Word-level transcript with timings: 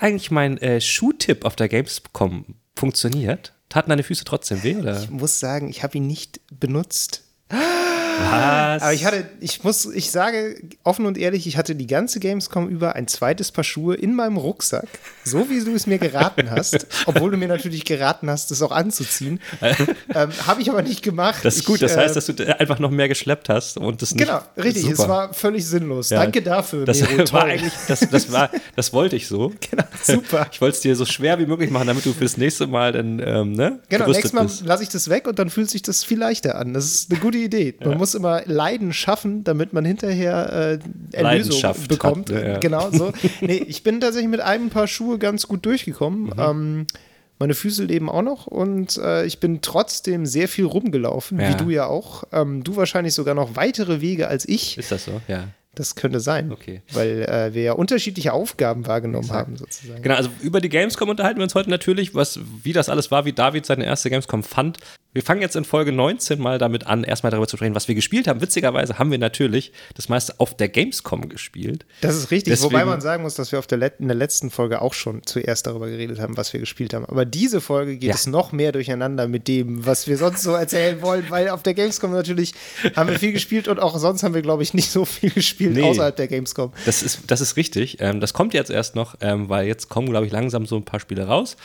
Hat 0.00 0.06
eigentlich 0.06 0.30
mein 0.30 0.56
äh, 0.62 0.80
Schuhtipp 0.80 1.44
auf 1.44 1.56
der 1.56 1.68
Gamescom 1.68 2.54
funktioniert? 2.74 3.52
Taten 3.68 3.90
deine 3.90 4.02
Füße 4.02 4.24
trotzdem 4.24 4.62
weh? 4.62 4.76
Oder? 4.76 5.02
Ich 5.02 5.10
muss 5.10 5.38
sagen, 5.38 5.68
ich 5.68 5.82
habe 5.82 5.98
ihn 5.98 6.06
nicht 6.06 6.40
benutzt. 6.58 7.24
Was? 8.20 8.82
Aber 8.82 8.92
ich 8.92 9.04
hatte, 9.04 9.24
ich 9.40 9.64
muss, 9.64 9.86
ich 9.86 10.10
sage 10.10 10.56
offen 10.84 11.06
und 11.06 11.18
ehrlich, 11.18 11.46
ich 11.46 11.56
hatte 11.56 11.74
die 11.74 11.86
ganze 11.86 12.20
Gamescom 12.20 12.68
über 12.68 12.94
ein 12.94 13.08
zweites 13.08 13.50
Paar 13.52 13.64
Schuhe 13.64 13.94
in 13.94 14.14
meinem 14.14 14.36
Rucksack, 14.36 14.88
so 15.24 15.48
wie 15.50 15.60
du 15.64 15.74
es 15.74 15.86
mir 15.86 15.98
geraten 15.98 16.50
hast, 16.50 16.86
obwohl 17.06 17.30
du 17.30 17.36
mir 17.36 17.48
natürlich 17.48 17.84
geraten 17.84 18.28
hast, 18.30 18.50
es 18.50 18.62
auch 18.62 18.72
anzuziehen. 18.72 19.40
ähm, 19.62 20.28
Habe 20.46 20.62
ich 20.62 20.70
aber 20.70 20.82
nicht 20.82 21.02
gemacht. 21.02 21.44
das 21.44 21.56
ist 21.56 21.64
gut, 21.64 21.76
ich, 21.76 21.80
das 21.80 21.96
heißt, 21.96 22.12
äh, 22.12 22.14
dass 22.14 22.26
du 22.26 22.60
einfach 22.60 22.78
noch 22.78 22.90
mehr 22.90 23.08
geschleppt 23.08 23.48
hast 23.48 23.78
und 23.78 24.02
das 24.02 24.14
nicht. 24.14 24.26
Genau, 24.26 24.40
richtig, 24.56 24.82
Super. 24.82 24.92
es 25.02 25.08
war 25.08 25.34
völlig 25.34 25.66
sinnlos. 25.66 26.10
Ja. 26.10 26.20
Danke 26.20 26.42
dafür, 26.42 26.84
Das 26.84 27.00
Miro, 27.00 27.24
war 27.32 27.44
eigentlich, 27.44 27.72
das, 27.88 28.00
das 28.00 28.30
war, 28.32 28.50
das 28.76 28.92
wollte 28.92 29.16
ich 29.16 29.26
so. 29.26 29.52
Genau, 29.70 29.84
super. 30.02 30.48
Ich 30.50 30.60
wollte 30.60 30.76
es 30.76 30.80
dir 30.80 30.96
so 30.96 31.04
schwer 31.04 31.38
wie 31.38 31.46
möglich 31.46 31.70
machen, 31.70 31.86
damit 31.86 32.04
du 32.04 32.12
fürs 32.12 32.36
nächste 32.36 32.66
Mal 32.66 32.90
dann, 32.92 33.20
ähm, 33.24 33.52
ne? 33.52 33.78
Genau, 33.88 34.06
nächstes 34.06 34.32
Mal 34.32 34.48
lasse 34.64 34.82
ich 34.82 34.88
das 34.88 35.08
weg 35.08 35.28
und 35.28 35.38
dann 35.38 35.48
fühlt 35.48 35.70
sich 35.70 35.82
das 35.82 36.02
viel 36.02 36.18
leichter 36.18 36.56
an. 36.56 36.74
Das 36.74 36.86
ist 36.86 37.10
eine 37.10 37.20
gute 37.20 37.38
Idee. 37.38 37.74
Man 37.80 37.98
muss 37.98 38.09
immer 38.14 38.42
Leiden 38.46 38.92
schaffen, 38.92 39.44
damit 39.44 39.72
man 39.72 39.84
hinterher 39.84 40.78
äh, 41.12 41.16
Erlösung 41.16 41.74
bekommt. 41.88 42.30
hat, 42.30 42.42
ja. 42.44 42.58
Genau 42.58 42.90
so. 42.90 43.12
Nee, 43.40 43.64
ich 43.66 43.82
bin 43.82 44.00
tatsächlich 44.00 44.30
mit 44.30 44.40
einem 44.40 44.70
Paar 44.70 44.86
Schuhe 44.86 45.18
ganz 45.18 45.46
gut 45.48 45.64
durchgekommen. 45.66 46.24
Mhm. 46.24 46.32
Ähm, 46.38 46.86
meine 47.38 47.54
Füße 47.54 47.84
leben 47.84 48.10
auch 48.10 48.22
noch 48.22 48.46
und 48.46 48.98
äh, 48.98 49.24
ich 49.24 49.40
bin 49.40 49.62
trotzdem 49.62 50.26
sehr 50.26 50.46
viel 50.46 50.66
rumgelaufen, 50.66 51.40
Ja. 51.40 51.48
wie 51.48 51.54
du 51.64 51.70
ja 51.70 51.86
auch. 51.86 52.24
Ähm, 52.32 52.62
du 52.64 52.76
wahrscheinlich 52.76 53.14
sogar 53.14 53.34
noch 53.34 53.56
weitere 53.56 54.00
Wege 54.02 54.28
als 54.28 54.46
ich. 54.46 54.76
Ist 54.76 54.92
das 54.92 55.06
so? 55.06 55.20
Ja. 55.26 55.44
Das 55.76 55.94
könnte 55.94 56.18
sein, 56.18 56.50
Okay. 56.50 56.82
weil 56.92 57.22
äh, 57.22 57.54
wir 57.54 57.62
ja 57.62 57.72
unterschiedliche 57.74 58.32
Aufgaben 58.32 58.86
wahrgenommen 58.88 59.30
haben, 59.30 59.56
sozusagen. 59.56 60.02
Genau, 60.02 60.16
also 60.16 60.28
über 60.42 60.60
die 60.60 60.68
Gamescom 60.68 61.08
unterhalten 61.08 61.38
wir 61.38 61.44
uns 61.44 61.54
heute 61.54 61.70
natürlich, 61.70 62.12
was, 62.14 62.40
wie 62.64 62.72
das 62.72 62.88
alles 62.88 63.10
war, 63.12 63.24
wie 63.24 63.32
David 63.32 63.64
seine 63.64 63.84
erste 63.86 64.10
Gamescom 64.10 64.42
fand. 64.42 64.78
Wir 65.12 65.22
fangen 65.24 65.40
jetzt 65.42 65.56
in 65.56 65.64
Folge 65.64 65.90
19 65.90 66.38
mal 66.40 66.58
damit 66.58 66.86
an, 66.86 67.02
erstmal 67.02 67.32
darüber 67.32 67.48
zu 67.48 67.56
sprechen, 67.56 67.74
was 67.74 67.88
wir 67.88 67.96
gespielt 67.96 68.28
haben. 68.28 68.40
Witzigerweise 68.40 68.96
haben 68.98 69.10
wir 69.10 69.18
natürlich 69.18 69.72
das 69.96 70.08
meiste 70.08 70.34
auf 70.38 70.56
der 70.56 70.68
Gamescom 70.68 71.28
gespielt. 71.28 71.84
Das 72.00 72.14
ist 72.16 72.30
richtig, 72.30 72.52
Deswegen- 72.52 72.72
wobei 72.72 72.84
man 72.84 73.00
sagen 73.00 73.24
muss, 73.24 73.34
dass 73.34 73.50
wir 73.50 73.58
auf 73.58 73.66
der 73.66 73.80
in 73.98 74.06
der 74.06 74.16
letzten 74.16 74.50
Folge 74.50 74.80
auch 74.80 74.94
schon 74.94 75.22
zuerst 75.24 75.66
darüber 75.66 75.88
geredet 75.88 76.20
haben, 76.20 76.36
was 76.36 76.52
wir 76.52 76.60
gespielt 76.60 76.94
haben. 76.94 77.06
Aber 77.06 77.24
diese 77.24 77.60
Folge 77.60 77.96
geht 77.96 78.10
Ja. 78.10 78.14
es 78.14 78.28
noch 78.28 78.52
mehr 78.52 78.70
durcheinander 78.70 79.26
mit 79.26 79.48
dem, 79.48 79.84
was 79.84 80.06
wir 80.06 80.16
sonst 80.16 80.42
so 80.42 80.52
erzählen 80.52 81.02
wollen, 81.02 81.24
weil 81.28 81.48
auf 81.48 81.64
der 81.64 81.74
Gamescom 81.74 82.12
natürlich 82.12 82.54
haben 82.94 83.10
wir 83.10 83.18
viel 83.18 83.32
gespielt 83.32 83.66
und 83.66 83.80
auch 83.80 83.98
sonst 83.98 84.22
haben 84.22 84.34
wir, 84.34 84.42
glaube 84.42 84.62
ich, 84.62 84.74
nicht 84.74 84.90
so 84.92 85.04
viel 85.04 85.30
gespielt 85.30 85.74
Nee. 85.74 85.82
außerhalb 85.82 86.14
der 86.14 86.28
Gamescom. 86.28 86.72
Das 86.86 87.02
ist, 87.02 87.22
das 87.26 87.40
ist 87.40 87.56
richtig. 87.56 87.96
Ähm, 88.00 88.20
das 88.20 88.32
kommt 88.32 88.54
jetzt 88.54 88.70
erst 88.70 88.94
noch, 88.94 89.16
ähm, 89.20 89.48
weil 89.48 89.66
jetzt 89.66 89.88
kommen, 89.88 90.08
glaube 90.08 90.26
ich, 90.26 90.32
langsam 90.32 90.66
so 90.66 90.76
ein 90.76 90.84
paar 90.84 91.00
Spiele 91.00 91.26
raus. 91.26 91.56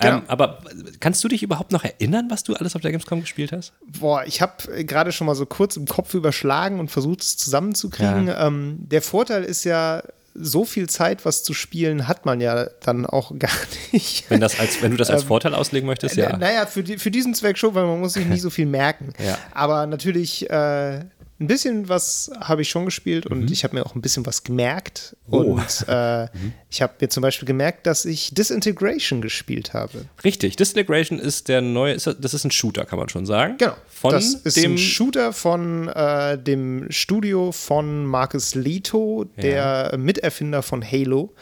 Ähm, 0.00 0.20
Genau. 0.20 0.22
Aber 0.28 0.58
kannst 1.00 1.22
du 1.22 1.28
dich 1.28 1.42
überhaupt 1.42 1.72
noch 1.72 1.84
erinnern, 1.84 2.26
was 2.30 2.42
du 2.42 2.54
alles 2.54 2.74
auf 2.74 2.82
der 2.82 2.90
Gamescom 2.90 3.20
gespielt 3.20 3.52
hast? 3.52 3.72
Boah, 3.86 4.24
ich 4.26 4.40
habe 4.40 4.84
gerade 4.84 5.12
schon 5.12 5.26
mal 5.26 5.34
so 5.34 5.46
kurz 5.46 5.76
im 5.76 5.86
Kopf 5.86 6.14
überschlagen 6.14 6.80
und 6.80 6.90
versucht, 6.90 7.22
es 7.22 7.36
zusammenzukriegen. 7.36 8.30
Ähm, 8.36 8.78
der 8.80 9.02
Vorteil 9.02 9.44
ist 9.44 9.64
ja, 9.64 10.02
so 10.34 10.64
viel 10.64 10.88
Zeit, 10.88 11.24
was 11.24 11.42
zu 11.42 11.54
spielen, 11.54 12.08
hat 12.08 12.24
man 12.24 12.40
ja 12.40 12.66
dann 12.82 13.06
auch 13.06 13.32
gar 13.38 13.50
nicht. 13.92 14.30
Wenn, 14.30 14.40
das 14.40 14.58
als, 14.58 14.82
wenn 14.82 14.92
du 14.92 14.96
das 14.96 15.10
als 15.10 15.24
Vorteil 15.24 15.54
auslegen 15.54 15.86
möchtest, 15.86 16.16
ja. 16.16 16.36
Naja, 16.36 16.66
für, 16.66 16.82
die, 16.82 16.98
für 16.98 17.10
diesen 17.10 17.34
Zweck 17.34 17.58
schon, 17.58 17.74
weil 17.74 17.86
man 17.86 18.00
muss 18.00 18.14
sich 18.14 18.26
nicht 18.26 18.42
so 18.42 18.50
viel 18.50 18.66
merken. 18.66 19.12
Ja. 19.18 19.38
Aber 19.52 19.86
natürlich 19.86 20.48
äh, 20.50 21.00
ein 21.40 21.46
bisschen 21.46 21.88
was 21.88 22.30
habe 22.38 22.62
ich 22.62 22.68
schon 22.68 22.84
gespielt 22.84 23.26
und 23.26 23.40
Mhm. 23.46 23.52
ich 23.52 23.64
habe 23.64 23.74
mir 23.74 23.86
auch 23.86 23.94
ein 23.94 24.02
bisschen 24.02 24.26
was 24.26 24.44
gemerkt. 24.44 25.16
Oh. 25.30 25.38
Und 25.38 25.88
äh, 25.88 26.28
ich 26.70 26.82
habe 26.82 26.92
mir 27.00 27.08
zum 27.08 27.22
Beispiel 27.22 27.46
gemerkt, 27.46 27.86
dass 27.86 28.04
ich 28.04 28.34
Disintegration 28.34 29.22
gespielt 29.22 29.72
habe. 29.72 30.04
Richtig, 30.22 30.56
Disintegration 30.56 31.18
ist 31.18 31.48
der 31.48 31.62
neue, 31.62 31.94
ist, 31.94 32.06
das 32.06 32.34
ist 32.34 32.44
ein 32.44 32.50
Shooter, 32.50 32.84
kann 32.84 32.98
man 32.98 33.08
schon 33.08 33.24
sagen. 33.24 33.56
Genau. 33.58 33.74
Von 33.88 34.12
das 34.12 34.34
ist 34.34 34.56
dem 34.56 34.74
ein 34.74 34.78
Shooter 34.78 35.32
von 35.32 35.88
äh, 35.88 36.36
dem 36.38 36.86
Studio 36.90 37.52
von 37.52 38.04
Marcus 38.04 38.54
Leto, 38.54 39.24
der 39.36 39.96
Miterfinder 39.96 40.62
von 40.62 40.84
Halo. 40.84 41.32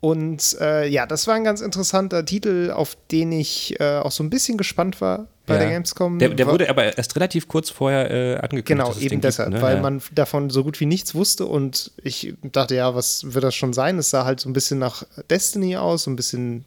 Und 0.00 0.56
äh, 0.60 0.88
ja, 0.88 1.06
das 1.06 1.26
war 1.26 1.34
ein 1.34 1.44
ganz 1.44 1.60
interessanter 1.60 2.24
Titel, 2.24 2.72
auf 2.74 2.96
den 3.12 3.32
ich 3.32 3.78
äh, 3.78 3.98
auch 3.98 4.10
so 4.12 4.24
ein 4.24 4.30
bisschen 4.30 4.56
gespannt 4.56 5.00
war 5.00 5.28
bei 5.50 5.56
Ja. 5.56 5.60
der 5.60 5.70
Gamescom. 5.70 6.18
Der, 6.18 6.30
der 6.30 6.46
wurde 6.46 6.70
aber 6.70 6.96
erst 6.96 7.14
relativ 7.16 7.48
kurz 7.48 7.68
vorher 7.70 8.10
äh, 8.10 8.34
angekündigt. 8.36 8.66
Genau, 8.66 8.94
eben 8.98 9.20
deshalb, 9.20 9.50
gibt, 9.50 9.60
ne? 9.60 9.66
weil 9.66 9.76
ja. 9.76 9.82
man 9.82 10.00
davon 10.12 10.48
so 10.50 10.64
gut 10.64 10.80
wie 10.80 10.86
nichts 10.86 11.14
wusste 11.14 11.46
und 11.46 11.90
ich 12.02 12.34
dachte, 12.42 12.74
ja, 12.74 12.94
was 12.94 13.34
wird 13.34 13.44
das 13.44 13.54
schon 13.54 13.72
sein? 13.72 13.98
Es 13.98 14.10
sah 14.10 14.24
halt 14.24 14.40
so 14.40 14.48
ein 14.48 14.52
bisschen 14.52 14.78
nach 14.78 15.04
Destiny 15.28 15.76
aus, 15.76 16.04
so 16.04 16.10
ein 16.10 16.16
bisschen 16.16 16.64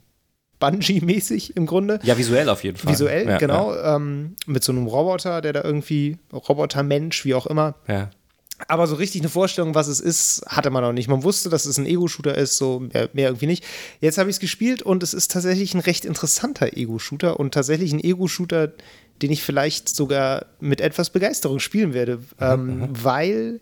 Bungie-mäßig 0.60 1.56
im 1.56 1.66
Grunde. 1.66 1.98
Ja, 2.02 2.16
visuell 2.16 2.48
auf 2.48 2.64
jeden 2.64 2.76
Fall. 2.76 2.92
Visuell, 2.92 3.28
ja, 3.28 3.38
genau, 3.38 3.74
Ähm, 3.74 4.36
mit 4.46 4.64
so 4.64 4.72
einem 4.72 4.86
Roboter, 4.86 5.40
der 5.40 5.52
da 5.52 5.62
irgendwie, 5.62 6.18
Robotermensch, 6.32 7.24
wie 7.24 7.34
auch 7.34 7.46
immer. 7.46 7.74
Ja. 7.88 8.10
Aber 8.68 8.86
so 8.86 8.94
richtig 8.94 9.20
eine 9.20 9.28
Vorstellung, 9.28 9.74
was 9.74 9.88
es 9.88 10.00
ist, 10.00 10.44
hatte 10.46 10.70
man 10.70 10.82
noch 10.82 10.92
nicht. 10.92 11.08
Man 11.08 11.24
wusste, 11.24 11.48
dass 11.48 11.66
es 11.66 11.76
ein 11.76 11.86
Ego-Shooter 11.86 12.36
ist, 12.36 12.56
so 12.56 12.80
mehr, 12.80 13.10
mehr 13.12 13.28
irgendwie 13.28 13.46
nicht. 13.46 13.64
Jetzt 14.00 14.16
habe 14.16 14.30
ich 14.30 14.36
es 14.36 14.40
gespielt 14.40 14.80
und 14.80 15.02
es 15.02 15.12
ist 15.12 15.30
tatsächlich 15.32 15.74
ein 15.74 15.80
recht 15.80 16.04
interessanter 16.04 16.76
Ego-Shooter 16.76 17.40
und 17.40 17.52
tatsächlich 17.52 17.92
ein 17.92 18.02
Ego-Shooter, 18.02 18.72
den 19.22 19.32
ich 19.32 19.42
vielleicht 19.42 19.88
sogar 19.88 20.46
mit 20.60 20.80
etwas 20.80 21.10
Begeisterung 21.10 21.58
spielen 21.58 21.94
werde, 21.94 22.20
ähm, 22.40 22.88
weil 22.90 23.60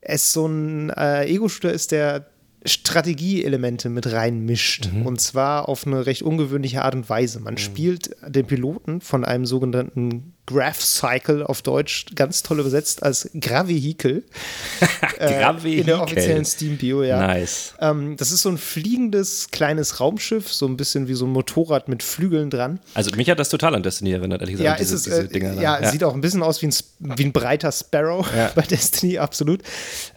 es 0.00 0.32
so 0.32 0.46
ein 0.46 0.90
äh, 0.90 1.26
Ego-Shooter 1.26 1.72
ist, 1.72 1.92
der 1.92 2.26
Strategieelemente 2.64 3.88
mit 3.88 4.10
reinmischt. 4.10 4.90
Und 5.04 5.20
zwar 5.20 5.68
auf 5.68 5.86
eine 5.86 6.06
recht 6.06 6.22
ungewöhnliche 6.22 6.82
Art 6.82 6.94
und 6.96 7.08
Weise. 7.08 7.38
Man 7.38 7.56
spielt 7.56 8.16
den 8.26 8.46
Piloten 8.46 9.00
von 9.00 9.24
einem 9.24 9.46
sogenannten 9.46 10.34
Graph 10.48 10.80
Cycle 10.82 11.42
auf 11.44 11.60
Deutsch, 11.60 12.06
ganz 12.14 12.42
toll 12.42 12.60
übersetzt 12.60 13.02
als 13.02 13.28
Gravehikel. 13.38 14.24
äh, 15.18 15.40
Gravehikel. 15.40 15.80
in 15.80 15.86
der 15.86 16.02
offiziellen 16.02 16.44
Steam-Bio, 16.46 17.02
ja. 17.02 17.26
Nice. 17.26 17.74
Ähm, 17.80 18.16
das 18.16 18.32
ist 18.32 18.40
so 18.42 18.48
ein 18.48 18.56
fliegendes 18.56 19.48
kleines 19.50 20.00
Raumschiff, 20.00 20.50
so 20.50 20.66
ein 20.66 20.78
bisschen 20.78 21.06
wie 21.06 21.12
so 21.14 21.26
ein 21.26 21.30
Motorrad 21.32 21.88
mit 21.88 22.02
Flügeln 22.02 22.48
dran. 22.48 22.80
Also 22.94 23.10
mich 23.14 23.28
hat 23.28 23.38
das 23.38 23.50
total 23.50 23.74
an 23.74 23.82
Destiny 23.82 24.12
erinnert, 24.12 24.40
ehrlich 24.40 24.58
Ja, 24.58 24.74
gesagt. 24.76 24.80
ist 24.80 24.92
es, 24.92 25.02
diese, 25.04 25.16
äh, 25.16 25.20
diese 25.20 25.32
Dinger 25.34 25.54
da. 25.54 25.60
ja, 25.80 25.90
sieht 25.90 26.02
auch 26.02 26.14
ein 26.14 26.20
bisschen 26.22 26.42
aus 26.42 26.62
wie 26.62 26.68
ein, 26.68 26.74
wie 27.00 27.24
ein 27.24 27.32
breiter 27.32 27.70
Sparrow 27.70 28.26
Ja. 28.34 28.50
bei 28.54 28.62
Destiny, 28.62 29.18
absolut. 29.18 29.60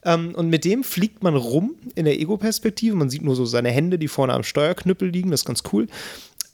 Ähm, 0.05 0.33
und 0.35 0.47
mit 0.49 0.63
dem 0.63 0.83
fliegt 0.85 1.23
man 1.23 1.35
rum 1.35 1.75
in 1.95 2.05
der 2.05 2.17
Ego-Perspektive. 2.19 2.95
Man 2.95 3.09
sieht 3.09 3.21
nur 3.23 3.35
so 3.35 3.45
seine 3.45 3.69
Hände, 3.69 3.99
die 3.99 4.07
vorne 4.07 4.33
am 4.33 4.43
Steuerknüppel 4.43 5.09
liegen, 5.09 5.31
das 5.31 5.41
ist 5.41 5.45
ganz 5.45 5.63
cool. 5.73 5.87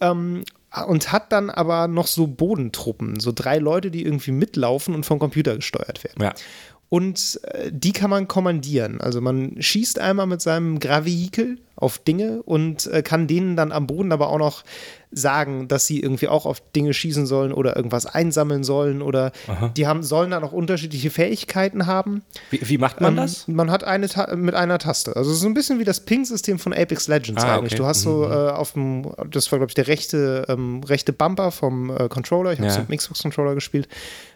Ähm, 0.02 0.44
und 0.84 1.12
hat 1.12 1.32
dann 1.32 1.50
aber 1.50 1.88
noch 1.88 2.08
so 2.08 2.28
Bodentruppen, 2.28 3.20
so 3.20 3.32
drei 3.34 3.58
Leute, 3.58 3.92
die 3.92 4.04
irgendwie 4.04 4.32
mitlaufen 4.32 4.94
und 4.96 5.06
vom 5.06 5.20
Computer 5.20 5.56
gesteuert 5.56 6.04
werden. 6.04 6.24
Ja. 6.24 6.34
Und 6.90 7.40
äh, 7.44 7.70
die 7.72 7.92
kann 7.92 8.10
man 8.10 8.28
kommandieren. 8.30 9.02
Also 9.02 9.20
man 9.20 9.56
schießt 9.62 10.00
einmal 10.00 10.26
mit 10.28 10.42
seinem 10.42 10.80
Gravehikel 10.80 11.58
auf 11.76 11.98
Dinge 12.00 12.42
und 12.44 12.88
äh, 12.88 13.04
kann 13.04 13.28
denen 13.28 13.56
dann 13.58 13.72
am 13.72 13.86
Boden 13.88 14.12
aber 14.12 14.30
auch 14.30 14.40
noch 14.40 14.64
sagen, 15.12 15.68
dass 15.68 15.86
sie 15.86 16.00
irgendwie 16.02 16.28
auch 16.28 16.46
auf 16.46 16.62
Dinge 16.76 16.94
schießen 16.94 17.28
sollen 17.28 17.54
oder 17.54 17.76
irgendwas 17.76 18.06
einsammeln 18.06 18.64
sollen 18.64 19.02
oder 19.02 19.32
die 19.78 19.86
haben, 19.88 20.02
sollen 20.04 20.32
dann 20.32 20.44
auch 20.44 20.52
unterschiedliche 20.54 21.10
Fähigkeiten 21.12 21.86
haben. 21.86 22.24
Wie, 22.52 22.60
wie 22.68 22.78
macht 22.78 23.00
man 23.00 23.14
Ähm, 23.14 23.18
das? 23.18 23.48
Man 23.48 23.70
hat 23.72 23.84
eine 23.84 24.10
Ta 24.10 24.36
mit 24.36 24.56
einer 24.56 24.80
Taste. 24.80 25.16
Also 25.16 25.34
so 25.34 25.46
ein 25.48 25.54
bisschen 25.54 25.80
wie 25.80 25.84
das 25.86 26.02
Ping-System 26.02 26.58
von 26.60 26.74
Apex 26.74 27.08
Legends 27.08 27.44
Ah, 27.44 27.56
eigentlich. 27.58 27.74
okay. 27.74 27.82
Du 27.82 27.86
hast 27.86 28.02
so 28.02 28.24
äh, 28.26 28.50
auf 28.50 28.74
dem, 28.74 29.12
das 29.30 29.52
war 29.52 29.60
glaube 29.60 29.70
ich 29.72 29.76
der 29.76 29.88
rechte, 29.88 30.46
ähm, 30.50 30.84
rechte 30.84 31.14
Bumper 31.14 31.52
vom 31.52 31.90
äh, 31.90 32.08
Controller. 32.10 32.54
Ich 32.54 32.60
habe 32.60 32.68
Ja. 32.68 32.74
es 32.74 32.80
mit 32.80 32.90
dem 32.90 32.98
Xbox-Controller 32.98 33.56
gespielt. 33.56 33.88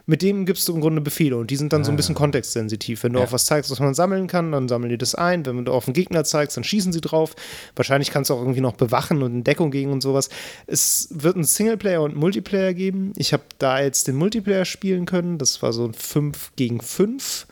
Mit 0.06 0.22
dem 0.22 0.46
gibst 0.46 0.68
du 0.68 0.74
im 0.76 0.82
Grunde 0.82 1.02
Befehle 1.02 1.38
und 1.38 1.52
die 1.52 1.56
sind 1.56 1.74
dann 1.74 1.84
so 1.84 1.92
ein 1.92 1.96
bisschen 1.96 2.16
kontextsensitiv. 2.16 3.04
Wenn 3.04 3.14
du 3.14 3.20
Ah. 3.20 3.22
Ja. 3.22 3.26
auf 3.26 3.34
was 3.34 3.46
zeigst, 3.46 3.70
was 3.72 3.80
man 3.80 3.94
sammeln 3.94 4.28
kann, 4.28 4.52
dann 4.52 4.68
sammeln 4.68 4.90
die 4.90 4.98
das 4.98 5.16
ein. 5.16 5.46
Wenn 5.46 5.66
du 5.66 5.72
auf 5.72 5.88
einen 5.88 5.94
Gegner 5.94 6.24
zeigst, 6.24 6.58
dann 6.58 6.64
schießen 6.64 6.92
sie 6.92 7.02
drauf. 7.02 7.36
Wahrscheinlich 7.76 8.10
kannst 8.12 8.30
du 8.30 8.34
auch 8.34 8.40
irgendwie 8.40 8.62
noch 8.62 8.74
bewachen 8.74 9.22
und 9.24 9.34
in 9.34 9.44
Deckung 9.44 9.72
gehen 9.72 9.92
und 9.92 10.02
sowas. 10.02 10.30
Es 10.68 11.08
wird 11.12 11.36
einen 11.36 11.44
Singleplayer 11.44 12.02
und 12.02 12.12
einen 12.12 12.20
Multiplayer 12.20 12.74
geben. 12.74 13.14
Ich 13.18 13.34
habe 13.34 13.44
da 13.60 13.80
jetzt 13.82 14.08
den 14.08 14.16
Multiplayer 14.16 14.66
spielen 14.66 15.06
können. 15.06 15.38
Das 15.38 15.62
war 15.62 15.72
so 15.74 15.86
ein 15.86 15.94
5 15.94 16.54
gegen 16.56 16.82
5. 16.82 17.48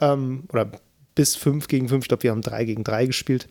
Ähm, 0.00 0.44
oder 0.52 0.70
bis 1.14 1.36
5 1.36 1.66
gegen 1.68 1.88
5. 1.88 2.04
Ich 2.04 2.08
glaube, 2.08 2.22
wir 2.22 2.30
haben 2.30 2.42
3 2.42 2.64
gegen 2.64 2.84
3 2.84 3.06
gespielt. 3.06 3.48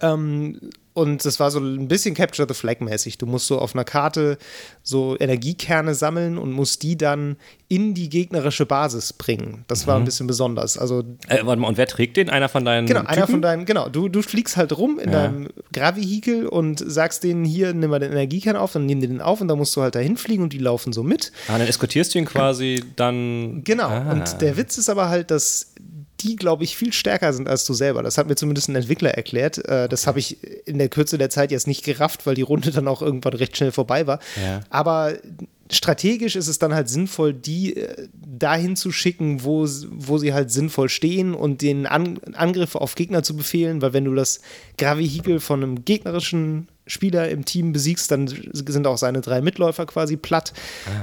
Ähm, 0.00 0.60
und 0.94 1.24
das 1.24 1.40
war 1.40 1.50
so 1.50 1.58
ein 1.58 1.88
bisschen 1.88 2.14
Capture 2.14 2.46
the 2.46 2.54
Flag 2.54 2.80
mäßig. 2.80 3.16
Du 3.18 3.26
musst 3.26 3.46
so 3.46 3.58
auf 3.58 3.74
einer 3.74 3.84
Karte 3.84 4.36
so 4.82 5.16
Energiekerne 5.18 5.94
sammeln 5.94 6.36
und 6.38 6.52
musst 6.52 6.82
die 6.82 6.96
dann 6.98 7.36
in 7.68 7.94
die 7.94 8.10
gegnerische 8.10 8.66
Basis 8.66 9.14
bringen. 9.14 9.64
Das 9.68 9.86
war 9.86 9.96
ein 9.96 10.04
bisschen 10.04 10.26
besonders. 10.26 10.76
Also 10.76 11.00
Äh, 11.28 11.38
warte 11.44 11.60
mal, 11.60 11.68
und 11.68 11.78
wer 11.78 11.86
trägt 11.86 12.18
den? 12.18 12.28
Einer 12.28 12.50
von 12.50 12.64
deinen 12.66 12.86
Genau, 12.86 13.00
Typen? 13.00 13.12
einer 13.14 13.26
von 13.26 13.40
deinen, 13.42 13.64
genau, 13.64 13.88
du, 13.88 14.08
du 14.10 14.20
fliegst 14.20 14.58
halt 14.58 14.76
rum 14.76 14.98
in 14.98 15.10
Ja. 15.10 15.22
deinem 15.28 15.48
Gravehikel 15.72 16.46
und 16.46 16.82
sagst 16.86 17.24
denen 17.24 17.44
hier, 17.46 17.72
nimm 17.72 17.88
mal 17.90 17.98
den 17.98 18.12
Energiekern 18.12 18.56
auf, 18.56 18.72
dann 18.72 18.84
nehmen 18.84 19.00
die 19.00 19.08
den 19.08 19.22
auf 19.22 19.40
und 19.40 19.48
dann 19.48 19.56
musst 19.58 19.74
du 19.76 19.80
halt 19.80 19.94
dahin 19.94 20.18
fliegen 20.18 20.42
und 20.42 20.52
die 20.52 20.58
laufen 20.58 20.92
so 20.92 21.02
mit. 21.02 21.32
Ah, 21.48 21.56
dann 21.56 21.66
eskortierst 21.66 22.14
du 22.14 22.18
ihn 22.18 22.26
quasi 22.26 22.82
dann. 22.96 23.62
Genau. 23.64 23.88
Ah. 23.88 24.12
Und 24.12 24.42
der 24.42 24.58
Witz 24.58 24.76
ist 24.76 24.90
aber 24.90 25.08
halt, 25.08 25.30
dass 25.30 25.74
die, 26.22 26.36
glaube 26.36 26.64
ich, 26.64 26.76
viel 26.76 26.92
stärker 26.92 27.32
sind 27.32 27.48
als 27.48 27.64
du 27.66 27.74
selber. 27.74 28.02
Das 28.02 28.18
hat 28.18 28.26
mir 28.26 28.36
zumindest 28.36 28.68
ein 28.68 28.76
Entwickler 28.76 29.10
erklärt. 29.10 29.58
Äh, 29.68 29.88
das 29.88 30.06
habe 30.06 30.18
ich 30.18 30.38
in 30.66 30.78
der 30.78 30.88
Kürze 30.88 31.18
der 31.18 31.30
Zeit 31.30 31.50
jetzt 31.50 31.66
nicht 31.66 31.84
gerafft, 31.84 32.26
weil 32.26 32.34
die 32.34 32.42
Runde 32.42 32.70
dann 32.72 32.88
auch 32.88 33.02
irgendwann 33.02 33.34
recht 33.34 33.56
schnell 33.56 33.72
vorbei 33.72 34.06
war. 34.06 34.20
Ja. 34.42 34.60
Aber 34.70 35.14
strategisch 35.70 36.36
ist 36.36 36.48
es 36.48 36.58
dann 36.58 36.74
halt 36.74 36.88
sinnvoll, 36.88 37.32
die 37.32 37.76
äh, 37.76 38.08
dahin 38.12 38.76
zu 38.76 38.92
schicken, 38.92 39.44
wo, 39.44 39.66
wo 39.90 40.18
sie 40.18 40.34
halt 40.34 40.50
sinnvoll 40.50 40.88
stehen 40.88 41.34
und 41.34 41.62
den 41.62 41.86
An 41.86 42.18
Angriff 42.34 42.74
auf 42.74 42.94
Gegner 42.94 43.22
zu 43.22 43.36
befehlen, 43.36 43.82
weil 43.82 43.92
wenn 43.92 44.04
du 44.04 44.14
das 44.14 44.40
Gravehikel 44.78 45.40
von 45.40 45.62
einem 45.62 45.84
gegnerischen 45.84 46.68
Spieler 46.86 47.28
im 47.28 47.44
Team 47.44 47.72
besiegst, 47.72 48.10
dann 48.10 48.26
sind 48.26 48.86
auch 48.86 48.98
seine 48.98 49.20
drei 49.20 49.40
Mitläufer 49.40 49.86
quasi 49.86 50.16
platt. 50.16 50.52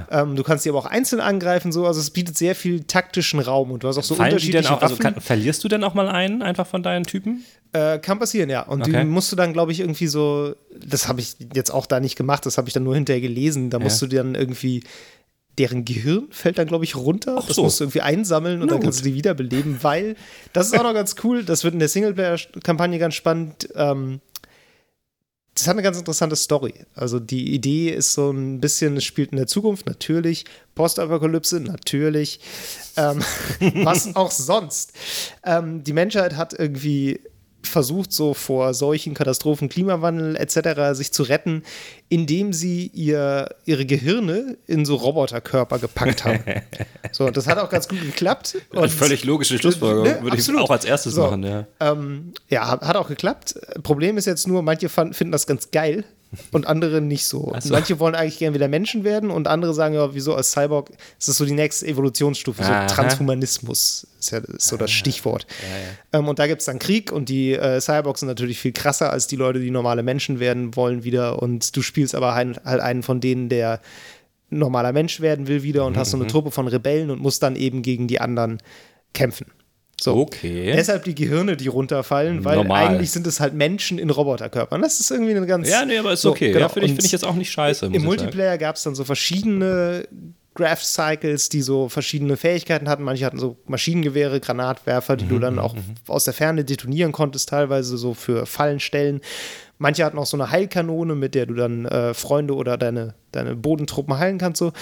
Ah. 0.09 0.21
Ähm, 0.23 0.35
du 0.35 0.43
kannst 0.43 0.65
die 0.65 0.69
aber 0.69 0.79
auch 0.79 0.85
einzeln 0.85 1.21
angreifen, 1.21 1.71
so, 1.71 1.85
also 1.87 1.99
es 1.99 2.09
bietet 2.09 2.37
sehr 2.37 2.53
viel 2.55 2.83
taktischen 2.83 3.39
Raum 3.39 3.71
und 3.71 3.83
du 3.83 3.87
hast 3.87 3.97
auch 3.97 4.03
so 4.03 4.15
Fallen 4.15 4.35
die 4.37 4.51
denn 4.51 4.57
unterschiedliche 4.59 4.73
auch, 4.75 4.81
also 4.81 4.99
Waffen. 4.99 5.13
kann, 5.13 5.21
verlierst 5.21 5.63
du 5.63 5.67
denn 5.69 5.83
auch 5.83 5.93
mal 5.93 6.09
einen 6.09 6.41
einfach 6.41 6.67
von 6.67 6.83
deinen 6.83 7.05
Typen? 7.05 7.43
Äh, 7.71 7.99
kann 7.99 8.19
passieren, 8.19 8.49
ja. 8.49 8.63
Und 8.63 8.81
Okay. 8.81 8.99
die 8.99 9.05
musst 9.05 9.31
du 9.31 9.35
dann, 9.35 9.53
glaube 9.53 9.71
ich, 9.71 9.79
irgendwie 9.79 10.07
so, 10.07 10.53
das 10.75 11.07
habe 11.07 11.21
ich 11.21 11.37
jetzt 11.53 11.69
auch 11.71 11.85
da 11.85 11.99
nicht 11.99 12.15
gemacht, 12.15 12.45
das 12.45 12.57
habe 12.57 12.67
ich 12.67 12.73
dann 12.73 12.83
nur 12.83 12.95
hinterher 12.95 13.21
gelesen. 13.21 13.69
Da 13.69 13.79
musst 13.79 14.01
Ja. 14.01 14.07
du 14.07 14.15
dann 14.17 14.35
irgendwie, 14.35 14.83
deren 15.57 15.85
Gehirn 15.85 16.27
fällt 16.31 16.57
dann, 16.57 16.67
glaube 16.67 16.83
ich, 16.85 16.95
runter. 16.95 17.35
Ach 17.39 17.45
das 17.45 17.55
so. 17.57 17.63
musst 17.63 17.79
du 17.79 17.83
irgendwie 17.83 18.01
einsammeln 18.01 18.61
und 18.61 18.67
Na 18.67 18.73
dann 18.73 18.81
kannst 18.83 18.99
gut. 18.99 19.05
du 19.05 19.09
die 19.11 19.15
wiederbeleben, 19.15 19.77
weil, 19.81 20.15
das 20.53 20.67
ist 20.67 20.77
auch 20.77 20.83
noch 20.83 20.93
ganz 20.93 21.15
cool, 21.23 21.43
das 21.43 21.63
wird 21.63 21.73
in 21.73 21.79
der 21.79 21.89
Singleplayer-Kampagne 21.89 22.97
ganz 22.97 23.15
spannend. 23.15 23.69
Ähm, 23.75 24.19
das 25.55 25.67
hat 25.67 25.73
eine 25.73 25.81
ganz 25.81 25.97
interessante 25.97 26.35
Story. 26.35 26.73
Also 26.95 27.19
die 27.19 27.53
Idee 27.53 27.89
ist 27.89 28.13
so 28.13 28.31
ein 28.31 28.61
bisschen, 28.61 28.97
es 28.97 29.03
spielt 29.03 29.31
in 29.31 29.37
der 29.37 29.47
Zukunft, 29.47 29.87
natürlich. 29.87 30.45
Postapokalypse, 30.75 31.59
natürlich. 31.59 32.39
Ähm, 32.95 33.19
was 33.83 34.15
auch 34.15 34.31
sonst. 34.31 34.93
Ähm, 35.43 35.83
die 35.83 35.93
Menschheit 35.93 36.37
hat 36.37 36.53
irgendwie 36.57 37.19
versucht, 37.61 38.13
so 38.13 38.33
vor 38.33 38.73
solchen 38.73 39.13
Katastrophen, 39.13 39.69
Klimawandel 39.69 40.35
etc. 40.37 40.95
sich 40.95 41.11
zu 41.11 41.23
retten, 41.23 41.63
indem 42.09 42.53
sie 42.53 42.87
ihr, 42.87 43.55
ihre 43.65 43.85
Gehirne 43.85 44.57
in 44.65 44.83
so 44.83 44.95
Roboterkörper 44.95 45.77
gepackt 45.77 46.25
haben. 46.25 46.43
so, 47.11 47.29
das 47.29 47.47
hat 47.47 47.59
auch 47.59 47.69
ganz 47.69 47.87
gut 47.87 48.01
geklappt. 48.01 48.57
Und 48.71 48.89
Völlig 48.89 49.23
logische 49.23 49.57
Schlussfolgerung. 49.59 50.07
Ne, 50.07 50.23
Würde 50.23 50.35
ich 50.35 50.41
absolut. 50.41 50.61
auch 50.61 50.71
als 50.71 50.85
erstes 50.85 51.13
So. 51.13 51.21
machen, 51.21 51.43
ja. 51.43 51.67
ähm, 51.79 52.33
ja, 52.49 52.67
hat, 52.67 52.95
auch 52.95 53.07
geklappt. 53.07 53.55
Problem 53.83 54.17
ist 54.17 54.25
jetzt 54.25 54.47
nur, 54.47 54.63
manche 54.63 54.89
fand, 54.89 55.15
finden 55.15 55.31
das 55.31 55.45
ganz 55.45 55.69
geil 55.69 56.03
und 56.51 56.67
andere 56.67 57.01
nicht 57.01 57.27
so. 57.27 57.53
So. 57.59 57.73
Manche 57.73 57.99
wollen 57.99 58.13
eigentlich 58.13 58.37
gerne 58.37 58.53
wieder 58.53 58.67
Menschen 58.67 59.03
werden 59.03 59.31
und 59.31 59.47
andere 59.47 59.73
sagen 59.73 59.95
ja, 59.95 60.13
wieso 60.13 60.35
als 60.35 60.51
Cyborg 60.51 60.91
ist 61.17 61.27
das 61.27 61.37
so 61.37 61.45
die 61.45 61.53
nächste 61.53 61.87
Evolutionsstufe, 61.87 62.63
so 62.63 62.71
Aha. 62.71 62.85
Transhumanismus 62.85 64.05
ist 64.19 64.31
ja 64.31 64.39
ist 64.39 64.67
so 64.67 64.77
das 64.77 64.91
Stichwort. 64.91 65.47
Ähm, 66.13 66.27
und 66.27 66.37
da 66.37 66.45
gibt 66.45 66.61
es 66.61 66.65
dann 66.65 66.77
Krieg 66.77 67.11
und 67.11 67.29
die 67.29 67.53
äh, 67.53 67.81
Cyborgs 67.81 68.19
sind 68.19 68.27
natürlich 68.27 68.59
viel 68.59 68.73
krasser 68.73 69.11
als 69.11 69.27
die 69.27 69.37
Leute, 69.37 69.59
die 69.59 69.71
normale 69.71 70.03
Menschen 70.03 70.39
werden 70.39 70.75
wollen 70.75 71.03
wieder 71.03 71.41
und 71.41 71.75
du 71.75 71.81
spielst 71.81 71.98
aber 72.15 72.35
halt, 72.35 72.65
einen 72.65 73.03
von 73.03 73.21
denen, 73.21 73.49
der 73.49 73.79
normaler 74.49 74.91
Mensch 74.93 75.21
werden 75.21 75.47
will 75.47 75.63
wieder 75.63 75.85
und 75.85 75.95
hast 75.97 76.11
so 76.11 76.17
eine 76.17 76.25
Mhm. 76.25 76.29
Truppe 76.29 76.51
von 76.51 76.67
Rebellen 76.67 77.09
und 77.11 77.21
musst 77.21 77.43
dann 77.43 77.55
eben 77.55 77.81
gegen 77.81 78.07
die 78.07 78.19
anderen 78.19 78.57
kämpfen. 79.13 79.47
So. 80.01 80.15
Okay. 80.15 80.71
Deshalb 80.73 81.03
die 81.03 81.13
Gehirne, 81.13 81.57
die 81.57 81.67
runterfallen, 81.67 82.45
weil 82.45 82.55
Normal. 82.57 82.87
eigentlich 82.87 83.11
sind 83.11 83.27
es 83.27 83.39
halt 83.41 83.53
Menschen 83.53 83.99
in 83.99 84.09
Roboterkörpern. 84.09 84.81
Das 84.81 84.99
ist 85.01 85.11
irgendwie 85.11 85.35
eine 85.35 85.45
ganz. 85.45 85.69
Ja, 85.69 85.83
nee, 85.85 85.97
aber 85.97 86.13
ist 86.13 86.21
so, 86.21 86.31
okay. 86.31 86.47
genau. 86.53 86.61
Ja, 86.61 86.69
finde 86.69 86.85
ich, 86.87 86.93
find 86.93 87.05
ich 87.05 87.11
jetzt 87.11 87.25
auch 87.25 87.35
nicht 87.35 87.51
scheiße. 87.51 87.87
Im 87.91 88.03
Multiplayer 88.03 88.57
gab 88.57 88.77
es 88.77 88.83
dann 88.83 88.95
so 88.95 89.03
verschiedene 89.03 90.07
Graph 90.55 90.83
Cycles, 90.83 91.49
die 91.49 91.61
so 91.61 91.89
verschiedene 91.89 92.37
Fähigkeiten 92.37 92.87
hatten. 92.89 93.03
Manche 93.03 93.25
hatten 93.25 93.39
so 93.39 93.57
Maschinengewehre, 93.67 94.39
Granatwerfer, 94.39 95.17
die 95.17 95.25
Mhm, 95.25 95.29
du 95.29 95.39
dann 95.39 95.59
auch 95.59 95.75
aus 96.07 96.23
der 96.23 96.33
Ferne 96.33 96.63
detonieren 96.63 97.11
konntest, 97.11 97.49
teilweise 97.49 97.97
so 97.97 98.13
für 98.13 98.45
Fallen 98.45 98.79
stellen. 98.79 99.19
Manche 99.79 100.03
hatten 100.03 100.17
auch 100.17 100.25
so 100.25 100.37
eine 100.37 100.51
Heilkanone, 100.51 101.15
mit 101.15 101.33
der 101.33 101.45
du 101.45 101.53
dann 101.55 101.85
äh, 101.85 102.13
Freunde 102.13 102.53
oder 102.53 102.77
deine, 102.77 103.15
deine 103.31 103.55
Bodentruppen 103.55 104.17
heilen 104.17 104.37
kannst. 104.37 104.59
So. 104.59 104.73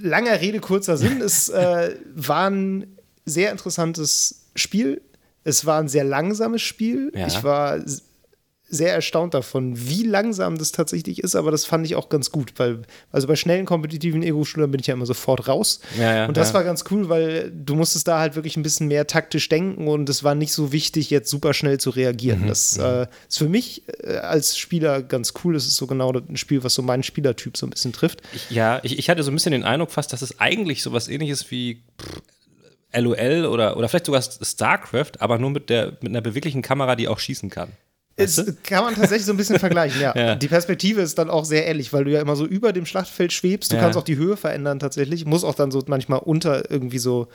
Langer 0.00 0.40
Rede, 0.40 0.60
kurzer 0.60 0.96
Sinn. 0.96 1.20
es 1.24 1.50
äh, 1.50 1.94
war 2.14 2.50
ein 2.50 2.96
sehr 3.26 3.52
interessantes 3.52 4.46
Spiel. 4.56 5.02
Es 5.44 5.66
war 5.66 5.80
ein 5.80 5.88
sehr 5.88 6.04
langsames 6.04 6.62
Spiel. 6.62 7.12
Ja. 7.14 7.26
Ich 7.26 7.44
war 7.44 7.78
sehr 8.70 8.94
erstaunt 8.94 9.34
davon, 9.34 9.74
wie 9.76 10.04
langsam 10.04 10.56
das 10.56 10.72
tatsächlich 10.72 11.18
ist, 11.22 11.34
aber 11.36 11.50
das 11.50 11.64
fand 11.66 11.84
ich 11.84 11.96
auch 11.96 12.08
ganz 12.08 12.30
gut, 12.30 12.52
weil 12.56 12.82
also 13.12 13.26
bei 13.26 13.36
schnellen 13.36 13.66
kompetitiven 13.66 14.22
Ego-Shootern 14.22 14.70
bin 14.70 14.80
ich 14.80 14.86
ja 14.86 14.94
immer 14.94 15.06
sofort 15.06 15.48
raus. 15.48 15.80
Ja, 15.98 16.14
ja, 16.14 16.26
und 16.26 16.36
das 16.36 16.48
ja. 16.48 16.54
war 16.54 16.64
ganz 16.64 16.84
cool, 16.90 17.08
weil 17.08 17.50
du 17.50 17.74
musstest 17.74 18.08
da 18.08 18.20
halt 18.20 18.36
wirklich 18.36 18.56
ein 18.56 18.62
bisschen 18.62 18.88
mehr 18.88 19.06
taktisch 19.06 19.48
denken 19.48 19.88
und 19.88 20.08
es 20.08 20.24
war 20.24 20.34
nicht 20.34 20.52
so 20.52 20.72
wichtig, 20.72 21.10
jetzt 21.10 21.28
super 21.30 21.52
schnell 21.52 21.78
zu 21.78 21.90
Mhm, 21.90 21.94
reagieren. 21.94 22.46
das 22.46 22.76
äh, 22.76 23.06
ist 23.28 23.38
für 23.38 23.48
mich 23.48 23.82
äh, 24.04 24.16
als 24.18 24.56
Spieler 24.56 25.02
ganz 25.02 25.34
cool. 25.44 25.54
Das 25.54 25.66
ist 25.66 25.76
so 25.76 25.86
genau 25.86 26.12
ein 26.12 26.36
Spiel, 26.36 26.62
was 26.62 26.74
so 26.74 26.82
meinen 26.82 27.02
Spielertyp 27.02 27.56
so 27.56 27.66
ein 27.66 27.70
bisschen 27.70 27.92
trifft. 27.92 28.22
Ich, 28.32 28.50
ja, 28.50 28.80
ich, 28.82 28.98
ich 28.98 29.10
hatte 29.10 29.22
so 29.22 29.30
ein 29.30 29.34
bisschen 29.34 29.52
den 29.52 29.64
Eindruck 29.64 29.90
fast, 29.90 30.12
dass 30.12 30.22
es 30.22 30.38
eigentlich 30.40 30.82
sowas 30.82 31.08
ähnliches 31.08 31.50
wie 31.50 31.82
pff, 32.00 32.22
LOL 32.92 33.46
oder, 33.46 33.76
oder 33.76 33.88
vielleicht 33.88 34.06
sogar 34.06 34.22
StarCraft, 34.22 35.12
aber 35.20 35.38
nur 35.38 35.50
mit, 35.50 35.70
der, 35.70 35.92
mit 36.00 36.08
einer 36.08 36.20
beweglichen 36.20 36.62
Kamera, 36.62 36.96
die 36.96 37.08
auch 37.08 37.18
schießen 37.18 37.50
kann. 37.50 37.70
Es 38.20 38.44
kann 38.62 38.84
man 38.84 38.94
tatsächlich 38.94 39.24
so 39.26 39.32
ein 39.32 39.36
bisschen 39.36 39.58
vergleichen, 39.58 40.00
ja. 40.00 40.14
Ja. 40.16 40.34
Die 40.36 40.48
Perspektive 40.48 41.00
ist 41.00 41.18
dann 41.18 41.30
auch 41.30 41.44
sehr 41.44 41.66
ähnlich, 41.66 41.92
weil 41.92 42.04
du 42.04 42.10
ja 42.10 42.20
immer 42.20 42.36
so 42.36 42.46
über 42.46 42.72
dem 42.72 42.86
Schlachtfeld 42.86 43.32
schwebst. 43.32 43.72
Du 43.72 43.76
Ja. 43.76 43.82
kannst 43.82 43.98
auch 43.98 44.04
die 44.04 44.16
Höhe 44.16 44.36
verändern 44.36 44.78
tatsächlich. 44.78 45.24
Muss 45.24 45.44
auch 45.44 45.54
dann 45.54 45.70
so 45.70 45.82
manchmal 45.86 46.20
unter 46.20 46.70
irgendwie 46.70 46.98
so 46.98 47.28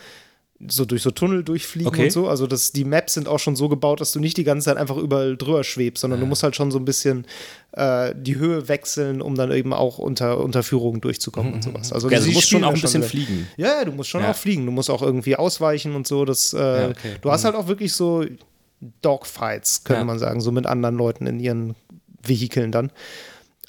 so 0.70 0.86
durch 0.86 1.02
so 1.02 1.12
Tunnel 1.12 1.44
durchfliegen 1.44 1.90
Okay. 1.90 2.06
und 2.06 2.12
so. 2.12 2.30
Also 2.30 2.48
das, 2.48 2.72
die 2.72 2.86
Maps 2.86 3.16
sind 3.16 3.28
auch 3.28 3.40
schon 3.40 3.58
so 3.58 3.68
gebaut, 3.68 4.00
dass 4.00 4.14
du 4.14 4.22
nicht 4.22 4.38
die 4.38 4.46
ganze 4.46 4.66
Zeit 4.66 4.78
einfach 4.78 4.96
überall 4.96 5.36
drüber 5.36 5.66
schwebst, 5.66 6.00
sondern 6.00 6.22
du 6.22 6.26
musst 6.26 6.44
halt 6.44 6.56
schon 6.56 6.72
so 6.72 6.80
ein 6.80 6.86
bisschen 6.86 7.28
äh, 7.74 8.14
die 8.18 8.38
Höhe 8.38 8.70
wechseln, 8.70 9.22
um 9.22 9.36
dann 9.36 9.52
eben 9.52 9.74
auch 9.74 9.98
unter 9.98 10.40
Unterführungen 10.40 11.02
durchzukommen 11.02 11.54
und 11.56 11.62
sowas. 11.62 11.92
Also, 11.92 12.08
Okay, 12.08 12.16
also 12.16 12.26
sie 12.28 12.32
du 12.32 12.36
musst 12.38 12.50
schon 12.50 12.64
auch 12.64 12.74
ein 12.74 12.80
bisschen 12.80 13.04
fliegen. 13.04 13.50
Ja, 13.58 13.80
ja, 13.80 13.86
du 13.86 13.92
musst 13.92 14.10
schon 14.10 14.22
Ja. 14.24 14.32
auch 14.32 14.36
fliegen. 14.36 14.66
Du 14.66 14.72
musst 14.72 14.90
auch 14.90 15.02
irgendwie 15.02 15.36
ausweichen 15.36 15.94
und 15.94 16.08
so. 16.08 16.24
Das, 16.24 16.54
äh, 16.54 16.58
Ja, 16.58 16.88
okay. 16.88 17.16
Du 17.22 17.32
hast 17.32 17.44
halt 17.44 17.56
auch 17.56 17.68
wirklich 17.68 17.92
so 17.92 18.24
Dogfights, 19.02 19.84
könnte 19.84 20.02
Ja. 20.02 20.06
man 20.06 20.20
sagen, 20.20 20.42
so 20.42 20.52
mit 20.52 20.66
anderen 20.66 20.96
Leuten 20.96 21.28
in 21.28 21.40
ihren 21.40 21.76
Vehikeln 22.22 22.72
dann. 22.72 22.92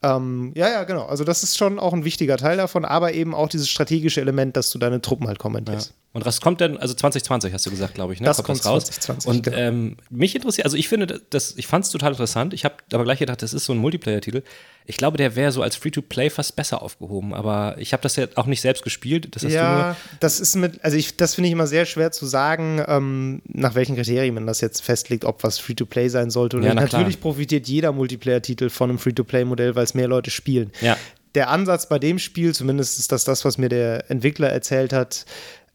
Ähm, 0.03 0.53
ja, 0.55 0.69
ja, 0.69 0.85
genau. 0.85 1.07
Also 1.07 1.25
das 1.25 1.43
ist 1.43 1.57
schon 1.57 1.79
auch 1.79 1.93
ein 1.93 2.05
wichtiger 2.05 2.37
Teil 2.37 2.57
davon, 2.59 2.85
aber 2.85 3.15
eben 3.15 3.35
auch 3.35 3.49
dieses 3.49 3.69
strategische 3.69 4.21
Element, 4.21 4.57
dass 4.57 4.71
du 4.71 4.79
deine 4.79 5.01
Truppen 5.01 5.27
halt 5.27 5.39
kommandierst. 5.39 5.95
Und 6.13 6.25
was 6.25 6.41
kommt 6.41 6.61
denn, 6.61 6.79
also 6.79 6.95
2020 6.95 7.53
hast 7.53 7.67
du 7.67 7.71
gesagt, 7.71 7.95
glaube 7.95 8.13
ich, 8.13 8.21
ne? 8.21 8.27
Das 8.27 8.43
kommt 8.43 8.59
das 8.61 8.67
raus. 8.67 8.85
2020, 8.85 9.29
Und 9.29 9.43
genau. 9.45 9.57
ähm, 9.57 9.97
mich 10.11 10.35
interessiert, 10.35 10.65
also 10.65 10.77
ich 10.77 10.89
finde, 10.89 11.21
das, 11.31 11.55
ich 11.57 11.67
fand 11.67 11.85
es 11.85 11.91
total 11.91 12.13
interessant. 12.13 12.55
Ich 12.55 12.65
habe 12.65 12.77
aber 12.93 13.05
gleich 13.05 13.19
gedacht, 13.19 13.43
das 13.43 13.53
ist 13.53 13.65
so 13.65 13.73
ein 13.73 13.79
Multiplayer-Titel. 13.79 14.43
Ich 14.89 14.97
glaube, 14.99 15.17
der 15.19 15.35
wäre 15.37 15.51
so 15.53 15.63
als 15.63 15.75
Free-to-Play 15.77 16.31
fast 16.31 16.55
besser 16.57 16.81
aufgehoben, 16.81 17.35
aber 17.35 17.75
ich 17.79 17.93
habe 17.93 18.03
das 18.03 18.15
ja 18.17 18.27
auch 18.37 18.47
nicht 18.47 18.61
selbst 18.61 18.85
gespielt. 18.85 19.29
Das 19.35 19.43
hast 19.45 19.53
du 19.53 19.59
nur. 19.59 19.79
Ja, 19.79 19.97
das 20.21 20.39
ist 20.39 20.55
mit, 20.57 20.85
also 20.85 20.97
ich, 20.97 21.17
das 21.17 21.35
finde 21.35 21.49
ich 21.49 21.53
immer 21.53 21.67
sehr 21.67 21.87
schwer 21.87 22.13
zu 22.13 22.25
sagen, 22.27 22.81
ähm, 22.87 23.43
nach 23.49 23.75
welchen 23.75 23.97
Kriterien 23.97 24.35
man 24.35 24.47
das 24.47 24.61
jetzt 24.61 24.83
festlegt, 24.83 25.25
ob 25.25 25.43
was 25.43 25.59
Free-to-Play 25.59 26.09
sein 26.09 26.31
sollte 26.31 26.59
oder 26.59 26.67
Ja, 26.67 26.75
nicht. 26.75 26.83
na 26.83 26.89
klar. 26.89 27.01
Natürlich 27.03 27.21
profitiert 27.21 27.67
jeder 27.69 27.91
Multiplayer-Titel 27.93 28.71
von 28.71 28.91
einem 28.91 28.99
Free-to-Play-Modell, 28.99 29.75
weil 29.75 29.85
es 29.85 29.95
mehr 29.95 30.09
Leute 30.09 30.31
spielen. 30.31 30.71
Ja. 30.81 30.97
Der 31.35 31.51
Ansatz 31.51 31.89
bei 31.89 31.99
dem 31.99 32.19
Spiel, 32.19 32.55
zumindest 32.55 32.99
ist 32.99 33.11
das 33.13 33.25
das, 33.25 33.45
was 33.45 33.59
mir 33.59 33.69
der 33.69 34.11
Entwickler 34.11 34.49
erzählt 34.51 34.93
hat, 34.93 35.27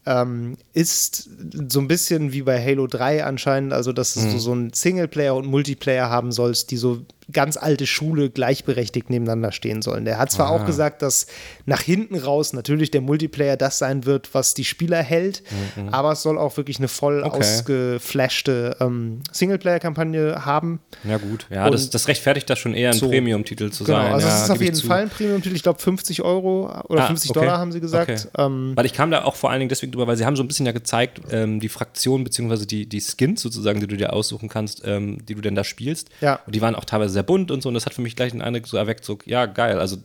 ähm, 0.07 0.57
ist 0.73 1.29
so 1.69 1.79
ein 1.79 1.87
bisschen 1.87 2.33
wie 2.33 2.41
bei 2.41 2.59
Halo 2.63 2.87
3 2.87 3.23
anscheinend, 3.23 3.71
also 3.71 3.93
dass 3.93 4.15
Mhm. 4.15 4.31
du 4.31 4.39
so 4.39 4.51
einen 4.53 4.73
Singleplayer 4.73 5.35
und 5.35 5.45
Multiplayer 5.45 6.09
haben 6.09 6.31
sollst, 6.31 6.71
die 6.71 6.77
so 6.77 7.05
ganz 7.31 7.57
alte 7.57 7.85
Schule 7.87 8.29
gleichberechtigt 8.29 9.09
nebeneinander 9.09 9.51
stehen 9.51 9.81
sollen. 9.81 10.05
Der 10.05 10.17
hat 10.17 10.31
zwar 10.31 10.47
Ah. 10.47 10.49
auch 10.51 10.65
gesagt, 10.65 11.01
dass 11.01 11.27
nach 11.65 11.81
hinten 11.81 12.15
raus 12.17 12.53
natürlich 12.53 12.91
der 12.91 13.01
Multiplayer 13.01 13.57
das 13.57 13.77
sein 13.77 14.05
wird, 14.05 14.33
was 14.33 14.53
die 14.53 14.65
Spieler 14.65 15.01
hält, 15.01 15.43
aber 15.91 16.11
es 16.13 16.21
soll 16.21 16.37
auch 16.37 16.57
wirklich 16.57 16.77
eine 16.79 16.87
voll 16.87 17.19
Mhm. 17.19 17.23
Okay. 17.25 17.39
ausgeflashte 17.39 18.77
ähm, 18.79 19.21
Singleplayer-Kampagne 19.31 20.45
haben. 20.45 20.79
Ja, 21.03 21.17
gut. 21.17 21.45
Ja, 21.49 21.69
das, 21.69 21.89
das 21.89 22.07
rechtfertigt 22.07 22.49
das 22.49 22.59
schon 22.59 22.73
eher, 22.73 22.91
ein 22.91 22.97
so. 22.97 23.09
Premium-Titel 23.09 23.69
zu 23.71 23.83
Genau, 23.83 23.97
sein. 23.99 24.13
also 24.13 24.27
ja, 24.27 24.35
es 24.35 24.43
ist 24.43 24.49
auf 24.49 24.61
jeden 24.61 24.75
zu. 24.75 24.87
Fall 24.87 25.03
ein 25.03 25.09
Premium-Titel, 25.09 25.55
ich 25.55 25.63
glaube 25.63 25.79
50 25.79 26.21
Euro 26.21 26.71
oder 26.89 27.03
Ah, 27.03 27.07
50 27.07 27.31
okay. 27.31 27.39
Dollar 27.39 27.57
haben 27.57 27.71
sie 27.71 27.79
gesagt. 27.79 28.09
Okay. 28.09 28.27
Ähm, 28.37 28.73
Weil 28.75 28.85
ich 28.85 28.93
kam 28.93 29.11
da 29.11 29.23
auch 29.23 29.35
vor 29.35 29.49
allen 29.49 29.59
Dingen 29.59 29.69
deswegen 29.69 29.91
drüber, 29.91 30.07
weil 30.07 30.17
sie 30.17 30.25
haben 30.25 30.35
so 30.35 30.43
ein 30.43 30.47
bisschen 30.47 30.65
ja 30.65 30.71
gezeigt, 30.71 31.21
ähm, 31.31 31.59
die 31.59 31.69
Fraktion 31.69 32.23
beziehungsweise 32.23 32.65
die, 32.65 32.85
die 32.87 33.01
Skins 33.01 33.41
sozusagen, 33.41 33.79
die 33.79 33.87
du 33.87 33.97
dir 33.97 34.13
aussuchen 34.13 34.49
kannst, 34.49 34.81
ähm, 34.85 35.23
die 35.25 35.35
du 35.35 35.41
denn 35.41 35.55
da 35.55 35.63
spielst. 35.63 36.09
Ja. 36.21 36.39
Und 36.45 36.55
die 36.55 36.61
waren 36.61 36.75
auch 36.75 36.85
teilweise 36.85 37.13
sehr 37.13 37.20
bunt 37.23 37.51
und 37.51 37.61
so. 37.61 37.69
Und 37.69 37.75
das 37.75 37.85
hat 37.85 37.93
für 37.93 38.01
mich 38.01 38.15
gleich 38.15 38.31
den 38.31 38.41
Eindruck 38.41 38.67
so 38.67 38.77
erweckt, 38.77 39.05
so, 39.05 39.17
ja, 39.25 39.45
geil. 39.45 39.79
Also 39.79 39.97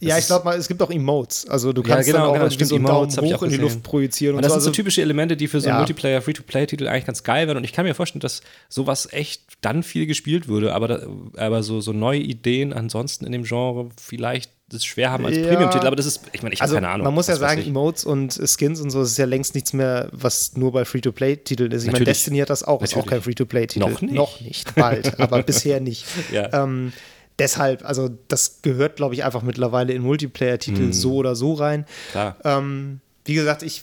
ja, 0.00 0.16
ich 0.16 0.26
glaube 0.26 0.44
mal, 0.44 0.56
es 0.56 0.66
gibt 0.66 0.80
auch 0.82 0.90
Emotes. 0.90 1.48
Also 1.48 1.72
du 1.72 1.82
kannst 1.82 2.08
ja, 2.08 2.14
genau, 2.14 2.24
dann 2.24 2.30
auch 2.30 2.34
genau, 2.34 2.46
irgendwie 2.46 2.64
so 2.64 2.76
einen 2.76 2.86
Emotes, 2.86 3.16
Daumen 3.16 3.34
hoch 3.34 3.42
in 3.42 3.50
die 3.50 3.56
Luft 3.56 3.82
projizieren. 3.82 4.34
Und, 4.34 4.38
und 4.38 4.44
das 4.44 4.52
so. 4.52 4.54
sind 4.54 4.64
so 4.64 4.70
also 4.70 4.76
typische 4.76 5.02
Elemente, 5.02 5.36
die 5.36 5.46
für 5.46 5.60
so 5.60 5.68
ja. 5.68 5.76
Multiplayer, 5.76 6.22
Free-to-Play-Titel 6.22 6.88
eigentlich 6.88 7.06
ganz 7.06 7.22
geil 7.22 7.46
wären. 7.46 7.58
Und 7.58 7.64
ich 7.64 7.72
kann 7.72 7.84
mir 7.84 7.94
vorstellen, 7.94 8.20
dass 8.20 8.40
sowas 8.68 9.12
echt 9.12 9.42
dann 9.60 9.82
viel 9.82 10.06
gespielt 10.06 10.48
würde. 10.48 10.74
Aber, 10.74 10.88
da, 10.88 11.06
aber 11.36 11.62
so, 11.62 11.80
so 11.80 11.92
neue 11.92 12.20
Ideen 12.20 12.72
ansonsten 12.72 13.26
in 13.26 13.32
dem 13.32 13.44
Genre 13.44 13.90
vielleicht 14.00 14.52
das 14.70 14.84
schwer 14.84 15.10
haben 15.10 15.26
als 15.26 15.36
ja. 15.36 15.46
Premium-Titel, 15.46 15.86
aber 15.86 15.96
das 15.96 16.06
ist, 16.06 16.22
ich 16.32 16.42
meine, 16.42 16.54
ich 16.54 16.62
also, 16.62 16.76
habe 16.76 16.84
keine 16.84 16.94
Ahnung. 16.94 17.04
Man 17.04 17.14
muss 17.14 17.26
ja 17.26 17.36
sagen, 17.36 17.62
Emotes 17.62 18.04
und 18.04 18.40
Skins 18.46 18.80
und 18.80 18.90
so, 18.90 19.00
das 19.00 19.10
ist 19.10 19.18
ja 19.18 19.24
längst 19.24 19.54
nichts 19.54 19.72
mehr, 19.72 20.08
was 20.12 20.56
nur 20.56 20.72
bei 20.72 20.84
Free-to-Play-Titeln 20.84 21.72
ist. 21.72 21.84
Ich 21.84 21.92
meine, 21.92 22.04
Destiny 22.04 22.38
hat 22.38 22.50
das 22.50 22.62
auch, 22.62 22.80
Natürlich. 22.80 22.92
ist 22.92 23.02
auch 23.02 23.06
kein 23.06 23.22
Free-to-Play-Titel. 23.22 23.80
Noch 23.80 24.00
nicht. 24.00 24.14
Noch 24.14 24.40
nicht, 24.40 24.74
bald, 24.74 25.18
aber 25.20 25.42
bisher 25.42 25.80
nicht. 25.80 26.04
Ja. 26.32 26.64
Ähm, 26.64 26.92
deshalb, 27.38 27.84
also 27.84 28.08
das 28.28 28.62
gehört, 28.62 28.96
glaube 28.96 29.14
ich, 29.14 29.24
einfach 29.24 29.42
mittlerweile 29.42 29.92
in 29.92 30.02
Multiplayer-Titel 30.02 30.88
mm. 30.88 30.92
so 30.92 31.14
oder 31.14 31.34
so 31.34 31.54
rein. 31.54 31.86
Klar. 32.12 32.36
Ähm, 32.44 33.00
wie 33.24 33.34
gesagt, 33.34 33.62
ich 33.62 33.82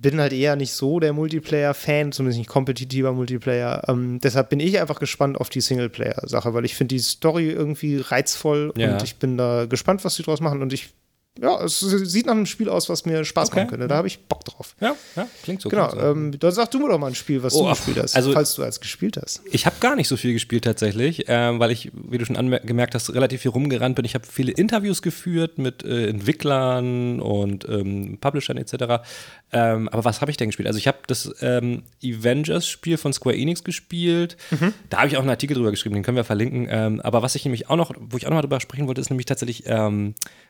bin 0.00 0.20
halt 0.20 0.32
eher 0.32 0.54
nicht 0.54 0.72
so 0.72 1.00
der 1.00 1.12
Multiplayer-Fan, 1.12 2.12
zumindest 2.12 2.38
nicht 2.38 2.48
kompetitiver 2.48 3.12
Multiplayer. 3.12 3.82
Ähm, 3.88 4.20
deshalb 4.20 4.48
bin 4.48 4.60
ich 4.60 4.80
einfach 4.80 5.00
gespannt 5.00 5.38
auf 5.40 5.48
die 5.48 5.60
Singleplayer-Sache, 5.60 6.54
weil 6.54 6.64
ich 6.64 6.74
finde 6.76 6.94
die 6.94 7.00
Story 7.00 7.50
irgendwie 7.50 7.98
reizvoll 7.98 8.72
ja. 8.76 8.92
und 8.92 9.02
ich 9.02 9.16
bin 9.16 9.36
da 9.36 9.66
gespannt, 9.66 10.04
was 10.04 10.14
sie 10.14 10.22
draus 10.22 10.40
machen 10.40 10.62
und 10.62 10.72
ich 10.72 10.90
ja, 11.40 11.62
es 11.64 11.80
sieht 11.80 12.26
nach 12.26 12.32
einem 12.32 12.46
Spiel 12.46 12.68
aus, 12.68 12.88
was 12.88 13.04
mir 13.04 13.24
Spaß 13.24 13.48
okay. 13.48 13.60
machen 13.60 13.70
könnte. 13.70 13.88
Da 13.88 13.96
habe 13.96 14.08
ich 14.08 14.24
Bock 14.24 14.44
drauf. 14.44 14.74
Ja, 14.80 14.96
ja 15.16 15.26
klingt 15.42 15.60
so. 15.60 15.68
Genau. 15.68 15.92
Ähm, 15.94 16.38
dann 16.38 16.52
sag 16.52 16.70
du 16.70 16.78
mir 16.78 16.88
doch 16.88 16.98
mal 16.98 17.08
ein 17.08 17.14
Spiel, 17.14 17.42
was 17.42 17.54
oh, 17.54 17.64
du 17.64 17.70
gespielt 17.70 17.98
hast, 17.98 18.16
also, 18.16 18.32
falls 18.32 18.54
du 18.54 18.62
als 18.62 18.80
gespielt 18.80 19.18
hast. 19.20 19.42
Ich 19.50 19.66
habe 19.66 19.76
gar 19.80 19.96
nicht 19.96 20.08
so 20.08 20.16
viel 20.16 20.32
gespielt 20.32 20.64
tatsächlich, 20.64 21.24
ähm, 21.28 21.60
weil 21.60 21.70
ich, 21.70 21.90
wie 21.92 22.18
du 22.18 22.24
schon 22.24 22.36
gemerkt 22.64 22.94
hast, 22.94 23.12
relativ 23.14 23.42
viel 23.42 23.50
rumgerannt 23.50 23.96
bin. 23.96 24.04
Ich 24.04 24.14
habe 24.14 24.26
viele 24.26 24.52
Interviews 24.52 25.02
geführt 25.02 25.58
mit 25.58 25.84
äh, 25.84 26.08
Entwicklern 26.08 27.20
und 27.20 27.68
ähm, 27.68 28.18
Publishern 28.20 28.56
etc. 28.56 29.04
Ähm, 29.52 29.88
aber 29.88 30.04
was 30.04 30.20
habe 30.20 30.30
ich 30.30 30.36
denn 30.36 30.48
gespielt? 30.48 30.68
Also 30.68 30.78
ich 30.78 30.88
habe 30.88 30.98
das 31.06 31.34
ähm, 31.40 31.82
Avengers-Spiel 32.02 32.96
von 32.96 33.12
Square 33.12 33.36
Enix 33.36 33.62
gespielt. 33.62 34.36
Mhm. 34.50 34.72
Da 34.88 34.98
habe 34.98 35.08
ich 35.08 35.16
auch 35.16 35.20
einen 35.20 35.30
Artikel 35.30 35.54
drüber 35.54 35.70
geschrieben, 35.70 35.94
den 35.94 36.02
können 36.02 36.16
wir 36.16 36.24
verlinken. 36.24 36.66
Ähm, 36.70 37.00
aber 37.02 37.22
was 37.22 37.34
ich 37.34 37.44
nämlich 37.44 37.68
auch 37.68 37.76
noch, 37.76 37.92
wo 37.98 38.16
ich 38.16 38.26
auch 38.26 38.30
noch 38.30 38.36
mal 38.36 38.42
drüber 38.42 38.60
sprechen 38.60 38.86
wollte, 38.86 39.00
ist 39.00 39.10
nämlich 39.10 39.26
tatsächlich 39.26 39.64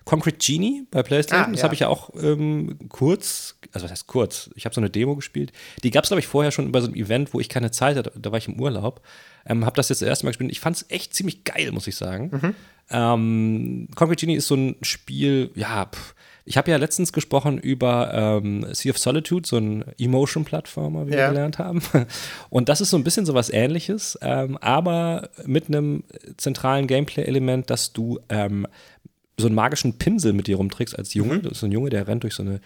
Concrete 0.05 0.39
Genie 0.39 0.76
bei 0.91 1.03
PlayStation. 1.03 1.49
Ah, 1.49 1.51
das 1.51 1.61
ja. 1.61 1.65
habe 1.65 1.75
ich 1.75 1.81
ja 1.81 1.89
auch 1.89 2.11
ähm, 2.21 2.79
kurz, 2.89 3.57
also 3.73 3.85
was 3.85 3.91
heißt 3.91 4.07
kurz? 4.07 4.51
Ich 4.55 4.65
habe 4.65 4.75
so 4.75 4.81
eine 4.81 4.91
Demo 4.91 5.17
gespielt. 5.17 5.53
Die 5.83 5.91
gab 5.91 6.05
es, 6.05 6.11
glaube 6.11 6.21
ich, 6.21 6.27
vorher 6.27 6.51
schon 6.51 6.73
bei 6.73 6.81
so 6.81 6.87
einem 6.87 6.97
Event, 6.97 7.35
wo 7.35 7.41
ich 7.41 7.49
keine 7.49 7.71
Zeit 7.71 7.97
hatte. 7.97 8.13
Da 8.17 8.31
war 8.31 8.39
ich 8.39 8.49
im 8.49 8.61
Urlaub. 8.61 9.03
Ähm, 9.47 9.65
habe 9.65 9.77
das 9.77 9.89
jetzt 9.89 10.03
das 10.03 10.09
erste 10.09 10.27
Mal 10.27 10.31
gespielt. 10.31 10.51
Ich 10.51 10.61
fand 10.61 10.77
es 10.77 10.87
echt 10.89 11.15
ziemlich 11.15 11.45
geil, 11.45 11.73
muss 11.73 11.87
ich 11.87 11.97
sagen. 11.97 12.31
Mhm. 12.33 12.55
Ähm, 12.91 13.89
Concrete 13.95 14.21
Genie 14.27 14.37
ist 14.37 14.47
so 14.47 14.55
ein 14.55 14.77
Spiel, 14.83 15.51
ja, 15.55 15.87
pff, 15.87 16.15
ich 16.49 16.57
habe 16.57 16.71
ja 16.71 16.77
letztens 16.77 17.13
gesprochen 17.13 17.59
über 17.59 18.15
ähm, 18.15 18.65
Sea 18.73 18.93
of 18.93 18.99
Solitude, 18.99 19.47
so 19.47 19.57
ein 19.57 19.85
Emotion-Plattformer, 19.99 21.09
wie 21.09 21.11
ja. 21.11 21.17
wir 21.17 21.29
gelernt 21.31 21.59
haben. 21.59 21.83
Und 22.51 22.69
das 22.69 22.81
ist 22.81 22.91
so 22.91 22.97
ein 22.97 23.03
bisschen 23.03 23.27
so 23.27 23.35
was 23.35 23.51
ähnliches, 23.51 24.17
ähm, 24.23 24.57
aber 24.59 25.29
mit 25.45 25.67
einem 25.67 26.05
zentralen 26.37 26.87
Gameplay-Element, 26.87 27.69
dass 27.69 27.93
du 27.93 28.21
ähm, 28.29 28.69
so 29.39 29.47
einen 29.47 29.55
magischen 29.55 29.99
Pinsel 29.99 30.33
mit 30.33 30.47
dir 30.47 30.57
rumträgst 30.57 30.99
als 30.99 31.15
Junge. 31.15 31.37
Mhm. 31.37 31.43
Das 31.43 31.53
ist 31.53 31.65
ein 31.65 31.73
Junge, 31.73 31.91
der 31.91 32.07
rennt 32.09 32.23
durch 32.23 32.35
so 32.35 32.43
eine 32.43 32.61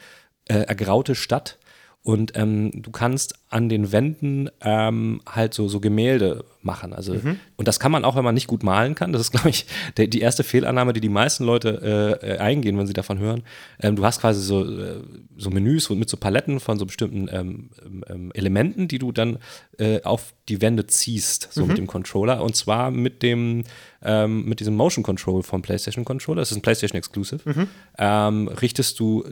äh, 0.46 0.62
ergraute 0.62 1.14
Stadt 1.14 1.58
und 2.02 2.33
ähm, 2.35 2.71
du 2.75 2.90
kannst 2.90 3.35
an 3.50 3.69
den 3.69 3.92
Wänden 3.92 4.49
ähm, 4.62 5.21
halt 5.28 5.52
so, 5.52 5.69
so 5.69 5.80
Gemälde 5.80 6.47
machen. 6.62 6.95
Also, 6.95 7.12
mhm. 7.12 7.38
Und 7.57 7.69
das 7.69 7.78
kann 7.78 7.92
man 7.92 8.07
auch, 8.07 8.16
wenn 8.16 8.25
man 8.25 8.35
nicht 8.35 8.47
gut 8.47 8.62
malen 8.62 8.95
kann. 8.95 9.12
Das 9.12 9.21
ist, 9.21 9.30
glaube 9.33 9.50
ich, 9.50 9.66
der, 9.99 10.07
die 10.07 10.21
erste 10.21 10.42
Fehlannahme, 10.42 10.95
die 10.95 11.02
die 11.02 11.11
meisten 11.11 11.45
Leute 11.45 12.19
äh, 12.23 12.26
äh, 12.26 12.38
eingehen, 12.38 12.78
wenn 12.78 12.87
sie 12.87 12.95
davon 12.95 13.19
hören. 13.19 13.42
Ähm, 13.80 13.97
du 13.97 14.04
hast 14.04 14.23
quasi 14.23 14.40
so, 14.40 14.64
äh, 14.64 15.02
so 15.37 15.50
Menüs 15.50 15.90
mit 15.90 16.09
so 16.09 16.16
Paletten 16.16 16.59
von 16.59 16.78
so 16.78 16.87
bestimmten 16.87 17.28
ähm, 17.30 17.71
ähm, 18.09 18.33
Elementen, 18.33 18.88
die 18.88 18.99
du 18.99 19.12
dann 19.12 19.38
äh, 19.78 20.00
auf 20.02 20.33
die 20.49 20.62
Wände 20.62 20.87
ziehst, 20.87 21.49
so 21.52 21.62
mhm. 21.62 21.69
mit 21.69 21.78
dem 21.78 21.87
Controller. 21.87 22.42
Und 22.42 22.57
zwar 22.57 22.90
mit 22.90 23.23
dem 23.23 23.64
ähm, 24.02 24.47
mit 24.47 24.61
diesem 24.61 24.75
Motion 24.75 25.02
Control 25.02 25.42
vom 25.42 25.61
PlayStation 25.61 26.07
Controller. 26.07 26.40
Das 26.40 26.50
ist 26.50 26.57
ein 26.57 26.62
PlayStation 26.62 26.97
Exclusive. 26.97 27.42
Mhm. 27.45 28.49
Richtest 28.49 28.99
du 28.99 29.25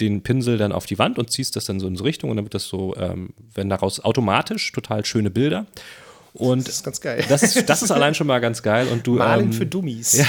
den 0.00 0.22
Pinsel 0.22 0.58
dann 0.58 0.72
auf 0.72 0.86
die 0.86 0.98
Wand 0.98 1.18
und 1.18 1.30
ziehst 1.30 1.56
das 1.56 1.64
dann 1.64 1.80
so 1.80 1.86
in 1.86 1.96
so 1.96 2.04
Richtung 2.04 2.30
und 2.30 2.36
dann 2.36 2.44
wird 2.44 2.54
das 2.54 2.68
so, 2.68 2.94
ähm, 2.96 3.30
werden 3.54 3.68
daraus 3.70 4.00
automatisch 4.00 4.72
total 4.72 5.04
schöne 5.04 5.30
Bilder. 5.30 5.66
Und 6.36 6.68
das 6.68 6.76
ist 6.76 6.84
ganz 6.84 7.00
geil. 7.00 7.24
Das 7.30 7.42
ist, 7.42 7.68
das 7.68 7.82
ist 7.82 7.90
allein 7.90 8.14
schon 8.14 8.26
mal 8.26 8.40
ganz 8.40 8.62
geil. 8.62 8.88
Und 8.88 9.06
du, 9.06 9.14
Malen 9.16 9.46
ähm, 9.46 9.52
für 9.52 9.66
Dummies. 9.66 10.22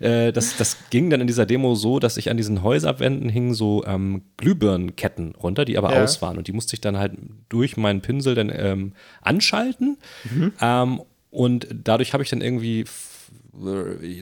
Ja, 0.00 0.08
äh, 0.08 0.32
das, 0.32 0.56
das 0.56 0.78
ging 0.90 1.10
dann 1.10 1.20
in 1.20 1.26
dieser 1.26 1.44
Demo 1.44 1.74
so, 1.74 1.98
dass 1.98 2.16
ich 2.16 2.30
an 2.30 2.36
diesen 2.38 2.62
Häuserwänden 2.62 3.28
hingen 3.28 3.54
so 3.54 3.84
ähm, 3.86 4.22
Glühbirnenketten 4.38 5.34
runter, 5.34 5.64
die 5.64 5.76
aber 5.76 5.94
ja. 5.94 6.02
aus 6.02 6.22
waren. 6.22 6.38
Und 6.38 6.48
die 6.48 6.52
musste 6.52 6.74
ich 6.74 6.80
dann 6.80 6.96
halt 6.96 7.12
durch 7.50 7.76
meinen 7.76 8.00
Pinsel 8.00 8.34
dann 8.34 8.50
ähm, 8.54 8.92
anschalten. 9.20 9.98
Mhm. 10.24 10.52
Ähm, 10.60 11.02
und 11.30 11.66
dadurch 11.70 12.14
habe 12.14 12.22
ich 12.22 12.30
dann 12.30 12.40
irgendwie 12.40 12.86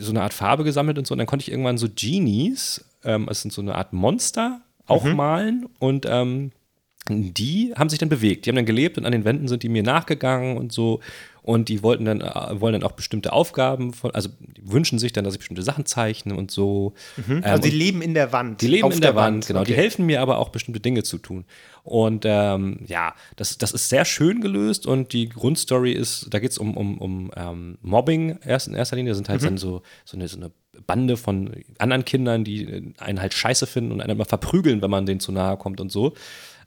so 0.00 0.11
eine 0.11 0.23
Art 0.23 0.35
Farbe 0.35 0.64
gesammelt 0.64 0.99
und 0.99 1.07
so. 1.07 1.14
Und 1.14 1.19
dann 1.19 1.26
konnte 1.26 1.45
ich 1.45 1.52
irgendwann 1.52 1.78
so 1.78 1.87
Genies 1.95 2.85
ähm, 3.04 3.28
es 3.30 3.42
sind 3.42 3.52
so 3.52 3.62
eine 3.62 3.75
Art 3.75 3.92
Monster, 3.92 4.61
auch 4.87 5.04
mhm. 5.04 5.16
malen 5.16 5.69
und 5.78 6.07
ähm, 6.09 6.52
die 7.09 7.73
haben 7.76 7.88
sich 7.88 7.99
dann 7.99 8.09
bewegt. 8.09 8.45
Die 8.45 8.50
haben 8.50 8.57
dann 8.57 8.66
gelebt 8.66 8.99
und 8.99 9.07
an 9.07 9.12
den 9.12 9.25
Wänden 9.25 9.49
sind 9.49 9.62
die 9.62 9.69
mir 9.69 9.83
nachgegangen 9.83 10.57
und 10.57 10.73
so. 10.73 11.00
Und 11.42 11.71
die 11.71 11.83
wollten 11.83 12.04
dann, 12.04 12.21
äh, 12.21 12.61
wollen 12.61 12.75
dann 12.75 12.83
auch 12.83 12.92
bestimmte 12.92 13.33
Aufgaben, 13.33 13.95
von, 13.95 14.11
also 14.11 14.28
wünschen 14.61 14.99
sich 14.99 15.12
dann, 15.12 15.25
dass 15.25 15.33
ich 15.35 15.38
bestimmte 15.38 15.62
Sachen 15.62 15.87
zeichne 15.87 16.37
und 16.37 16.50
so. 16.50 16.92
Mhm. 17.16 17.38
Ähm, 17.38 17.45
also 17.45 17.62
die 17.62 17.71
leben 17.71 18.02
in 18.02 18.12
der 18.12 18.33
Wand. 18.33 18.61
Die 18.61 18.69
leben 18.69 18.92
in 18.92 19.00
der, 19.00 19.12
der 19.12 19.16
Wand, 19.16 19.35
Wand, 19.35 19.47
genau. 19.47 19.61
Okay. 19.61 19.73
Die 19.73 19.76
helfen 19.76 20.07
mir 20.07 20.21
aber 20.21 20.38
auch, 20.38 20.50
bestimmte 20.50 20.80
Dinge 20.80 21.02
zu 21.02 21.16
tun. 21.16 21.47
Und 21.83 22.25
ähm, 22.26 22.80
ja, 22.87 23.14
das, 23.37 23.57
das 23.57 23.73
ist 23.73 23.88
sehr 23.88 24.04
schön 24.04 24.42
gelöst 24.42 24.87
und 24.87 25.14
die 25.14 25.30
Grundstory 25.30 25.92
ist, 25.92 26.26
da 26.30 26.38
geht 26.38 26.50
es 26.50 26.59
um, 26.59 26.76
um, 26.76 26.99
um 26.99 27.30
ähm, 27.35 27.78
Mobbing 27.80 28.38
erst 28.45 28.69
in 28.69 28.75
erster 28.75 28.97
Linie. 28.97 29.12
Das 29.12 29.16
sind 29.16 29.30
halt 29.30 29.40
mhm. 29.40 29.47
dann 29.47 29.57
so, 29.57 29.83
so, 30.04 30.19
eine, 30.19 30.28
so 30.28 30.37
eine 30.37 30.50
Bande 30.87 31.16
von 31.16 31.52
anderen 31.78 32.04
Kindern, 32.04 32.44
die 32.44 32.94
einen 32.99 33.20
halt 33.20 33.34
scheiße 33.34 33.66
finden 33.66 33.92
und 33.92 34.00
einen 34.00 34.10
immer 34.10 34.25
verprügeln, 34.25 34.82
wenn 34.82 34.90
man 34.90 35.06
denen 35.06 35.20
zu 35.20 35.32
nahe 35.32 35.56
kommt 35.56 35.80
und 35.80 35.90
so. 35.92 36.14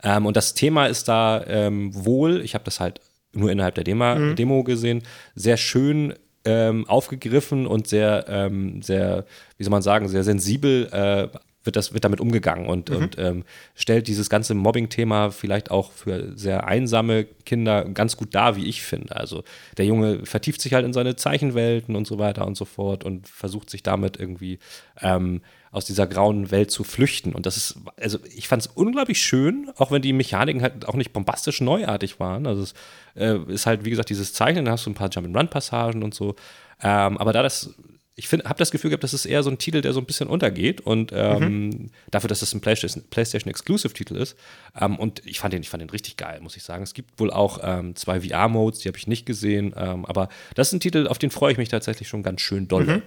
Ähm, 0.03 0.25
und 0.25 0.35
das 0.37 0.53
Thema 0.53 0.87
ist 0.87 1.07
da 1.07 1.43
ähm, 1.47 1.91
wohl, 1.93 2.41
ich 2.41 2.53
habe 2.53 2.65
das 2.65 2.79
halt 2.79 2.99
nur 3.33 3.51
innerhalb 3.51 3.75
der 3.75 3.83
Demo, 3.83 4.15
mhm. 4.15 4.35
Demo 4.35 4.63
gesehen, 4.63 5.03
sehr 5.35 5.57
schön 5.57 6.13
ähm, 6.45 6.87
aufgegriffen 6.87 7.65
und 7.65 7.87
sehr, 7.87 8.25
ähm, 8.27 8.81
sehr, 8.81 9.25
wie 9.57 9.63
soll 9.63 9.71
man 9.71 9.81
sagen, 9.81 10.07
sehr 10.09 10.23
sensibel 10.23 10.89
äh, 10.91 11.27
wird, 11.63 11.75
das, 11.75 11.93
wird 11.93 12.03
damit 12.03 12.19
umgegangen 12.19 12.67
und, 12.67 12.89
mhm. 12.89 12.95
und 12.95 13.17
ähm, 13.17 13.43
stellt 13.75 14.07
dieses 14.07 14.29
ganze 14.29 14.53
Mobbing-Thema 14.53 15.31
vielleicht 15.31 15.71
auch 15.71 15.91
für 15.91 16.37
sehr 16.37 16.67
einsame 16.67 17.25
Kinder 17.45 17.85
ganz 17.85 18.17
gut 18.17 18.35
dar, 18.35 18.55
wie 18.55 18.65
ich 18.65 18.83
finde. 18.83 19.15
Also 19.15 19.43
der 19.77 19.85
Junge 19.85 20.25
vertieft 20.25 20.61
sich 20.61 20.73
halt 20.73 20.85
in 20.85 20.93
seine 20.93 21.15
Zeichenwelten 21.15 21.95
und 21.95 22.05
so 22.05 22.19
weiter 22.19 22.45
und 22.45 22.55
so 22.55 22.65
fort 22.65 23.03
und 23.03 23.27
versucht 23.27 23.69
sich 23.69 23.83
damit 23.83 24.19
irgendwie 24.19 24.59
ähm, 25.01 25.41
aus 25.71 25.85
dieser 25.85 26.05
grauen 26.05 26.51
Welt 26.51 26.69
zu 26.69 26.83
flüchten. 26.83 27.33
Und 27.33 27.47
das 27.47 27.57
ist, 27.57 27.77
also 27.99 28.19
ich 28.35 28.47
fand 28.47 28.61
es 28.61 28.67
unglaublich 28.67 29.19
schön, 29.19 29.71
auch 29.77 29.89
wenn 29.89 30.03
die 30.03 30.13
Mechaniken 30.13 30.61
halt 30.61 30.87
auch 30.87 30.93
nicht 30.93 31.13
bombastisch 31.13 31.61
neuartig 31.61 32.19
waren. 32.19 32.45
Also 32.45 32.61
es 32.61 32.73
äh, 33.15 33.39
ist 33.47 33.65
halt, 33.65 33.83
wie 33.83 33.89
gesagt, 33.89 34.09
dieses 34.09 34.33
Zeichnen, 34.33 34.65
da 34.65 34.71
hast 34.71 34.85
du 34.85 34.91
ein 34.91 34.95
paar 34.95 35.09
Jump-and-Run-Passagen 35.09 36.03
und 36.03 36.13
so. 36.13 36.35
Ähm, 36.81 37.17
aber 37.17 37.33
da 37.33 37.41
das 37.41 37.73
ich 38.15 38.31
habe 38.31 38.55
das 38.57 38.69
Gefühl 38.69 38.91
gehabt, 38.91 39.03
das 39.03 39.13
ist 39.13 39.25
eher 39.25 39.41
so 39.41 39.49
ein 39.49 39.57
Titel, 39.57 39.81
der 39.81 39.91
so 39.91 39.99
ein 39.99 40.05
bisschen 40.05 40.27
untergeht 40.27 40.81
und 40.81 41.11
ähm, 41.13 41.69
mhm. 41.69 41.89
dafür, 42.11 42.27
dass 42.27 42.41
das 42.41 42.53
ein 42.53 42.61
PlayStation, 42.61 43.03
PlayStation 43.09 43.49
Exclusive 43.49 43.93
Titel 43.93 44.15
ist. 44.15 44.37
Ähm, 44.79 44.99
und 44.99 45.25
ich 45.25 45.39
fand 45.39 45.53
den, 45.53 45.63
ich 45.63 45.69
fand 45.69 45.81
den 45.81 45.89
richtig 45.89 46.17
geil, 46.17 46.39
muss 46.41 46.55
ich 46.55 46.63
sagen. 46.63 46.83
Es 46.83 46.93
gibt 46.93 47.19
wohl 47.19 47.31
auch 47.31 47.59
ähm, 47.63 47.95
zwei 47.95 48.21
VR-Modes, 48.21 48.79
die 48.79 48.87
habe 48.87 48.97
ich 48.97 49.07
nicht 49.07 49.25
gesehen, 49.25 49.73
ähm, 49.75 50.05
aber 50.05 50.29
das 50.53 50.67
ist 50.67 50.73
ein 50.73 50.79
Titel, 50.79 51.07
auf 51.07 51.17
den 51.17 51.31
freue 51.31 51.53
ich 51.53 51.57
mich 51.57 51.69
tatsächlich 51.69 52.07
schon 52.07 52.21
ganz 52.21 52.41
schön 52.41 52.67
doll. 52.67 52.85
Mhm. 52.85 53.01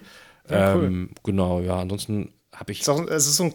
Ja, 0.51 0.75
cool. 0.75 0.85
Ähm, 0.85 1.11
genau, 1.23 1.61
ja. 1.61 1.79
Ansonsten 1.79 2.33
habe 2.53 2.73
ich. 2.73 2.81
Es 2.81 3.27
ist 3.27 3.37
so 3.37 3.45
ein 3.45 3.55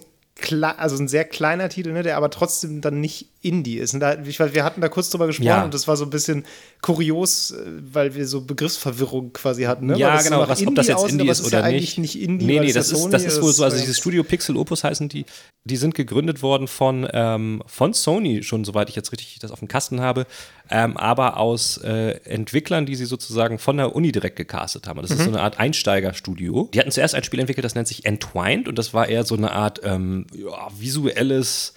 also 0.77 0.97
ein 0.97 1.07
sehr 1.07 1.25
kleiner 1.25 1.69
Titel, 1.69 1.91
ne, 1.91 2.03
der 2.03 2.17
aber 2.17 2.29
trotzdem 2.29 2.81
dann 2.81 2.99
nicht 2.99 3.27
Indie 3.41 3.77
ist. 3.77 3.93
Und 3.93 3.99
da, 3.99 4.17
ich 4.19 4.39
wir 4.39 4.63
hatten 4.63 4.81
da 4.81 4.89
kurz 4.89 5.09
drüber 5.09 5.27
gesprochen 5.27 5.47
ja. 5.47 5.63
und 5.63 5.73
das 5.73 5.87
war 5.87 5.97
so 5.97 6.05
ein 6.05 6.09
bisschen 6.09 6.45
kurios, 6.81 7.51
äh, 7.51 7.63
weil 7.93 8.15
wir 8.15 8.27
so 8.27 8.41
Begriffsverwirrung 8.41 9.33
quasi 9.33 9.63
hatten. 9.63 9.85
Ne? 9.85 9.97
Ja, 9.97 10.21
genau, 10.21 10.47
was, 10.47 10.65
ob 10.65 10.75
das 10.75 10.87
jetzt 10.87 11.09
Indie 11.09 11.29
ist 11.29 11.45
oder 11.45 11.59
ja 11.59 11.71
nicht. 11.71 11.99
nicht 11.99 12.19
Indie, 12.19 12.45
nee, 12.45 12.59
nee, 12.59 12.73
das, 12.73 12.91
ist, 12.91 13.09
das 13.11 13.23
ist 13.23 13.41
wohl 13.41 13.53
so. 13.53 13.63
Also 13.63 13.77
dieses 13.77 13.97
Studio 13.97 14.23
Pixel 14.23 14.57
Opus 14.57 14.83
heißen 14.83 15.07
die, 15.07 15.25
die 15.63 15.77
sind 15.77 15.93
gegründet 15.93 16.41
worden 16.41 16.67
von, 16.67 17.07
ähm, 17.13 17.61
von 17.67 17.93
Sony, 17.93 18.41
schon 18.41 18.65
soweit 18.65 18.89
ich 18.89 18.95
jetzt 18.95 19.11
richtig 19.11 19.37
das 19.39 19.51
auf 19.51 19.59
dem 19.59 19.67
Kasten 19.67 20.01
habe, 20.01 20.25
ähm, 20.71 20.97
aber 20.97 21.37
aus 21.37 21.77
äh, 21.77 22.19
Entwicklern, 22.23 22.87
die 22.87 22.95
sie 22.95 23.05
sozusagen 23.05 23.59
von 23.59 23.77
der 23.77 23.95
Uni 23.95 24.11
direkt 24.11 24.37
gecastet 24.37 24.87
haben. 24.87 25.01
Das 25.01 25.11
mhm. 25.11 25.17
ist 25.17 25.23
so 25.25 25.29
eine 25.29 25.41
Art 25.41 25.59
Einsteigerstudio. 25.59 26.69
Die 26.73 26.79
hatten 26.79 26.91
zuerst 26.91 27.13
ein 27.13 27.23
Spiel 27.23 27.39
entwickelt, 27.39 27.63
das 27.63 27.75
nennt 27.75 27.87
sich 27.87 28.05
Entwined 28.05 28.67
und 28.67 28.77
das 28.79 28.93
war 28.93 29.07
eher 29.07 29.23
so 29.23 29.35
eine 29.35 29.51
Art 29.51 29.81
ähm, 29.83 30.25
ja, 30.33 30.67
visuelles 30.75 31.73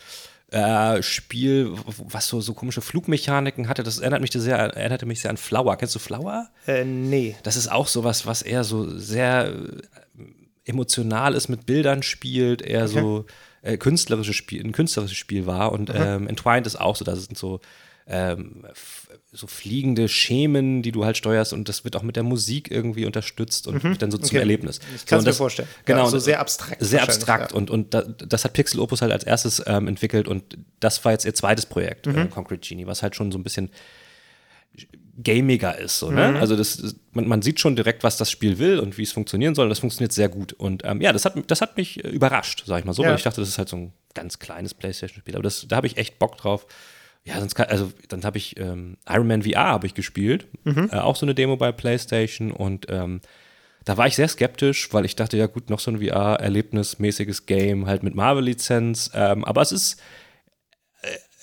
äh, 0.55 1.03
Spiel, 1.03 1.73
was 1.85 2.29
so, 2.29 2.41
so 2.41 2.55
komische 2.55 2.81
Flugmechaniken 2.81 3.69
hatte. 3.69 3.83
Das 3.83 3.99
erinnert 3.99 4.21
mich 4.21 4.31
sehr, 4.31 4.57
erinnerte 4.57 5.05
mich 5.05 5.21
sehr 5.21 5.31
an 5.31 5.37
Flower. 5.37 5.77
Kennst 5.77 5.97
du 5.97 5.99
Flower? 5.99 6.49
Äh, 6.69 6.85
nee. 6.85 7.35
Das 7.43 7.57
ist 7.57 7.73
auch 7.73 7.89
sowas, 7.89 8.25
was 8.25 8.41
eher 8.41 8.63
so 8.63 8.97
sehr 8.97 9.53
emotional 10.65 11.35
ist, 11.35 11.49
mit 11.49 11.67
Bildern 11.67 12.05
spielt, 12.05 12.63
eher 12.63 12.85
okay. 12.85 13.01
so 13.01 13.27
äh, 13.63 13.77
künstlerisches 13.77 14.37
Spiel, 14.37 14.65
ein 14.65 14.71
künstlerisches 14.71 15.19
Spiel 15.19 15.47
war. 15.47 15.73
Und 15.73 15.91
ähm, 15.93 16.29
Entwined 16.29 16.69
ist 16.69 16.81
auch 16.81 16.95
so, 16.95 17.05
da 17.05 17.17
sind 17.17 17.37
so 17.37 17.61
ähm, 18.07 18.67
so 19.33 19.47
fliegende 19.47 20.09
Schemen, 20.09 20.83
die 20.83 20.93
du 20.93 21.05
halt 21.05 21.17
steuerst 21.17 21.53
und 21.53 21.69
das 21.69 21.85
wird 21.85 21.97
auch 21.97 22.03
mit 22.03 22.17
der 22.17 22.23
Musik 22.23 22.71
irgendwie 22.71 23.07
unterstützt 23.07 23.67
und 23.67 23.83
mhm. 23.83 23.99
dann 23.99 24.11
so 24.11 24.19
zum 24.19 24.37
Erlebnis. 24.37 24.81
Ich 24.95 25.07
kann 25.07 25.21
so, 25.21 25.27
mir 25.27 25.33
vorstellen. 25.33 25.69
Genau, 25.87 26.05
ja, 26.05 26.11
so 26.11 26.19
sehr 26.19 26.41
abstrakt. 26.41 26.85
Sehr 26.85 27.03
abstrakt 27.03 27.53
ja. 27.53 27.57
und, 27.57 27.71
und 27.71 27.95
das, 27.95 28.07
das, 28.19 28.45
hat 28.45 28.53
Pixel 28.53 28.81
Opus 28.81 29.01
halt 29.01 29.13
als 29.13 29.25
erstes 29.25 29.63
ähm, 29.67 29.89
entwickelt 29.89 30.29
und 30.29 30.59
das 30.81 31.05
war 31.05 31.13
jetzt 31.13 31.25
ihr 31.25 31.35
zweites 31.35 31.67
Projekt, 31.67 32.07
mhm. 32.07 32.19
äh, 32.19 32.27
Concrete 32.27 32.67
Genie, 32.67 32.87
was 32.87 33.03
halt 33.03 33.17
schon 33.17 33.33
so 33.33 33.39
ein 33.39 33.43
bisschen 33.43 33.71
gamiger 35.23 35.79
ist. 35.79 35.99
So, 35.99 36.11
ne? 36.11 36.33
Mhm. 36.33 36.37
Also 36.37 36.57
das, 36.57 36.97
man, 37.13 37.29
man, 37.29 37.43
sieht 37.43 37.61
schon 37.61 37.77
direkt, 37.77 38.03
was 38.03 38.17
das 38.17 38.31
Spiel 38.31 38.59
will 38.59 38.81
und 38.81 38.99
wie 38.99 39.03
es 39.03 39.13
funktionieren 39.13 39.55
soll. 39.55 39.67
Und 39.67 39.71
das 39.71 39.79
funktioniert 39.79 40.13
sehr 40.13 40.29
gut. 40.29 40.53
Und 40.53 40.83
ähm, 40.85 41.01
ja, 41.01 41.13
das 41.13 41.25
hat, 41.25 41.35
das 41.47 41.61
hat 41.61 41.77
mich 41.77 42.05
äh, 42.05 42.09
überrascht, 42.09 42.65
sag 42.67 42.81
ich 42.81 42.85
mal 42.85 42.93
so, 42.93 43.03
ja. 43.03 43.11
weil 43.11 43.17
ich 43.17 43.23
dachte, 43.23 43.41
das 43.41 43.49
ist 43.49 43.59
halt 43.59 43.69
so 43.69 43.77
ein 43.77 43.93
ganz 44.15 44.39
kleines 44.39 44.75
PlayStation-Spiel. 44.75 45.35
Aber 45.35 45.43
das, 45.43 45.67
da 45.69 45.77
habe 45.77 45.87
ich 45.87 45.97
echt 45.97 46.19
Bock 46.19 46.37
drauf. 46.37 46.67
Ja, 47.27 47.41
sonst 47.41 47.55
kann, 47.55 47.69
also 47.69 47.91
dann 48.09 48.25
habe 48.25 48.37
ich 48.37 48.59
ähm, 48.59 48.99
Iron 49.09 49.27
Man 49.27 49.43
VR 49.43 49.69
habe 49.69 49.87
ich 49.87 49.95
gespielt, 49.95 50.47
mhm. 50.65 50.91
äh, 50.93 50.97
auch 50.97 51.17
so 51.17 51.25
eine 51.25 51.35
Demo 51.35 51.57
bei 51.57 51.73
PlayStation 51.73 52.53
und 52.53 52.87
ähm, 52.91 53.21
da 53.85 53.97
war 53.97 54.07
ich 54.07 54.17
sehr 54.17 54.29
skeptisch, 54.29 54.93
weil 54.93 55.05
ich 55.05 55.15
dachte, 55.17 55.37
ja 55.37 55.47
gut, 55.47 55.69
noch 55.69 55.81
so 55.81 55.91
ein 55.91 56.01
VR-erlebnismäßiges 56.01 57.47
Game, 57.47 57.87
halt 57.87 58.03
mit 58.03 58.15
Marvel-Lizenz. 58.15 59.11
Ähm, 59.15 59.45
aber 59.45 59.61
es 59.61 59.73
ist, 59.73 60.01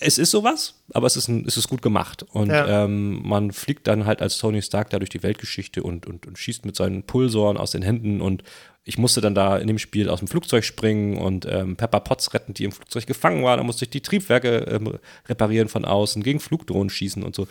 es 0.02 0.18
ist 0.18 0.32
sowas, 0.32 0.74
aber 0.94 1.08
es 1.08 1.16
ist, 1.16 1.28
ein, 1.28 1.46
es 1.48 1.58
ist 1.58 1.70
gut 1.70 1.82
gemacht. 1.82 2.24
Und 2.32 2.50
ja. 2.50 2.84
ähm, 2.86 3.22
man 3.24 3.52
fliegt 3.52 3.88
dann 3.88 4.06
halt 4.06 4.22
als 4.22 4.38
Tony 4.38 4.62
Stark 4.62 4.90
da 4.90 5.00
durch 5.00 5.10
die 5.10 5.24
Weltgeschichte 5.24 5.84
und, 5.84 6.08
und, 6.08 6.26
und 6.26 6.38
schießt 6.38 6.66
mit 6.66 6.76
seinen 6.76 7.04
Pulsoren 7.04 7.58
aus 7.58 7.72
den 7.72 7.84
Händen. 7.84 8.20
Und 8.20 8.44
ich 8.84 8.98
musste 8.98 9.22
dann 9.22 9.36
da 9.36 9.58
in 9.58 9.68
dem 9.68 9.78
Spiel 9.78 10.10
aus 10.10 10.20
dem 10.20 10.28
Flugzeug 10.28 10.66
springen 10.66 11.18
und 11.18 11.46
ähm, 11.46 11.76
Pepper 11.76 12.00
Potts 12.00 12.34
retten, 12.34 12.54
die 12.54 12.64
im 12.64 12.72
Flugzeug 12.72 13.06
gefangen 13.06 13.44
war. 13.44 13.58
Da 13.58 13.64
musste 13.64 13.86
ich 13.86 13.92
die 13.92 14.02
Triebwerke 14.02 14.66
ähm, 14.70 14.98
reparieren 15.28 15.70
von 15.70 15.86
außen, 15.86 16.24
gegen 16.24 16.40
Flugdrohnen 16.40 16.90
schießen 16.90 17.22
und 17.22 17.36
so. 17.36 17.48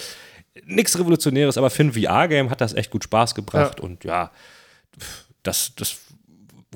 Nichts 0.64 0.98
Revolutionäres, 0.98 1.56
aber 1.56 1.70
für 1.70 1.84
ein 1.84 1.92
VR-Game 1.92 2.50
hat 2.50 2.60
das 2.60 2.74
echt 2.74 2.90
gut 2.90 3.04
Spaß 3.04 3.36
gebracht. 3.36 3.78
Ja. 3.78 3.84
Und 3.84 4.04
ja, 4.04 4.32
das, 5.44 5.72
das 5.76 6.00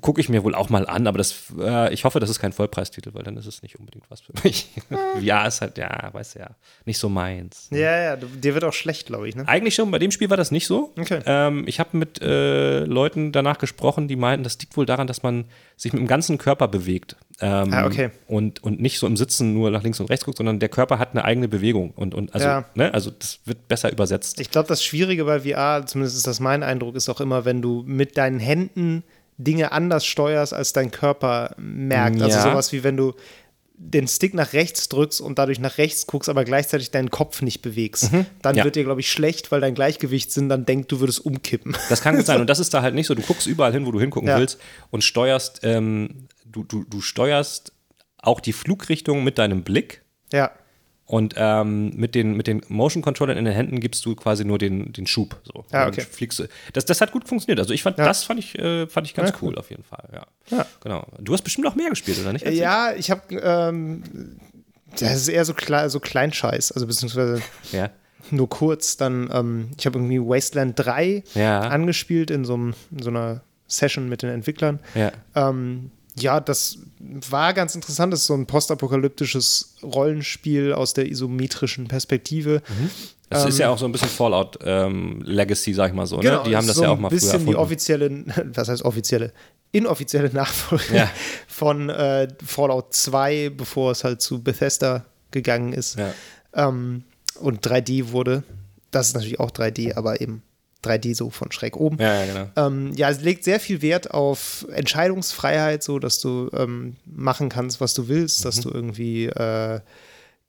gucke 0.05 0.21
ich 0.21 0.29
mir 0.29 0.45
wohl 0.45 0.55
auch 0.55 0.69
mal 0.69 0.87
an, 0.87 1.07
aber 1.07 1.17
das, 1.17 1.45
äh, 1.59 1.93
ich 1.95 2.05
hoffe, 2.05 2.21
das 2.21 2.29
ist 2.29 2.39
kein 2.39 2.53
Vollpreistitel, 2.53 3.15
weil 3.15 3.23
dann 3.23 3.39
ist 3.39 3.47
es 3.47 3.63
nicht 3.63 3.81
unbedingt 3.81 4.05
was 4.11 4.21
für 4.21 4.35
mich. 4.45 4.69
ja, 5.23 5.47
ist 5.47 5.63
halt, 5.63 5.79
ja, 5.79 6.11
weißt 6.13 6.35
du 6.35 6.41
ja, 6.41 6.51
nicht 6.85 6.99
so 6.99 7.09
meins. 7.09 7.71
Ne? 7.71 7.81
Ja, 7.81 7.99
ja, 8.03 8.17
dir 8.17 8.53
wird 8.53 8.65
auch 8.65 8.75
schlecht, 8.75 9.07
glaube 9.07 9.31
ich, 9.31 9.35
ne? 9.35 9.49
Eigentlich 9.49 9.75
schon, 9.75 9.91
bei 9.91 9.99
dem 9.99 10.11
Spiel 10.11 10.29
war 10.29 10.37
das 10.37 10.51
nicht 10.51 10.67
so. 10.67 10.93
Okay. 10.99 11.21
Ähm, 11.25 11.65
ich 11.67 11.81
habe 11.81 11.97
mit 11.97 12.21
äh, 12.21 12.81
Leuten 12.81 13.33
danach 13.33 13.57
gesprochen, 13.57 14.07
die 14.07 14.17
meinten, 14.17 14.45
das 14.45 14.59
liegt 14.61 14.77
wohl 14.77 14.85
daran, 14.85 15.07
dass 15.07 15.23
man 15.23 15.47
sich 15.79 15.95
mit 15.95 16.01
dem 16.01 16.07
ganzen 16.07 16.37
Körper 16.37 16.69
bewegt. 16.69 17.17
Ähm, 17.41 17.73
ah, 17.73 17.87
okay. 17.87 18.11
Und, 18.29 18.63
und 18.63 18.83
nicht 18.83 18.99
so 18.99 19.07
im 19.07 19.17
Sitzen 19.17 19.55
nur 19.55 19.71
nach 19.71 19.83
links 19.83 20.01
und 20.01 20.11
rechts 20.11 20.27
guckt, 20.27 20.37
sondern 20.37 20.61
der 20.61 20.69
Körper 20.69 20.99
hat 20.99 21.13
eine 21.13 21.25
eigene 21.25 21.49
Bewegung. 21.49 21.93
Und, 21.93 22.15
und 22.15 22.35
also, 22.35 22.47
ja. 22.47 22.65
ne, 22.75 22.93
also 22.93 23.11
das 23.11 23.41
wird 23.47 23.69
besser 23.69 23.91
übersetzt. 23.91 24.39
Ich 24.39 24.51
glaube, 24.51 24.69
das 24.69 24.85
Schwierige 24.85 25.25
bei 25.25 25.41
VR, 25.41 25.87
zumindest 25.87 26.19
ist 26.19 26.27
das 26.27 26.41
mein 26.41 26.63
Eindruck, 26.63 26.95
ist 26.95 27.09
auch 27.09 27.23
immer, 27.23 27.47
wenn 27.47 27.63
du 27.63 27.83
mit 27.87 28.19
deinen 28.19 28.39
Händen 28.39 29.03
Dinge 29.37 29.73
anders 29.73 30.05
steuerst, 30.07 30.55
als 30.55 30.73
dein 30.73 30.91
Körper 30.91 31.55
merkt. 31.59 32.21
Also 32.23 32.29
ja. 32.29 32.37
Also 32.37 32.51
sowas 32.51 32.73
wie 32.73 32.85
wenn 32.85 32.97
du 32.97 33.15
den 33.77 34.07
Stick 34.07 34.35
nach 34.35 34.53
rechts 34.53 34.89
drückst 34.89 35.21
und 35.21 35.39
dadurch 35.39 35.59
nach 35.59 35.79
rechts 35.79 36.07
guckst, 36.07 36.29
aber 36.29 36.45
gleichzeitig 36.45 36.93
deinen 36.93 37.11
Kopf 37.11 37.43
nicht 37.43 37.61
bewegst. 37.61 38.13
Mhm. 38.13 38.27
Dann 38.41 38.57
ja. 38.57 38.65
wird 38.65 38.77
dir, 38.77 38.85
glaube 38.85 39.01
ich, 39.01 39.11
schlecht, 39.11 39.51
weil 39.51 39.61
dein 39.61 39.75
Gleichgewichtssinn 39.75 40.49
dann 40.49 40.65
denkt, 40.65 40.93
du 40.93 41.01
würdest 41.01 41.25
umkippen. 41.25 41.77
Das 41.89 42.01
kann 42.01 42.17
gut 42.17 42.27
sein. 42.27 42.41
Und 42.41 42.49
das 42.49 42.61
ist 42.61 42.73
da 42.73 42.83
halt 42.83 42.95
nicht 42.95 43.09
so. 43.09 43.15
Du 43.15 43.23
guckst 43.23 43.47
überall 43.47 43.73
hin, 43.73 43.85
wo 43.85 43.91
du 43.91 44.01
hingucken 44.01 44.29
ja. 44.29 44.39
willst 44.39 44.61
und 44.91 45.03
steuerst, 45.03 45.61
ähm, 45.65 46.29
du, 46.47 46.63
du, 46.63 46.85
du 46.85 47.01
steuerst 47.01 47.73
auch 48.19 48.41
die 48.41 48.53
Flugrichtung 48.53 49.25
mit 49.25 49.39
deinem 49.39 49.65
Blick. 49.65 50.03
Ja. 50.33 50.53
Und 51.07 51.35
ähm, 51.37 51.91
mit, 51.97 52.15
den, 52.15 52.35
mit 52.35 52.47
den 52.47 52.63
Motion 52.69 53.03
Controllern 53.03 53.37
in 53.37 53.45
den 53.45 53.55
Händen 53.55 53.81
gibst 53.81 54.07
du 54.07 54.15
quasi 54.17 54.45
nur 54.45 54.59
den, 54.59 54.93
den 54.93 55.07
Schub. 55.07 55.37
So. 55.45 55.65
Ja, 55.71 55.87
okay. 55.87 56.01
fliegst 56.01 56.39
du. 56.39 56.45
Das, 56.73 56.87
das 56.87 57.03
hat 57.03 57.13
gut 57.13 57.29
funktioniert. 57.29 57.59
Also 57.59 57.75
ich 57.75 57.83
fand, 57.83 57.99
ja. 57.99 58.07
das 58.07 58.25
fand 58.25 58.41
ich, 58.41 58.59
äh, 58.59 58.87
fand 58.87 59.07
ich 59.07 59.15
ganz 59.15 59.31
ja, 59.31 59.37
cool, 59.43 59.51
cool, 59.51 59.59
auf 59.59 59.69
jeden 59.69 59.85
Fall. 59.85 60.09
Ja. 60.51 60.67
Genau. 60.83 61.07
Du 61.21 61.35
hast 61.35 61.43
bestimmt 61.43 61.67
auch 61.67 61.75
mehr 61.75 61.91
gespielt, 61.91 62.19
oder 62.21 62.33
nicht? 62.33 62.47
Ja, 62.49 62.95
ich 62.95 63.11
habe 63.11 63.35
ähm, 63.35 64.03
das 65.01 65.17
ist 65.17 65.29
eher 65.29 65.45
so, 65.45 65.55
kle 65.55 65.91
so 65.91 66.01
Kleinscheiß, 66.01 66.73
also 66.73 66.87
beziehungsweise 66.87 67.43
nur 68.31 68.49
kurz. 68.49 68.97
Dann, 68.97 69.29
ähm, 69.33 69.71
ich 69.77 69.87
habe 69.87 69.99
irgendwie 69.99 70.21
Wasteland 70.21 70.75
3 70.77 71.25
angespielt 71.35 72.31
in 72.31 72.45
so, 72.45 72.55
in 72.55 72.75
so 73.01 73.11
einer 73.11 73.43
Session 73.67 74.09
mit 74.09 74.23
den 74.23 74.31
Entwicklern. 74.31 74.81
Ja. 74.95 75.13
Ähm, 75.35 75.91
ja, 76.19 76.41
das 76.41 76.79
war 76.99 77.53
ganz 77.55 77.75
interessant. 77.75 78.13
Das 78.13 78.21
ist 78.21 78.27
so 78.27 78.35
ein 78.35 78.47
postapokalyptisches 78.47 79.77
Rollenspiel 79.83 80.73
aus 80.73 80.95
der 80.95 81.11
isometrischen 81.11 81.89
Perspektive. 81.89 82.63
Mhm. 82.69 82.91
Das 83.31 83.43
ähm, 83.43 83.49
ist 83.49 83.59
ja 83.59 83.71
auch 83.71 83.79
so 83.79 83.87
ein 83.87 83.93
bisschen 83.93 84.09
Fallout 84.09 84.59
ähm, 84.63 85.23
Legacy, 85.25 85.75
sag 85.75 85.91
ich 85.91 85.95
mal 85.95 86.07
so. 86.07 86.17
Ne? 86.17 86.23
Genau, 86.23 86.43
ne? 86.45 86.49
Die 86.49 86.57
haben 86.57 86.67
das 86.67 86.77
so 86.77 86.83
ja 86.83 86.91
auch 86.91 86.99
mal 86.99 87.09
früher 87.09 87.19
ein 87.19 87.33
bisschen 87.33 87.47
die 87.47 87.57
offizielle, 87.57 88.25
was 88.55 88.69
heißt 88.69 88.85
offizielle? 88.85 89.33
Inoffizielle 89.73 90.31
Nachfolge 90.33 90.97
ja. 90.97 91.11
von 91.49 91.91
äh, 91.91 92.29
Fallout 92.45 92.95
2, 92.95 93.51
bevor 93.51 93.91
es 93.91 94.05
halt 94.05 94.23
zu 94.23 94.43
Bethesda 94.43 95.05
gegangen 95.33 95.73
ist. 95.73 95.99
Ja. 95.99 96.13
Ähm, 96.55 97.03
und 97.41 97.67
3D 97.67 98.13
wurde. 98.13 98.45
Das 98.93 99.09
ist 99.09 99.15
natürlich 99.15 99.41
auch 99.41 99.51
3D, 99.51 99.97
aber 99.97 100.21
eben 100.21 100.43
3D 100.85 101.15
so 101.15 101.31
von 101.31 101.51
schräg 101.53 101.77
oben. 101.77 101.99
Ja, 101.99 102.25
ja, 102.25 102.27
genau. 102.27 102.51
Ähm, 102.57 102.93
ja, 102.95 103.11
es 103.11 103.21
legt 103.21 103.45
sehr 103.45 103.61
viel 103.61 103.83
Wert 103.83 104.11
auf 104.11 104.67
Entscheidungsfreiheit, 104.73 105.83
so 105.83 105.99
dass 105.99 106.21
du 106.21 106.51
ähm, 106.55 106.97
machen 107.05 107.49
kannst, 107.49 107.81
was 107.81 107.95
du 107.95 108.09
willst, 108.09 108.41
mhm. 108.41 108.45
dass 108.45 108.61
du 108.61 108.71
irgendwie 108.71 109.27
äh, 109.27 109.81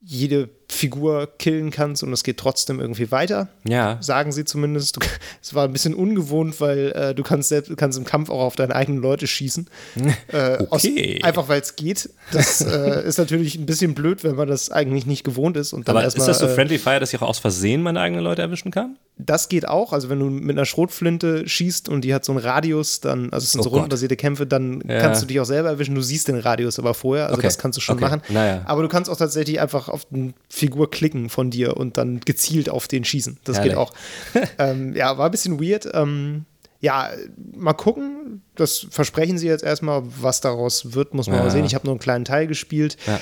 jede 0.01 0.47
Figur 0.67 1.29
killen 1.37 1.71
kannst 1.71 2.03
und 2.03 2.11
es 2.11 2.23
geht 2.23 2.37
trotzdem 2.37 2.79
irgendwie 2.79 3.11
weiter. 3.11 3.49
Ja. 3.67 3.97
Sagen 4.01 4.31
sie 4.31 4.45
zumindest. 4.45 4.97
es 5.41 5.53
war 5.53 5.65
ein 5.65 5.73
bisschen 5.73 5.93
ungewohnt, 5.93 6.59
weil 6.59 6.91
äh, 6.91 7.15
du 7.15 7.23
kannst 7.23 7.49
selbst, 7.49 7.75
kannst 7.77 7.97
im 7.97 8.03
Kampf 8.03 8.29
auch 8.29 8.41
auf 8.41 8.55
deine 8.55 8.75
eigenen 8.75 9.01
Leute 9.01 9.27
schießen. 9.27 9.67
äh, 10.31 10.63
okay. 10.69 11.19
Aus, 11.19 11.23
einfach 11.23 11.47
weil 11.47 11.61
es 11.61 11.75
geht. 11.75 12.09
Das 12.31 12.61
äh, 12.61 13.07
ist 13.07 13.17
natürlich 13.17 13.55
ein 13.55 13.65
bisschen 13.65 13.93
blöd, 13.93 14.23
wenn 14.23 14.35
man 14.35 14.47
das 14.47 14.71
eigentlich 14.71 15.05
nicht 15.05 15.23
gewohnt 15.23 15.55
ist. 15.57 15.73
Und 15.73 15.87
dann 15.87 15.97
Aber 15.97 16.05
ist 16.05 16.17
das 16.17 16.39
so 16.39 16.47
äh, 16.47 16.55
Friendly 16.55 16.79
Fire, 16.79 16.99
dass 16.99 17.13
ich 17.13 17.21
auch 17.21 17.27
aus 17.27 17.39
Versehen 17.39 17.81
meine 17.81 17.99
eigenen 18.01 18.23
Leute 18.23 18.41
erwischen 18.41 18.71
kann? 18.71 18.97
Das 19.17 19.47
geht 19.47 19.67
auch. 19.67 19.93
Also 19.93 20.09
wenn 20.09 20.19
du 20.19 20.25
mit 20.25 20.57
einer 20.57 20.65
Schrotflinte 20.65 21.47
schießt 21.47 21.87
und 21.87 22.01
die 22.01 22.13
hat 22.13 22.25
so 22.25 22.33
einen 22.33 22.39
Radius, 22.39 22.99
dann, 22.99 23.31
also 23.31 23.45
es 23.45 23.51
sind 23.51 23.61
oh 23.61 23.63
so 23.63 23.69
Gott. 23.69 23.77
rundenbasierte 23.77 24.17
Kämpfe, 24.17 24.45
dann 24.45 24.83
ja. 24.87 24.99
kannst 24.99 25.21
du 25.21 25.27
dich 25.27 25.39
auch 25.39 25.45
selber 25.45 25.69
erwischen. 25.69 25.95
Du 25.95 26.01
siehst 26.01 26.27
den 26.27 26.39
Radius 26.39 26.79
aber 26.79 26.93
vorher. 26.93 27.27
Also 27.27 27.37
okay. 27.37 27.47
das 27.47 27.57
kannst 27.57 27.77
du 27.77 27.81
schon 27.81 27.95
okay. 27.95 28.05
machen. 28.05 28.21
Naja. 28.29 28.63
Aber 28.65 28.81
du 28.81 28.89
kannst 28.89 29.09
auch 29.09 29.17
tatsächlich 29.17 29.61
einfach 29.61 29.87
auf 29.87 30.07
eine 30.11 30.33
Figur 30.55 30.89
klicken 30.89 31.29
von 31.29 31.51
dir 31.51 31.75
und 31.75 31.97
dann 31.97 32.21
gezielt 32.21 32.69
auf 32.69 32.87
den 32.87 33.03
schießen. 33.03 33.39
Das 33.43 33.57
Herrlich. 33.57 33.73
geht 33.73 33.77
auch. 33.77 33.93
ähm, 34.57 34.95
ja, 34.95 35.17
war 35.17 35.25
ein 35.25 35.31
bisschen 35.31 35.59
weird. 35.61 35.85
Ähm, 35.93 36.45
ja, 36.79 37.09
mal 37.53 37.73
gucken. 37.73 38.41
Das 38.55 38.87
versprechen 38.89 39.37
sie 39.37 39.47
jetzt 39.47 39.65
erstmal. 39.65 40.03
Was 40.21 40.39
daraus 40.39 40.93
wird, 40.93 41.13
muss 41.13 41.27
man 41.27 41.37
ja. 41.37 41.43
mal 41.43 41.51
sehen. 41.51 41.65
Ich 41.65 41.75
habe 41.75 41.85
nur 41.85 41.93
einen 41.93 41.99
kleinen 41.99 42.23
Teil 42.23 42.47
gespielt. 42.47 42.95
Ja. 43.05 43.19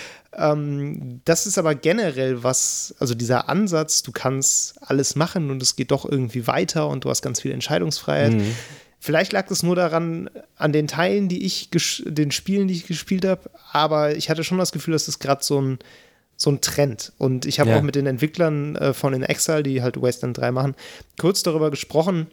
Ähm, 0.51 1.21
das 1.25 1.47
ist 1.47 1.57
aber 1.57 1.73
generell 1.73 2.43
was, 2.43 2.93
also 2.99 3.15
dieser 3.15 3.49
Ansatz, 3.49 4.03
du 4.03 4.11
kannst 4.11 4.75
alles 4.81 5.15
machen 5.15 5.49
und 5.49 5.61
es 5.63 5.75
geht 5.75 5.89
doch 5.89 6.05
irgendwie 6.05 6.45
weiter 6.45 6.87
und 6.87 7.03
du 7.03 7.09
hast 7.09 7.23
ganz 7.23 7.41
viel 7.41 7.51
Entscheidungsfreiheit. 7.51 8.33
Mhm. 8.33 8.55
Vielleicht 8.99 9.33
lag 9.33 9.49
es 9.49 9.63
nur 9.63 9.75
daran, 9.75 10.29
an 10.55 10.71
den 10.71 10.87
Teilen, 10.87 11.29
die 11.29 11.45
ich, 11.45 11.69
den 12.05 12.31
Spielen, 12.31 12.67
die 12.67 12.75
ich 12.75 12.85
gespielt 12.87 13.25
habe, 13.25 13.49
aber 13.71 14.15
ich 14.15 14.29
hatte 14.29 14.43
schon 14.43 14.59
das 14.59 14.71
Gefühl, 14.71 14.93
dass 14.93 15.07
es 15.07 15.19
gerade 15.19 15.43
so 15.43 15.59
ein, 15.59 15.79
so 16.43 16.51
ein 16.51 16.61
Trend. 16.61 17.13
Und 17.17 17.45
ich 17.45 17.59
habe 17.59 17.71
ja. 17.71 17.77
auch 17.77 17.81
mit 17.81 17.95
den 17.95 18.05
Entwicklern 18.05 18.75
äh, 18.75 18.93
von 18.93 19.13
In 19.13 19.23
Exile, 19.23 19.63
die 19.63 19.81
halt 19.81 20.01
Wasteland 20.01 20.37
3 20.37 20.51
machen, 20.51 20.75
kurz 21.19 21.41
darüber 21.43 21.71
gesprochen, 21.71 22.27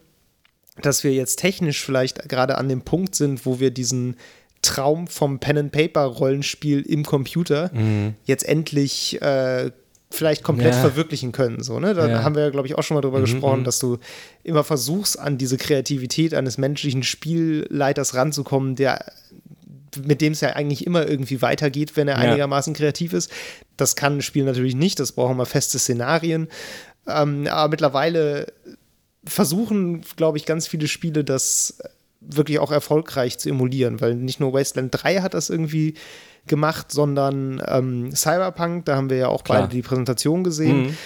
dass 0.82 1.04
wir 1.04 1.12
jetzt 1.12 1.36
technisch 1.36 1.84
vielleicht 1.84 2.28
gerade 2.28 2.58
an 2.58 2.68
dem 2.68 2.82
Punkt 2.82 3.14
sind, 3.14 3.46
wo 3.46 3.60
wir 3.60 3.70
diesen 3.70 4.16
Traum 4.62 5.06
vom 5.06 5.38
Pen-and-Paper-Rollenspiel 5.38 6.82
im 6.82 7.04
Computer 7.04 7.70
mhm. 7.72 8.14
jetzt 8.24 8.46
endlich 8.46 9.20
äh, 9.22 9.70
vielleicht 10.10 10.42
komplett 10.42 10.74
ja. 10.74 10.80
verwirklichen 10.80 11.32
können. 11.32 11.62
So, 11.62 11.78
ne? 11.78 11.94
Da 11.94 12.08
ja. 12.08 12.22
haben 12.24 12.34
wir 12.34 12.42
ja, 12.42 12.50
glaube 12.50 12.66
ich, 12.66 12.76
auch 12.76 12.82
schon 12.82 12.96
mal 12.96 13.00
drüber 13.00 13.18
mhm. 13.18 13.24
gesprochen, 13.24 13.60
mhm. 13.60 13.64
dass 13.64 13.78
du 13.78 13.98
immer 14.42 14.64
versuchst, 14.64 15.18
an 15.18 15.38
diese 15.38 15.56
Kreativität 15.56 16.34
eines 16.34 16.58
menschlichen 16.58 17.02
Spielleiters 17.02 18.14
ranzukommen, 18.14 18.74
der 18.74 19.12
mit 20.04 20.20
dem 20.20 20.32
es 20.32 20.40
ja 20.40 20.50
eigentlich 20.50 20.86
immer 20.86 21.06
irgendwie 21.06 21.42
weitergeht, 21.42 21.96
wenn 21.96 22.08
er 22.08 22.18
einigermaßen 22.18 22.74
kreativ 22.74 23.12
ist. 23.12 23.30
Das 23.76 23.96
kann 23.96 24.18
ein 24.18 24.22
Spiel 24.22 24.44
natürlich 24.44 24.74
nicht, 24.74 25.00
das 25.00 25.12
brauchen 25.12 25.36
wir 25.36 25.46
feste 25.46 25.78
Szenarien. 25.78 26.48
Ähm, 27.06 27.46
aber 27.48 27.70
mittlerweile 27.70 28.46
versuchen, 29.24 30.02
glaube 30.16 30.38
ich, 30.38 30.46
ganz 30.46 30.66
viele 30.66 30.88
Spiele 30.88 31.24
das 31.24 31.78
wirklich 32.20 32.58
auch 32.58 32.70
erfolgreich 32.70 33.38
zu 33.38 33.48
emulieren, 33.48 34.00
weil 34.00 34.14
nicht 34.14 34.40
nur 34.40 34.52
Wasteland 34.52 34.90
3 34.92 35.22
hat 35.22 35.34
das 35.34 35.50
irgendwie 35.50 35.94
gemacht, 36.46 36.90
sondern 36.90 37.62
ähm, 37.66 38.14
Cyberpunk, 38.14 38.84
da 38.86 38.96
haben 38.96 39.10
wir 39.10 39.16
ja 39.16 39.28
auch 39.28 39.44
Klar. 39.44 39.62
beide 39.62 39.74
die 39.74 39.82
Präsentation 39.82 40.44
gesehen. 40.44 40.82
Mhm. 40.82 40.96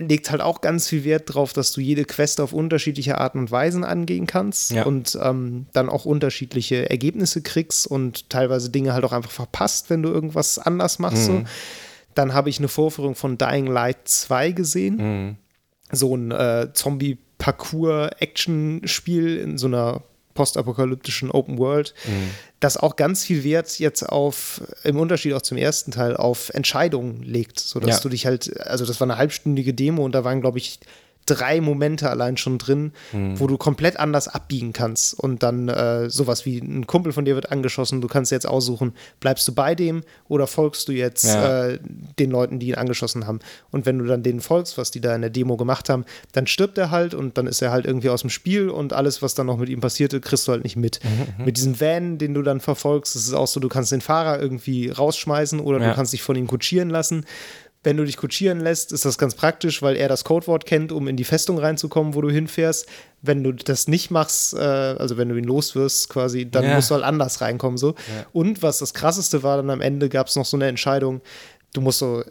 Legt 0.00 0.30
halt 0.30 0.40
auch 0.40 0.60
ganz 0.62 0.88
viel 0.88 1.04
Wert 1.04 1.28
darauf, 1.30 1.52
dass 1.52 1.72
du 1.72 1.80
jede 1.80 2.04
Quest 2.04 2.40
auf 2.40 2.52
unterschiedliche 2.52 3.18
Arten 3.18 3.38
und 3.38 3.50
Weisen 3.50 3.84
angehen 3.84 4.26
kannst 4.26 4.70
Ja. 4.72 4.84
und 4.84 5.16
ähm, 5.22 5.66
dann 5.72 5.88
auch 5.88 6.04
unterschiedliche 6.06 6.88
Ergebnisse 6.90 7.42
kriegst 7.42 7.86
und 7.86 8.30
teilweise 8.30 8.70
Dinge 8.70 8.92
halt 8.94 9.04
auch 9.04 9.12
einfach 9.12 9.30
verpasst, 9.30 9.90
wenn 9.90 10.02
du 10.02 10.08
irgendwas 10.08 10.58
anders 10.58 10.98
machst. 10.98 11.26
So. 11.26 11.42
Dann 12.14 12.34
habe 12.34 12.48
ich 12.50 12.58
eine 12.58 12.68
Vorführung 12.68 13.14
von 13.14 13.38
Dying 13.38 13.66
Light 13.66 14.08
2 14.08 14.52
gesehen. 14.52 15.36
So 15.92 16.16
ein 16.16 16.30
äh, 16.32 16.68
Zombie-Parcours-Action-Spiel 16.72 19.36
in 19.38 19.58
so 19.58 19.66
einer 19.66 20.02
postapokalyptischen 20.34 21.30
Open 21.30 21.58
World, 21.58 21.94
das 22.60 22.76
auch 22.76 22.96
ganz 22.96 23.24
viel 23.24 23.44
Wert 23.44 23.78
jetzt 23.78 24.02
auf, 24.02 24.62
im 24.84 24.98
Unterschied 24.98 25.32
auch 25.34 25.42
zum 25.42 25.56
ersten 25.58 25.90
Teil, 25.92 26.16
auf 26.16 26.50
Entscheidungen 26.50 27.22
legt, 27.22 27.58
sodass 27.60 27.96
Ja. 27.96 28.00
du 28.02 28.08
dich 28.10 28.26
halt, 28.26 28.58
also 28.66 28.84
das 28.86 29.00
war 29.00 29.06
eine 29.06 29.16
halbstündige 29.18 29.74
Demo 29.74 30.04
und 30.04 30.12
da 30.14 30.24
waren, 30.24 30.40
glaube 30.40 30.58
ich, 30.58 30.78
drei 31.30 31.60
Momente 31.60 32.10
allein 32.10 32.36
schon 32.36 32.58
drin, 32.58 32.92
wo 33.12 33.46
du 33.46 33.56
komplett 33.56 33.98
anders 33.98 34.28
abbiegen 34.28 34.72
kannst 34.72 35.14
und 35.18 35.42
dann 35.42 35.68
äh, 35.68 36.10
sowas 36.10 36.44
wie 36.46 36.58
ein 36.58 36.86
Kumpel 36.86 37.12
von 37.12 37.24
dir 37.24 37.34
wird 37.34 37.50
angeschossen, 37.52 38.00
du 38.00 38.08
kannst 38.08 38.32
jetzt 38.32 38.46
aussuchen, 38.48 38.92
bleibst 39.20 39.46
du 39.48 39.54
bei 39.54 39.74
dem 39.74 40.02
oder 40.28 40.46
folgst 40.46 40.88
du 40.88 40.92
jetzt 40.92 41.24
Ja. 41.24 41.68
äh, 41.68 41.78
den 42.18 42.30
Leuten, 42.30 42.58
die 42.58 42.68
ihn 42.68 42.74
angeschossen 42.74 43.26
haben. 43.26 43.38
Und 43.70 43.86
wenn 43.86 43.98
du 43.98 44.04
dann 44.06 44.22
denen 44.22 44.40
folgst, 44.40 44.76
was 44.78 44.90
die 44.90 45.00
da 45.00 45.14
in 45.14 45.20
der 45.20 45.30
Demo 45.30 45.56
gemacht 45.56 45.88
haben, 45.88 46.04
dann 46.32 46.46
stirbt 46.46 46.76
er 46.78 46.90
halt 46.90 47.14
und 47.14 47.38
dann 47.38 47.46
ist 47.46 47.62
er 47.62 47.70
halt 47.70 47.86
irgendwie 47.86 48.08
aus 48.10 48.20
dem 48.22 48.30
Spiel 48.30 48.68
und 48.70 48.92
alles, 48.92 49.22
was 49.22 49.34
dann 49.34 49.46
noch 49.46 49.56
mit 49.58 49.68
ihm 49.68 49.80
passierte, 49.80 50.20
kriegst 50.20 50.46
du 50.48 50.52
halt 50.52 50.64
nicht 50.64 50.76
mit. 50.76 51.00
Mit 51.38 51.56
diesem 51.56 51.80
Van, 51.80 52.18
den 52.18 52.34
du 52.34 52.42
dann 52.42 52.60
verfolgst, 52.60 53.14
ist 53.16 53.26
es 53.26 53.32
auch 53.34 53.46
so, 53.46 53.60
du 53.60 53.68
kannst 53.68 53.92
den 53.92 54.00
Fahrer 54.00 54.40
irgendwie 54.40 54.90
rausschmeißen 54.90 55.60
oder 55.60 55.78
Ja. 55.80 55.88
du 55.90 55.94
kannst 55.94 56.12
dich 56.12 56.22
von 56.22 56.36
ihm 56.36 56.46
kutschieren 56.46 56.90
lassen. 56.90 57.24
Wenn 57.82 57.96
du 57.96 58.04
dich 58.04 58.18
kutschieren 58.18 58.60
lässt, 58.60 58.92
ist 58.92 59.06
das 59.06 59.16
ganz 59.16 59.34
praktisch, 59.34 59.80
weil 59.80 59.96
er 59.96 60.06
das 60.08 60.24
Codewort 60.24 60.66
kennt, 60.66 60.92
um 60.92 61.08
in 61.08 61.16
die 61.16 61.24
Festung 61.24 61.58
reinzukommen, 61.58 62.14
wo 62.14 62.20
du 62.20 62.30
hinfährst. 62.30 62.86
Wenn 63.22 63.42
du 63.42 63.52
das 63.52 63.88
nicht 63.88 64.10
machst, 64.10 64.52
äh, 64.52 64.58
also 64.58 65.16
wenn 65.16 65.30
du 65.30 65.36
ihn 65.36 65.44
loswirst 65.44 66.10
quasi, 66.10 66.50
dann 66.50 66.64
Ja. 66.64 66.74
musst 66.76 66.90
du 66.90 66.94
halt 66.94 67.04
anders 67.04 67.40
reinkommen. 67.40 67.78
So. 67.78 67.94
Und 68.32 68.62
was 68.62 68.78
das 68.78 68.92
krasseste 68.92 69.42
war, 69.42 69.56
dann 69.56 69.70
am 69.70 69.80
Ende 69.80 70.10
gab 70.10 70.26
es 70.26 70.36
noch 70.36 70.44
so 70.44 70.58
eine 70.58 70.66
Entscheidung, 70.68 71.22
du 71.72 71.80
musst 71.80 72.00
so, 72.00 72.22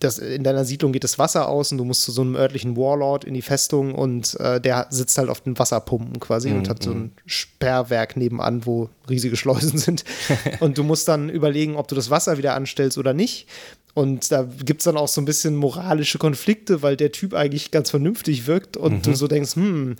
das, 0.00 0.18
in 0.18 0.44
deiner 0.44 0.64
Siedlung 0.64 0.92
geht 0.92 1.04
das 1.04 1.18
Wasser 1.18 1.48
aus 1.48 1.72
und 1.72 1.78
du 1.78 1.84
musst 1.84 2.02
zu 2.02 2.10
so 2.12 2.22
einem 2.22 2.34
örtlichen 2.34 2.74
Warlord 2.76 3.24
in 3.24 3.34
die 3.34 3.42
Festung 3.42 3.94
und 3.94 4.38
äh, 4.40 4.58
der 4.60 4.86
sitzt 4.88 5.16
halt 5.18 5.28
auf 5.28 5.42
den 5.42 5.58
Wasserpumpen 5.58 6.18
quasi 6.20 6.52
und 6.52 6.70
hat 6.70 6.82
so 6.82 6.90
ein 6.92 7.12
Sperrwerk 7.26 8.16
nebenan, 8.16 8.64
wo 8.64 8.88
riesige 9.10 9.36
Schleusen 9.36 9.76
sind. 9.78 10.04
und 10.60 10.78
du 10.78 10.84
musst 10.84 11.06
dann 11.08 11.28
überlegen, 11.28 11.76
ob 11.76 11.86
du 11.88 11.94
das 11.94 12.08
Wasser 12.08 12.38
wieder 12.38 12.54
anstellst 12.54 12.96
oder 12.96 13.12
nicht. 13.12 13.46
Und 13.94 14.30
da 14.30 14.48
gibt 14.64 14.80
es 14.80 14.84
dann 14.84 14.96
auch 14.96 15.08
so 15.08 15.20
ein 15.20 15.24
bisschen 15.24 15.56
moralische 15.56 16.18
Konflikte, 16.18 16.82
weil 16.82 16.96
der 16.96 17.12
Typ 17.12 17.34
eigentlich 17.34 17.70
ganz 17.70 17.90
vernünftig 17.90 18.46
wirkt 18.46 18.76
und 18.76 19.06
du 19.06 19.14
so 19.14 19.26
denkst, 19.26 19.56
hm, 19.56 19.96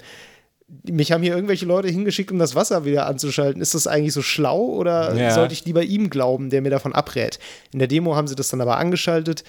mich 0.84 1.10
haben 1.10 1.22
hier 1.22 1.34
irgendwelche 1.34 1.66
Leute 1.66 1.88
hingeschickt, 1.88 2.30
um 2.30 2.38
das 2.38 2.54
Wasser 2.54 2.84
wieder 2.84 3.06
anzuschalten. 3.06 3.60
Ist 3.60 3.74
das 3.74 3.88
eigentlich 3.88 4.12
so 4.14 4.22
schlau 4.22 4.60
oder 4.66 5.14
Ja. 5.16 5.32
sollte 5.32 5.52
ich 5.52 5.64
lieber 5.64 5.82
ihm 5.82 6.10
glauben, 6.10 6.48
der 6.50 6.62
mir 6.62 6.70
davon 6.70 6.92
abrät? 6.92 7.40
In 7.72 7.80
der 7.80 7.88
Demo 7.88 8.14
haben 8.14 8.28
sie 8.28 8.36
das 8.36 8.48
dann 8.50 8.60
aber 8.60 8.76
angeschaltet. 8.78 9.42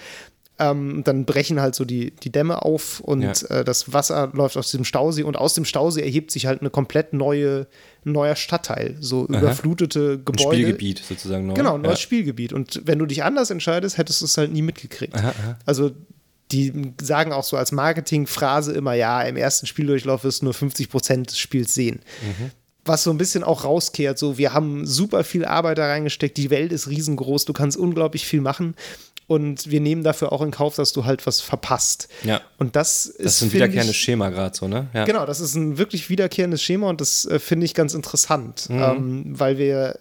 Ähm, 0.58 1.02
dann 1.04 1.24
brechen 1.24 1.60
halt 1.60 1.74
so 1.74 1.84
die, 1.84 2.10
die 2.10 2.30
Dämme 2.30 2.62
auf 2.62 3.00
und 3.00 3.22
Ja. 3.22 3.32
äh, 3.60 3.64
das 3.64 3.92
Wasser 3.92 4.30
läuft 4.34 4.56
aus 4.56 4.70
diesem 4.70 4.84
Stausee 4.84 5.22
und 5.22 5.36
aus 5.36 5.54
dem 5.54 5.64
Stausee 5.64 6.02
erhebt 6.02 6.30
sich 6.30 6.46
halt 6.46 6.60
eine 6.60 6.68
komplett 6.70 7.14
neue, 7.14 7.66
ein 8.04 8.12
neuer 8.12 8.36
Stadtteil, 8.36 8.96
so 9.00 9.26
überflutete 9.26 10.12
Ein 10.20 10.24
Gebäude. 10.26 10.42
Spielgebiet 10.56 11.02
sozusagen 11.08 11.46
neu. 11.46 11.54
Genau, 11.54 11.74
ein 11.76 11.80
neues 11.80 11.98
ja. 12.00 12.02
Spielgebiet. 12.02 12.52
Und 12.52 12.82
wenn 12.84 12.98
du 12.98 13.06
dich 13.06 13.24
anders 13.24 13.50
entscheidest, 13.50 13.96
hättest 13.96 14.20
du 14.20 14.26
es 14.26 14.36
halt 14.36 14.52
nie 14.52 14.62
mitgekriegt. 14.62 15.14
Also 15.64 15.90
die 16.52 16.92
sagen 17.00 17.32
auch 17.32 17.44
so 17.44 17.56
als 17.56 17.72
Marketingphrase 17.72 18.72
immer, 18.72 18.92
ja, 18.92 19.22
im 19.22 19.36
ersten 19.38 19.66
Spieldurchlauf 19.66 20.22
wirst 20.22 20.42
du 20.42 20.44
nur 20.46 20.54
50 20.54 20.90
Prozent 20.90 21.30
des 21.30 21.38
Spiels 21.38 21.74
sehen. 21.74 22.00
Was 22.84 23.04
so 23.04 23.10
ein 23.10 23.16
bisschen 23.16 23.42
auch 23.42 23.64
rauskehrt, 23.64 24.18
so 24.18 24.36
wir 24.38 24.52
haben 24.52 24.86
super 24.86 25.24
viel 25.24 25.44
Arbeit 25.46 25.78
da 25.78 25.86
reingesteckt, 25.86 26.36
die 26.36 26.50
Welt 26.50 26.72
ist 26.72 26.88
riesengroß, 26.88 27.46
du 27.46 27.52
kannst 27.54 27.78
unglaublich 27.78 28.26
viel 28.26 28.40
machen 28.42 28.74
und 29.26 29.70
wir 29.70 29.80
nehmen 29.80 30.02
dafür 30.02 30.32
auch 30.32 30.42
in 30.42 30.50
Kauf, 30.50 30.74
dass 30.76 30.92
du 30.92 31.04
halt 31.04 31.26
was 31.26 31.40
verpasst. 31.40 32.08
Ja. 32.24 32.40
Und 32.58 32.76
das 32.76 33.06
ist 33.06 33.24
Das 33.24 33.32
ist 33.36 33.42
ein 33.42 33.52
wiederkehrendes 33.52 33.96
ich, 33.96 34.02
Schema 34.02 34.30
gerade 34.30 34.54
so, 34.56 34.68
ne? 34.68 34.88
Ja. 34.92 35.04
Genau, 35.04 35.24
das 35.26 35.40
ist 35.40 35.54
ein 35.54 35.78
wirklich 35.78 36.10
wiederkehrendes 36.10 36.62
Schema 36.62 36.88
und 36.88 37.00
das 37.00 37.24
äh, 37.24 37.38
finde 37.38 37.64
ich 37.66 37.74
ganz 37.74 37.94
interessant, 37.94 38.68
Mhm. 38.68 38.82
ähm, 38.82 39.24
weil 39.38 39.58
wir 39.58 39.98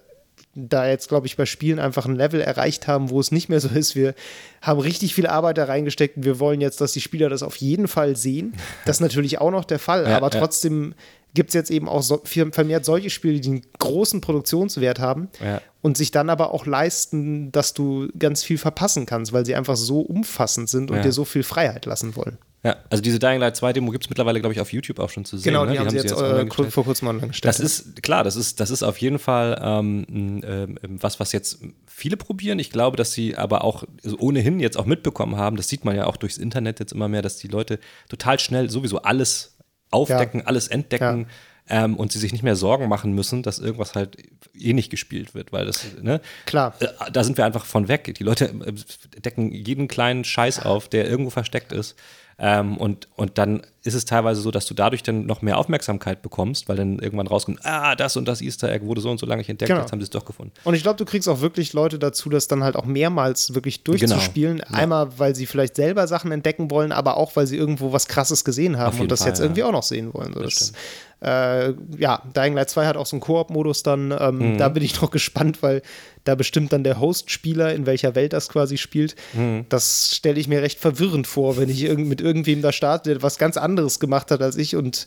da 0.53 0.85
jetzt, 0.85 1.07
glaube 1.07 1.27
ich, 1.27 1.37
bei 1.37 1.45
Spielen 1.45 1.79
einfach 1.79 2.05
ein 2.05 2.15
Level 2.17 2.41
erreicht 2.41 2.85
haben, 2.85 3.09
wo 3.09 3.21
es 3.21 3.31
nicht 3.31 3.47
mehr 3.47 3.61
so 3.61 3.69
ist. 3.73 3.95
Wir 3.95 4.13
haben 4.61 4.79
richtig 4.81 5.15
viel 5.15 5.25
Arbeit 5.27 5.57
da 5.57 5.63
reingesteckt 5.63 6.17
und 6.17 6.25
wir 6.25 6.39
wollen 6.39 6.59
jetzt, 6.59 6.81
dass 6.81 6.91
die 6.91 6.99
Spieler 6.99 7.29
das 7.29 7.41
auf 7.41 7.55
jeden 7.57 7.87
Fall 7.87 8.17
sehen. 8.17 8.53
Das 8.85 8.97
ist 8.97 9.01
natürlich 9.01 9.39
auch 9.39 9.51
noch 9.51 9.63
der 9.63 9.79
Fall, 9.79 10.05
Ja, 10.09 10.17
aber 10.17 10.29
trotzdem 10.29 10.93
gibt 11.33 11.49
es 11.49 11.53
jetzt 11.53 11.71
eben 11.71 11.87
auch 11.87 12.03
so, 12.03 12.21
vermehrt 12.23 12.85
solche 12.85 13.09
Spiele, 13.09 13.39
die 13.39 13.49
einen 13.49 13.61
großen 13.79 14.21
Produktionswert 14.21 14.99
haben 14.99 15.29
Ja. 15.43 15.61
und 15.81 15.97
sich 15.97 16.11
dann 16.11 16.29
aber 16.29 16.53
auch 16.53 16.65
leisten, 16.65 17.51
dass 17.51 17.73
du 17.73 18.09
ganz 18.17 18.43
viel 18.43 18.57
verpassen 18.57 19.05
kannst, 19.05 19.33
weil 19.33 19.45
sie 19.45 19.55
einfach 19.55 19.75
so 19.77 20.01
umfassend 20.01 20.69
sind 20.69 20.91
und 20.91 20.97
Ja. 20.97 21.03
dir 21.03 21.11
so 21.11 21.25
viel 21.25 21.43
Freiheit 21.43 21.85
lassen 21.85 22.15
wollen. 22.15 22.37
Ja, 22.63 22.75
also 22.91 23.01
diese 23.01 23.17
Dying 23.17 23.39
Light 23.39 23.55
2 23.55 23.73
Demo 23.73 23.89
gibt 23.91 24.03
es 24.03 24.09
mittlerweile, 24.09 24.39
glaube 24.39 24.53
ich, 24.53 24.61
auf 24.61 24.71
YouTube 24.71 24.99
auch 24.99 25.09
schon 25.09 25.25
zu 25.25 25.35
sehen. 25.35 25.51
Genau, 25.51 25.65
ne? 25.65 25.71
die, 25.71 25.79
haben 25.79 25.89
sie 25.89 25.97
jetzt, 25.97 26.13
online 26.13 26.47
äh, 26.47 26.69
vor 26.69 26.83
kurzem 26.83 27.07
online 27.07 27.29
gestellt. 27.29 27.49
Das 27.49 27.59
ist 27.59 28.03
klar, 28.03 28.23
das 28.23 28.35
ist, 28.35 28.59
das 28.59 28.69
ist 28.69 28.83
auf 28.83 28.97
jeden 28.99 29.17
Fall 29.17 29.59
ähm, 29.63 30.05
ähm, 30.45 30.77
was, 31.01 31.19
was 31.19 31.31
jetzt 31.31 31.59
viele 31.87 32.17
probieren. 32.17 32.59
Ich 32.59 32.69
glaube, 32.69 32.97
dass 32.97 33.13
sie 33.13 33.35
aber 33.35 33.63
auch 33.63 33.83
ohnehin 34.19 34.59
jetzt 34.59 34.77
auch 34.77 34.85
mitbekommen 34.85 35.37
haben, 35.37 35.57
das 35.57 35.69
sieht 35.69 35.85
man 35.85 35.95
ja 35.95 36.05
auch 36.05 36.17
durchs 36.17 36.37
Internet 36.37 36.79
jetzt 36.79 36.91
immer 36.91 37.07
mehr, 37.07 37.23
dass 37.23 37.37
die 37.37 37.47
Leute 37.47 37.79
total 38.09 38.37
schnell 38.37 38.69
sowieso 38.69 39.01
alles 39.01 39.50
aufdecken, 39.91 40.45
alles 40.45 40.67
entdecken. 40.67 41.27
Ähm, 41.69 41.95
und 41.95 42.11
sie 42.11 42.19
sich 42.19 42.33
nicht 42.33 42.43
mehr 42.43 42.55
Sorgen 42.57 42.89
machen 42.89 43.13
müssen, 43.13 43.43
dass 43.43 43.59
irgendwas 43.59 43.95
halt 43.95 44.17
eh 44.59 44.73
nicht 44.73 44.89
gespielt 44.89 45.35
wird, 45.35 45.53
weil 45.53 45.65
das, 45.65 45.85
ne? 46.01 46.19
Klar. 46.45 46.73
Äh, 46.79 46.87
Da 47.13 47.23
sind 47.23 47.37
wir 47.37 47.45
einfach 47.45 47.63
von 47.65 47.87
weg. 47.87 48.13
Die 48.17 48.23
Leute 48.23 48.45
äh, 48.45 48.73
decken 49.21 49.51
jeden 49.53 49.87
kleinen 49.87 50.23
Scheiß 50.25 50.65
auf, 50.65 50.89
der 50.89 51.07
irgendwo 51.07 51.29
versteckt 51.29 51.71
ist. 51.71 51.95
Ähm, 52.43 52.77
und, 52.77 53.07
und 53.15 53.37
dann 53.37 53.61
ist 53.83 53.93
es 53.93 54.05
teilweise 54.05 54.41
so, 54.41 54.49
dass 54.49 54.65
du 54.65 54.73
dadurch 54.73 55.03
dann 55.03 55.27
noch 55.27 55.43
mehr 55.43 55.59
Aufmerksamkeit 55.59 56.23
bekommst, 56.23 56.67
weil 56.67 56.75
dann 56.75 56.97
irgendwann 56.97 57.27
rauskommt, 57.27 57.59
ah, 57.63 57.95
das 57.95 58.17
und 58.17 58.27
das 58.27 58.41
Easter 58.41 58.71
Egg 58.71 58.83
wurde 58.83 58.99
so 58.99 59.11
und 59.11 59.19
so 59.19 59.27
lange 59.27 59.41
nicht 59.41 59.49
entdeckt, 59.49 59.69
Genau. 59.69 59.81
jetzt 59.81 59.91
haben 59.91 59.99
sie 59.99 60.05
es 60.05 60.09
doch 60.09 60.25
gefunden. 60.25 60.51
Und 60.63 60.73
ich 60.73 60.81
glaube, 60.81 60.97
du 60.97 61.05
kriegst 61.05 61.29
auch 61.29 61.41
wirklich 61.41 61.73
Leute 61.73 61.99
dazu, 61.99 62.29
das 62.29 62.47
dann 62.47 62.63
halt 62.63 62.75
auch 62.75 62.85
mehrmals 62.85 63.53
wirklich 63.53 63.83
durchzuspielen. 63.83 64.57
Genau. 64.57 64.77
Einmal, 64.77 65.19
weil 65.19 65.35
sie 65.35 65.45
vielleicht 65.45 65.75
selber 65.75 66.07
Sachen 66.07 66.31
entdecken 66.31 66.71
wollen, 66.71 66.91
aber 66.91 67.17
auch, 67.17 67.35
weil 67.35 67.45
sie 67.45 67.57
irgendwo 67.57 67.93
was 67.93 68.07
Krasses 68.07 68.43
gesehen 68.43 68.79
haben 68.79 68.99
und 68.99 69.11
das 69.11 69.19
Fall, 69.19 69.29
jetzt 69.29 69.39
ja. 69.39 69.45
irgendwie 69.45 69.63
auch 69.63 69.71
noch 69.71 69.83
sehen 69.83 70.11
wollen. 70.11 70.33
So, 70.33 70.41
das, 70.41 70.73
äh, 71.21 71.73
ja, 71.97 72.21
Dying 72.35 72.53
Light 72.55 72.69
2 72.69 72.87
hat 72.87 72.97
auch 72.97 73.05
so 73.05 73.15
einen 73.15 73.21
Koop-Modus 73.21 73.83
dann. 73.83 74.11
Ähm, 74.17 74.37
Mhm. 74.53 74.57
Da 74.57 74.69
bin 74.69 74.83
ich 74.83 74.93
noch 75.01 75.11
gespannt, 75.11 75.61
weil 75.61 75.81
da 76.23 76.35
bestimmt 76.35 76.73
dann 76.73 76.83
der 76.83 76.99
Host-Spieler, 76.99 77.73
in 77.73 77.85
welcher 77.85 78.15
Welt 78.15 78.33
das 78.33 78.49
quasi 78.49 78.77
spielt. 78.77 79.15
Mhm. 79.33 79.65
Das 79.69 80.15
stelle 80.15 80.39
ich 80.39 80.47
mir 80.47 80.61
recht 80.61 80.79
verwirrend 80.79 81.27
vor, 81.27 81.57
wenn 81.57 81.69
ich 81.69 81.83
irgend, 81.83 82.07
mit 82.07 82.21
irgendwem 82.21 82.61
da 82.61 82.71
starte, 82.71 83.11
der 83.11 83.21
was 83.23 83.37
ganz 83.37 83.57
anderes 83.57 83.99
gemacht 83.99 84.31
hat 84.31 84.41
als 84.41 84.55
ich 84.57 84.75
und 84.75 85.05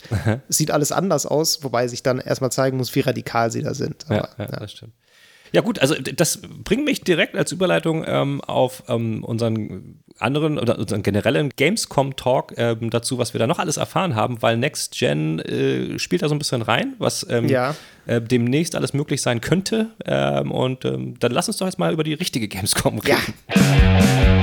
es 0.49 0.57
sieht 0.57 0.71
alles 0.71 0.93
anders 0.93 1.27
aus, 1.27 1.63
wobei 1.65 1.89
sich 1.89 2.03
dann 2.03 2.19
erstmal 2.21 2.53
zeigen 2.53 2.77
muss, 2.77 2.95
wie 2.95 3.01
radikal 3.01 3.51
sie 3.51 3.63
da 3.63 3.75
sind. 3.75 4.07
Ja, 4.09 4.17
Aber, 4.19 4.29
ja, 4.39 4.47
das 4.61 4.73
stimmt. 4.73 4.93
Ja 5.53 5.61
gut, 5.61 5.79
also 5.79 5.95
das 5.95 6.41
bringt 6.43 6.85
mich 6.85 7.03
direkt 7.03 7.37
als 7.37 7.53
Überleitung 7.53 8.05
ähm, 8.07 8.41
auf 8.41 8.83
ähm, 8.89 9.23
unseren 9.23 10.03
anderen 10.19 10.59
oder 10.59 10.79
unseren 10.79 11.03
generellen 11.03 11.51
Gamescom-Talk 11.57 12.55
ähm, 12.57 12.91
dazu, 12.91 13.19
was 13.19 13.35
wir 13.35 13.39
da 13.39 13.47
noch 13.47 13.59
alles 13.59 13.77
erfahren 13.77 14.15
haben, 14.15 14.41
weil 14.43 14.57
Next 14.57 14.97
Gen 14.99 15.41
äh, 15.41 15.99
spielt 15.99 16.23
da 16.23 16.29
so 16.29 16.35
ein 16.35 16.39
bisschen 16.39 16.63
rein, 16.63 16.95
was 16.99 17.27
ähm, 17.29 17.49
Ja. 17.49 17.75
äh, 18.07 18.21
demnächst 18.21 18.77
alles 18.77 18.93
möglich 18.95 19.23
sein 19.23 19.41
könnte. 19.41 19.91
Ähm, 20.07 20.51
und 20.53 20.85
ähm, 20.85 21.19
dann 21.19 21.33
lass 21.33 21.49
uns 21.49 21.57
doch 21.59 21.67
jetzt 21.67 21.79
mal 21.79 21.93
über 21.93 22.05
die 22.05 22.15
richtige 22.15 22.49
Gamescom 22.49 22.99
reden. 23.01 23.35
Ja. 23.55 24.25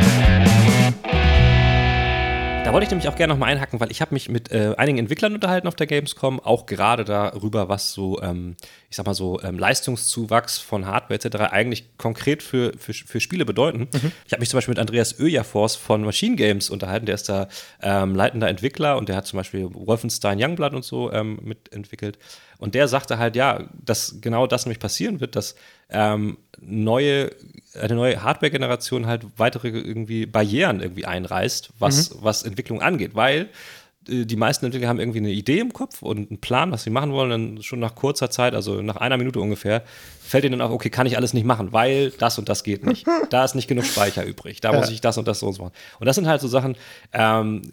Da 2.71 2.73
wollte 2.73 2.85
ich 2.85 2.91
nämlich 2.91 3.09
auch 3.09 3.17
gerne 3.17 3.33
nochmal 3.33 3.51
einhaken, 3.51 3.81
weil 3.81 3.91
ich 3.91 3.99
habe 3.99 4.13
mich 4.13 4.29
mit 4.29 4.49
äh, 4.49 4.75
einigen 4.77 4.97
Entwicklern 4.97 5.33
unterhalten 5.33 5.67
auf 5.67 5.75
der 5.75 5.87
Gamescom, 5.87 6.39
auch 6.39 6.65
gerade 6.65 7.03
darüber, 7.03 7.67
was 7.67 7.91
so, 7.91 8.21
ähm, 8.21 8.55
ich 8.89 8.95
sag 8.95 9.05
mal 9.05 9.13
so, 9.13 9.41
ähm, 9.41 9.59
Leistungszuwachs 9.59 10.57
von 10.59 10.85
Hardware 10.85 11.15
etc. 11.15 11.51
eigentlich 11.51 11.97
konkret 11.97 12.41
für, 12.41 12.71
für, 12.77 12.93
für 12.93 13.19
Spiele 13.19 13.43
bedeuten. 13.43 13.89
Ich 14.25 14.31
habe 14.31 14.39
mich 14.39 14.49
zum 14.49 14.55
Beispiel 14.55 14.71
mit 14.71 14.79
Andreas 14.79 15.19
Öjafors 15.19 15.75
von 15.75 16.03
Machine 16.05 16.37
Games 16.37 16.69
unterhalten, 16.69 17.07
der 17.07 17.15
ist 17.15 17.27
da 17.27 17.49
ähm, 17.81 18.15
leitender 18.15 18.47
Entwickler 18.47 18.95
und 18.95 19.09
der 19.09 19.17
hat 19.17 19.27
zum 19.27 19.35
Beispiel 19.35 19.67
Wolfenstein 19.73 20.41
Youngblood 20.41 20.73
und 20.73 20.85
so 20.85 21.11
ähm, 21.11 21.39
mitentwickelt. 21.41 22.19
Und 22.61 22.75
der 22.75 22.87
sagte 22.87 23.17
halt, 23.17 23.35
ja, 23.35 23.63
dass 23.73 24.21
genau 24.21 24.45
das 24.45 24.67
nämlich 24.67 24.77
passieren 24.77 25.19
wird, 25.19 25.35
dass 25.35 25.55
ähm, 25.89 26.37
neue, 26.61 27.31
eine 27.73 27.95
neue 27.95 28.21
Hardware-Generation 28.21 29.07
halt 29.07 29.25
weitere 29.37 29.69
irgendwie 29.69 30.27
Barrieren 30.27 30.79
irgendwie 30.79 31.07
einreißt, 31.07 31.71
was, 31.79 32.15
was 32.21 32.43
Entwicklung 32.43 32.79
angeht, 32.83 33.15
weil 33.15 33.49
äh, 34.07 34.25
die 34.25 34.35
meisten 34.35 34.63
Entwickler 34.63 34.89
haben 34.89 34.99
irgendwie 34.99 35.17
eine 35.17 35.31
Idee 35.31 35.57
im 35.57 35.73
Kopf 35.73 36.03
und 36.03 36.29
einen 36.29 36.39
Plan, 36.39 36.71
was 36.71 36.83
sie 36.83 36.91
machen 36.91 37.13
wollen, 37.13 37.31
dann 37.31 37.63
schon 37.63 37.79
nach 37.79 37.95
kurzer 37.95 38.29
Zeit, 38.29 38.53
also 38.53 38.83
nach 38.83 38.97
einer 38.97 39.17
Minute 39.17 39.39
ungefähr, 39.39 39.81
fällt 40.21 40.43
ihnen 40.45 40.59
dann 40.59 40.61
auf, 40.61 40.71
okay, 40.71 40.91
kann 40.91 41.07
ich 41.07 41.17
alles 41.17 41.33
nicht 41.33 41.45
machen, 41.45 41.73
weil 41.73 42.11
das 42.11 42.37
und 42.37 42.47
das 42.47 42.63
geht 42.63 42.85
nicht. 42.85 43.07
Da 43.31 43.43
ist 43.43 43.55
nicht 43.55 43.69
genug 43.69 43.85
Speicher 43.85 44.23
übrig, 44.23 44.61
da 44.61 44.71
muss 44.71 44.91
ich 44.91 45.01
das 45.01 45.17
und 45.17 45.27
das 45.27 45.39
so 45.39 45.47
und 45.47 45.53
so 45.53 45.63
machen. 45.63 45.73
Und 45.99 46.05
das 46.05 46.15
sind 46.15 46.27
halt 46.27 46.41
so 46.41 46.47
Sachen, 46.47 46.75
ähm, 47.11 47.63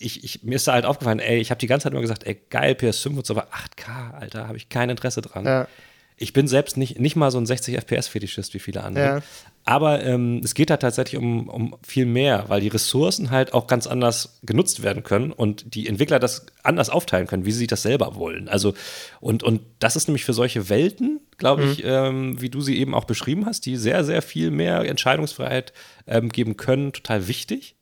ich, 0.00 0.24
ich, 0.24 0.42
mir 0.42 0.56
ist 0.56 0.66
da 0.66 0.72
halt 0.72 0.86
aufgefallen, 0.86 1.20
ey, 1.20 1.38
ich 1.38 1.50
habe 1.50 1.58
die 1.58 1.66
ganze 1.66 1.84
Zeit 1.84 1.92
immer 1.92 2.00
gesagt, 2.00 2.26
ey, 2.26 2.40
geil, 2.48 2.72
PS5 2.72 3.16
und 3.18 3.26
so, 3.26 3.34
aber 3.34 3.48
8K, 3.48 4.14
Alter, 4.14 4.48
habe 4.48 4.56
ich 4.56 4.68
kein 4.68 4.88
Interesse 4.90 5.20
dran. 5.20 5.44
Ja. 5.44 5.68
Ich 6.16 6.32
bin 6.32 6.48
selbst 6.48 6.76
nicht, 6.76 6.98
nicht 6.98 7.16
mal 7.16 7.30
so 7.30 7.38
ein 7.38 7.46
60 7.46 7.76
FPS-Fetischist 7.78 8.52
wie 8.52 8.58
viele 8.58 8.82
andere. 8.82 9.04
Ja. 9.04 9.22
Aber 9.64 10.02
ähm, 10.02 10.40
es 10.42 10.54
geht 10.54 10.68
da 10.68 10.78
tatsächlich 10.78 11.18
um, 11.18 11.48
um 11.48 11.76
viel 11.82 12.06
mehr, 12.06 12.46
weil 12.48 12.60
die 12.60 12.68
Ressourcen 12.68 13.30
halt 13.30 13.54
auch 13.54 13.66
ganz 13.66 13.86
anders 13.86 14.40
genutzt 14.42 14.82
werden 14.82 15.02
können 15.02 15.32
und 15.32 15.74
die 15.74 15.86
Entwickler 15.86 16.18
das 16.18 16.46
anders 16.62 16.90
aufteilen 16.90 17.26
können, 17.26 17.44
wie 17.44 17.52
sie 17.52 17.66
das 17.66 17.82
selber 17.82 18.16
wollen. 18.16 18.48
Also, 18.48 18.74
und, 19.20 19.42
und 19.42 19.60
das 19.78 19.96
ist 19.96 20.08
nämlich 20.08 20.24
für 20.24 20.34
solche 20.34 20.68
Welten, 20.68 21.20
glaube 21.38 21.64
ich, 21.64 21.84
ähm, 21.84 22.40
wie 22.40 22.50
du 22.50 22.60
sie 22.60 22.78
eben 22.78 22.94
auch 22.94 23.04
beschrieben 23.04 23.46
hast, 23.46 23.64
die 23.64 23.76
sehr, 23.76 24.04
sehr 24.04 24.22
viel 24.22 24.50
mehr 24.50 24.80
Entscheidungsfreiheit 24.86 25.72
ähm, 26.06 26.30
geben 26.30 26.56
können, 26.56 26.92
total 26.92 27.28
wichtig. 27.28 27.76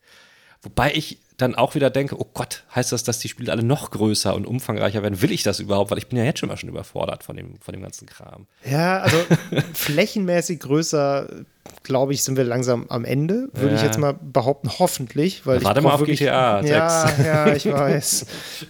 Wobei 0.63 0.93
ich 0.95 1.19
dann 1.39 1.55
auch 1.55 1.75
wieder 1.75 1.89
denke, 1.89 2.21
oh 2.21 2.27
Gott, 2.35 2.65
heißt 2.75 2.93
das, 2.93 3.05
dass 3.05 3.21
die 3.21 3.29
Spiele 3.29 3.51
alle 3.53 3.63
noch 3.63 3.91
größer 3.91 4.35
und 4.35 4.47
umfangreicher 4.47 5.03
werden? 5.03 5.23
Will 5.23 5.33
ich 5.33 5.43
das 5.45 5.61
überhaupt? 5.61 5.91
Weil 5.91 5.99
ich 5.99 6.09
bin 6.09 6.19
ja 6.19 6.25
jetzt 6.25 6.41
schon 6.41 6.49
mal 6.49 6.57
schon 6.57 6.69
überfordert 6.69 7.23
von 7.25 7.37
dem, 7.37 7.59
von 7.61 7.73
dem 7.73 7.81
ganzen 7.83 8.07
Kram. 8.07 8.47
Ja, 8.69 8.99
also 8.99 9.17
flächenmäßig 9.75 10.61
größer, 10.61 11.29
glaube 11.85 12.13
ich, 12.13 12.23
sind 12.25 12.37
wir 12.37 12.45
langsam 12.45 12.87
am 12.89 13.05
Ende, 13.05 13.49
würde 13.55 13.75
ich 13.75 13.81
Ja. 13.81 13.87
jetzt 13.87 13.99
mal 13.99 14.15
behaupten, 14.21 14.69
hoffentlich. 14.79 15.47
Weil 15.47 15.59
Ja, 15.59 15.65
warte 15.65 15.81
ich 15.81 15.85
mal 15.85 15.93
auf 15.95 16.01
wirklich, 16.01 16.19
GTA 16.21 16.61
Ja, 16.63 17.09
6. 17.09 17.19
ja, 17.27 17.53
ich 17.55 17.67
weiß. 17.73 18.27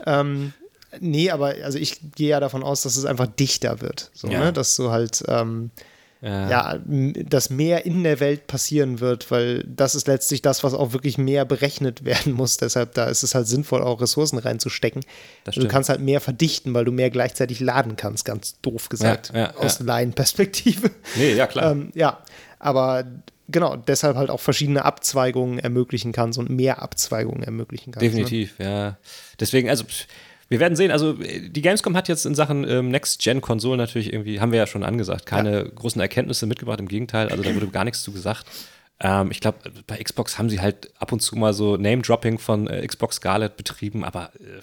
ähm, 0.07 0.52
nee, 1.00 1.31
aber 1.31 1.54
also 1.64 1.78
ich 1.78 2.00
gehe 2.14 2.28
ja 2.31 2.40
davon 2.40 2.62
aus, 2.62 2.83
dass 2.83 2.96
es 2.96 3.04
einfach 3.04 3.26
dichter 3.26 3.81
wird. 3.81 4.11
So, 4.14 4.28
Ja. 4.28 4.40
ne? 4.40 4.52
Dass 4.52 4.76
du 4.76 4.90
halt 4.90 5.24
ähm, 5.28 5.70
Ja. 6.20 6.50
ja, 6.50 6.78
dass 6.85 7.48
mehr 7.48 7.87
in 7.87 8.02
der 8.02 8.18
Welt 8.18 8.48
passieren 8.48 8.98
wird, 8.98 9.31
weil 9.31 9.62
das 9.64 9.94
ist 9.94 10.09
letztlich 10.09 10.42
das, 10.42 10.64
was 10.64 10.74
auch 10.74 10.92
wirklich 10.92 11.16
mehr 11.16 11.44
berechnet 11.44 12.04
werden 12.04 12.33
muss. 12.33 12.57
Deshalb, 12.57 12.94
da 12.94 13.04
ist 13.04 13.22
es 13.22 13.37
halt 13.37 13.46
sinnvoll, 13.46 13.83
auch 13.83 14.00
Ressourcen 14.00 14.38
reinzustecken. 14.38 15.04
Das 15.44 15.54
du 15.54 15.68
kannst 15.68 15.88
halt 15.88 16.00
mehr 16.00 16.20
verdichten, 16.20 16.74
weil 16.74 16.85
du 16.85 16.90
mehr 16.90 17.11
gleichzeitig 17.11 17.61
laden 17.61 17.94
kannst, 17.96 18.24
ganz 18.24 18.61
doof 18.62 18.88
gesagt, 18.88 19.31
Ja, 19.33 19.38
ja, 19.38 19.57
aus 19.57 19.78
ja. 19.78 19.85
Laienperspektive. 19.85 20.90
Nee, 21.16 21.35
ja, 21.35 21.46
klar. 21.46 21.70
ähm, 21.70 21.92
ja, 21.94 22.18
aber 22.59 23.04
genau, 23.48 23.76
deshalb 23.76 24.16
halt 24.16 24.31
auch 24.31 24.40
verschiedene 24.40 24.85
Abzweigungen 24.85 25.61
ermöglichen 25.61 26.12
kannst 26.12 26.38
und 26.38 26.50
mehr 26.50 26.83
Abzweigungen 26.83 27.44
ermöglichen 27.44 27.92
kannst. 27.92 28.02
Ne? 28.02 28.11
Definitiv, 28.11 28.59
ja. 28.59 28.98
Deswegen, 29.38 29.70
also 29.70 29.85
wir 30.48 30.61
werden 30.61 30.76
sehen. 30.76 30.90
Also 30.90 31.12
die 31.14 31.62
Gamescom 31.62 31.96
hat 31.96 32.08
jetzt 32.08 32.24
in 32.24 32.34
Sachen 32.34 32.68
ähm, 32.68 32.90
Next-Gen-Konsolen 32.90 33.78
natürlich 33.78 34.12
irgendwie, 34.12 34.40
haben 34.40 34.52
wir 34.52 34.58
ja 34.58 34.66
schon 34.66 34.82
angesagt, 34.82 35.26
keine 35.26 35.64
großen 35.64 36.00
Erkenntnisse 36.00 36.46
mitgebracht. 36.46 36.80
Im 36.80 36.88
Gegenteil, 36.88 37.28
also 37.28 37.42
da 37.42 37.54
wurde 37.54 37.68
gar 37.68 37.84
nichts 37.84 38.02
zu 38.02 38.12
gesagt. 38.12 38.46
Ähm, 39.00 39.30
ich 39.30 39.40
glaube, 39.40 39.58
bei 39.87 40.02
Xbox 40.02 40.38
haben 40.38 40.48
sie 40.48 40.61
halt 40.61 40.90
ab 40.98 41.12
und 41.12 41.20
zu 41.20 41.37
mal 41.37 41.52
so 41.52 41.76
Name-Dropping 41.76 42.38
von 42.38 42.66
äh, 42.66 42.87
Xbox 42.87 43.16
Scarlett 43.16 43.56
betrieben, 43.56 44.04
aber 44.04 44.32
äh, 44.37 44.61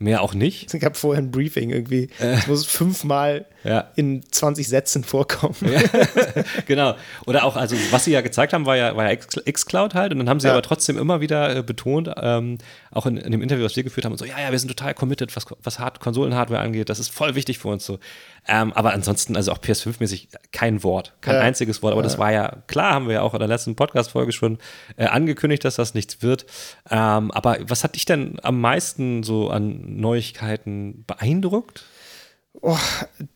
mehr 0.00 0.22
auch 0.22 0.34
nicht. 0.34 0.72
Ich 0.74 0.82
habe 0.84 0.94
vorher 0.96 1.22
ein 1.22 1.30
Briefing 1.30 1.70
irgendwie. 1.70 2.08
Es 2.18 2.46
muss 2.46 2.64
fünfmal 2.66 3.44
Ja. 3.64 3.90
in 3.96 4.22
20 4.30 4.66
Sätzen 4.66 5.04
vorkommen. 5.04 5.54
genau. 6.66 6.96
Oder 7.26 7.44
auch, 7.44 7.56
also 7.56 7.76
was 7.90 8.04
sie 8.06 8.12
ja 8.12 8.22
gezeigt 8.22 8.52
haben, 8.54 8.64
war 8.66 8.76
ja, 8.76 8.96
war 8.96 9.12
ja 9.12 9.16
Xcloud 9.16 9.94
halt. 9.94 10.12
Und 10.12 10.18
dann 10.18 10.28
haben 10.30 10.40
sie 10.40 10.46
Ja. 10.46 10.54
aber 10.54 10.62
trotzdem 10.62 10.96
immer 10.98 11.20
wieder 11.20 11.54
äh, 11.56 11.62
betont, 11.62 12.10
ähm, 12.16 12.56
auch 12.90 13.04
in, 13.06 13.18
in 13.18 13.30
dem 13.30 13.42
Interview, 13.42 13.64
was 13.64 13.76
wir 13.76 13.84
geführt 13.84 14.06
haben, 14.06 14.16
so, 14.16 14.24
ja, 14.24 14.40
ja, 14.40 14.50
wir 14.50 14.58
sind 14.58 14.68
total 14.68 14.94
committed, 14.94 15.36
was, 15.36 15.44
was 15.62 15.78
Hard 15.78 16.00
Konsolenhardware 16.00 16.60
angeht. 16.60 16.88
Das 16.88 16.98
ist 16.98 17.12
voll 17.12 17.34
wichtig 17.34 17.58
für 17.58 17.68
uns 17.68 17.84
so. 17.84 17.98
Ähm, 18.48 18.72
aber 18.72 18.92
ansonsten, 18.92 19.36
also 19.36 19.52
auch 19.52 19.58
PS5-mäßig 19.58 20.28
kein 20.52 20.82
Wort, 20.82 21.14
kein 21.20 21.36
Ja. 21.36 21.40
einziges 21.42 21.82
Wort. 21.82 21.92
Aber 21.92 22.02
das 22.02 22.18
war 22.18 22.32
ja 22.32 22.56
klar, 22.66 22.94
haben 22.94 23.06
wir 23.06 23.14
ja 23.14 23.22
auch 23.22 23.34
in 23.34 23.38
der 23.38 23.48
letzten 23.48 23.76
Podcast-Folge 23.76 24.32
schon 24.32 24.58
äh, 24.96 25.06
angekündigt, 25.06 25.64
dass 25.64 25.76
das 25.76 25.94
nichts 25.94 26.22
wird. 26.22 26.46
Ähm, 26.90 27.30
aber 27.30 27.58
was 27.62 27.84
hat 27.84 27.94
dich 27.94 28.04
denn 28.06 28.38
am 28.42 28.60
meisten 28.60 29.22
so 29.22 29.50
an 29.50 29.96
Neuigkeiten 30.00 31.04
beeindruckt? 31.06 31.84
Oh, 32.62 32.76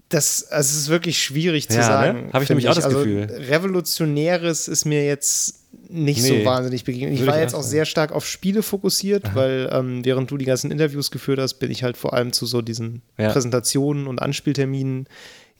das, 0.08 0.44
also 0.50 0.70
es 0.70 0.76
ist 0.82 0.88
wirklich 0.88 1.22
schwierig 1.22 1.68
zu 1.68 1.74
Ja, 1.74 1.80
ne? 1.80 1.86
sagen. 1.86 2.30
Hab 2.32 2.42
ich 2.42 2.48
find 2.48 2.58
nämlich 2.58 2.68
auch 2.68 2.74
das 2.74 2.84
also, 2.84 2.98
Gefühl. 2.98 3.22
Revolutionäres 3.48 4.68
ist 4.68 4.84
mir 4.84 5.04
jetzt 5.04 5.60
nicht 5.88 6.22
Nee. 6.22 6.40
so 6.40 6.44
wahnsinnig 6.44 6.84
begegnet. 6.84 7.14
Ich 7.18 7.26
war 7.26 7.34
ich 7.36 7.40
jetzt 7.42 7.54
auch 7.54 7.60
sagen. 7.60 7.70
sehr 7.70 7.84
stark 7.84 8.12
auf 8.12 8.26
Spiele 8.26 8.62
fokussiert, 8.62 9.34
weil 9.34 9.68
ähm, 9.72 10.04
während 10.04 10.30
du 10.30 10.36
die 10.36 10.44
ganzen 10.44 10.70
Interviews 10.70 11.10
geführt 11.10 11.38
hast, 11.38 11.54
bin 11.54 11.70
ich 11.70 11.82
halt 11.82 11.96
vor 11.96 12.12
allem 12.14 12.32
zu 12.32 12.46
so 12.46 12.62
diesen 12.62 13.02
Ja. 13.18 13.30
Präsentationen 13.30 14.06
und 14.06 14.20
Anspielterminen 14.20 15.06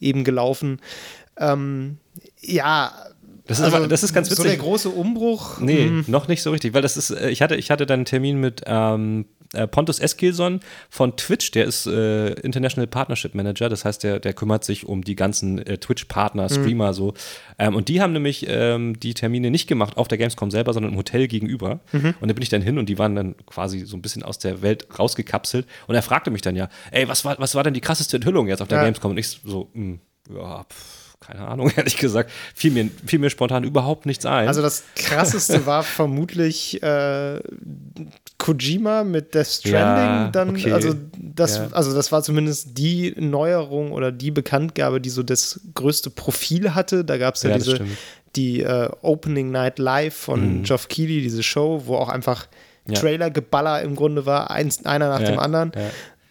eben 0.01 0.25
gelaufen. 0.25 0.81
Ähm, 1.39 1.99
ja, 2.41 2.93
Das 3.47 3.59
ist 3.61 3.65
aber- 3.65 3.87
das 3.89 4.03
ist 4.03 4.15
ganz 4.15 4.29
So 4.29 4.37
der 4.43 4.45
witzig. 4.53 4.61
große 4.61 4.89
Umbruch. 4.89 5.61
Nee, 5.61 5.85
hm, 5.87 6.05
noch 6.09 6.29
nicht 6.29 6.43
so 6.43 6.51
richtig, 6.51 6.75
weil 6.75 6.83
das 6.83 6.97
ist, 6.97 7.11
äh, 7.11 7.31
ich 7.31 7.43
hatte, 7.43 7.57
ich 7.57 7.71
hatte 7.71 7.87
dann 7.87 8.01
einen 8.01 8.05
Termin 8.07 8.41
mit 8.41 8.63
ähm, 8.67 9.27
äh, 9.55 9.67
Pontus 9.67 9.99
Eskilson 9.99 10.61
von 10.91 11.17
Twitch, 11.17 11.51
der 11.53 11.65
ist 11.65 11.87
äh, 11.87 12.33
International 12.41 12.87
Partnership 12.87 13.35
Manager, 13.35 13.69
das 13.69 13.85
heißt, 13.85 14.03
der, 14.03 14.21
der 14.21 14.33
kümmert 14.35 14.65
sich 14.65 14.87
um 14.87 15.03
die 15.03 15.17
ganzen 15.17 15.59
äh, 15.67 15.79
Twitch-Partner, 15.79 16.49
Streamer 16.49 16.95
so. 16.95 17.15
Ähm, 17.59 17.75
und 17.75 17.89
die 17.89 18.01
haben 18.01 18.13
nämlich 18.13 18.47
ähm, 18.49 18.99
die 19.01 19.15
Termine 19.15 19.51
nicht 19.51 19.67
gemacht 19.67 19.97
auf 19.97 20.09
der 20.09 20.19
Gamescom 20.19 20.51
selber, 20.51 20.73
sondern 20.73 20.93
im 20.93 20.99
Hotel 20.99 21.29
gegenüber. 21.29 21.81
Und 21.93 22.29
da 22.29 22.33
bin 22.35 22.43
ich 22.43 22.49
dann 22.49 22.63
hin 22.63 22.79
und 22.79 22.89
die 22.89 22.99
waren 22.99 23.15
dann 23.15 23.35
quasi 23.47 23.81
so 23.87 23.97
ein 23.97 24.03
bisschen 24.03 24.23
aus 24.23 24.39
der 24.39 24.63
Welt 24.63 24.87
rausgekapselt. 24.99 25.67
Und 25.87 25.95
er 25.95 26.03
fragte 26.03 26.31
mich 26.31 26.43
dann 26.43 26.57
ja, 26.57 26.69
ey, 26.91 27.09
was 27.09 27.25
war, 27.25 27.39
was 27.39 27.55
war 27.55 27.63
denn 27.63 27.75
die 27.75 27.81
krasseste 27.81 28.17
Enthüllung 28.17 28.49
jetzt 28.49 28.61
auf 28.63 28.69
der 28.69 28.79
Ja. 28.79 28.85
Gamescom? 28.85 29.13
Und 29.13 29.19
ich 29.19 29.29
so, 29.45 29.71
hm, 29.75 30.01
ja, 30.35 30.65
pff, 30.65 31.17
keine 31.21 31.47
Ahnung, 31.47 31.71
ehrlich 31.77 31.97
gesagt, 31.97 32.31
fiel 32.55 32.71
mir, 32.73 32.91
fiel 33.07 33.19
mir 33.19 33.31
spontan 33.31 33.65
überhaupt 33.65 34.07
nichts 34.07 34.27
ein. 34.27 34.49
Also 34.49 34.63
das 34.63 34.85
krasseste 34.97 35.67
war 35.67 35.83
vermutlich 35.83 36.83
äh, 36.83 37.41
Kojima 38.45 39.05
mit 39.05 39.35
Death 39.35 39.47
Stranding. 39.47 39.77
Ja, 39.77 40.29
dann, 40.31 40.51
okay. 40.51 40.73
also, 40.73 40.95
das, 41.17 41.57
Ja. 41.57 41.69
also 41.73 41.95
das 41.95 42.13
war 42.13 42.23
zumindest 42.23 42.77
die 42.77 43.15
Neuerung 43.17 43.93
oder 43.93 44.13
die 44.13 44.31
Bekanntgabe, 44.31 45.01
die 45.01 45.09
so 45.09 45.23
das 45.23 45.61
größte 45.75 46.11
Profil 46.11 46.75
hatte. 46.75 47.07
Da 47.07 47.17
gab 47.17 47.37
es 47.37 47.43
ja, 47.43 47.51
Ja, 47.51 47.57
diese 47.57 47.81
die 48.37 48.61
äh, 48.61 48.91
Opening 49.01 49.51
Night 49.51 49.79
Live 49.79 50.15
von 50.15 50.63
Geoff 50.65 50.89
Keighley, 50.89 51.23
diese 51.23 51.43
Show, 51.43 51.83
wo 51.87 51.97
auch 51.97 52.09
einfach 52.11 52.47
Mhm. 52.87 52.95
Trailer-Geballer 52.95 53.81
im 53.81 53.97
Grunde 53.97 54.27
war, 54.27 54.51
eins, 54.51 54.85
einer 54.85 55.09
nach 55.09 55.23
dem 55.23 55.39
anderen. 55.39 55.73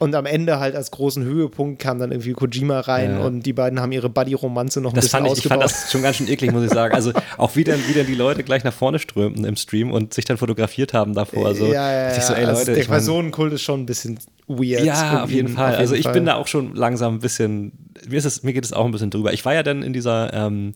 Ja. 0.04 0.06
Und 0.06 0.16
am 0.16 0.26
Ende 0.26 0.60
halt 0.60 0.76
als 0.76 0.92
großen 0.92 1.24
Höhepunkt 1.24 1.82
kam 1.82 2.00
dann 2.00 2.12
irgendwie 2.12 2.34
Kojima 2.34 2.82
rein 2.82 3.12
Ja. 3.20 3.26
und 3.26 3.42
die 3.44 3.54
beiden 3.54 3.80
haben 3.80 3.92
ihre 3.92 4.10
Buddy-Romanze 4.10 4.82
noch 4.82 4.92
ein 4.92 4.96
Das 4.96 5.06
bisschen 5.06 5.26
fand 5.26 5.28
ich, 5.38 5.44
ich 5.44 5.50
fand 5.50 5.64
ausgebaut. 5.64 5.84
das 5.84 5.92
schon 5.92 6.02
ganz 6.02 6.18
schön 6.18 6.28
eklig, 6.28 6.52
muss 6.52 6.64
ich 6.64 6.72
sagen. 6.72 6.94
Also 6.94 7.12
auch 7.38 7.56
wie 7.56 7.64
dann, 7.64 7.80
wie 7.88 7.94
dann 7.94 8.06
die 8.06 8.16
Leute 8.16 8.44
gleich 8.44 8.64
nach 8.64 8.74
vorne 8.74 9.00
strömten 9.00 9.46
im 9.46 9.56
Stream 9.56 9.92
und 9.92 10.14
sich 10.14 10.26
dann 10.26 10.38
fotografiert 10.38 10.94
haben 10.94 11.14
davor. 11.14 11.56
So. 11.56 11.66
ja, 11.68 11.92
ja, 11.92 12.16
ich 12.18 12.24
so, 12.24 12.34
ja. 12.34 12.40
ey 12.40 12.46
also 12.46 12.60
Leute, 12.62 12.72
der 12.74 12.82
ich 12.82 12.90
mein, 12.90 12.98
Personenkult 12.98 13.54
ist 13.54 13.62
schon 13.62 13.82
ein 13.82 13.86
bisschen 13.86 14.20
weird. 14.48 14.84
ja, 14.84 15.24
auf 15.24 15.32
jeden 15.32 15.50
Fall. 15.50 15.74
auf 15.74 15.80
also 15.80 15.96
jeden 15.96 16.08
ich 16.08 16.14
bin 16.14 16.26
da 16.26 16.36
auch 16.36 16.48
schon 16.48 16.76
langsam 16.76 17.16
ein 17.16 17.20
bisschen, 17.20 17.72
mir, 18.08 18.18
ist 18.18 18.26
es, 18.26 18.44
mir 18.44 18.54
geht 18.54 18.66
es 18.66 18.74
auch 18.74 18.86
ein 18.86 18.92
bisschen 18.92 19.10
drüber. 19.10 19.34
Ich 19.34 19.46
war 19.46 19.54
ja 19.54 19.64
dann 19.64 19.84
in 19.84 19.94
dieser, 19.94 20.34
ähm, 20.34 20.74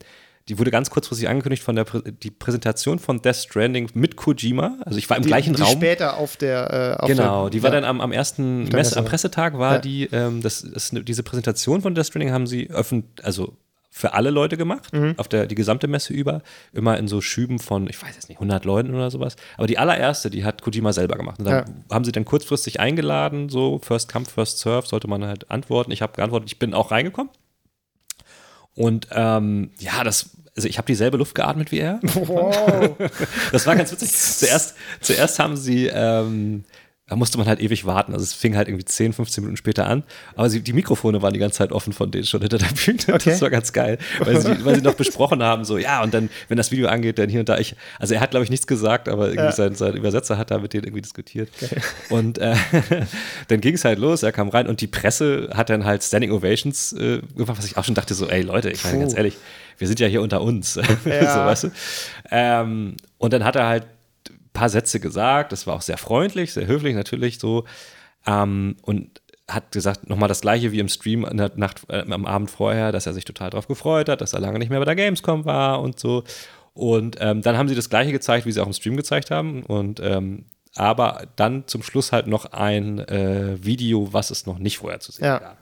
die 0.50 0.58
wurde 0.60 0.72
ganz 0.72 0.90
kurzfristig 0.90 1.28
angekündigt 1.30 1.62
von 1.64 1.76
der 1.76 1.84
Prä 1.84 2.02
die 2.12 2.32
Präsentation 2.32 3.00
von 3.00 3.22
Death 3.22 3.36
Stranding 3.36 3.90
mit 3.94 4.16
Kojima. 4.16 4.78
Also 4.86 4.98
ich 4.98 5.10
war 5.10 5.18
im 5.18 5.24
die, 5.24 5.28
gleichen 5.28 5.54
die 5.56 5.62
Raum. 5.62 5.72
später 5.74 6.18
auf 6.18 6.38
der 6.38 6.96
äh, 7.00 7.02
auf 7.02 7.08
Genau, 7.08 7.44
der, 7.44 7.50
die 7.52 7.64
war 7.64 7.70
ja. 7.74 7.82
dann 7.82 7.84
am, 7.90 8.02
am 8.02 8.12
ersten 8.12 8.64
Messe. 8.70 8.98
am 8.98 9.06
Pressetag 9.06 9.58
war 9.58 9.74
Ja. 9.76 9.80
die, 9.80 10.06
ähm, 10.12 10.42
das, 10.42 10.66
das, 10.74 10.92
diese 10.94 11.24
Präsentation 11.24 11.82
von 11.82 11.96
Death 11.96 12.08
Stranding 12.08 12.32
haben 12.32 12.48
sie 12.48 12.70
öffentlich, 12.70 13.26
also 13.26 13.58
für 13.90 14.14
alle 14.14 14.30
Leute 14.30 14.58
gemacht, 14.58 14.94
Mhm. 14.94 15.16
auf 15.18 15.28
der, 15.28 15.48
die 15.48 15.56
gesamte 15.56 15.88
Messe 15.88 16.14
über, 16.14 16.44
immer 16.72 16.98
in 17.00 17.08
so 17.08 17.20
Schüben 17.20 17.58
von, 17.58 17.90
ich 17.90 18.00
weiß 18.00 18.14
jetzt 18.14 18.30
nicht, 18.30 18.38
100 18.38 18.64
Leuten 18.64 18.94
oder 18.94 19.10
sowas. 19.10 19.38
Aber 19.58 19.66
die 19.66 19.80
allererste, 19.80 20.30
die 20.30 20.46
hat 20.46 20.62
Kojima 20.62 20.94
selber 20.94 21.16
gemacht. 21.16 21.40
Und 21.40 21.46
dann 21.46 21.84
haben 21.92 22.06
sie 22.06 22.12
dann 22.12 22.24
kurzfristig 22.24 22.80
eingeladen, 22.80 23.50
so 23.50 23.80
First 23.80 24.12
Come, 24.14 24.26
First 24.26 24.60
Serve, 24.60 24.86
sollte 24.88 25.08
man 25.08 25.26
halt 25.26 25.50
antworten. 25.50 25.92
Ich 25.92 26.04
habe 26.04 26.14
geantwortet, 26.14 26.48
ich 26.52 26.60
bin 26.60 26.76
auch 26.76 26.92
reingekommen. 26.92 27.32
Und 28.76 29.08
ähm, 29.12 29.72
ja, 29.80 30.04
das, 30.04 30.30
also 30.58 30.68
ich 30.68 30.78
habe 30.78 30.88
dieselbe 30.88 31.18
Luft 31.18 31.36
geatmet 31.36 31.72
wie 31.72 31.80
er. 31.80 32.00
Wow. 32.16 32.96
Das 33.52 33.66
war 33.68 33.76
ganz 33.76 33.92
witzig. 33.92 34.12
Zuerst, 34.12 34.76
zuerst 35.02 35.40
haben 35.40 35.56
sie, 35.56 35.86
ähm, 35.88 36.64
da 37.10 37.16
musste 37.16 37.38
man 37.38 37.48
halt 37.48 37.62
ewig 37.62 37.86
warten. 37.86 38.12
Also 38.12 38.24
es 38.24 38.34
fing 38.34 38.58
halt 38.58 38.68
irgendwie 38.68 38.84
10, 38.84 39.14
15 39.14 39.42
Minuten 39.44 39.56
später 39.56 39.88
an. 39.88 40.04
Aber 40.36 40.50
sie, 40.50 40.60
die 40.62 40.74
Mikrofone 40.74 41.22
waren 41.22 41.32
die 41.32 41.40
ganze 41.40 41.60
Zeit 41.60 41.72
offen 41.72 41.94
von 41.94 42.12
denen 42.12 42.26
schon 42.26 42.42
hinter 42.42 42.58
der 42.58 42.68
Bühne. 42.68 43.00
Okay. 43.14 43.30
Das 43.30 43.42
war 43.42 43.50
ganz 43.50 43.72
geil. 43.72 43.98
Weil 44.20 44.42
sie, 44.42 44.50
weil 44.66 44.76
sie 44.76 44.82
noch 44.82 44.96
besprochen 44.96 45.42
haben, 45.42 45.64
so, 45.64 45.78
ja, 45.78 46.04
und 46.04 46.14
dann, 46.14 46.30
wenn 46.50 46.58
das 46.58 46.72
Video 46.72 46.90
angeht, 46.90 47.18
dann 47.18 47.30
hier 47.30 47.40
und 47.40 47.48
da. 47.50 47.60
Ich, 47.60 47.76
also 48.00 48.14
er 48.14 48.20
hat, 48.20 48.32
glaube 48.32 48.44
ich, 48.44 48.50
nichts 48.50 48.68
gesagt, 48.68 49.08
aber 49.08 49.28
irgendwie 49.28 49.46
Ja. 49.46 49.52
sein, 49.54 49.76
sein 49.76 49.94
Übersetzer 49.94 50.38
hat 50.38 50.52
da 50.52 50.58
mit 50.58 50.74
denen 50.74 50.84
irgendwie 50.84 51.02
diskutiert. 51.04 51.50
Und 52.10 52.40
äh, 52.40 52.56
dann 53.48 53.62
ging 53.62 53.76
es 53.76 53.86
halt 53.86 54.00
los, 54.00 54.24
er 54.24 54.34
kam 54.34 54.50
rein 54.50 54.68
und 54.68 54.82
die 54.82 54.88
Presse 54.88 55.50
hat 55.54 55.70
dann 55.70 55.86
halt 55.86 56.04
Standing 56.04 56.32
Ovations 56.32 56.92
äh, 56.94 57.22
gemacht, 57.38 57.58
was 57.58 57.66
ich 57.66 57.78
auch 57.78 57.86
schon 57.86 57.96
dachte, 57.96 58.16
so, 58.16 58.28
ey 58.28 58.42
Leute, 58.42 58.70
ich 58.70 58.84
meine 58.84 59.00
ganz 59.00 59.16
ehrlich, 59.16 59.38
wir 59.78 59.88
sind 59.88 60.00
ja 60.00 60.08
hier 60.08 60.22
unter 60.22 60.42
uns. 60.42 60.74
so, 60.74 60.82
Ja. 61.10 61.46
weißt 61.46 61.64
du? 61.66 61.70
Ähm, 62.32 62.96
und 63.18 63.34
dann 63.34 63.44
hat 63.44 63.56
er 63.56 63.68
halt 63.68 63.84
ein 64.30 64.50
paar 64.54 64.70
Sätze 64.70 65.00
gesagt, 65.00 65.52
das 65.52 65.68
war 65.68 65.76
auch 65.76 65.82
sehr 65.82 65.98
freundlich, 65.98 66.54
sehr 66.54 66.68
höflich 66.68 66.96
natürlich 66.96 67.40
so. 67.40 67.66
Ähm, 68.26 68.76
und 68.82 69.22
hat 69.50 69.72
gesagt, 69.72 70.10
nochmal 70.10 70.28
das 70.28 70.42
gleiche 70.42 70.74
wie 70.74 70.80
im 70.80 70.90
Stream 70.90 71.22
Nacht, 71.56 71.82
äh, 71.90 72.04
am 72.12 72.26
Abend 72.26 72.52
vorher, 72.52 72.92
dass 72.92 73.06
er 73.06 73.14
sich 73.14 73.24
total 73.24 73.50
drauf 73.50 73.68
gefreut 73.68 74.10
hat, 74.10 74.20
dass 74.20 74.34
er 74.34 74.42
lange 74.42 74.60
nicht 74.60 74.70
mehr 74.70 74.80
bei 74.80 74.86
der 74.86 74.96
Gamescom 74.96 75.46
war 75.46 75.82
und 75.82 75.98
so. 76.00 76.24
Und 76.74 77.16
ähm, 77.22 77.42
dann 77.42 77.58
haben 77.58 77.70
sie 77.70 77.76
das 77.76 77.90
gleiche 77.90 78.12
gezeigt, 78.12 78.46
wie 78.46 78.52
sie 78.52 78.62
auch 78.62 78.68
im 78.68 78.74
Stream 78.74 78.98
gezeigt 78.98 79.32
haben. 79.32 79.64
Und 79.64 80.00
ähm, 80.02 80.46
aber 80.76 81.24
dann 81.38 81.66
zum 81.66 81.82
Schluss 81.82 82.12
halt 82.12 82.28
noch 82.28 82.46
ein 82.52 83.00
äh, 83.00 83.56
Video, 83.64 84.12
was 84.14 84.30
es 84.32 84.46
noch 84.46 84.60
nicht 84.60 84.78
vorher 84.80 85.00
zu 85.00 85.12
sehen 85.12 85.26
Ja. 85.26 85.40
gab. 85.40 85.58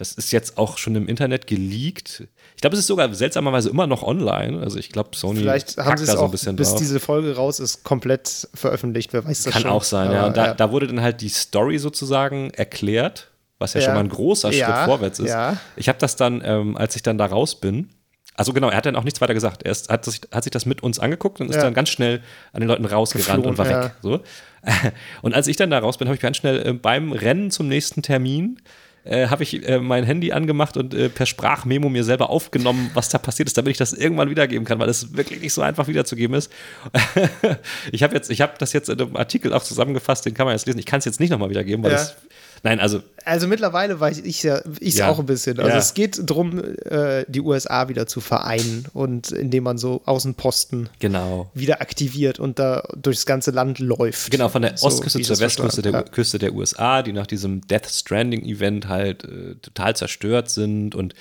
Das 0.00 0.12
ist 0.12 0.32
jetzt 0.32 0.56
auch 0.56 0.78
schon 0.78 0.94
im 0.96 1.06
Internet 1.08 1.46
geleakt. 1.46 2.24
Ich 2.56 2.60
glaube, 2.62 2.74
es 2.74 2.80
ist 2.80 2.86
sogar 2.86 3.12
seltsamerweise 3.14 3.68
immer 3.68 3.86
noch 3.86 4.02
online. 4.02 4.60
Also 4.60 4.78
ich 4.78 4.88
glaube, 4.90 5.10
Sony 5.14 5.40
Vielleicht 5.40 5.76
haben 5.76 5.96
sie 5.98 6.04
es 6.04 6.10
da 6.10 6.16
so 6.16 6.20
auch, 6.22 6.24
ein 6.26 6.30
bisschen 6.30 6.56
bis 6.56 6.70
drauf. 6.70 6.78
diese 6.78 7.00
Folge 7.00 7.36
raus 7.36 7.60
ist, 7.60 7.84
komplett 7.84 8.48
veröffentlicht. 8.54 9.12
Wer 9.12 9.24
weiß 9.26 9.42
das 9.42 9.52
Kann 9.52 9.62
schon. 9.62 9.70
auch 9.70 9.84
sein, 9.84 10.10
ja. 10.10 10.20
Aber, 10.20 10.28
Und 10.28 10.36
da, 10.36 10.54
da 10.54 10.72
wurde 10.72 10.86
dann 10.86 11.02
halt 11.02 11.20
die 11.20 11.28
Story 11.28 11.78
sozusagen 11.78 12.50
erklärt, 12.50 13.28
was 13.58 13.74
ja, 13.74 13.80
Ja. 13.80 13.86
schon 13.86 13.94
mal 13.94 14.00
ein 14.00 14.08
großer 14.08 14.50
Ja, 14.52 14.66
Schritt 14.66 14.84
vorwärts 14.86 15.18
ist. 15.18 15.28
ja. 15.28 15.58
Ich 15.76 15.88
habe 15.90 15.98
das 15.98 16.16
dann, 16.16 16.40
ähm, 16.44 16.76
als 16.78 16.96
ich 16.96 17.02
dann 17.02 17.18
da 17.18 17.26
raus 17.26 17.60
bin, 17.60 17.90
also 18.36 18.54
genau, 18.54 18.70
er 18.70 18.78
hat 18.78 18.86
dann 18.86 18.96
auch 18.96 19.04
nichts 19.04 19.20
weiter 19.20 19.34
gesagt. 19.34 19.64
Er 19.64 19.72
ist, 19.72 19.90
hat, 19.90 20.06
sich, 20.06 20.22
hat 20.32 20.44
sich 20.44 20.50
das 20.50 20.64
mit 20.64 20.82
uns 20.82 20.98
angeguckt 20.98 21.42
und 21.42 21.50
ist 21.50 21.56
Ja. 21.56 21.62
dann 21.64 21.74
ganz 21.74 21.90
schnell 21.90 22.22
an 22.54 22.60
den 22.60 22.68
Leuten 22.68 22.86
rausgerannt 22.86 23.44
und 23.44 23.58
war 23.58 23.66
Geflohen, 23.66 23.84
weg. 23.84 23.92
So. 24.00 24.20
Und 25.22 25.34
als 25.34 25.46
ich 25.46 25.56
dann 25.56 25.70
da 25.70 25.78
raus 25.78 25.96
bin, 25.98 26.06
habe 26.08 26.14
ich 26.16 26.20
ganz 26.20 26.36
schnell 26.38 26.66
äh, 26.66 26.72
beim 26.74 27.12
Rennen 27.12 27.50
zum 27.50 27.66
nächsten 27.68 28.02
Termin 28.02 28.60
äh, 29.04 29.28
habe 29.28 29.42
ich 29.42 29.66
äh, 29.66 29.78
mein 29.78 30.04
Handy 30.04 30.32
angemacht 30.32 30.76
und 30.76 30.92
äh, 30.94 31.08
per 31.08 31.26
Sprachmemo 31.26 31.88
mir 31.88 32.04
selber 32.04 32.30
aufgenommen, 32.30 32.90
was 32.94 33.08
da 33.08 33.18
passiert 33.18 33.48
ist, 33.48 33.56
damit 33.56 33.70
ich 33.72 33.78
das 33.78 33.92
irgendwann 33.92 34.28
wiedergeben 34.30 34.64
kann, 34.66 34.78
weil 34.78 34.88
es 34.88 35.14
wirklich 35.16 35.40
nicht 35.40 35.52
so 35.54 35.62
einfach 35.62 35.88
wiederzugeben 35.88 36.36
ist. 36.36 36.50
ich 37.92 38.02
habe 38.02 38.14
jetzt, 38.14 38.30
ich 38.30 38.40
habe 38.40 38.52
das 38.58 38.72
jetzt 38.72 38.88
in 38.88 39.00
einem 39.00 39.16
Artikel 39.16 39.52
auch 39.52 39.62
zusammengefasst, 39.62 40.26
den 40.26 40.34
kann 40.34 40.46
man 40.46 40.54
jetzt 40.54 40.66
lesen. 40.66 40.78
Ich 40.78 40.86
kann 40.86 40.98
es 40.98 41.04
jetzt 41.04 41.20
nicht 41.20 41.30
nochmal 41.30 41.50
wiedergeben, 41.50 41.82
weil 41.84 41.92
Ja. 41.92 41.98
das, 41.98 42.16
nein, 42.62 42.80
also 42.80 43.02
Also 43.24 43.46
mittlerweile 43.46 44.00
weiß 44.00 44.18
ich 44.18 44.42
ja, 44.42 44.62
ich 44.80 44.96
Ja. 44.96 45.08
auch 45.10 45.18
ein 45.18 45.26
bisschen. 45.26 45.58
Also 45.58 45.70
Ja. 45.70 45.76
es 45.78 45.94
geht 45.94 46.20
darum, 46.28 46.58
äh, 46.84 47.24
die 47.28 47.40
USA 47.40 47.88
wieder 47.88 48.06
zu 48.06 48.20
vereinen 48.20 48.86
und 48.94 49.30
indem 49.30 49.64
man 49.64 49.78
so 49.78 50.00
Außenposten 50.06 50.88
genau. 50.98 51.50
wieder 51.54 51.80
aktiviert 51.80 52.38
und 52.38 52.58
da 52.58 52.82
durchs 52.96 53.26
ganze 53.26 53.50
Land 53.50 53.78
läuft. 53.78 54.30
Genau, 54.30 54.48
von 54.48 54.62
der 54.62 54.76
So, 54.76 54.86
Ostküste 54.86 55.20
ich 55.20 55.26
zur 55.26 55.38
Westküste 55.38 55.82
der, 55.82 55.92
verstanden 55.92 56.14
Küste 56.14 56.38
der 56.38 56.54
USA, 56.54 57.02
die 57.02 57.12
nach 57.12 57.26
diesem 57.26 57.60
Death 57.66 57.86
Stranding-Event 57.90 58.88
halt 58.88 59.24
äh, 59.24 59.54
total 59.56 59.96
zerstört 59.96 60.50
sind 60.50 60.94
und 60.94 61.14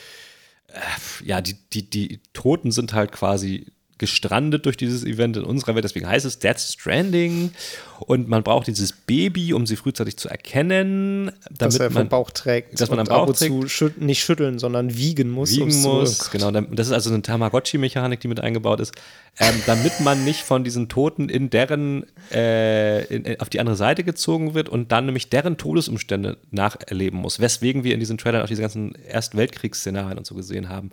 äh, 0.67 1.25
ja, 1.25 1.41
die, 1.41 1.56
die, 1.73 1.89
die 1.89 2.19
Toten 2.34 2.71
sind 2.71 2.93
halt 2.93 3.12
quasi 3.12 3.67
gestrandet 3.99 4.65
durch 4.65 4.77
dieses 4.77 5.03
Event 5.03 5.38
in 5.38 5.43
unserer 5.43 5.75
Welt. 5.75 5.83
Deswegen 5.83 6.07
heißt 6.07 6.25
es 6.25 6.39
Death 6.39 6.59
Stranding 6.59 7.51
und 7.99 8.27
man 8.27 8.43
braucht 8.43 8.67
dieses 8.67 8.93
Baby, 8.93 9.53
um 9.53 9.65
sie 9.67 9.75
frühzeitig 9.75 10.17
zu 10.17 10.29
erkennen, 10.29 11.25
ja. 11.27 11.31
dass 11.57 11.75
damit 11.75 11.79
er 11.81 11.91
vom 11.91 11.93
man 12.01 12.09
Bauch 12.09 12.31
trägt. 12.31 12.79
dass 12.79 12.89
man 12.89 12.99
am 12.99 13.07
Bauch 13.07 13.23
ab 13.23 13.29
und 13.29 13.38
zu 13.38 13.67
schüt 13.67 14.01
nicht 14.01 14.23
schütteln, 14.23 14.57
sondern 14.57 14.95
wiegen 14.95 15.29
muss. 15.29 15.51
wiegen 15.51 15.81
muss. 15.81 16.31
Genau, 16.31 16.49
dann- 16.49 16.75
das 16.75 16.88
ist 16.88 16.93
also 16.93 17.12
eine 17.12 17.21
Tamagotchi-Mechanik, 17.21 18.19
die 18.21 18.27
mit 18.29 18.39
eingebaut 18.39 18.79
ist, 18.79 18.93
ähm, 19.38 19.62
damit 19.65 19.99
man 19.99 20.23
nicht 20.23 20.41
von 20.41 20.63
diesen 20.63 20.89
Toten 20.89 21.29
in 21.29 21.49
deren 21.49 22.05
äh, 22.31 23.03
in, 23.13 23.25
in, 23.25 23.39
auf 23.39 23.49
die 23.49 23.59
andere 23.59 23.75
Seite 23.75 24.03
gezogen 24.03 24.53
wird 24.53 24.69
und 24.69 24.91
dann 24.91 25.05
nämlich 25.05 25.29
deren 25.29 25.57
Todesumstände 25.57 26.38
nacherleben 26.51 27.19
muss. 27.19 27.39
Weswegen 27.39 27.83
wir 27.83 27.93
in 27.93 27.99
diesen 27.99 28.17
Trailern 28.17 28.41
auch 28.43 28.47
diese 28.47 28.62
ganzen 28.62 28.95
Ersten 28.95 29.38
Weltkriegsszenarien 29.38 30.17
und 30.17 30.25
so 30.25 30.35
gesehen 30.35 30.69
haben. 30.69 30.91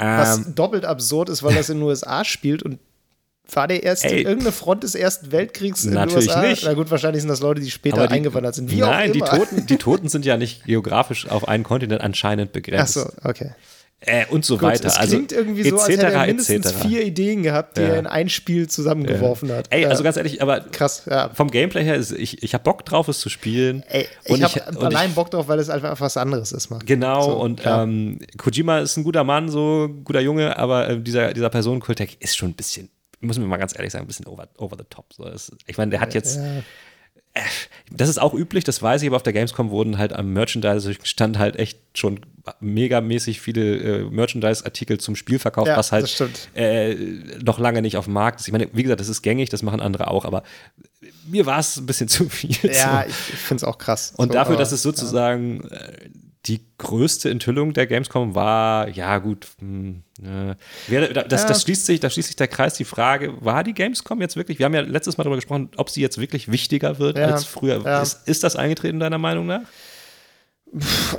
Was 0.00 0.38
Ähm, 0.38 0.54
doppelt 0.54 0.84
absurd 0.84 1.28
ist, 1.28 1.42
weil 1.42 1.54
das 1.54 1.68
in 1.68 1.78
den 1.78 1.82
USA 1.86 2.24
spielt 2.24 2.62
und 2.62 2.78
war 3.52 3.66
der 3.66 3.82
erste, 3.82 4.06
Ey. 4.08 4.22
irgendeine 4.22 4.52
Front 4.52 4.84
des 4.84 4.94
Ersten 4.94 5.32
Weltkriegs 5.32 5.84
in 5.84 5.90
den 5.90 5.94
Natürlich 5.96 6.28
USA? 6.28 6.42
nicht. 6.42 6.62
Na 6.64 6.72
gut, 6.74 6.88
wahrscheinlich 6.90 7.22
sind 7.22 7.28
das 7.30 7.40
Leute, 7.40 7.60
die 7.60 7.70
später 7.70 8.06
die- 8.06 8.14
eingewandert 8.14 8.54
sind. 8.54 8.70
Wie 8.70 8.76
nein, 8.76 9.08
auch 9.08 9.12
die 9.12 9.18
immer. 9.18 9.28
Toten, 9.30 9.66
die 9.66 9.76
Toten 9.78 10.08
sind 10.08 10.24
ja 10.24 10.36
nicht 10.36 10.64
geografisch 10.64 11.28
auf 11.28 11.48
einen 11.48 11.64
Kontinent 11.64 12.00
anscheinend 12.00 12.50
Ach 12.50 12.52
begrenzt. 12.52 12.94
so, 12.94 13.06
okay. 13.24 13.52
Äh, 14.02 14.24
und 14.30 14.46
so 14.46 14.54
Gut, 14.54 14.62
weiter. 14.62 14.88
es 14.88 14.96
also, 14.96 15.14
klingt 15.16 15.32
irgendwie 15.32 15.68
so, 15.68 15.76
als 15.78 15.88
hätte 15.90 16.06
er 16.06 16.24
mindestens 16.26 16.72
vier 16.72 17.04
Ideen 17.04 17.42
gehabt, 17.42 17.76
die 17.76 17.82
Ja. 17.82 17.88
er 17.88 17.98
in 17.98 18.06
ein 18.06 18.30
Spiel 18.30 18.66
zusammengeworfen 18.66 19.52
hat. 19.52 19.66
Ey, 19.68 19.82
Ja. 19.82 19.88
also 19.88 20.02
ganz 20.02 20.16
ehrlich, 20.16 20.40
aber 20.40 20.60
krass, 20.60 21.02
ja. 21.08 21.28
vom 21.34 21.50
Gameplay 21.50 21.84
her, 21.84 21.96
ist, 21.96 22.12
ich, 22.12 22.42
ich 22.42 22.54
habe 22.54 22.64
Bock 22.64 22.86
drauf, 22.86 23.08
es 23.08 23.20
zu 23.20 23.28
spielen. 23.28 23.82
Ey, 23.90 24.06
Und 24.28 24.38
ich 24.38 24.42
habe 24.56 24.80
allein 24.86 25.12
Bock 25.12 25.30
drauf, 25.30 25.48
weil 25.48 25.58
es 25.58 25.68
einfach 25.68 26.00
was 26.00 26.16
anderes 26.16 26.52
ist, 26.52 26.70
Mann. 26.70 26.80
Genau, 26.86 27.22
So, 27.24 27.32
und 27.36 27.60
ähm, 27.66 28.20
Kojima 28.38 28.78
ist 28.78 28.96
ein 28.96 29.04
guter 29.04 29.22
Mann, 29.22 29.50
so 29.50 29.90
guter 30.02 30.20
Junge, 30.20 30.56
aber 30.58 30.88
äh, 30.88 30.98
dieser, 31.00 31.34
dieser 31.34 31.50
Personenkult, 31.50 31.98
der 31.98 32.08
ist 32.20 32.38
schon 32.38 32.48
ein 32.48 32.54
bisschen, 32.54 32.88
müssen 33.20 33.42
wir 33.42 33.48
mal 33.48 33.58
ganz 33.58 33.74
ehrlich 33.76 33.92
sagen, 33.92 34.04
ein 34.04 34.08
bisschen 34.08 34.26
over, 34.26 34.48
over 34.56 34.76
the 34.78 34.84
top. 34.88 35.12
So, 35.12 35.24
das, 35.24 35.52
ich 35.66 35.76
meine, 35.76 35.90
der 35.90 36.00
hat 36.00 36.14
jetzt, 36.14 36.40
das 37.92 38.08
ist 38.08 38.18
auch 38.18 38.34
üblich, 38.34 38.64
das 38.64 38.82
weiß 38.82 39.02
ich, 39.02 39.08
aber 39.08 39.16
auf 39.16 39.22
der 39.22 39.32
Gamescom 39.32 39.70
wurden 39.70 39.98
halt 39.98 40.12
am 40.12 40.32
Merchandise-Stand 40.32 41.38
halt 41.38 41.56
echt 41.56 41.78
schon 41.94 42.20
megamäßig 42.60 43.40
viele 43.40 43.76
äh, 43.76 44.04
Merchandise-Artikel 44.10 44.98
zum 44.98 45.14
Spiel 45.14 45.38
verkauft, 45.38 45.68
Ja, 45.68 45.76
was 45.76 45.92
halt 45.92 46.20
äh, 46.54 46.94
noch 47.42 47.58
lange 47.58 47.82
nicht 47.82 47.96
auf 47.96 48.06
dem 48.06 48.14
Markt 48.14 48.40
ist. 48.40 48.48
Ich 48.48 48.52
meine, 48.52 48.68
wie 48.72 48.82
gesagt, 48.82 49.00
das 49.00 49.08
ist 49.08 49.22
gängig, 49.22 49.48
das 49.48 49.62
machen 49.62 49.80
andere 49.80 50.08
auch, 50.08 50.24
aber 50.24 50.42
mir 51.26 51.46
war 51.46 51.58
es 51.58 51.76
ein 51.76 51.86
bisschen 51.86 52.08
zu 52.08 52.28
viel. 52.28 52.56
Ja, 52.62 53.02
so. 53.02 53.10
ich, 53.10 53.34
ich 53.34 53.40
finde 53.40 53.62
es 53.62 53.64
auch 53.64 53.78
krass. 53.78 54.12
Und 54.16 54.28
So, 54.28 54.34
dafür, 54.34 54.56
dass 54.56 54.72
es 54.72 54.82
sozusagen 54.82 55.64
äh, 55.70 56.10
die 56.46 56.60
größte 56.78 57.28
Enthüllung 57.28 57.74
der 57.74 57.86
Gamescom 57.86 58.34
war, 58.34 58.88
ja 58.88 59.18
gut, 59.18 59.46
hm, 59.58 60.02
äh, 60.22 60.54
wer- 60.88 61.08
das, 61.12 61.44
das 61.46 61.62
schließt 61.62 61.84
sich, 61.84 62.00
da 62.00 62.08
schließt 62.08 62.28
sich 62.28 62.36
der 62.36 62.48
Kreis 62.48 62.74
die 62.74 62.84
Frage, 62.84 63.34
war 63.44 63.62
die 63.62 63.74
Gamescom 63.74 64.20
jetzt 64.22 64.36
wirklich, 64.36 64.58
wir 64.58 64.64
haben 64.66 64.74
ja 64.74 64.80
letztes 64.80 65.18
Mal 65.18 65.24
darüber 65.24 65.36
gesprochen, 65.36 65.68
ob 65.76 65.90
sie 65.90 66.00
jetzt 66.00 66.16
wirklich 66.18 66.50
wichtiger 66.50 66.98
wird 66.98 67.18
Ja, 67.18 67.26
als 67.26 67.44
früher. 67.44 67.82
ja. 67.84 68.00
Ist, 68.00 68.26
ist 68.26 68.42
das 68.42 68.56
eingetreten 68.56 68.98
deiner 69.00 69.18
Meinung 69.18 69.46
nach? 69.46 69.60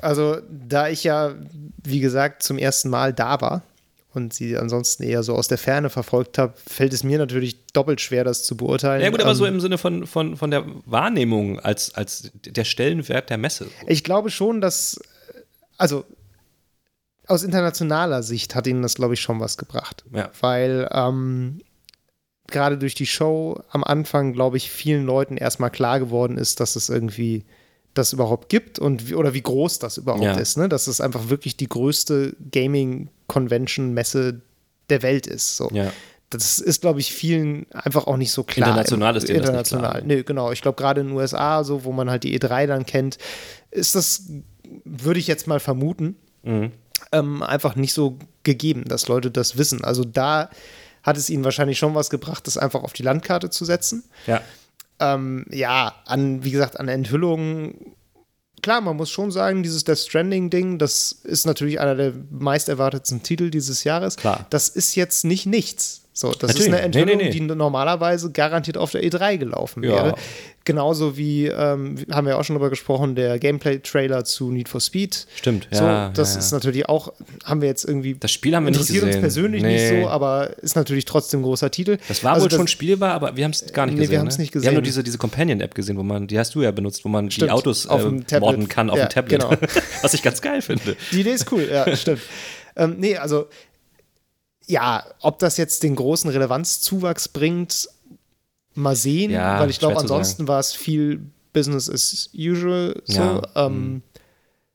Also, 0.01 0.37
da 0.49 0.87
ich 0.87 1.03
ja, 1.03 1.35
wie 1.83 1.99
gesagt, 1.99 2.41
zum 2.41 2.57
ersten 2.57 2.89
Mal 2.89 3.11
da 3.13 3.41
war 3.41 3.63
und 4.13 4.33
sie 4.33 4.57
ansonsten 4.57 5.03
eher 5.03 5.23
so 5.23 5.35
aus 5.35 5.49
der 5.49 5.57
Ferne 5.57 5.89
verfolgt 5.89 6.37
habe, 6.37 6.53
fällt 6.65 6.93
es 6.93 7.03
mir 7.03 7.17
natürlich 7.17 7.65
doppelt 7.73 7.99
schwer, 8.01 8.23
das 8.23 8.43
zu 8.43 8.55
beurteilen. 8.55 9.01
Ja 9.03 9.09
gut, 9.09 9.21
aber 9.21 9.31
Ähm, 9.31 9.35
so 9.37 9.45
im 9.45 9.59
Sinne 9.59 9.77
von, 9.77 10.07
von, 10.07 10.37
von 10.37 10.51
der 10.51 10.63
Wahrnehmung 10.85 11.59
als, 11.59 11.93
als 11.95 12.31
der 12.45 12.63
Stellenwert 12.63 13.29
der 13.29 13.37
Messe. 13.37 13.67
Ich 13.87 14.03
glaube 14.05 14.29
schon, 14.31 14.61
dass, 14.61 14.99
also 15.81 16.05
aus 17.27 17.43
internationaler 17.43 18.21
Sicht 18.23 18.53
hat 18.55 18.67
ihnen 18.67 18.81
das, 18.83 18.95
glaube 18.95 19.15
ich, 19.15 19.21
schon 19.21 19.39
was 19.39 19.57
gebracht. 19.57 20.03
Ja. 20.13 20.29
Weil 20.41 20.87
ähm, 20.91 21.59
gerade 22.47 22.77
durch 22.77 22.93
die 22.93 23.07
Show 23.07 23.61
am 23.69 23.83
Anfang, 23.83 24.33
glaube 24.33 24.57
ich, 24.57 24.69
vielen 24.69 25.05
Leuten 25.05 25.37
erstmal 25.37 25.71
klar 25.71 25.99
geworden 25.99 26.37
ist, 26.37 26.59
dass 26.59 26.75
es 26.75 26.89
irgendwie 26.89 27.45
das 27.93 28.13
überhaupt 28.13 28.49
gibt 28.49 28.79
und 28.79 29.09
wie, 29.09 29.15
oder 29.15 29.33
wie 29.33 29.41
groß 29.41 29.79
das 29.79 29.97
überhaupt 29.97 30.23
Ja. 30.23 30.33
ist, 30.37 30.57
ne? 30.57 30.69
Dass 30.69 30.87
es 30.87 31.01
einfach 31.01 31.29
wirklich 31.29 31.57
die 31.57 31.67
größte 31.67 32.35
Gaming-Convention-Messe 32.51 34.41
der 34.89 35.01
Welt 35.01 35.27
ist. 35.27 35.57
So. 35.57 35.69
Ja. 35.73 35.91
Das 36.29 36.59
ist, 36.59 36.79
glaube 36.81 37.01
ich, 37.01 37.11
vielen 37.13 37.65
einfach 37.71 38.07
auch 38.07 38.15
nicht 38.17 38.31
so 38.31 38.43
klar. 38.43 38.69
International 38.69 39.17
ist 39.17 39.27
denen 39.27 39.39
das 39.39 39.47
nicht 39.47 39.57
International. 39.71 39.91
klar. 39.91 40.03
Nee, 40.05 40.23
genau. 40.23 40.51
Ich 40.51 40.61
glaube, 40.61 40.77
gerade 40.77 41.01
in 41.01 41.07
den 41.07 41.15
USA, 41.17 41.63
so, 41.65 41.83
wo 41.83 41.91
man 41.91 42.09
halt 42.09 42.23
die 42.23 42.37
E3 42.39 42.67
dann 42.67 42.85
kennt, 42.85 43.17
ist 43.69 43.95
das, 43.95 44.23
würde 44.83 45.19
ich 45.19 45.27
jetzt 45.27 45.47
mal 45.47 45.59
vermuten, 45.59 46.15
Mhm. 46.43 46.71
ähm, 47.11 47.43
einfach 47.43 47.75
nicht 47.75 47.93
so 47.93 48.17
gegeben, 48.43 48.85
dass 48.85 49.07
Leute 49.07 49.29
das 49.31 49.57
wissen. 49.57 49.83
Also 49.83 50.03
da 50.03 50.49
hat 51.03 51.17
es 51.17 51.29
ihnen 51.29 51.43
wahrscheinlich 51.43 51.77
schon 51.79 51.95
was 51.95 52.09
gebracht, 52.09 52.47
das 52.47 52.57
einfach 52.57 52.83
auf 52.83 52.93
die 52.93 53.03
Landkarte 53.03 53.49
zu 53.49 53.65
setzen. 53.65 54.03
Ja. 54.27 54.41
Ähm, 54.99 55.45
ja, 55.49 55.95
an, 56.05 56.43
wie 56.43 56.51
gesagt, 56.51 56.79
an 56.79 56.87
Enthüllungen. 56.87 57.93
Klar, 58.61 58.81
man 58.81 58.97
muss 58.97 59.09
schon 59.09 59.31
sagen, 59.31 59.63
dieses 59.63 59.83
Death 59.83 59.97
Stranding-Ding, 59.99 60.77
das 60.77 61.11
ist 61.11 61.47
natürlich 61.47 61.79
einer 61.79 61.95
der 61.95 62.13
meist 62.29 62.69
erwartetsten 62.69 63.23
Titel 63.23 63.49
dieses 63.49 63.83
Jahres. 63.83 64.15
Klar. 64.17 64.45
Das 64.51 64.69
ist 64.69 64.95
jetzt 64.95 65.25
nicht 65.25 65.47
nichts. 65.47 66.00
So, 66.13 66.31
das 66.33 66.41
Natürlich. 66.49 66.59
ist 66.59 66.67
eine 66.67 66.77
Nee, 66.77 66.85
Enthüllung, 66.85 67.17
nee, 67.17 67.23
nee. 67.23 67.29
die 67.29 67.39
normalerweise 67.41 68.31
garantiert 68.31 68.77
auf 68.77 68.91
der 68.91 69.01
E3 69.01 69.37
gelaufen 69.37 69.81
Ja. 69.83 69.91
wäre. 69.91 70.15
Genauso 70.65 71.17
wie, 71.17 71.47
ähm, 71.47 71.95
haben 72.11 72.27
wir 72.27 72.37
auch 72.37 72.43
schon 72.43 72.55
drüber 72.55 72.69
gesprochen, 72.69 73.15
der 73.15 73.39
Gameplay-Trailer 73.39 74.25
zu 74.25 74.51
Need 74.51 74.69
for 74.69 74.79
Speed. 74.81 75.25
Stimmt, 75.37 75.67
So, 75.71 75.83
ja, 75.85 76.09
das 76.09 76.29
ja, 76.29 76.33
ja. 76.35 76.39
ist 76.45 76.51
natürlich 76.51 76.87
auch, 76.89 77.13
haben 77.45 77.61
wir 77.61 77.67
jetzt 77.69 77.85
irgendwie. 77.85 78.15
Das 78.19 78.29
Spiel 78.31 78.55
haben 78.55 78.65
wir 78.65 78.71
nicht 78.71 78.79
interessiert 78.81 79.03
uns 79.03 79.09
gesehen. 79.11 79.21
persönlich 79.21 79.63
Nee. 79.63 79.91
nicht 79.91 80.03
so, 80.03 80.09
aber 80.09 80.51
ist 80.61 80.75
natürlich 80.75 81.05
trotzdem 81.05 81.39
ein 81.39 81.43
großer 81.43 81.71
Titel. 81.71 81.97
Das 82.09 82.23
war 82.23 82.33
Also 82.33 82.43
wohl 82.43 82.51
schon 82.57 82.67
spielbar, 82.67 83.13
aber 83.13 83.35
wir 83.37 83.43
haben 83.45 83.51
es 83.51 83.71
gar 83.73 83.85
nicht 83.85 83.95
Nee, 83.95 84.01
wir 84.01 84.07
gesehen. 84.07 84.19
haben's 84.19 84.37
ne? 84.37 84.41
nicht 84.43 84.53
Wir 84.53 84.61
haben 84.61 84.73
nur 84.73 84.81
gesehen. 84.81 84.83
diese, 84.83 85.03
diese 85.03 85.17
Companion-App 85.17 85.73
gesehen, 85.73 85.97
wo 85.97 86.03
man, 86.03 86.27
die 86.27 86.37
hast 86.37 86.53
du 86.53 86.61
ja 86.61 86.71
benutzt, 86.71 87.05
wo 87.05 87.09
man 87.09 87.29
die 87.29 87.35
Stimmt, 87.35 87.51
Autos 87.51 87.87
auf 87.87 88.01
äh, 88.01 88.03
dem 88.03 88.27
Tablet. 88.27 88.41
morden 88.41 88.67
kann 88.69 88.89
auf 88.89 88.97
Ja, 88.97 89.05
dem 89.05 89.09
Tablet. 89.09 89.39
genau. 89.41 89.51
Was 90.01 90.13
ich 90.13 90.21
ganz 90.21 90.41
geil 90.41 90.61
finde. 90.61 90.95
Die 91.13 91.21
Idee 91.21 91.31
ist 91.31 91.49
cool, 91.53 91.67
ja, 91.71 91.95
stimmt. 91.95 92.21
Ähm, 92.75 92.95
nee, 92.99 93.17
also, 93.17 93.47
ja, 94.71 95.03
ob 95.19 95.39
das 95.39 95.57
jetzt 95.57 95.83
den 95.83 95.95
großen 95.95 96.29
Relevanzzuwachs 96.29 97.27
bringt, 97.27 97.87
mal 98.73 98.95
sehen, 98.95 99.31
Ja, 99.31 99.59
weil 99.59 99.69
ich 99.69 99.79
glaube, 99.79 99.97
ansonsten 99.99 100.47
war 100.47 100.59
es 100.59 100.73
viel 100.73 101.21
Business 101.53 101.89
as 101.89 102.29
usual, 102.33 103.01
so, 103.05 103.21
Ja, 103.21 103.41
ähm, 103.67 104.01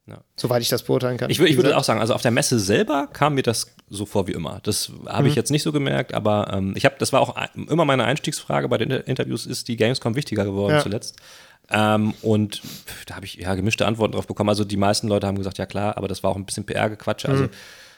Ja. 0.07 0.19
soweit 0.37 0.63
ich 0.63 0.69
das 0.69 0.83
beurteilen 0.83 1.17
kann. 1.17 1.31
Ich, 1.31 1.41
ich 1.41 1.57
würde 1.57 1.77
auch 1.77 1.83
sagen, 1.83 1.99
also 2.01 2.15
auf 2.15 2.23
der 2.23 2.31
Messe 2.31 2.61
selber 2.61 3.09
kam 3.13 3.35
mir 3.35 3.43
das 3.43 3.67
so 3.89 4.05
vor 4.07 4.27
wie 4.29 4.33
immer. 4.33 4.61
Das 4.63 4.91
habe 5.07 5.23
Mhm. 5.25 5.29
ich 5.31 5.35
jetzt 5.35 5.51
nicht 5.51 5.63
so 5.63 5.73
gemerkt, 5.73 6.13
aber 6.15 6.53
ähm, 6.53 6.75
ich 6.77 6.85
habe, 6.85 6.97
das 6.99 7.13
war 7.13 7.21
auch 7.23 7.35
immer 7.55 7.85
meine 7.85 8.05
Einstiegsfrage 8.05 8.69
bei 8.69 8.79
den 8.79 8.91
Inter 8.91 9.09
Interviews, 9.09 9.47
ist 9.47 9.67
die 9.69 9.77
Gamescom 9.77 10.15
wichtiger 10.15 10.45
geworden 10.45 10.75
Ja. 10.75 10.83
zuletzt? 10.83 11.17
Ähm, 11.71 12.15
und 12.23 12.61
da 13.07 13.17
habe 13.17 13.25
ich 13.27 13.35
ja 13.35 13.55
gemischte 13.57 13.87
Antworten 13.87 14.13
drauf 14.13 14.27
bekommen. 14.29 14.51
Also 14.51 14.65
die 14.65 14.77
meisten 14.77 15.09
Leute 15.09 15.27
haben 15.27 15.39
gesagt, 15.39 15.59
ja 15.59 15.67
klar, 15.67 15.97
aber 15.97 16.07
das 16.07 16.23
war 16.23 16.31
auch 16.31 16.37
ein 16.37 16.45
bisschen 16.45 16.65
PR-Gequatsche. 16.65 17.29
Mhm. 17.29 17.49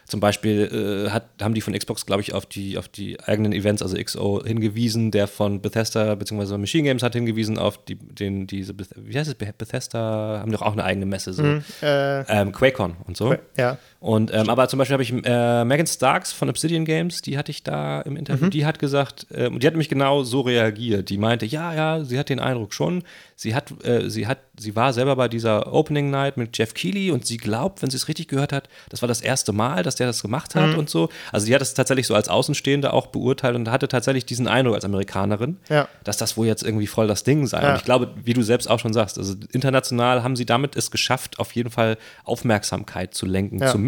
Zum 0.08 0.20
Beispiel 0.20 1.06
äh, 1.06 1.10
hat, 1.10 1.28
haben 1.42 1.52
die 1.52 1.60
von 1.60 1.74
Xbox, 1.74 2.06
glaube 2.06 2.22
ich, 2.22 2.32
auf 2.32 2.46
die, 2.46 2.78
auf 2.78 2.88
die 2.88 3.20
eigenen 3.20 3.52
Events, 3.52 3.82
also 3.82 3.96
XO, 4.02 4.42
hingewiesen. 4.42 5.10
Der 5.10 5.28
von 5.28 5.60
Bethesda 5.60 6.14
bzw. 6.14 6.56
Machine 6.56 6.84
Games 6.84 7.02
hat 7.02 7.12
hingewiesen 7.12 7.58
auf 7.58 7.84
die, 7.84 7.96
den, 7.96 8.46
diese, 8.46 8.74
wie 8.96 9.18
heißt 9.18 9.28
es, 9.28 9.34
Bethesda, 9.34 10.38
haben 10.40 10.50
doch 10.50 10.62
auch 10.62 10.72
eine 10.72 10.84
eigene 10.84 11.04
Messe, 11.04 11.34
so. 11.34 11.42
Mhm, 11.42 11.62
äh, 11.82 12.20
ähm, 12.22 12.52
QuakeCon 12.52 12.96
und 13.06 13.18
so. 13.18 13.34
Ja. 13.58 13.76
Und, 14.00 14.32
ähm, 14.32 14.48
aber 14.48 14.68
zum 14.68 14.78
Beispiel 14.78 14.92
habe 14.92 15.02
ich 15.02 15.12
äh, 15.12 15.64
Megan 15.64 15.86
Starks 15.86 16.32
von 16.32 16.48
Obsidian 16.48 16.84
Games, 16.84 17.20
die 17.20 17.36
hatte 17.36 17.50
ich 17.50 17.64
da 17.64 18.00
im 18.02 18.16
Interview, 18.16 18.46
mhm. 18.46 18.50
die 18.50 18.64
hat 18.64 18.78
gesagt, 18.78 19.26
äh, 19.32 19.50
die 19.50 19.66
hat 19.66 19.74
nämlich 19.74 19.88
genau 19.88 20.22
so 20.22 20.42
reagiert. 20.42 21.08
Die 21.08 21.18
meinte, 21.18 21.46
ja, 21.46 21.74
ja, 21.74 22.04
sie 22.04 22.16
hat 22.16 22.28
den 22.28 22.38
Eindruck 22.38 22.72
schon, 22.72 23.02
sie 23.34 23.56
hat, 23.56 23.72
äh, 23.84 24.08
sie 24.08 24.28
hat, 24.28 24.38
sie 24.56 24.76
war 24.76 24.92
selber 24.92 25.16
bei 25.16 25.26
dieser 25.26 25.72
Opening 25.74 26.10
Night 26.10 26.36
mit 26.36 26.56
Jeff 26.56 26.74
Keighley 26.74 27.10
und 27.10 27.26
sie 27.26 27.38
glaubt, 27.38 27.82
wenn 27.82 27.90
sie 27.90 27.96
es 27.96 28.06
richtig 28.06 28.28
gehört 28.28 28.52
hat, 28.52 28.68
das 28.88 29.02
war 29.02 29.08
das 29.08 29.20
erste 29.20 29.52
Mal, 29.52 29.82
dass 29.82 29.96
der 29.96 30.06
das 30.06 30.22
gemacht 30.22 30.54
hat 30.54 30.74
mhm. 30.74 30.78
und 30.78 30.88
so. 30.88 31.08
Also 31.32 31.46
die 31.46 31.54
hat 31.54 31.62
es 31.62 31.74
tatsächlich 31.74 32.06
so 32.06 32.14
als 32.14 32.28
Außenstehende 32.28 32.92
auch 32.92 33.08
beurteilt 33.08 33.56
und 33.56 33.68
hatte 33.68 33.88
tatsächlich 33.88 34.24
diesen 34.24 34.46
Eindruck 34.46 34.76
als 34.76 34.84
Amerikanerin, 34.84 35.56
ja. 35.68 35.88
dass 36.04 36.18
das 36.18 36.36
wohl 36.36 36.46
jetzt 36.46 36.62
irgendwie 36.62 36.86
voll 36.86 37.08
das 37.08 37.24
Ding 37.24 37.48
sei. 37.48 37.62
Ja. 37.62 37.70
Und 37.70 37.78
ich 37.78 37.84
glaube, 37.84 38.14
wie 38.22 38.32
du 38.32 38.42
selbst 38.42 38.70
auch 38.70 38.78
schon 38.78 38.92
sagst, 38.92 39.18
also 39.18 39.34
international 39.50 40.22
haben 40.22 40.36
sie 40.36 40.46
damit 40.46 40.76
es 40.76 40.92
geschafft, 40.92 41.40
auf 41.40 41.50
jeden 41.52 41.70
Fall 41.70 41.98
Aufmerksamkeit 42.22 43.12
zu 43.12 43.26
lenken. 43.26 43.58
Ja. 43.58 43.72
Zumindest 43.72 43.87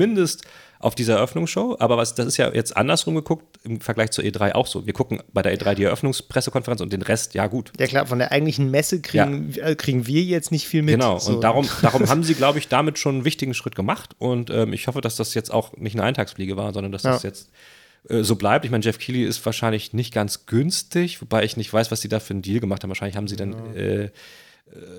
auf 0.81 0.95
dieser 0.95 1.17
Eröffnungsshow. 1.17 1.77
Aber 1.79 1.97
was, 1.99 2.15
das 2.15 2.27
ist 2.27 2.37
ja 2.39 2.53
jetzt 2.53 2.77
andersrum 2.77 3.15
geguckt 3.15 3.59
im 3.65 3.81
Vergleich 3.81 4.11
zur 4.11 4.25
E3 4.25 4.53
auch 4.53 4.67
so. 4.67 4.87
Wir 4.87 4.95
gucken 4.95 5.23
bei 5.33 5.43
der 5.43 5.57
E3 5.57 5.75
die 5.75 5.85
Eröffnungspressekonferenz 5.85 6.81
und 6.81 6.93
den 6.93 7.03
Rest, 7.03 7.35
ja 7.35 7.47
gut. 7.47 7.73
Ja 7.79 7.87
klar, 7.87 8.07
von 8.07 8.19
der 8.19 8.33
eigentlichen 8.33 8.71
Messe 8.71 9.03
kriegen, 9.03 9.53
ja. 9.53 9.69
Äh, 9.69 9.77
kriegen 9.77 10.07
wir 10.07 10.23
jetzt 10.23 10.51
nicht 10.51 10.67
viel 10.67 10.83
mit. 10.83 10.95
Genau, 10.95 11.19
so. 11.19 11.35
und 11.35 11.45
darum, 11.45 11.69
darum 11.83 12.09
haben 12.09 12.25
sie, 12.25 12.35
glaube 12.35 12.59
ich, 12.59 12.69
damit 12.69 12.99
schon 12.99 13.17
einen 13.17 13.25
wichtigen 13.25 13.53
Schritt 13.53 13.75
gemacht. 13.75 14.17
Und 14.19 14.51
ähm, 14.51 14.73
ich 14.73 14.87
hoffe, 14.87 15.03
dass 15.03 15.17
das 15.17 15.35
jetzt 15.35 15.53
auch 15.53 15.77
nicht 15.77 15.95
eine 15.95 16.05
Eintagsfliege 16.05 16.57
war, 16.57 16.73
sondern 16.73 16.93
dass 16.93 17.03
ja. 17.03 17.13
das 17.13 17.23
jetzt 17.23 17.51
äh, 18.09 18.23
so 18.23 18.37
bleibt. 18.37 18.65
Ich 18.65 18.71
meine, 18.71 18.83
Jeff 18.83 18.99
Keighley 18.99 19.25
ist 19.25 19.45
wahrscheinlich 19.45 19.93
nicht 19.93 20.15
ganz 20.15 20.47
günstig, 20.47 21.21
wobei 21.21 21.45
ich 21.45 21.59
nicht 21.59 21.71
weiß, 21.71 21.91
was 21.91 22.01
sie 22.01 22.09
da 22.09 22.21
für 22.21 22.33
einen 22.33 22.43
Deal 22.43 22.61
gemacht 22.61 22.83
haben. 22.83 22.91
Wahrscheinlich 22.91 23.17
haben 23.17 23.29
sie 23.29 23.37
dann 23.37 23.53
ja. 23.53 23.75
äh, 23.75 24.05
äh 24.05 24.11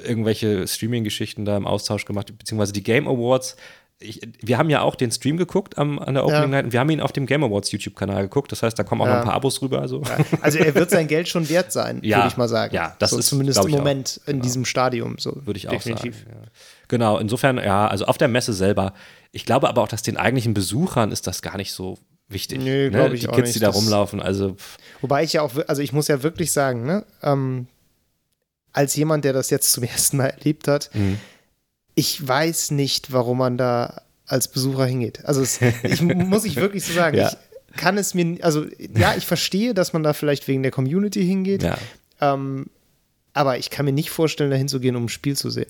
irgendwelche 0.06 0.68
Streaming-Geschichten 0.68 1.46
da 1.46 1.58
im 1.58 1.66
Austausch 1.66 2.06
gemacht, 2.06 2.38
beziehungsweise 2.38 2.74
die 2.74 2.84
Game 2.84 3.08
Awards 3.08 3.56
ich, 4.02 4.22
wir 4.42 4.58
haben 4.58 4.70
ja 4.70 4.82
auch 4.82 4.96
den 4.96 5.12
Stream 5.12 5.38
geguckt 5.38 5.78
am, 5.78 6.00
an 6.00 6.16
der 6.16 6.26
Opening 6.26 6.42
ja. 6.42 6.48
Night 6.48 6.66
und 6.66 6.74
wir 6.74 6.80
haben 6.80 6.90
ihn 6.90 7.02
auf 7.02 7.12
dem 7.12 7.26
Game 7.26 7.44
Awards 7.44 7.72
YouTube-Kanal 7.72 8.24
geguckt. 8.24 8.52
Das 8.52 8.64
heißt, 8.64 8.78
da 8.78 8.84
kommen 8.84 9.02
auch 9.02 9.06
ja. 9.06 9.14
noch 9.14 9.20
ein 9.20 9.26
paar 9.26 9.34
Abos 9.34 9.62
rüber. 9.62 9.80
Also, 9.80 10.02
ja. 10.02 10.18
also 10.42 10.60
er 10.60 10.76
wird 10.76 10.90
sein 10.90 11.08
Geld 11.08 11.28
schon 11.28 11.48
wert 11.50 11.72
sein, 11.72 11.98
würde 12.02 12.28
ich 12.28 12.38
mal 12.38 12.48
sagen. 12.48 12.76
Ja, 12.76 12.96
das 13.00 13.12
so 13.12 13.20
ist 13.20 13.28
zumindest 13.28 13.64
im 13.64 13.72
Moment 13.72 14.20
auch. 14.24 14.28
in 14.28 14.34
genau. 14.34 14.44
diesem 14.44 14.66
Stadium. 14.66 15.18
So 15.18 15.46
würde 15.46 15.58
ich 15.58 15.68
definitiv. 15.68 16.26
auch 16.26 16.34
sagen. 16.34 16.48
Genau, 16.88 17.18
insofern, 17.20 17.58
ja, 17.58 17.88
also 17.88 18.06
auf 18.06 18.18
der 18.18 18.28
Messe 18.28 18.54
selber. 18.54 18.94
Ich 19.32 19.46
glaube 19.46 19.70
aber 19.70 19.82
auch, 19.82 19.88
dass 19.88 20.02
den 20.02 20.18
eigentlichen 20.18 20.54
Besuchern 20.54 21.12
ist 21.12 21.26
das 21.28 21.42
gar 21.42 21.58
nicht 21.58 21.72
so 21.72 21.98
wichtig. 22.28 22.60
Nee, 22.60 22.86
ne? 22.86 22.92
glaube 22.92 23.16
ich 23.16 23.22
Die 23.22 23.30
auch 23.30 23.36
Kids, 23.36 23.48
nicht. 23.48 23.56
die 23.56 23.60
da 23.62 23.70
rumlaufen, 23.70 24.22
also. 24.22 24.56
Wobei 25.02 25.24
ich 25.24 25.34
ja 25.34 25.42
auch, 25.42 25.52
also 25.68 25.82
ich 25.82 25.94
muss 25.94 26.08
ja 26.08 26.24
wirklich 26.24 26.52
sagen, 26.52 26.86
ne, 26.86 27.06
ähm, 27.24 27.68
als 28.74 28.96
jemand, 28.96 29.26
der 29.26 29.34
das 29.34 29.50
jetzt 29.50 29.72
zum 29.72 29.84
ersten 29.86 30.18
Mal 30.18 30.28
erlebt 30.28 30.68
hat, 30.68 30.90
mhm. 30.94 31.20
Ich 32.02 32.28
weiß 32.28 32.72
nicht, 32.72 33.14
warum 33.14 33.38
man 33.38 33.60
da 33.60 34.02
als 34.26 34.48
Besucher 34.48 34.88
hingeht. 34.88 35.24
Also 35.24 35.44
es, 35.44 35.62
ich 35.84 36.02
muss 36.02 36.46
ich 36.46 36.56
wirklich 36.56 36.84
so 36.84 36.94
sagen, 36.94 37.16
ja. 37.16 37.30
ich 37.30 37.78
kann 37.78 37.96
es 38.00 38.16
mir, 38.16 38.44
also 38.44 38.66
ja, 38.98 39.14
ich 39.16 39.28
verstehe, 39.28 39.76
dass 39.76 39.94
man 39.94 40.02
da 40.02 40.14
vielleicht 40.14 40.48
wegen 40.48 40.64
der 40.64 40.72
Community 40.72 41.24
hingeht, 41.24 41.62
ja. 41.62 41.78
ähm, 42.20 42.72
aber 43.34 43.60
ich 43.60 43.70
kann 43.70 43.86
mir 43.86 43.92
nicht 43.92 44.10
vorstellen, 44.10 44.50
da 44.50 44.58
hinzugehen, 44.58 44.96
um 44.96 45.06
ein 45.06 45.10
Spiel 45.10 45.38
zu 45.38 45.52
sehen. 45.52 45.70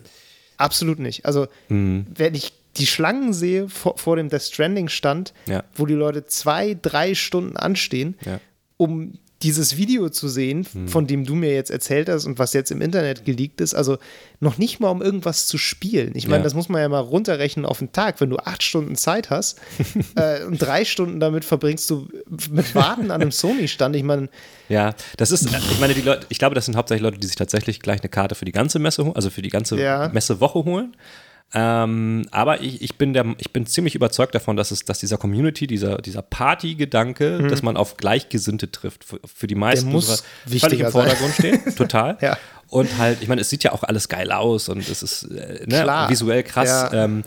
Absolut 0.56 1.00
nicht. 1.00 1.26
Also 1.26 1.48
mhm. 1.68 2.06
wenn 2.16 2.34
ich 2.34 2.54
die 2.78 2.88
Schlangen 2.88 3.34
sehe 3.34 3.68
vor, 3.68 3.98
vor 3.98 4.16
dem 4.16 4.30
Death 4.30 4.44
Stranding 4.44 4.88
Stand, 4.88 5.34
ja. 5.48 5.66
wo 5.76 5.86
die 5.86 5.96
Leute 5.96 6.26
zwei, 6.28 6.78
drei 6.82 7.14
Stunden 7.14 7.58
anstehen, 7.58 8.16
um 8.78 9.20
dieses 9.44 9.78
Video 9.78 10.10
zu 10.10 10.28
sehen, 10.28 10.66
hm. 10.72 10.88
von 10.88 11.08
dem 11.08 11.26
du 11.26 11.36
mir 11.36 11.54
jetzt 11.54 11.72
erzählt 11.72 12.10
hast 12.10 12.26
und 12.26 12.40
was 12.40 12.54
jetzt 12.54 12.72
im 12.72 12.82
Internet 12.82 13.26
geleakt 13.26 13.62
ist, 13.62 13.74
also 13.74 13.98
noch 14.40 14.58
nicht 14.58 14.80
mal 14.80 14.90
um 14.90 15.02
irgendwas 15.02 15.48
zu 15.48 15.58
spielen. 15.58 16.14
Ich 16.16 16.28
meine, 16.28 16.40
ja. 16.40 16.44
das 16.44 16.54
muss 16.54 16.70
man 16.70 16.82
ja 16.82 16.90
mal 16.90 17.00
runterrechnen 17.00 17.66
auf 17.66 17.80
den 17.80 17.92
Tag. 17.92 18.22
Wenn 18.22 18.30
du 18.30 18.38
acht 18.38 18.64
Stunden 18.64 18.96
Zeit 18.96 19.30
hast 19.30 19.60
äh, 20.16 20.44
und 20.44 20.62
drei 20.62 20.86
Stunden 20.86 21.20
damit 21.20 21.46
verbringst 21.46 21.90
du 21.90 22.08
mit 22.50 22.74
Warten 22.76 23.12
an 23.12 23.22
einem 23.22 23.32
Sony-Stand, 23.32 23.96
ich 23.96 24.04
meine. 24.04 24.30
Ja, 24.70 24.94
das 25.18 25.32
ist, 25.32 25.46
ich 25.46 25.80
meine, 25.80 25.94
die 25.94 26.02
Leute, 26.02 26.26
ich 26.30 26.40
glaube, 26.40 26.56
das 26.56 26.66
sind 26.66 26.76
hauptsächlich 26.76 27.04
Leute, 27.04 27.18
die 27.18 27.28
sich 27.28 27.36
tatsächlich 27.36 27.80
gleich 27.80 28.02
eine 28.02 28.10
Karte 28.10 28.36
für 28.36 28.46
die 28.46 28.52
ganze 28.52 28.80
Messe, 28.80 29.12
also 29.14 29.30
für 29.30 29.42
die 29.42 29.50
ganze 29.50 29.80
ja. 29.80 30.10
Messewoche 30.10 30.64
holen. 30.66 30.96
Ähm, 31.54 32.26
aber 32.32 32.62
ich, 32.62 32.82
ich, 32.82 32.98
bin 32.98 33.14
der, 33.14 33.26
ich 33.38 33.52
bin 33.52 33.66
ziemlich 33.66 33.96
überzeugt 33.96 34.34
davon, 34.36 34.56
dass, 34.56 34.72
es, 34.72 34.86
dass 34.86 35.00
dieser 35.00 35.18
Community, 35.18 35.68
dieser, 35.68 35.98
dieser 35.98 36.22
Party-Gedanke, 36.22 37.40
mhm. 37.42 37.50
dass 37.50 37.62
man 37.62 37.76
auf 37.76 37.98
Gleichgesinnte 37.98 38.72
trifft, 38.72 39.04
für, 39.04 39.20
für 39.26 39.48
die 39.48 39.56
meisten 39.56 39.88
der 39.88 39.94
muss 39.94 40.24
völlig 40.46 40.80
im 40.80 40.92
Vordergrund 40.92 41.34
stehen. 41.34 41.60
Total. 41.76 42.18
ja. 42.22 42.38
Und 42.70 42.98
halt, 42.98 43.22
ich 43.22 43.28
meine, 43.28 43.42
es 43.42 43.50
sieht 43.50 43.66
ja 43.66 43.74
auch 43.74 43.84
alles 43.84 44.08
geil 44.08 44.32
aus 44.32 44.70
und 44.70 44.88
es 44.88 45.04
ist 45.04 45.24
äh, 45.24 45.66
ne, 45.68 46.06
visuell 46.08 46.42
krass. 46.42 46.70
Ja. 46.70 47.04
Ähm, 47.04 47.24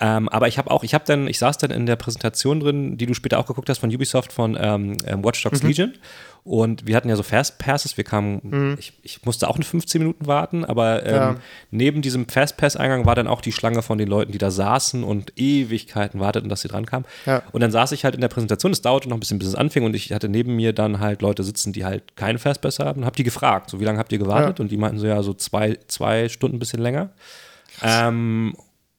ähm, 0.00 0.28
aber 0.28 0.48
ich 0.48 0.58
habe 0.58 0.70
auch, 0.70 0.84
ich 0.84 0.94
habe 0.94 1.04
dann, 1.06 1.26
ich 1.26 1.38
saß 1.38 1.58
dann 1.58 1.70
in 1.70 1.86
der 1.86 1.96
Präsentation 1.96 2.60
drin, 2.60 2.96
die 2.96 3.06
du 3.06 3.14
später 3.14 3.38
auch 3.38 3.46
geguckt 3.46 3.68
hast 3.68 3.78
von 3.78 3.92
Ubisoft 3.92 4.32
von 4.32 4.56
ähm, 4.60 4.96
ähm 5.06 5.24
Watch 5.24 5.42
Dogs 5.42 5.62
mhm. 5.62 5.68
Legion. 5.68 5.92
Und 6.44 6.86
wir 6.86 6.96
hatten 6.96 7.10
ja 7.10 7.16
so 7.16 7.22
Fast 7.22 7.58
Passes, 7.58 7.98
wir 7.98 8.04
kamen, 8.04 8.40
mhm. 8.42 8.76
ich, 8.78 8.94
ich, 9.02 9.24
musste 9.26 9.48
auch 9.48 9.56
in 9.56 9.64
15 9.64 10.00
Minuten 10.00 10.26
warten, 10.26 10.64
aber 10.64 11.04
ähm, 11.04 11.14
ja. 11.14 11.36
neben 11.70 12.00
diesem 12.00 12.26
Fast 12.26 12.56
Pass-Eingang 12.56 13.04
war 13.04 13.14
dann 13.14 13.26
auch 13.26 13.42
die 13.42 13.52
Schlange 13.52 13.82
von 13.82 13.98
den 13.98 14.08
Leuten, 14.08 14.32
die 14.32 14.38
da 14.38 14.50
saßen 14.50 15.04
und 15.04 15.32
Ewigkeiten 15.36 16.20
warteten, 16.20 16.48
dass 16.48 16.62
sie 16.62 16.68
dran 16.68 16.86
kamen. 16.86 17.04
Ja. 17.26 17.42
Und 17.52 17.60
dann 17.60 17.70
saß 17.70 17.92
ich 17.92 18.04
halt 18.04 18.14
in 18.14 18.22
der 18.22 18.28
Präsentation, 18.28 18.72
es 18.72 18.80
dauerte 18.80 19.10
noch 19.10 19.16
ein 19.18 19.20
bisschen, 19.20 19.38
bis 19.38 19.48
es 19.48 19.56
anfing 19.56 19.84
und 19.84 19.94
ich 19.94 20.10
hatte 20.12 20.30
neben 20.30 20.56
mir 20.56 20.72
dann 20.72 21.00
halt 21.00 21.20
Leute 21.20 21.44
sitzen, 21.44 21.74
die 21.74 21.84
halt 21.84 22.16
keine 22.16 22.38
Fast 22.38 22.62
Pass 22.62 22.78
haben 22.78 23.00
und 23.00 23.04
habe 23.04 23.16
die 23.16 23.24
gefragt, 23.24 23.68
so 23.68 23.78
wie 23.78 23.84
lange 23.84 23.98
habt 23.98 24.12
ihr 24.12 24.18
gewartet? 24.18 24.58
Ja. 24.58 24.62
Und 24.62 24.70
die 24.70 24.78
meinten 24.78 24.98
so, 24.98 25.06
ja, 25.06 25.22
so 25.22 25.34
zwei, 25.34 25.76
zwei 25.88 26.30
Stunden, 26.30 26.56
ein 26.56 26.60
bisschen 26.60 26.80
länger. 26.80 27.10
Ähm, 27.82 28.54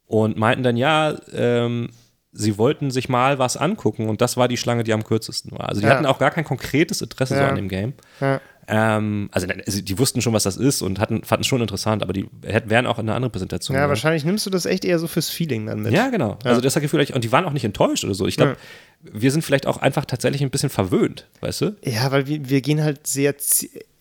und 0.10 0.38
meinten 0.38 0.64
dann, 0.64 0.76
ja, 0.76 1.16
ähm, 1.34 1.89
sie 2.32 2.57
wollten 2.57 2.89
sich 2.89 3.10
mal 3.10 3.38
was 3.38 3.57
angucken 3.57 4.10
und 4.10 4.22
das 4.22 4.38
war 4.38 4.47
die 4.47 4.57
Schlange, 4.57 4.84
die 4.84 4.91
am 4.91 5.03
kürzesten 5.03 5.51
war. 5.51 5.70
Also 5.70 5.82
die 5.82 5.88
ja. 5.88 5.93
hatten 5.93 6.07
auch 6.07 6.18
gar 6.18 6.32
kein 6.32 6.43
konkretes 6.43 7.01
Interesse 7.01 7.36
ja. 7.36 7.41
so 7.41 7.45
an 7.47 7.55
dem 7.55 7.70
Game. 7.70 7.93
Ja. 8.20 8.41
Ähm, 8.68 9.30
also, 9.32 9.47
also, 9.47 9.82
die 9.82 9.99
wussten 9.99 10.22
schon, 10.22 10.34
was 10.34 10.43
das 10.43 10.57
ist 10.57 10.82
und 10.82 10.99
hatten, 10.99 11.24
fanden 11.24 11.41
es 11.41 11.47
schon 11.47 11.62
interessant, 11.62 12.01
aber 12.01 12.14
die 12.14 12.28
hätten, 12.43 12.72
wären 12.72 12.88
auch 12.88 12.97
in 12.97 13.07
eine 13.07 13.16
andere 13.16 13.30
Präsentation. 13.30 13.76
Ja, 13.76 13.82
gegangen. 13.82 13.89
wahrscheinlich 13.89 14.26
nimmst 14.26 14.47
du 14.47 14.49
das 14.49 14.66
echt 14.66 14.84
eher 14.84 14.97
so 14.97 15.07
fürs 15.07 15.30
Feeling 15.30 15.68
dann 15.68 15.82
mit. 15.82 15.93
Ja, 15.93 16.10
genau. 16.10 16.38
Also 16.43 16.60
das 16.60 16.74
Gefühl, 16.74 17.05
und 17.14 17.24
die 17.24 17.32
waren 17.32 17.45
auch 17.45 17.53
nicht 17.53 17.66
enttäuscht 17.66 18.03
oder 18.03 18.16
so. 18.16 18.26
Ich 18.26 18.38
glaube, 18.38 18.57
wir 19.01 19.32
sind 19.32 19.43
vielleicht 19.43 19.68
auch 19.68 19.78
einfach 19.78 20.05
tatsächlich 20.05 20.41
ein 20.41 20.49
bisschen 20.49 20.70
verwöhnt, 20.70 21.28
weißt 21.41 21.62
du? 21.62 21.76
Ja, 21.84 22.12
weil 22.12 22.28
wir, 22.28 22.49
wir 22.49 22.62
gehen 22.62 22.84
halt 22.84 23.05
sehr 23.05 23.38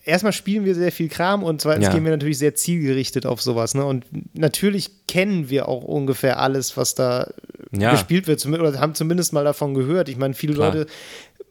erstmal 0.08 0.32
spielen 0.32 0.64
wir 0.64 0.74
sehr 0.74 0.90
viel 0.90 1.08
Kram 1.08 1.42
und 1.42 1.60
zweitens 1.60 1.86
ja. 1.86 1.92
gehen 1.92 2.04
wir 2.04 2.10
natürlich 2.10 2.38
sehr 2.38 2.54
zielgerichtet 2.54 3.26
auf 3.26 3.42
sowas. 3.42 3.74
Ne? 3.74 3.84
Und 3.84 4.06
natürlich 4.36 5.06
kennen 5.06 5.50
wir 5.50 5.68
auch 5.68 5.84
ungefähr 5.84 6.40
alles, 6.40 6.76
was 6.76 6.94
da 6.94 7.30
ja. 7.70 7.90
gespielt 7.92 8.26
wird, 8.26 8.44
oder 8.46 8.80
haben 8.80 8.94
zumindest 8.94 9.32
mal 9.32 9.44
davon 9.44 9.74
gehört. 9.74 10.08
Ich 10.08 10.16
meine, 10.16 10.34
viele 10.34 10.54
Klar. 10.54 10.74
Leute 10.74 10.86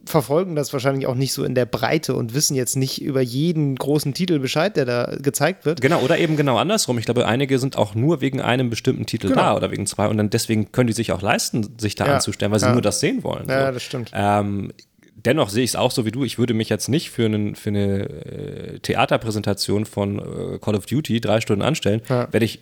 verfolgen 0.06 0.56
das 0.56 0.72
wahrscheinlich 0.74 1.06
auch 1.06 1.16
nicht 1.16 1.34
so 1.34 1.44
in 1.44 1.54
der 1.54 1.66
Breite 1.66 2.16
und 2.16 2.34
wissen 2.34 2.56
jetzt 2.56 2.76
nicht 2.78 3.02
über 3.02 3.22
jeden 3.22 3.76
großen 3.76 4.14
Titel 4.14 4.40
Bescheid, 4.40 4.76
der 4.78 4.86
da 4.86 5.16
gezeigt 5.22 5.66
wird. 5.66 5.82
Genau, 5.82 6.00
oder 6.00 6.18
eben 6.18 6.38
genau 6.38 6.58
andersrum. 6.58 6.98
Ich 6.98 7.06
glaube, 7.06 7.28
einige 7.28 7.60
sind 7.60 7.78
auch 7.78 7.94
nur 7.94 8.22
wegen 8.22 8.42
einem 8.42 8.70
bestimmten 8.70 9.06
Titel 9.06 9.28
genau. 9.30 9.42
da 9.42 9.56
oder 9.56 9.70
wegen 9.72 9.86
zwei 9.86 10.08
und 10.08 10.18
dann 10.18 10.30
deswegen 10.30 10.72
können 10.72 10.88
die 10.88 10.94
sich 10.94 11.12
auch 11.12 11.22
leisten, 11.22 11.78
sich 11.78 11.96
da 11.96 12.08
ja. 12.08 12.16
anzustellen, 12.16 12.52
weil 12.52 12.60
sie 12.60 12.68
ja. 12.68 12.74
nur 12.74 12.82
das 12.82 13.00
sehen 13.00 13.24
wollen. 13.24 13.48
Ja, 13.50 13.72
das 13.72 13.84
stimmt. 13.84 14.12
Ähm, 14.14 14.72
dennoch 15.18 15.50
sehe 15.50 15.64
ich 15.64 15.72
es 15.72 15.76
auch 15.76 15.92
so 15.92 16.06
wie 16.06 16.12
du. 16.12 16.24
Ich 16.24 16.38
würde 16.38 16.54
mich 16.54 16.70
jetzt 16.70 16.88
nicht 16.88 17.10
für, 17.10 17.26
einen, 17.26 17.56
für 17.56 17.70
eine 17.70 18.10
äh, 18.10 18.80
Theaterpräsentation 18.80 19.86
von 19.86 20.20
äh, 20.20 20.60
Call 20.60 20.76
of 20.76 20.86
Duty 20.86 21.20
drei 21.20 21.42
Stunden 21.42 21.64
anstellen, 21.64 22.02
ja. 22.08 22.28
wenn 22.32 22.44
ich 22.44 22.60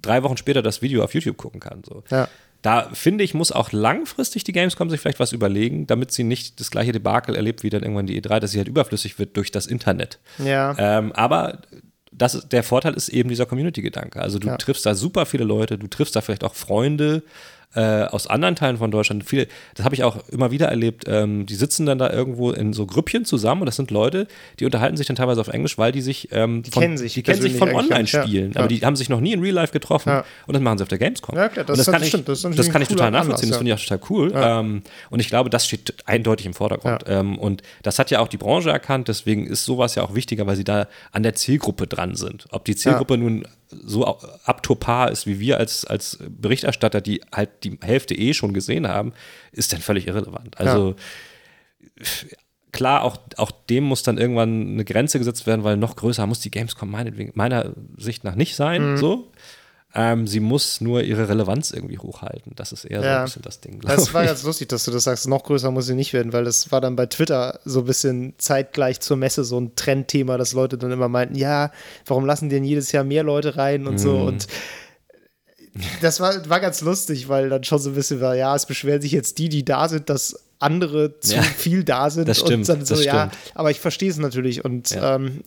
drei 0.00 0.22
Wochen 0.22 0.36
später 0.36 0.62
das 0.62 0.82
Video 0.82 1.04
auf 1.04 1.14
YouTube 1.14 1.36
gucken 1.36 1.60
kann. 1.60 1.82
So. 1.84 2.02
Ja. 2.10 2.28
Da 2.62 2.90
finde 2.92 3.24
ich, 3.24 3.32
muss 3.32 3.52
auch 3.52 3.72
langfristig 3.72 4.44
die 4.44 4.52
Gamescom 4.52 4.90
sich 4.90 5.00
vielleicht 5.00 5.20
was 5.20 5.32
überlegen, 5.32 5.86
damit 5.86 6.12
sie 6.12 6.24
nicht 6.24 6.60
das 6.60 6.70
gleiche 6.70 6.92
Debakel 6.92 7.34
erlebt 7.34 7.62
wie 7.62 7.70
dann 7.70 7.82
irgendwann 7.82 8.06
die 8.06 8.20
E3, 8.20 8.38
dass 8.38 8.50
sie 8.50 8.58
halt 8.58 8.68
überflüssig 8.68 9.18
wird 9.18 9.36
durch 9.36 9.50
das 9.50 9.66
Internet. 9.66 10.18
Ja. 10.38 10.74
Ähm, 10.78 11.12
aber 11.12 11.60
das, 12.12 12.48
der 12.48 12.62
Vorteil 12.62 12.94
ist 12.94 13.08
eben 13.08 13.28
dieser 13.28 13.46
Community-Gedanke. 13.46 14.20
Also 14.20 14.38
du 14.38 14.48
ja. 14.48 14.56
triffst 14.56 14.84
da 14.84 14.94
super 14.94 15.26
viele 15.26 15.44
Leute, 15.44 15.78
du 15.78 15.86
triffst 15.86 16.16
da 16.16 16.20
vielleicht 16.20 16.44
auch 16.44 16.54
Freunde, 16.54 17.22
äh, 17.74 18.04
aus 18.04 18.26
anderen 18.26 18.56
Teilen 18.56 18.78
von 18.78 18.90
Deutschland, 18.90 19.24
viele, 19.24 19.46
das 19.74 19.84
habe 19.84 19.94
ich 19.94 20.02
auch 20.02 20.28
immer 20.28 20.50
wieder 20.50 20.66
erlebt, 20.66 21.04
ähm, 21.06 21.46
die 21.46 21.54
sitzen 21.54 21.86
dann 21.86 21.98
da 21.98 22.10
irgendwo 22.10 22.50
in 22.50 22.72
so 22.72 22.86
Grüppchen 22.86 23.24
zusammen 23.24 23.62
und 23.62 23.66
das 23.66 23.76
sind 23.76 23.90
Leute, 23.90 24.26
die 24.58 24.64
unterhalten 24.64 24.96
sich 24.96 25.06
dann 25.06 25.16
teilweise 25.16 25.40
auf 25.40 25.48
Englisch, 25.48 25.78
weil 25.78 25.92
die 25.92 26.00
sich, 26.00 26.28
ähm, 26.32 26.62
die 26.62 26.70
von, 26.70 26.82
kennen 26.82 26.98
sich, 26.98 27.14
die 27.14 27.22
kennen 27.22 27.40
sich 27.40 27.56
von 27.56 27.72
Online-Spielen, 27.72 28.52
ja, 28.52 28.58
aber 28.60 28.68
die 28.68 28.80
haben 28.80 28.96
sich 28.96 29.08
noch 29.08 29.20
nie 29.20 29.32
in 29.32 29.40
Real 29.40 29.54
Life 29.54 29.72
getroffen 29.72 30.08
ja. 30.08 30.24
und 30.46 30.54
das 30.54 30.62
machen 30.62 30.78
sie 30.78 30.82
auf 30.82 30.88
der 30.88 30.98
Gamescom. 30.98 31.36
Ja, 31.36 31.48
klar, 31.48 31.64
das, 31.64 31.78
das, 31.78 31.86
kann, 31.86 32.02
ich, 32.02 32.08
stimmt, 32.08 32.28
das, 32.28 32.42
das 32.42 32.70
kann 32.70 32.82
ich 32.82 32.88
total 32.88 33.10
nachvollziehen, 33.10 33.44
Anlass, 33.44 33.48
das 33.50 33.58
finde 33.58 33.72
ich 33.72 33.78
auch 33.78 33.98
total 33.98 34.00
cool. 34.10 34.32
Ähm, 34.34 34.82
und 35.10 35.20
ich 35.20 35.28
glaube, 35.28 35.50
das 35.50 35.66
steht 35.66 35.94
eindeutig 36.06 36.46
im 36.46 36.54
Vordergrund. 36.54 37.04
Ähm, 37.06 37.38
und 37.38 37.62
das 37.82 37.98
hat 37.98 38.10
ja 38.10 38.20
auch 38.20 38.28
die 38.28 38.36
Branche 38.36 38.70
erkannt, 38.70 39.08
deswegen 39.08 39.46
ist 39.46 39.64
sowas 39.64 39.94
ja 39.94 40.02
auch 40.02 40.14
wichtiger, 40.14 40.46
weil 40.46 40.56
sie 40.56 40.64
da 40.64 40.88
an 41.12 41.22
der 41.22 41.34
Zielgruppe 41.34 41.86
dran 41.86 42.14
sind. 42.14 42.46
Ob 42.50 42.64
die 42.64 42.74
Zielgruppe 42.74 43.16
nun 43.16 43.46
so 43.70 44.04
up 44.06 44.62
to 44.62 44.74
par 44.74 45.10
ist 45.10 45.26
wie 45.26 45.40
wir 45.40 45.58
als, 45.58 45.84
als 45.84 46.18
Berichterstatter, 46.28 47.00
die 47.00 47.20
halt 47.32 47.50
die 47.64 47.78
Hälfte 47.80 48.14
eh 48.14 48.34
schon 48.34 48.52
gesehen 48.52 48.88
haben, 48.88 49.12
ist 49.52 49.72
dann 49.72 49.80
völlig 49.80 50.06
irrelevant. 50.06 50.58
Also 50.58 50.96
ja. 51.98 52.04
klar, 52.72 53.02
auch, 53.02 53.18
auch 53.36 53.50
dem 53.50 53.84
muss 53.84 54.02
dann 54.02 54.18
irgendwann 54.18 54.72
eine 54.72 54.84
Grenze 54.84 55.18
gesetzt 55.18 55.46
werden, 55.46 55.64
weil 55.64 55.76
noch 55.76 55.96
größer 55.96 56.26
muss 56.26 56.40
die 56.40 56.50
Gamescom 56.50 56.90
meinetwegen, 56.90 57.32
meiner 57.34 57.72
Sicht 57.96 58.24
nach 58.24 58.34
nicht 58.34 58.56
sein. 58.56 58.92
Mhm. 58.92 58.96
So. 58.96 59.30
Ähm, 59.92 60.28
sie 60.28 60.38
muss 60.38 60.80
nur 60.80 61.02
ihre 61.02 61.28
Relevanz 61.28 61.72
irgendwie 61.72 61.98
hochhalten. 61.98 62.52
Das 62.54 62.70
ist 62.70 62.84
eher 62.84 63.02
ja. 63.02 63.02
so 63.02 63.08
ein 63.08 63.24
bisschen 63.24 63.42
das 63.42 63.60
Ding. 63.60 63.80
Das 63.80 64.14
war 64.14 64.24
ganz 64.24 64.44
lustig, 64.44 64.68
dass 64.68 64.84
du 64.84 64.92
das 64.92 65.04
sagst. 65.04 65.26
Noch 65.26 65.42
größer 65.42 65.70
muss 65.72 65.86
sie 65.86 65.94
nicht 65.94 66.12
werden, 66.12 66.32
weil 66.32 66.44
das 66.44 66.70
war 66.70 66.80
dann 66.80 66.94
bei 66.94 67.06
Twitter 67.06 67.58
so 67.64 67.80
ein 67.80 67.86
bisschen 67.86 68.34
zeitgleich 68.38 69.00
zur 69.00 69.16
Messe 69.16 69.42
so 69.42 69.58
ein 69.58 69.74
Trendthema, 69.74 70.38
dass 70.38 70.52
Leute 70.52 70.78
dann 70.78 70.92
immer 70.92 71.08
meinten, 71.08 71.34
ja, 71.34 71.72
warum 72.06 72.24
lassen 72.24 72.48
denn 72.48 72.62
jedes 72.62 72.92
Jahr 72.92 73.02
mehr 73.02 73.24
Leute 73.24 73.56
rein 73.56 73.88
und 73.88 73.96
mm. 73.96 73.98
so. 73.98 74.16
Mhm. 74.16 74.26
Und 74.26 74.46
das 76.00 76.20
war, 76.20 76.48
war 76.48 76.60
ganz 76.60 76.82
lustig, 76.82 77.28
weil 77.28 77.48
dann 77.48 77.64
schon 77.64 77.80
so 77.80 77.90
ein 77.90 77.94
bisschen 77.94 78.20
war, 78.20 78.36
ja, 78.36 78.54
es 78.54 78.66
beschweren 78.66 79.02
sich 79.02 79.12
jetzt 79.12 79.38
die, 79.38 79.48
die 79.48 79.64
da 79.64 79.88
sind, 79.88 80.08
dass 80.08 80.36
andere 80.60 81.18
zu 81.18 81.34
ja, 81.36 81.42
viel 81.42 81.82
da 81.82 82.10
sind. 82.10 82.28
Das 82.28 82.38
stimmt, 82.38 82.68
und 82.68 82.68
dann 82.68 82.86
so, 82.86 82.94
ja, 82.96 83.30
stimmt. 83.30 83.52
aber 83.54 83.70
ich 83.72 83.80
verstehe 83.80 84.10
es 84.10 84.18
natürlich 84.18 84.64
und 84.64 84.90
ja. 84.90 85.16
ähm, 85.16 85.42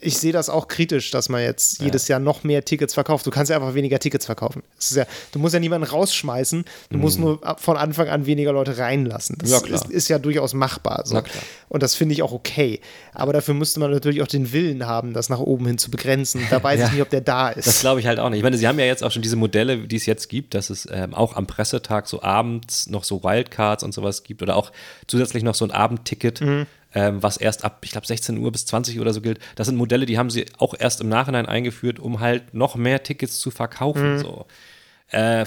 ich 0.00 0.18
sehe 0.18 0.32
das 0.32 0.48
auch 0.48 0.68
kritisch, 0.68 1.10
dass 1.10 1.28
man 1.28 1.42
jetzt 1.42 1.78
ja. 1.78 1.86
jedes 1.86 2.08
Jahr 2.08 2.20
noch 2.20 2.44
mehr 2.44 2.64
Tickets 2.64 2.94
verkauft. 2.94 3.26
Du 3.26 3.30
kannst 3.30 3.50
ja 3.50 3.56
einfach 3.56 3.74
weniger 3.74 3.98
Tickets 3.98 4.26
verkaufen. 4.26 4.62
Ja, 4.90 5.04
du 5.32 5.38
musst 5.38 5.54
ja 5.54 5.60
niemanden 5.60 5.88
rausschmeißen, 5.88 6.64
du 6.90 6.96
mhm. 6.96 7.02
musst 7.02 7.18
nur 7.18 7.40
von 7.58 7.76
Anfang 7.76 8.08
an 8.08 8.26
weniger 8.26 8.52
Leute 8.52 8.78
reinlassen. 8.78 9.36
Das 9.38 9.50
ja, 9.50 9.58
ist, 9.58 9.90
ist, 9.90 10.08
ja 10.08 10.18
durchaus 10.18 10.54
machbar. 10.54 11.02
So. 11.04 11.22
Und 11.68 11.82
das 11.82 11.94
finde 11.94 12.14
ich 12.14 12.22
auch 12.22 12.32
okay. 12.32 12.80
Aber 13.12 13.32
dafür 13.32 13.54
müsste 13.54 13.80
man 13.80 13.90
natürlich 13.90 14.22
auch 14.22 14.26
den 14.26 14.52
Willen 14.52 14.86
haben, 14.86 15.12
das 15.12 15.28
nach 15.28 15.40
oben 15.40 15.66
hin 15.66 15.78
zu 15.78 15.90
begrenzen. 15.90 16.46
Da 16.50 16.62
weiß 16.62 16.80
ich 16.86 16.92
nicht, 16.92 17.02
ob 17.02 17.10
der 17.10 17.20
da 17.20 17.50
ist. 17.50 17.66
Das 17.66 17.80
glaube 17.80 18.00
ich 18.00 18.06
halt 18.06 18.18
auch 18.18 18.30
nicht. 18.30 18.38
Ich 18.38 18.44
meine, 18.44 18.56
sie 18.56 18.66
haben 18.66 18.78
ja 18.78 18.86
jetzt 18.86 19.04
auch 19.04 19.10
schon 19.10 19.22
diese 19.22 19.36
Modelle, 19.36 19.86
die 19.86 19.96
es 19.96 20.06
jetzt 20.06 20.28
gibt, 20.28 20.54
dass 20.54 20.70
es 20.70 20.88
ähm, 20.90 21.14
auch 21.14 21.36
am 21.36 21.46
Pressetag 21.46 22.06
so 22.06 22.22
abends 22.22 22.88
noch 22.88 23.04
so 23.04 23.22
Wildcards 23.22 23.82
und 23.82 23.92
sowas 23.92 24.22
gibt 24.22 24.42
oder 24.42 24.56
auch 24.56 24.72
zusätzlich 25.06 25.42
noch 25.42 25.54
so 25.54 25.64
ein 25.64 25.70
Abendticket. 25.70 26.40
Mhm 26.40 26.66
ähm, 26.94 27.22
was 27.22 27.36
erst 27.36 27.64
ab, 27.64 27.78
ich 27.84 27.92
glaube, 27.92 28.06
16 28.06 28.38
Uhr 28.38 28.50
bis 28.50 28.66
20 28.66 28.96
Uhr 28.96 29.02
oder 29.02 29.12
so 29.12 29.20
gilt. 29.20 29.38
Das 29.54 29.66
sind 29.66 29.76
Modelle, 29.76 30.06
die 30.06 30.18
haben 30.18 30.30
sie 30.30 30.46
auch 30.58 30.74
erst 30.78 31.00
im 31.00 31.08
Nachhinein 31.08 31.46
eingeführt, 31.46 31.98
um 31.98 32.20
halt 32.20 32.54
noch 32.54 32.76
mehr 32.76 33.02
Tickets 33.02 33.38
zu 33.38 33.50
verkaufen. 33.50 34.14
Mhm. 34.14 34.18
So. 34.20 34.46
Äh, 35.12 35.44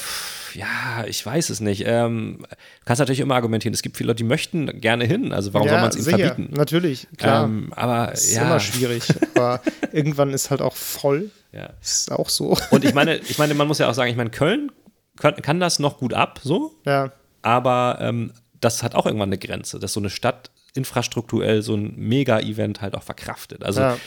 ja, 0.55 1.05
ich 1.07 1.25
weiß 1.25 1.49
es 1.49 1.61
nicht. 1.61 1.83
Ähm, 1.87 2.39
du 2.49 2.85
kannst 2.85 2.99
natürlich 2.99 3.21
immer 3.21 3.35
argumentieren. 3.35 3.73
Es 3.73 3.81
gibt 3.81 3.95
viele 3.97 4.07
Leute, 4.07 4.17
die 4.17 4.23
möchten 4.25 4.81
gerne 4.81 5.05
hin. 5.05 5.31
Also 5.31 5.53
warum 5.53 5.67
ja, 5.67 5.73
soll 5.73 5.81
man 5.81 5.89
es 5.89 5.95
ihnen 5.95 6.05
sicher, 6.05 6.17
verbieten? 6.17 6.53
Natürlich, 6.53 7.07
klar. 7.17 7.45
Ähm, 7.45 7.71
aber 7.75 8.07
das 8.11 8.25
ist 8.25 8.35
ja. 8.35 8.43
immer 8.43 8.59
schwierig. 8.59 9.03
aber 9.35 9.61
irgendwann 9.93 10.31
ist 10.31 10.51
halt 10.51 10.61
auch 10.61 10.75
voll. 10.75 11.31
Ja. 11.53 11.69
Ist 11.81 12.11
auch 12.11 12.29
so. 12.29 12.57
Und 12.71 12.83
ich 12.83 12.93
meine, 12.93 13.17
ich 13.17 13.37
meine, 13.37 13.53
man 13.53 13.67
muss 13.67 13.79
ja 13.79 13.89
auch 13.89 13.93
sagen, 13.93 14.11
ich 14.11 14.17
meine, 14.17 14.31
Köln 14.31 14.71
kann, 15.17 15.35
kann 15.35 15.59
das 15.59 15.79
noch 15.79 15.97
gut 15.97 16.13
ab, 16.13 16.41
so. 16.43 16.75
Ja. 16.85 17.11
Aber 17.41 17.99
ähm, 18.01 18.33
das 18.59 18.83
hat 18.83 18.95
auch 18.95 19.05
irgendwann 19.05 19.29
eine 19.29 19.37
Grenze, 19.37 19.79
dass 19.79 19.93
so 19.93 19.99
eine 19.99 20.09
Stadt 20.09 20.51
infrastrukturell 20.73 21.61
so 21.61 21.75
ein 21.75 21.95
Mega-Event 21.95 22.81
halt 22.81 22.95
auch 22.95 23.03
verkraftet. 23.03 23.63
Also 23.63 23.81
ja. 23.81 23.97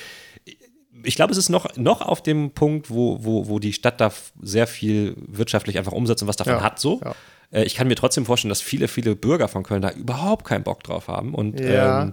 ich 1.02 1.14
glaube, 1.14 1.32
es 1.32 1.38
ist 1.38 1.48
noch, 1.48 1.76
noch 1.76 2.00
auf 2.00 2.22
dem 2.22 2.50
Punkt, 2.50 2.90
wo, 2.90 3.24
wo, 3.24 3.48
wo 3.48 3.58
die 3.58 3.72
Stadt 3.72 4.00
da 4.00 4.12
sehr 4.40 4.66
viel 4.66 5.16
wirtschaftlich 5.26 5.78
einfach 5.78 5.92
umsetzt 5.92 6.22
und 6.22 6.28
was 6.28 6.36
davon 6.36 6.54
ja. 6.54 6.62
hat 6.62 6.80
so. 6.80 7.00
Ja. 7.04 7.14
Äh, 7.50 7.64
ich 7.64 7.74
kann 7.74 7.88
mir 7.88 7.94
trotzdem 7.94 8.26
vorstellen, 8.26 8.50
dass 8.50 8.60
viele, 8.60 8.88
viele 8.88 9.14
Bürger 9.16 9.48
von 9.48 9.62
Köln 9.62 9.82
da 9.82 9.90
überhaupt 9.90 10.44
keinen 10.46 10.64
Bock 10.64 10.82
drauf 10.82 11.08
haben. 11.08 11.34
Und, 11.34 11.60
ja, 11.60 12.04
ähm, 12.04 12.12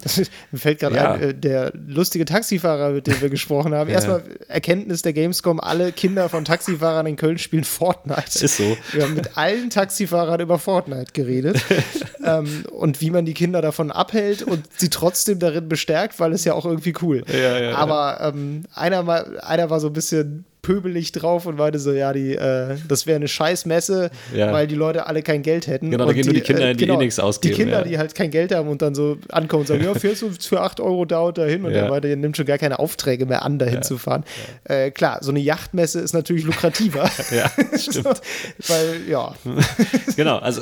mir 0.51 0.59
fällt 0.59 0.79
gerade 0.79 0.95
ja. 0.95 1.11
ein, 1.13 1.21
äh, 1.21 1.34
der 1.34 1.73
lustige 1.88 2.25
Taxifahrer, 2.25 2.91
mit 2.91 3.07
dem 3.07 3.19
wir 3.21 3.29
gesprochen 3.29 3.73
haben. 3.73 3.89
Erstmal 3.93 4.23
Erkenntnis 4.47 5.01
der 5.01 5.13
Gamescom, 5.13 5.59
alle 5.59 5.91
Kinder 5.91 6.29
von 6.29 6.45
Taxifahrern 6.45 7.05
in 7.05 7.15
Köln 7.15 7.38
spielen 7.38 7.63
Fortnite. 7.63 8.43
Ist 8.43 8.57
so. 8.57 8.77
Wir 8.91 9.03
haben 9.03 9.15
mit 9.15 9.38
allen 9.38 9.69
Taxifahrern 9.69 10.39
über 10.39 10.59
Fortnite 10.59 11.13
geredet 11.13 11.63
ähm, 12.25 12.65
und 12.71 13.01
wie 13.01 13.09
man 13.09 13.25
die 13.25 13.34
Kinder 13.34 13.61
davon 13.61 13.91
abhält 13.91 14.43
und 14.43 14.63
sie 14.77 14.89
trotzdem 14.89 15.39
darin 15.39 15.67
bestärkt, 15.67 16.19
weil 16.19 16.34
es 16.34 16.43
ja 16.45 16.53
auch 16.53 16.65
irgendwie 16.65 16.93
cool. 17.01 17.23
Ja, 17.31 17.59
ja, 17.59 17.75
Aber 17.75 18.19
ähm, 18.21 18.63
einer, 18.73 19.43
einer 19.43 19.69
war 19.69 19.79
so 19.79 19.88
ein 19.88 19.93
bisschen 19.93 20.45
pöbelig 20.64 21.11
drauf 21.11 21.45
und 21.45 21.57
meinte 21.57 21.78
so, 21.78 21.91
ja, 21.91 22.14
die, 22.14 22.36
äh, 22.36 22.78
das 22.88 23.05
wäre 23.05 23.18
eine 23.18 23.28
Scheißmesse, 23.28 24.09
ja. 24.34 24.51
weil 24.51 24.66
die 24.66 24.76
Leute 24.76 25.05
alle 25.05 25.22
kein 25.22 25.43
Geld 25.43 25.68
hätten. 25.68 25.91
Genau, 25.91 26.05
da 26.05 26.14
gehen 26.14 26.26
nur 26.26 26.34
die 26.34 26.41
Kinder, 26.41 26.70
äh, 26.70 26.74
die 26.74 26.84
eh 26.84 26.88
genau, 26.88 26.99
eh 26.99 27.03
nichts 27.03 27.20
ausgeben. 27.20 27.53
Die 27.53 27.61
Kinder, 27.61 27.80
ja. 27.80 27.84
die 27.84 27.97
halt 27.97 28.16
kein 28.16 28.32
Geld 28.32 28.55
haben 28.55 28.70
und 28.70 28.82
dann 28.82 28.95
so 28.95 29.18
ankommen 29.30 29.61
und 29.61 29.68
sagen, 29.68 29.84
ja, 29.84 29.93
fährst 29.93 30.22
du 30.22 30.32
für 30.32 30.61
8 30.61 30.80
Euro 30.80 31.05
dauert 31.05 31.38
dahin 31.38 31.66
und 31.66 31.72
ja. 31.72 31.82
der 31.82 31.89
meinte, 31.89 32.07
der 32.07 32.18
nimmt 32.18 32.38
schon 32.38 32.45
gar 32.45 32.57
keine 32.57 32.80
Aufträge 32.80 33.26
mehr 33.26 33.43
an, 33.43 33.59
dahin 33.59 33.84
zu 33.84 33.97
fahren. 33.97 34.24
Äh, 34.64 34.91
klar, 34.91 35.20
so 35.22 35.32
eine 35.32 35.41
Yachtmesse 35.41 35.99
ist 35.99 36.14
natürlich 36.14 36.45
lukrativer. 36.45 37.11
ja, 37.36 37.51
stimmt. 37.78 38.05
so, 38.59 38.74
weil, 38.74 39.01
ja. 39.09 39.36
genau, 40.16 40.38
also 40.38 40.61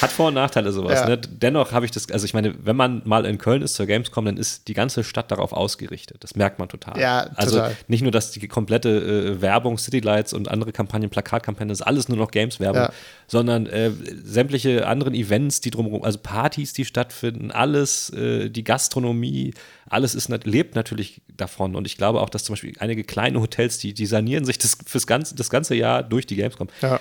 hat 0.00 0.12
Vor- 0.12 0.28
und 0.28 0.34
Nachteile 0.34 0.70
sowas. 0.70 1.06
Ne? 1.06 1.18
Dennoch 1.18 1.72
habe 1.72 1.84
ich 1.84 1.90
das, 1.90 2.08
also 2.12 2.24
ich 2.24 2.34
meine, 2.34 2.54
wenn 2.64 2.76
man 2.76 3.02
mal 3.04 3.26
in 3.26 3.38
Köln 3.38 3.62
ist 3.62 3.74
zur 3.74 3.86
Gamescom, 3.86 4.24
dann 4.24 4.36
ist 4.36 4.68
die 4.68 4.74
ganze 4.74 5.02
Stadt 5.02 5.32
darauf 5.32 5.52
ausgerichtet. 5.52 6.18
Das 6.20 6.36
merkt 6.36 6.60
man 6.60 6.68
total. 6.68 7.00
Ja, 7.00 7.22
total. 7.22 7.34
Also 7.36 7.62
nicht 7.88 8.02
nur, 8.02 8.12
dass 8.12 8.30
die 8.30 8.46
komplette 8.46 9.07
äh, 9.08 9.40
Werbung, 9.40 9.78
Citylights 9.78 10.32
und 10.32 10.48
andere 10.48 10.72
Kampagnen, 10.72 11.10
Plakatkampagnen, 11.10 11.70
das 11.70 11.80
ist 11.80 11.86
alles 11.86 12.08
nur 12.08 12.18
noch 12.18 12.30
Games-Werbung, 12.30 12.82
ja. 12.82 12.92
sondern 13.26 13.66
äh, 13.66 13.90
sämtliche 14.22 14.86
anderen 14.86 15.14
Events, 15.14 15.60
die 15.60 15.70
drumherum, 15.70 16.04
also 16.04 16.18
Partys, 16.18 16.72
die 16.72 16.84
stattfinden, 16.84 17.50
alles, 17.50 18.10
äh, 18.10 18.50
die 18.50 18.64
Gastronomie, 18.64 19.54
alles 19.88 20.14
ist, 20.14 20.28
lebt 20.44 20.74
natürlich 20.74 21.22
davon. 21.36 21.74
Und 21.74 21.86
ich 21.86 21.96
glaube 21.96 22.20
auch, 22.20 22.30
dass 22.30 22.44
zum 22.44 22.54
Beispiel 22.54 22.74
einige 22.78 23.04
kleine 23.04 23.40
Hotels, 23.40 23.78
die, 23.78 23.94
die 23.94 24.06
sanieren 24.06 24.44
sich 24.44 24.58
das, 24.58 24.76
fürs 24.86 25.06
ganze, 25.06 25.34
das 25.34 25.50
ganze 25.50 25.74
Jahr 25.74 26.02
durch 26.02 26.26
die 26.26 26.36
Gamescom. 26.36 26.68
Ja. 26.82 27.00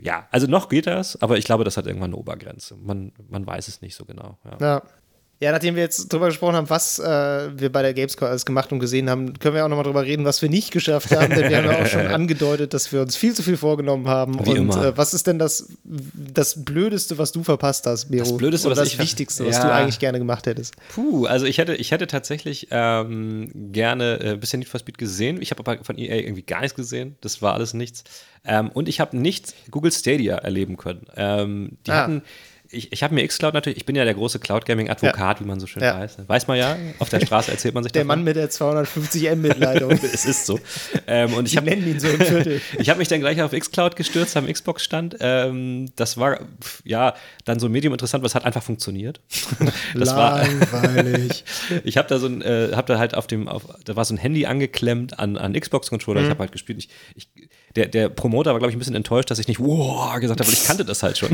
Ja, 0.00 0.28
also 0.30 0.46
noch 0.46 0.68
geht 0.68 0.86
das, 0.86 1.20
aber 1.20 1.36
ich 1.36 1.44
glaube, 1.44 1.64
das 1.64 1.76
hat 1.76 1.86
irgendwann 1.86 2.10
eine 2.10 2.16
Obergrenze. 2.16 2.76
Man, 2.76 3.12
man 3.28 3.44
weiß 3.44 3.66
es 3.66 3.82
nicht 3.82 3.96
so 3.96 4.04
genau. 4.04 4.38
ja. 4.44 4.56
ja. 4.60 4.82
Ja, 5.44 5.52
nachdem 5.52 5.76
wir 5.76 5.82
jetzt 5.82 6.10
drüber 6.10 6.28
gesprochen 6.28 6.56
haben, 6.56 6.70
was 6.70 6.98
äh, 6.98 7.04
wir 7.04 7.70
bei 7.70 7.82
der 7.82 7.92
Gamescom 7.92 8.28
alles 8.28 8.46
gemacht 8.46 8.72
und 8.72 8.78
gesehen 8.78 9.10
haben, 9.10 9.38
können 9.38 9.54
wir 9.54 9.62
auch 9.62 9.68
nochmal 9.68 9.84
drüber 9.84 10.02
reden, 10.02 10.24
was 10.24 10.40
wir 10.40 10.48
nicht 10.48 10.70
geschafft 10.70 11.10
haben, 11.10 11.28
denn 11.34 11.50
wir 11.50 11.58
haben 11.58 11.66
ja 11.66 11.82
auch 11.82 11.86
schon 11.86 12.06
angedeutet, 12.06 12.72
dass 12.72 12.90
wir 12.94 13.02
uns 13.02 13.14
viel 13.14 13.34
zu 13.34 13.42
viel 13.42 13.58
vorgenommen 13.58 14.08
haben. 14.08 14.38
Wie 14.46 14.58
und 14.58 14.70
äh, 14.70 14.96
was 14.96 15.12
ist 15.12 15.26
denn 15.26 15.38
das, 15.38 15.68
das 15.84 16.64
Blödeste, 16.64 17.18
was 17.18 17.30
du 17.30 17.42
verpasst 17.42 17.84
hast, 17.84 18.08
Miro? 18.08 18.24
Das 18.24 18.34
Blödeste, 18.38 18.68
Oder 18.68 18.78
was 18.78 18.88
das 18.88 18.98
Wichtigste, 18.98 19.44
was 19.44 19.58
ja. 19.58 19.64
du 19.64 19.70
eigentlich 19.70 19.98
gerne 19.98 20.18
gemacht 20.18 20.46
hättest? 20.46 20.76
Puh, 20.94 21.26
also 21.26 21.44
ich 21.44 21.58
hätte, 21.58 21.74
ich 21.74 21.90
hätte 21.90 22.06
tatsächlich 22.06 22.68
ähm, 22.70 23.50
gerne 23.70 24.20
äh, 24.20 24.30
ein 24.30 24.40
bisschen 24.40 24.60
Need 24.60 24.70
for 24.70 24.80
Speed 24.80 24.96
gesehen. 24.96 25.42
Ich 25.42 25.50
habe 25.50 25.60
aber 25.60 25.84
von 25.84 25.98
EA 25.98 26.16
irgendwie 26.16 26.40
gar 26.40 26.62
nichts 26.62 26.74
gesehen. 26.74 27.16
Das 27.20 27.42
war 27.42 27.52
alles 27.52 27.74
nichts. 27.74 28.04
Ähm, 28.46 28.70
und 28.70 28.88
ich 28.88 28.98
habe 28.98 29.14
nicht 29.14 29.52
Google 29.70 29.92
Stadia 29.92 30.36
erleben 30.36 30.78
können. 30.78 31.04
Ähm, 31.18 31.76
die 31.86 31.90
ah. 31.90 31.96
hatten 31.96 32.22
ich, 32.74 32.92
ich 32.92 33.02
habe 33.02 33.14
mir 33.14 33.26
Xcloud 33.26 33.54
natürlich, 33.54 33.78
ich 33.78 33.86
bin 33.86 33.96
ja 33.96 34.04
der 34.04 34.14
große 34.14 34.38
Cloud 34.38 34.66
Gaming 34.66 34.90
Advokat, 34.90 35.38
ja. 35.38 35.44
wie 35.44 35.48
man 35.48 35.60
so 35.60 35.66
schön 35.66 35.82
ja. 35.82 35.98
weiß. 35.98 36.18
Weiß 36.26 36.46
man 36.46 36.58
ja, 36.58 36.76
auf 36.98 37.08
der 37.08 37.20
Straße 37.20 37.50
erzählt 37.50 37.74
man 37.74 37.82
sich 37.82 37.92
Der 37.92 38.02
davon. 38.02 38.18
Mann 38.18 38.24
mit 38.24 38.36
der 38.36 38.50
250 38.50 39.30
Mbit-Leitung. 39.36 39.90
es 40.02 40.24
ist 40.24 40.46
so. 40.46 40.58
Ähm, 41.06 41.34
und 41.34 41.46
ich 41.46 41.56
hab, 41.56 41.64
nennen 41.64 41.86
ihn 41.86 42.00
so 42.00 42.08
im 42.08 42.20
Viertel. 42.20 42.60
ich 42.78 42.90
habe 42.90 42.98
mich 42.98 43.08
dann 43.08 43.20
gleich 43.20 43.40
auf 43.42 43.52
Xcloud 43.52 43.96
gestürzt 43.96 44.36
am 44.36 44.46
Xbox-Stand. 44.46 45.16
Ähm, 45.20 45.90
das 45.96 46.16
war 46.16 46.40
ja 46.84 47.14
dann 47.44 47.58
so 47.58 47.66
ein 47.66 47.72
Medium 47.72 47.92
interessant, 47.92 48.24
was 48.24 48.34
hat 48.34 48.44
einfach 48.44 48.62
funktioniert. 48.62 49.20
das 49.94 50.08
Langweilig. 50.08 51.44
War, 51.70 51.80
ich 51.84 51.96
habe 51.96 52.08
da 52.08 52.18
so 52.18 52.26
ein, 52.26 52.42
äh, 52.42 52.72
habe 52.74 52.92
da 52.92 52.98
halt 52.98 53.14
auf 53.14 53.26
dem, 53.26 53.48
auf, 53.48 53.62
da 53.84 53.96
war 53.96 54.04
so 54.04 54.14
ein 54.14 54.18
Handy 54.18 54.46
angeklemmt 54.46 55.18
an, 55.18 55.36
an 55.36 55.52
Xbox-Controller. 55.52 56.20
Mhm. 56.20 56.26
Ich 56.26 56.30
habe 56.30 56.40
halt 56.40 56.52
gespielt. 56.52 56.78
Ich, 56.78 56.88
ich 57.14 57.43
der, 57.76 57.88
der 57.88 58.08
Promoter 58.08 58.52
war, 58.52 58.58
glaube 58.58 58.70
ich, 58.70 58.76
ein 58.76 58.78
bisschen 58.78 58.94
enttäuscht, 58.94 59.30
dass 59.30 59.38
ich 59.38 59.48
nicht 59.48 59.58
wow 59.58 60.18
gesagt 60.20 60.40
habe, 60.40 60.48
weil 60.48 60.54
ich 60.54 60.64
kannte 60.64 60.84
das 60.84 61.02
halt 61.02 61.18
schon. 61.18 61.30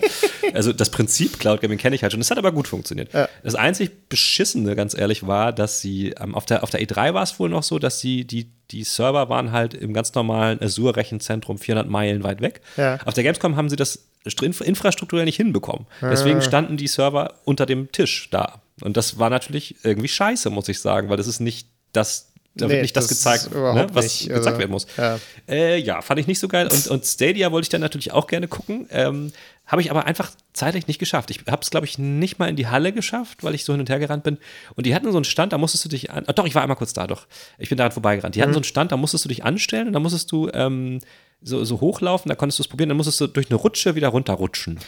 also 0.54 0.72
das 0.72 0.90
Prinzip 0.90 1.38
Cloud 1.38 1.60
Gaming 1.60 1.78
kenne 1.78 1.94
ich 1.94 2.02
halt 2.02 2.12
schon. 2.12 2.20
Das 2.20 2.30
hat 2.30 2.38
aber 2.38 2.52
gut 2.52 2.66
funktioniert. 2.66 3.12
Ja. 3.12 3.28
Das 3.42 3.54
einzig 3.54 4.08
Beschissene, 4.08 4.74
ganz 4.74 4.96
ehrlich, 4.96 5.26
war, 5.26 5.52
dass 5.52 5.80
sie 5.80 6.14
ähm, 6.20 6.34
auf, 6.34 6.46
der, 6.46 6.64
auf 6.64 6.70
der 6.70 6.80
E3 6.80 7.14
war 7.14 7.22
es 7.22 7.38
wohl 7.38 7.48
noch 7.48 7.62
so, 7.62 7.78
dass 7.78 8.00
sie 8.00 8.24
die, 8.24 8.50
die 8.72 8.82
Server 8.82 9.28
waren 9.28 9.52
halt 9.52 9.74
im 9.74 9.94
ganz 9.94 10.14
normalen 10.14 10.60
Azure-Rechenzentrum 10.60 11.58
400 11.58 11.88
Meilen 11.88 12.24
weit 12.24 12.40
weg. 12.40 12.60
Ja. 12.76 12.98
Auf 13.04 13.14
der 13.14 13.22
Gamescom 13.22 13.56
haben 13.56 13.68
sie 13.68 13.76
das 13.76 14.06
infrastrukturell 14.24 15.26
nicht 15.26 15.36
hinbekommen. 15.36 15.86
Deswegen 16.00 16.40
standen 16.40 16.78
die 16.78 16.88
Server 16.88 17.34
unter 17.44 17.66
dem 17.66 17.92
Tisch 17.92 18.28
da. 18.30 18.62
Und 18.82 18.96
das 18.96 19.18
war 19.18 19.30
natürlich 19.30 19.76
irgendwie 19.84 20.08
scheiße, 20.08 20.50
muss 20.50 20.68
ich 20.68 20.80
sagen, 20.80 21.08
weil 21.08 21.18
das 21.18 21.26
ist 21.26 21.40
nicht 21.40 21.68
das 21.92 22.32
da 22.54 22.66
nee, 22.66 22.74
wird 22.74 22.82
nicht 22.82 22.96
das, 22.96 23.08
das 23.08 23.18
gezeigt, 23.18 23.54
ne, 23.54 23.86
was 23.92 24.04
nicht. 24.04 24.28
gezeigt 24.28 24.46
also, 24.46 24.58
werden 24.58 24.70
muss. 24.70 24.86
Ja. 24.96 25.18
Äh, 25.48 25.80
ja. 25.80 26.02
fand 26.02 26.20
ich 26.20 26.26
nicht 26.28 26.38
so 26.38 26.46
geil. 26.46 26.68
Und, 26.70 26.86
und 26.86 27.04
Stadia 27.04 27.50
wollte 27.50 27.64
ich 27.64 27.68
dann 27.68 27.80
natürlich 27.80 28.12
auch 28.12 28.28
gerne 28.28 28.46
gucken. 28.46 28.86
Ähm, 28.90 29.32
habe 29.66 29.82
ich 29.82 29.90
aber 29.90 30.06
einfach 30.06 30.30
zeitlich 30.52 30.86
nicht 30.86 30.98
geschafft. 30.98 31.30
Ich 31.30 31.40
habe 31.48 31.62
es, 31.62 31.70
glaube 31.70 31.86
ich, 31.86 31.98
nicht 31.98 32.38
mal 32.38 32.48
in 32.48 32.54
die 32.54 32.68
Halle 32.68 32.92
geschafft, 32.92 33.42
weil 33.42 33.54
ich 33.54 33.64
so 33.64 33.72
hin 33.72 33.80
und 33.80 33.88
her 33.88 33.98
gerannt 33.98 34.22
bin. 34.22 34.38
Und 34.76 34.86
die 34.86 34.94
hatten 34.94 35.10
so 35.10 35.18
einen 35.18 35.24
Stand, 35.24 35.52
da 35.52 35.58
musstest 35.58 35.84
du 35.84 35.88
dich 35.88 36.10
an. 36.10 36.24
Oh, 36.28 36.32
doch, 36.32 36.46
ich 36.46 36.54
war 36.54 36.62
einmal 36.62 36.76
kurz 36.76 36.92
da, 36.92 37.06
doch. 37.06 37.26
Ich 37.58 37.70
bin 37.70 37.78
daran 37.78 37.92
vorbeigerannt. 37.92 38.36
Die 38.36 38.42
hatten 38.42 38.50
mhm. 38.50 38.54
so 38.54 38.58
einen 38.58 38.64
Stand, 38.64 38.92
da 38.92 38.96
musstest 38.96 39.24
du 39.24 39.28
dich 39.28 39.42
anstellen 39.42 39.88
und 39.88 39.92
da 39.94 40.00
musstest 40.00 40.30
du 40.30 40.48
ähm, 40.52 41.00
so, 41.42 41.64
so 41.64 41.80
hochlaufen, 41.80 42.28
da 42.28 42.34
konntest 42.36 42.58
du 42.58 42.62
es 42.62 42.68
probieren, 42.68 42.90
dann 42.90 42.96
musstest 42.96 43.20
du 43.20 43.26
durch 43.26 43.50
eine 43.50 43.56
Rutsche 43.56 43.94
wieder 43.94 44.08
runterrutschen. 44.08 44.78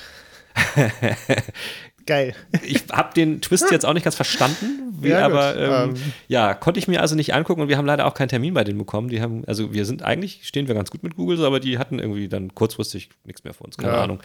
Geil. 2.07 2.35
Ich 2.65 2.85
habe 2.93 3.13
den 3.15 3.41
Twist 3.41 3.71
jetzt 3.71 3.85
auch 3.85 3.93
nicht 3.93 4.05
ganz 4.05 4.15
verstanden, 4.17 4.95
wie, 5.01 5.09
Ja, 5.09 5.27
aber 5.27 5.57
ähm, 5.57 5.91
Ähm. 5.97 6.03
ja, 6.29 6.55
konnte 6.55 6.79
ich 6.79 6.89
mir 6.89 7.01
also 7.01 7.15
nicht 7.17 7.35
angucken 7.35 7.61
und 7.63 7.69
wir 7.69 7.77
haben 7.77 7.87
leider 7.87 8.07
auch 8.07 8.15
keinen 8.15 8.29
Termin 8.29 8.55
bei 8.55 8.65
denen 8.65 8.79
bekommen. 8.79 9.09
Die 9.09 9.21
haben, 9.21 9.45
also 9.47 9.73
wir 9.75 9.85
sind 9.85 10.03
eigentlich, 10.03 10.41
stehen 10.45 10.69
wir 10.69 10.75
ganz 10.75 10.91
gut 10.91 11.03
mit 11.03 11.17
Google, 11.17 11.37
so, 11.37 11.47
aber 11.47 11.59
die 11.61 11.79
hatten 11.79 11.99
irgendwie 11.99 12.29
dann 12.29 12.55
kurzfristig 12.55 13.11
nichts 13.25 13.45
mehr 13.45 13.53
für 13.55 13.65
uns, 13.65 13.77
keine 13.77 13.93
Ja. 13.93 14.03
Ahnung. 14.05 14.21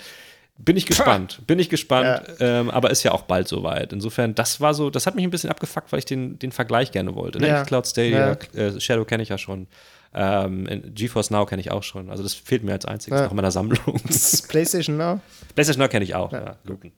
Bin 0.57 0.77
ich 0.77 0.85
gespannt, 0.85 1.41
bin 1.47 1.57
ich 1.57 1.69
gespannt, 1.69 2.21
ähm, 2.39 2.69
aber 2.69 2.91
ist 2.91 3.01
ja 3.01 3.13
auch 3.13 3.23
bald 3.23 3.47
soweit. 3.47 3.93
Insofern, 3.93 4.35
das 4.35 4.61
war 4.61 4.75
so, 4.75 4.91
das 4.91 5.07
hat 5.07 5.15
mich 5.15 5.23
ein 5.23 5.31
bisschen 5.31 5.49
abgefuckt, 5.49 5.91
weil 5.91 5.99
ich 5.99 6.05
den, 6.05 6.37
den 6.37 6.51
Vergleich 6.51 6.91
gerne 6.91 7.15
wollte. 7.15 7.39
Ne? 7.39 7.47
Ja. 7.47 7.63
Cloud 7.63 7.87
Stadia, 7.87 8.37
äh, 8.53 8.79
Shadow 8.79 9.05
kenne 9.05 9.23
ich 9.23 9.29
ja 9.29 9.39
schon. 9.39 9.65
Ähm, 10.13 10.67
GeForce 10.93 11.31
Now 11.31 11.45
kenne 11.45 11.61
ich 11.61 11.71
auch 11.71 11.83
schon. 11.83 12.09
Also 12.09 12.21
das 12.23 12.33
fehlt 12.33 12.63
mir 12.63 12.73
als 12.73 12.85
einziges 12.85 13.17
Ja. 13.17 13.23
noch 13.25 13.31
in 13.31 13.35
meiner 13.37 13.51
Sammlung. 13.51 13.79
PlayStation 14.49 14.97
Now. 14.97 15.21
PlayStation 15.55 15.81
Now 15.81 15.87
kenne 15.89 16.03
ich 16.03 16.15
auch. 16.15 16.31
Ja. 16.33 16.57
Luken. 16.65 16.91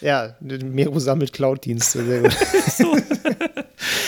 Ja, 0.00 0.36
Mero 0.40 0.98
sammelt 0.98 1.32
Cloud-Dienste. 1.32 2.04
Sehr 2.04 2.22
gut. 2.22 2.36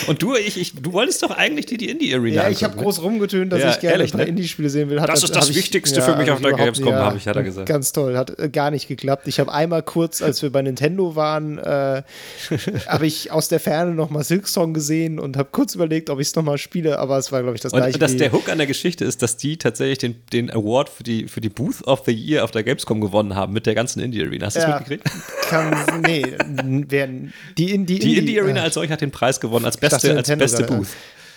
Und 0.07 0.21
du, 0.21 0.35
ich, 0.35 0.59
ich, 0.59 0.73
du 0.75 0.93
wolltest 0.93 1.23
doch 1.23 1.31
eigentlich 1.31 1.65
die, 1.65 1.77
die 1.77 1.89
Indie 1.89 2.13
Arena 2.13 2.43
Ja, 2.43 2.49
ich 2.49 2.63
habe 2.63 2.75
groß 2.77 3.01
rumgetönt, 3.01 3.51
dass 3.51 3.61
Ja, 3.61 3.71
ich 3.71 3.79
gerne 3.79 3.93
ehrlich, 3.97 4.13
ne? 4.13 4.23
Indie-Spiele 4.23 4.69
sehen 4.69 4.89
will. 4.89 5.01
Hat 5.01 5.09
Das 5.09 5.23
ist 5.23 5.35
das 5.35 5.49
ich- 5.49 5.55
Wichtigste 5.55 6.01
für 6.01 6.15
mich 6.15 6.29
auf 6.31 6.41
der 6.41 6.53
Gamescom, 6.53 6.85
nicht, 6.93 6.95
hab 6.95 7.15
ich- 7.15 7.27
hat 7.27 7.35
er 7.35 7.43
gesagt. 7.43 7.67
Ganz 7.67 7.91
toll, 7.91 8.17
hat 8.17 8.37
äh, 8.39 8.49
gar 8.49 8.71
nicht 8.71 8.87
geklappt. 8.87 9.27
Ich 9.27 9.39
habe 9.39 9.51
einmal 9.53 9.83
kurz, 9.83 10.21
als 10.21 10.41
wir 10.41 10.51
bei 10.51 10.61
Nintendo 10.61 11.15
waren, 11.15 11.57
äh, 11.57 12.03
habe 12.87 13.07
ich 13.07 13.31
aus 13.31 13.47
der 13.47 13.59
Ferne 13.59 13.91
noch 13.93 14.09
mal 14.09 14.23
Silksong 14.23 14.73
gesehen 14.73 15.19
und 15.19 15.37
habe 15.37 15.49
kurz 15.51 15.75
überlegt, 15.75 16.09
ob 16.09 16.19
ich 16.19 16.27
es 16.27 16.35
noch 16.35 16.43
mal 16.43 16.57
spiele, 16.57 16.99
aber 16.99 17.17
es 17.17 17.31
war, 17.31 17.41
glaube 17.41 17.55
ich, 17.55 17.61
das 17.61 17.71
gleiche. 17.71 17.93
Und 17.95 18.01
dass 18.01 18.15
der 18.17 18.31
Hook 18.31 18.49
an 18.49 18.57
der 18.57 18.67
Geschichte 18.67 19.05
ist, 19.05 19.21
dass 19.21 19.37
die 19.37 19.57
tatsächlich 19.57 19.97
den, 19.99 20.15
den 20.33 20.49
Award 20.51 20.89
für 20.89 21.03
die, 21.03 21.27
für 21.27 21.41
die 21.41 21.49
Booth 21.49 21.85
of 21.87 22.03
the 22.05 22.11
Year 22.13 22.43
auf 22.43 22.51
der 22.51 22.63
Gamescom 22.63 23.01
gewonnen 23.01 23.35
haben 23.35 23.53
mit 23.53 23.65
der 23.65 23.75
ganzen 23.75 23.99
Indie 23.99 24.21
Arena. 24.23 24.47
Hast 24.47 24.55
du 24.57 24.61
das 24.61 24.69
Ja. 24.69 24.75
mitgekriegt? 24.79 25.03
kann, 25.49 26.01
nee, 26.05 26.23
n- 26.39 26.85
wer, 26.89 27.07
die, 27.57 27.71
in, 27.71 27.85
die, 27.85 27.99
Die 27.99 28.17
Indie 28.17 28.39
Arena 28.41 28.61
äh, 28.61 28.63
als 28.63 28.73
solch 28.73 28.89
hat 28.89 29.01
den 29.01 29.11
Preis 29.11 29.39
gewonnen 29.39 29.65
als 29.65 29.77
dachte, 29.77 29.94
beste, 30.03 30.09
als 30.17 30.27
Nintendo 30.27 30.43
beste 30.43 30.63
Booth. 30.63 30.87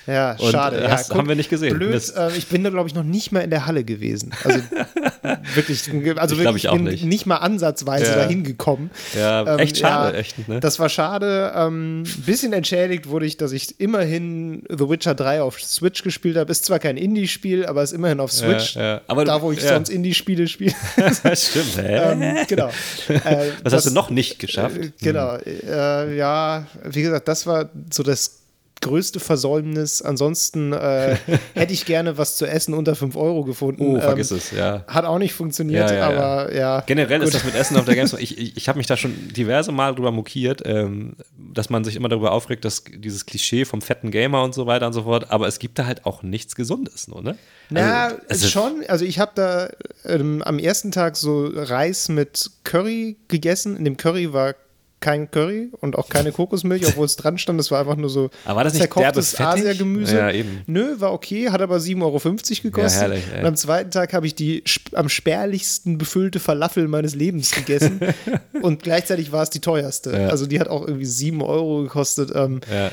Ja, 0.06 0.36
Und, 0.38 0.52
schade. 0.52 0.78
äh, 0.78 0.84
ja, 0.84 0.90
hast- 0.92 1.14
haben 1.14 1.28
wir 1.28 1.34
nicht 1.36 1.50
gesehen. 1.50 1.74
Blöd, 1.76 2.02
äh, 2.16 2.34
ich 2.34 2.46
bin 2.46 2.64
da, 2.64 2.70
glaube 2.70 2.88
ich, 2.88 2.94
noch 2.94 3.02
nicht 3.04 3.30
mal 3.30 3.40
in 3.40 3.50
der 3.50 3.66
Halle 3.66 3.84
gewesen. 3.84 4.30
Also 4.42 4.58
wirklich, 5.54 5.82
also 6.18 6.34
Ich 6.34 6.40
wirklich 6.42 6.64
ich 6.64 6.70
bin 6.70 6.84
nicht. 6.84 7.04
nicht 7.04 7.26
mal 7.26 7.36
ansatzweise 7.36 8.06
Ja. 8.12 8.14
dahin 8.16 8.42
gekommen. 8.42 8.90
Ja, 9.14 9.46
Ähm, 9.46 9.58
echt 9.58 9.76
schade, 9.76 10.14
ja, 10.14 10.18
echt, 10.20 10.48
ne? 10.48 10.60
Das 10.60 10.78
war 10.78 10.88
schade. 10.88 11.54
Ein 11.54 11.66
ähm, 11.66 12.04
bisschen 12.24 12.54
entschädigt 12.54 13.10
wurde 13.10 13.26
ich, 13.26 13.36
dass 13.36 13.52
ich 13.52 13.78
immerhin 13.80 14.62
The 14.70 14.88
Witcher 14.88 15.14
3 15.14 15.42
auf 15.42 15.60
Switch 15.60 16.02
gespielt 16.02 16.38
habe. 16.38 16.50
Ist 16.50 16.64
zwar 16.64 16.78
kein 16.78 16.96
Indie-Spiel, 16.96 17.66
aber 17.66 17.82
ist 17.82 17.92
immerhin 17.92 18.20
auf 18.20 18.32
Switch. 18.32 18.76
Ja. 18.76 19.02
Aber 19.08 19.26
da, 19.26 19.42
wo 19.42 19.52
ich 19.52 19.60
sonst 19.60 19.90
Indie-Spiele 19.90 20.48
spiele. 20.48 20.72
Stimmt, 21.34 21.76
hä? 21.76 22.12
ähm, 22.12 22.36
genau. 22.48 22.68
Äh, 23.08 23.50
Was 23.62 23.74
hast 23.74 23.86
du 23.88 23.90
noch 23.92 24.08
nicht 24.08 24.38
geschafft? 24.38 24.78
äh, 24.78 24.90
Genau, 25.02 25.36
äh, 25.36 26.16
ja, 26.16 26.66
wie 26.84 27.02
gesagt, 27.02 27.28
das 27.28 27.46
war 27.46 27.68
so 27.92 28.02
das 28.02 28.36
größte 28.80 29.20
Versäumnis. 29.20 30.02
Ansonsten 30.02 30.72
äh, 30.72 31.16
hätte 31.54 31.72
ich 31.72 31.84
gerne 31.84 32.18
was 32.18 32.36
zu 32.36 32.46
essen 32.46 32.74
unter 32.74 32.94
5 32.94 33.16
Euro 33.16 33.44
gefunden. 33.44 33.96
Oh, 33.96 34.00
vergiss 34.00 34.30
Ähm, 34.30 34.36
es, 34.38 34.50
ja. 34.50 34.84
Hat 34.86 35.04
auch 35.04 35.18
nicht 35.18 35.34
funktioniert, 35.34 35.90
Ja, 35.90 35.96
ja, 35.96 36.08
aber 36.08 36.54
ja. 36.54 36.80
Generell 36.86 37.18
gut. 37.18 37.28
ist 37.28 37.34
das 37.34 37.44
mit 37.44 37.54
Essen 37.54 37.76
auf 37.76 37.84
der 37.84 37.94
Gamescom. 37.94 38.18
Ich, 38.20 38.38
ich, 38.38 38.56
ich 38.56 38.68
habe 38.68 38.78
mich 38.78 38.86
da 38.86 38.96
schon 38.96 39.14
diverse 39.32 39.72
Mal 39.72 39.94
drüber 39.94 40.12
mokiert, 40.12 40.62
ähm, 40.64 41.16
dass 41.36 41.70
man 41.70 41.84
sich 41.84 41.96
immer 41.96 42.08
darüber 42.08 42.32
aufregt, 42.32 42.64
dass 42.64 42.84
dieses 42.84 43.26
Klischee 43.26 43.64
vom 43.64 43.80
fetten 43.82 44.10
Gamer 44.10 44.42
und 44.42 44.54
so 44.54 44.66
weiter 44.66 44.86
und 44.86 44.92
so 44.92 45.02
fort, 45.02 45.30
aber 45.30 45.46
es 45.48 45.58
gibt 45.58 45.78
da 45.78 45.86
halt 45.86 46.06
auch 46.06 46.22
nichts 46.22 46.54
Gesundes, 46.54 47.08
nur, 47.08 47.22
ne? 47.22 47.36
Na, 47.70 48.04
Also, 48.06 48.16
es 48.28 48.42
ist- 48.44 48.50
schon. 48.52 48.82
Also 48.88 49.04
ich 49.04 49.18
habe 49.18 49.32
da 49.34 49.68
ähm, 50.04 50.42
am 50.42 50.58
ersten 50.58 50.90
Tag 50.90 51.16
so 51.16 51.50
Reis 51.54 52.08
mit 52.08 52.50
Curry 52.64 53.16
gegessen. 53.28 53.76
In 53.76 53.84
dem 53.84 53.96
Curry 53.96 54.32
war 54.32 54.54
kein 55.00 55.30
Curry 55.30 55.70
und 55.80 55.96
auch 55.96 56.08
keine 56.08 56.32
Kokosmilch, 56.32 56.86
obwohl 56.88 57.06
es 57.06 57.16
dran 57.16 57.38
stand. 57.38 57.58
Das 57.58 57.70
war 57.70 57.80
einfach 57.80 57.96
nur 57.96 58.10
so 58.10 58.30
Aber 58.44 58.56
war 58.56 58.64
das 58.64 58.72
nicht 58.74 58.82
zerkochtes? 58.82 59.38
Asiagemüse. 59.40 60.16
Ja, 60.16 60.30
eben. 60.30 60.62
Nö, 60.66 60.96
war 60.98 61.12
okay, 61.12 61.50
hat 61.50 61.60
aber 61.62 61.76
7,50 61.76 62.02
Euro 62.02 62.18
gekostet. 62.62 63.02
Ja, 63.02 63.08
herrlich, 63.08 63.24
und 63.38 63.44
am 63.46 63.56
zweiten 63.56 63.90
Tag 63.90 64.12
habe 64.12 64.26
ich 64.26 64.34
die 64.34 64.62
sp- 64.66 64.94
am 64.96 65.08
spärlichsten 65.08 65.98
befüllte 65.98 66.40
Falafel 66.40 66.88
meines 66.88 67.14
Lebens 67.14 67.52
gegessen. 67.52 68.00
und 68.62 68.82
gleichzeitig 68.82 69.30
war 69.32 69.42
es 69.42 69.50
die 69.50 69.60
teuerste. 69.60 70.10
Ja. 70.12 70.28
Also 70.28 70.46
die 70.46 70.58
hat 70.60 70.68
auch 70.68 70.86
irgendwie 70.86 71.06
7 71.06 71.42
Euro 71.42 71.82
gekostet. 71.82 72.32
Ähm, 72.34 72.60
Ja. 72.72 72.90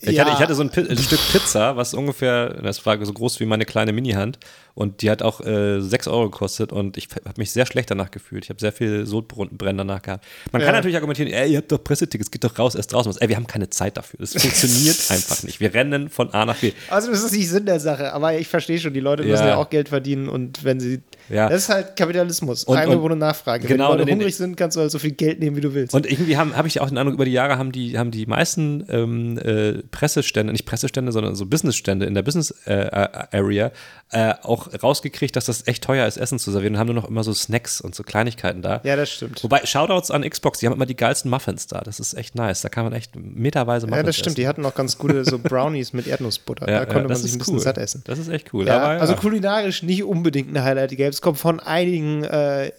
Ich, 0.00 0.16
Ja. 0.16 0.24
hatte, 0.24 0.34
ich 0.34 0.40
hatte 0.40 0.54
so 0.54 0.62
ein, 0.62 0.70
Pi 0.70 0.80
ein 0.80 0.98
Stück 0.98 1.20
Pizza, 1.32 1.76
was 1.76 1.94
ungefähr, 1.94 2.60
das 2.62 2.84
war 2.84 3.02
so 3.06 3.12
groß 3.12 3.40
wie 3.40 3.46
meine 3.46 3.64
kleine 3.64 3.92
Minihand 3.92 4.38
und 4.74 5.02
die 5.02 5.10
hat 5.10 5.22
auch 5.22 5.40
äh, 5.40 5.80
6 5.80 6.08
Euro 6.08 6.30
gekostet 6.30 6.72
und 6.72 6.96
ich 6.96 7.08
habe 7.24 7.34
mich 7.36 7.52
sehr 7.52 7.64
schlecht 7.66 7.90
danach 7.90 8.10
gefühlt. 8.10 8.44
Ich 8.44 8.50
habe 8.50 8.58
sehr 8.60 8.72
viel 8.72 9.06
Sodbrennen 9.06 9.78
danach 9.78 10.02
gehabt. 10.02 10.24
Man 10.52 10.60
kann 10.60 10.68
Ja. 10.70 10.72
natürlich 10.76 10.96
argumentieren, 10.96 11.30
ey, 11.32 11.52
ihr 11.52 11.58
habt 11.58 11.70
doch 11.70 11.82
Pressetickets, 11.82 12.30
geht 12.30 12.42
doch 12.44 12.58
raus, 12.58 12.74
erst 12.74 12.92
draußen 12.92 13.08
was. 13.10 13.18
Ey, 13.18 13.28
wir 13.28 13.36
haben 13.36 13.46
keine 13.46 13.70
Zeit 13.70 13.96
dafür. 13.96 14.18
Das 14.20 14.32
funktioniert 14.32 14.96
einfach 15.10 15.42
nicht. 15.44 15.60
Wir 15.60 15.72
rennen 15.74 16.08
von 16.08 16.32
A 16.34 16.44
nach 16.44 16.56
B. 16.56 16.72
Also 16.90 17.10
das 17.10 17.22
ist 17.22 17.32
nicht 17.32 17.48
Sinn 17.48 17.66
der 17.66 17.78
Sache, 17.80 18.12
aber 18.12 18.36
ich 18.36 18.48
verstehe 18.48 18.78
schon, 18.80 18.92
die 18.94 19.00
Leute 19.00 19.22
Ja. 19.22 19.30
müssen 19.30 19.46
ja 19.46 19.56
auch 19.56 19.70
Geld 19.70 19.88
verdienen 19.88 20.28
und 20.28 20.64
wenn 20.64 20.80
sie 20.80 21.00
Ja. 21.30 21.48
das 21.48 21.62
ist 21.64 21.68
halt 21.68 21.96
Kapitalismus, 21.96 22.64
Und- 22.64 22.76
Angebot 22.76 23.04
und- 23.06 23.12
und 23.12 23.18
Nachfrage. 23.18 23.66
genau, 23.68 23.90
wenn 23.92 23.98
Leute 23.98 24.10
in- 24.10 24.16
hungrig 24.18 24.36
sind, 24.36 24.56
kannst 24.56 24.76
du 24.76 24.80
halt 24.80 24.90
so 24.90 24.98
viel 24.98 25.12
Geld 25.12 25.38
nehmen, 25.40 25.56
wie 25.56 25.60
du 25.60 25.72
willst. 25.74 25.94
Und 25.94 26.10
irgendwie 26.10 26.36
habe 26.36 26.56
hab 26.56 26.66
ich 26.66 26.80
auch 26.80 26.88
den 26.88 26.98
Eindruck, 26.98 27.14
über 27.14 27.24
die 27.24 27.32
Jahre 27.32 27.58
haben 27.58 27.70
die, 27.72 27.96
haben 27.98 28.10
die 28.10 28.26
meisten 28.26 28.84
ähm, 28.88 29.38
äh, 29.38 29.74
Pressestände, 29.90 30.52
nicht 30.52 30.66
Pressestände, 30.66 31.12
sondern 31.12 31.36
so 31.36 31.46
Businessstände 31.46 32.06
in 32.06 32.14
der 32.14 32.22
Business-Area 32.22 33.70
äh, 34.10 34.34
auch 34.42 34.63
rausgekriegt, 34.82 35.34
dass 35.36 35.46
das 35.46 35.66
echt 35.66 35.84
teuer 35.84 36.06
ist, 36.06 36.16
Essen 36.16 36.38
zu 36.38 36.50
servieren 36.52 36.74
und 36.74 36.80
haben 36.80 36.86
nur 36.86 36.94
noch 36.96 37.08
immer 37.08 37.24
so 37.24 37.32
Snacks 37.34 37.80
und 37.80 37.94
so 37.94 38.02
Kleinigkeiten 38.02 38.62
da. 38.62 38.80
ja, 38.84 38.96
das 38.96 39.10
stimmt. 39.10 39.42
Wobei, 39.44 39.64
Shoutouts 39.64 40.10
an 40.10 40.28
Xbox, 40.28 40.58
die 40.60 40.66
haben 40.66 40.74
immer 40.74 40.86
die 40.86 40.96
geilsten 40.96 41.30
Muffins 41.30 41.66
da. 41.66 41.80
Das 41.80 42.00
ist 42.00 42.14
echt 42.14 42.34
nice. 42.34 42.62
Da 42.62 42.68
kann 42.68 42.84
man 42.84 42.92
echt 42.92 43.12
meterweise 43.16 43.86
Muffins 43.86 43.96
Ja, 43.98 44.02
das 44.04 44.16
stimmt. 44.16 44.26
essen. 44.28 44.36
Die 44.36 44.48
hatten 44.48 44.64
auch 44.66 44.74
ganz 44.74 44.98
gute 44.98 45.24
so 45.24 45.38
Brownies 45.42 45.92
mit 45.92 46.06
Erdnussbutter. 46.06 46.68
Ja, 46.70 46.80
da 46.80 46.84
konnte 46.86 46.98
ja, 46.98 47.02
man 47.04 47.08
das 47.10 47.22
sich 47.22 47.32
ein 47.32 47.38
bisschen 47.38 47.54
cool. 47.54 47.60
satt 47.60 47.78
essen. 47.78 48.02
Das 48.06 48.18
ist 48.18 48.28
echt 48.28 48.52
cool. 48.54 48.66
Ja, 48.66 48.78
Aber. 48.82 49.00
Also 49.00 49.14
kulinarisch 49.14 49.82
nicht 49.82 50.04
unbedingt 50.04 50.48
eine 50.48 50.64
Highlight. 50.64 50.90
Die 50.90 50.96
Gamescom 50.96 51.34
von 51.34 51.60
einigen 51.60 52.24
äh, 52.24 52.72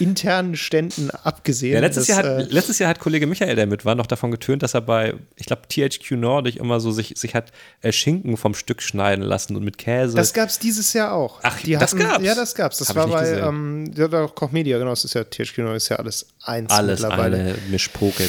internen 0.00 0.56
Ständen 0.56 1.10
abgesehen. 1.10 1.74
Ja, 1.74 1.80
letztes, 1.80 2.06
Das, 2.06 2.16
Jahr 2.16 2.24
hat, 2.24 2.40
äh, 2.40 2.52
letztes 2.52 2.78
Jahr 2.78 2.90
hat 2.90 3.00
Kollege 3.00 3.26
Michael, 3.26 3.56
der 3.56 3.66
mit 3.66 3.84
war, 3.84 3.94
noch 3.94 4.06
davon 4.06 4.30
getönt, 4.30 4.62
dass 4.62 4.74
er 4.74 4.80
bei, 4.80 5.14
ich 5.36 5.46
glaube, 5.46 5.62
THQ 5.68 6.12
Nordic 6.12 6.56
immer 6.56 6.80
so 6.80 6.90
sich, 6.92 7.14
sich 7.16 7.34
hat 7.34 7.52
äh, 7.80 7.92
Schinken 7.92 8.36
vom 8.36 8.54
Stück 8.54 8.82
schneiden 8.82 9.24
lassen 9.24 9.56
und 9.56 9.64
mit 9.64 9.78
Käse. 9.78 10.16
Das 10.16 10.32
gab 10.32 10.48
es 10.48 10.58
dieses 10.58 10.92
Jahr 10.92 11.12
auch. 11.12 11.40
Ach, 11.42 11.58
das 11.62 11.96
gab's? 11.96 12.24
Ja, 12.24 12.34
das 12.34 12.54
gab's. 12.54 12.78
Das 12.78 12.88
Hab 12.90 12.96
war 12.96 13.08
bei 13.08 13.20
gesehen. 13.20 13.44
ähm, 13.46 13.90
ja, 13.96 14.08
da 14.08 14.26
Koch 14.26 14.52
Media, 14.52 14.78
genau. 14.78 14.90
Das 14.90 15.04
ist 15.04 15.14
ja 15.14 15.24
THQ 15.24 15.58
Nordic, 15.58 15.76
ist 15.76 15.88
ja 15.88 15.96
alles 15.96 16.26
eins 16.44 16.70
alles 16.70 17.00
mittlerweile. 17.00 17.36
eine 17.38 17.54
Mischpoke. 17.70 18.22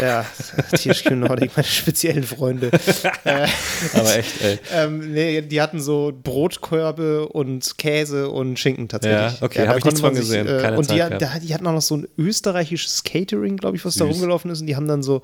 Ja, 0.00 0.24
THQ 0.72 1.10
Nordic, 1.12 1.56
meine 1.56 1.66
speziellen 1.68 2.24
Freunde. 2.24 2.70
Aber 3.24 4.16
echt, 4.16 4.42
ey. 4.42 4.58
ähm, 4.72 5.12
nee, 5.12 5.42
die 5.42 5.60
hatten 5.60 5.80
so 5.80 6.12
Brotkörbe 6.22 7.28
und 7.28 7.78
Käse 7.78 8.28
und 8.28 8.58
Schinken 8.58 8.88
tatsächlich. 8.88 9.40
Ja, 9.40 9.46
okay, 9.46 9.64
da 9.64 9.68
hab 9.68 9.78
ich 9.78 9.84
nichts 9.84 10.00
von 10.00 10.12
man 10.14 10.22
sich, 10.22 10.24
gesehen, 10.24 10.46
Äh, 10.46 10.60
und 10.90 10.96
die, 10.96 11.18
da, 11.18 11.38
die 11.38 11.54
hatten 11.54 11.66
auch 11.66 11.72
noch 11.72 11.82
so 11.82 11.96
ein 11.96 12.08
österreichisches 12.18 13.02
Catering, 13.04 13.56
glaube 13.56 13.76
ich, 13.76 13.84
was 13.84 13.94
da 13.94 14.04
Süß. 14.06 14.14
rumgelaufen 14.14 14.50
ist. 14.50 14.60
Und 14.60 14.66
die 14.66 14.76
haben 14.76 14.88
dann 14.88 15.02
so, 15.02 15.22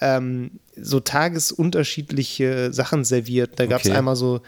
ähm, 0.00 0.52
so 0.76 1.00
tagesunterschiedliche 1.00 2.72
Sachen 2.72 3.04
serviert. 3.04 3.52
Da 3.56 3.66
gab 3.66 3.80
es 3.82 3.88
Okay. 3.88 3.96
einmal 3.96 4.16
so 4.16 4.40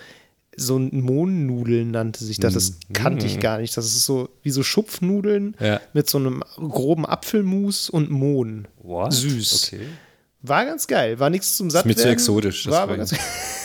so 0.57 0.78
Mohnnudeln 0.78 1.92
nannte 1.92 2.24
sich 2.24 2.38
das. 2.38 2.55
Das 2.55 2.74
kannte 2.92 3.24
ich 3.24 3.38
gar 3.40 3.59
nicht. 3.59 3.74
Das 3.76 3.86
ist 3.86 4.05
so 4.05 4.28
wie 4.42 4.51
so 4.51 4.62
Schupfnudeln. 4.62 5.57
Ja. 5.61 5.80
mit 5.94 6.11
so 6.11 6.18
einem 6.18 6.42
groben 6.57 7.07
Apfelmus 7.07 7.88
und 7.88 8.11
Mohn. 8.11 8.66
What? 8.82 9.12
Süß. 9.12 9.70
Okay. 9.72 9.86
War 10.42 10.66
ganz 10.66 10.86
geil. 10.86 11.18
War 11.18 11.30
nichts 11.30 11.57
zum 11.57 11.70
Satt 11.70 11.86
mir 11.86 11.94
zu 11.96 12.09
exotisch, 12.09 12.66
War 12.66 12.80
aber 12.82 12.96
ganz 12.96 13.14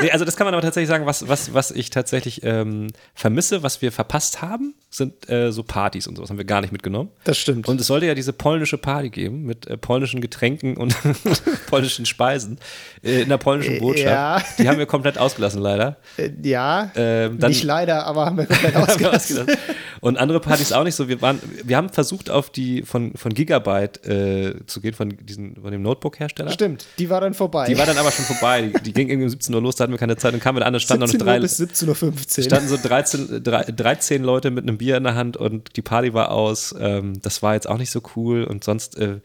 nee, 0.00 0.10
also 0.10 0.24
das 0.24 0.36
kann 0.36 0.46
man 0.46 0.54
aber 0.54 0.62
tatsächlich 0.62 0.88
sagen, 0.88 1.06
was, 1.06 1.28
was, 1.28 1.52
was 1.54 1.70
ich 1.70 1.90
tatsächlich 1.90 2.42
ähm, 2.44 2.88
vermisse, 3.14 3.62
was 3.62 3.82
wir 3.82 3.92
verpasst 3.92 4.42
haben, 4.42 4.74
sind 4.90 5.28
äh, 5.28 5.50
so 5.50 5.62
Partys 5.64 6.06
und 6.06 6.16
sowas. 6.16 6.30
Haben 6.30 6.38
wir 6.38 6.44
gar 6.44 6.60
nicht 6.60 6.72
mitgenommen. 6.72 7.10
Das 7.24 7.36
stimmt. 7.38 7.68
Und 7.68 7.80
es 7.80 7.86
sollte 7.88 8.06
ja 8.06 8.14
diese 8.14 8.32
polnische 8.32 8.78
Party 8.78 9.10
geben 9.10 9.42
mit 9.44 9.66
äh, 9.66 9.76
polnischen 9.76 10.20
Getränken 10.20 10.76
und 10.76 10.94
polnischen 11.68 12.06
Speisen 12.06 12.58
äh, 13.02 13.22
in 13.22 13.28
der 13.28 13.38
polnischen 13.38 13.74
Äh, 13.76 13.80
Botschaft. 13.80 14.06
ja. 14.06 14.42
Die 14.58 14.68
haben 14.68 14.78
wir 14.78 14.86
komplett 14.86 15.18
ausgelassen, 15.18 15.60
leider. 15.60 15.96
Äh, 16.16 16.30
ja, 16.42 16.90
Ähm, 16.94 17.38
dann- 17.38 17.50
nicht 17.50 17.64
leider, 17.64 18.06
aber 18.06 18.26
haben 18.26 18.36
wir 18.36 18.46
komplett 18.46 18.76
ausgelassen. 18.76 19.38
ausgelassen. 19.40 19.64
Und 20.00 20.18
andere 20.18 20.38
Partys 20.40 20.72
auch 20.72 20.84
nicht 20.84 20.94
so. 20.94 21.08
Wir, 21.08 21.20
waren, 21.22 21.40
wir 21.64 21.76
haben 21.76 21.88
versucht, 21.88 22.30
auf 22.30 22.50
die 22.50 22.82
von, 22.82 23.14
von 23.16 23.32
Gigabyte 23.34 24.04
äh, 24.06 24.54
zu 24.66 24.80
gehen, 24.80 24.94
von, 24.94 25.16
diesen, 25.22 25.56
von 25.60 25.72
dem 25.72 25.82
Notebook-Hersteller. 25.82 26.50
Stimmt, 26.52 26.84
die 26.98 27.08
war 27.10 27.20
dann 27.20 27.34
vorbei. 27.34 27.66
Die 27.66 27.76
war 27.78 27.86
dann 27.86 27.96
aber 27.98 28.10
schon 28.12 28.24
vorbei. 28.26 28.70
Die, 28.84 28.92
die 28.92 28.93
ging 28.94 29.08
irgendwie 29.08 29.24
um 29.24 29.30
17 29.30 29.54
Uhr 29.54 29.60
los, 29.62 29.76
da 29.76 29.82
hatten 29.84 29.92
wir 29.92 29.98
keine 29.98 30.16
Zeit. 30.16 30.32
Dann 30.32 30.40
kamen 30.40 30.58
wir 30.58 30.66
an, 30.66 30.72
da 30.72 30.80
standen 30.80 31.02
noch 31.02 31.08
17 31.08 31.26
drei, 31.26 31.34
Uhr 31.36 31.40
bis 31.42 31.60
17.15 31.60 32.38
Uhr. 32.38 32.44
standen 32.44 32.68
so 32.68 32.76
13, 32.82 33.42
drei- 33.44 33.64
13 33.64 34.22
Leute 34.24 34.50
mit 34.50 34.62
einem 34.64 34.78
Bier 34.78 34.96
in 34.96 35.04
der 35.04 35.14
Hand 35.14 35.36
und 35.36 35.76
die 35.76 35.82
Party 35.82 36.14
war 36.14 36.30
aus. 36.30 36.74
Ähm, 36.78 37.20
das 37.20 37.42
war 37.42 37.54
jetzt 37.54 37.68
auch 37.68 37.78
nicht 37.78 37.90
so 37.90 38.00
cool. 38.16 38.44
Und 38.44 38.64
sonst, 38.64 38.96
äh, 38.98 39.20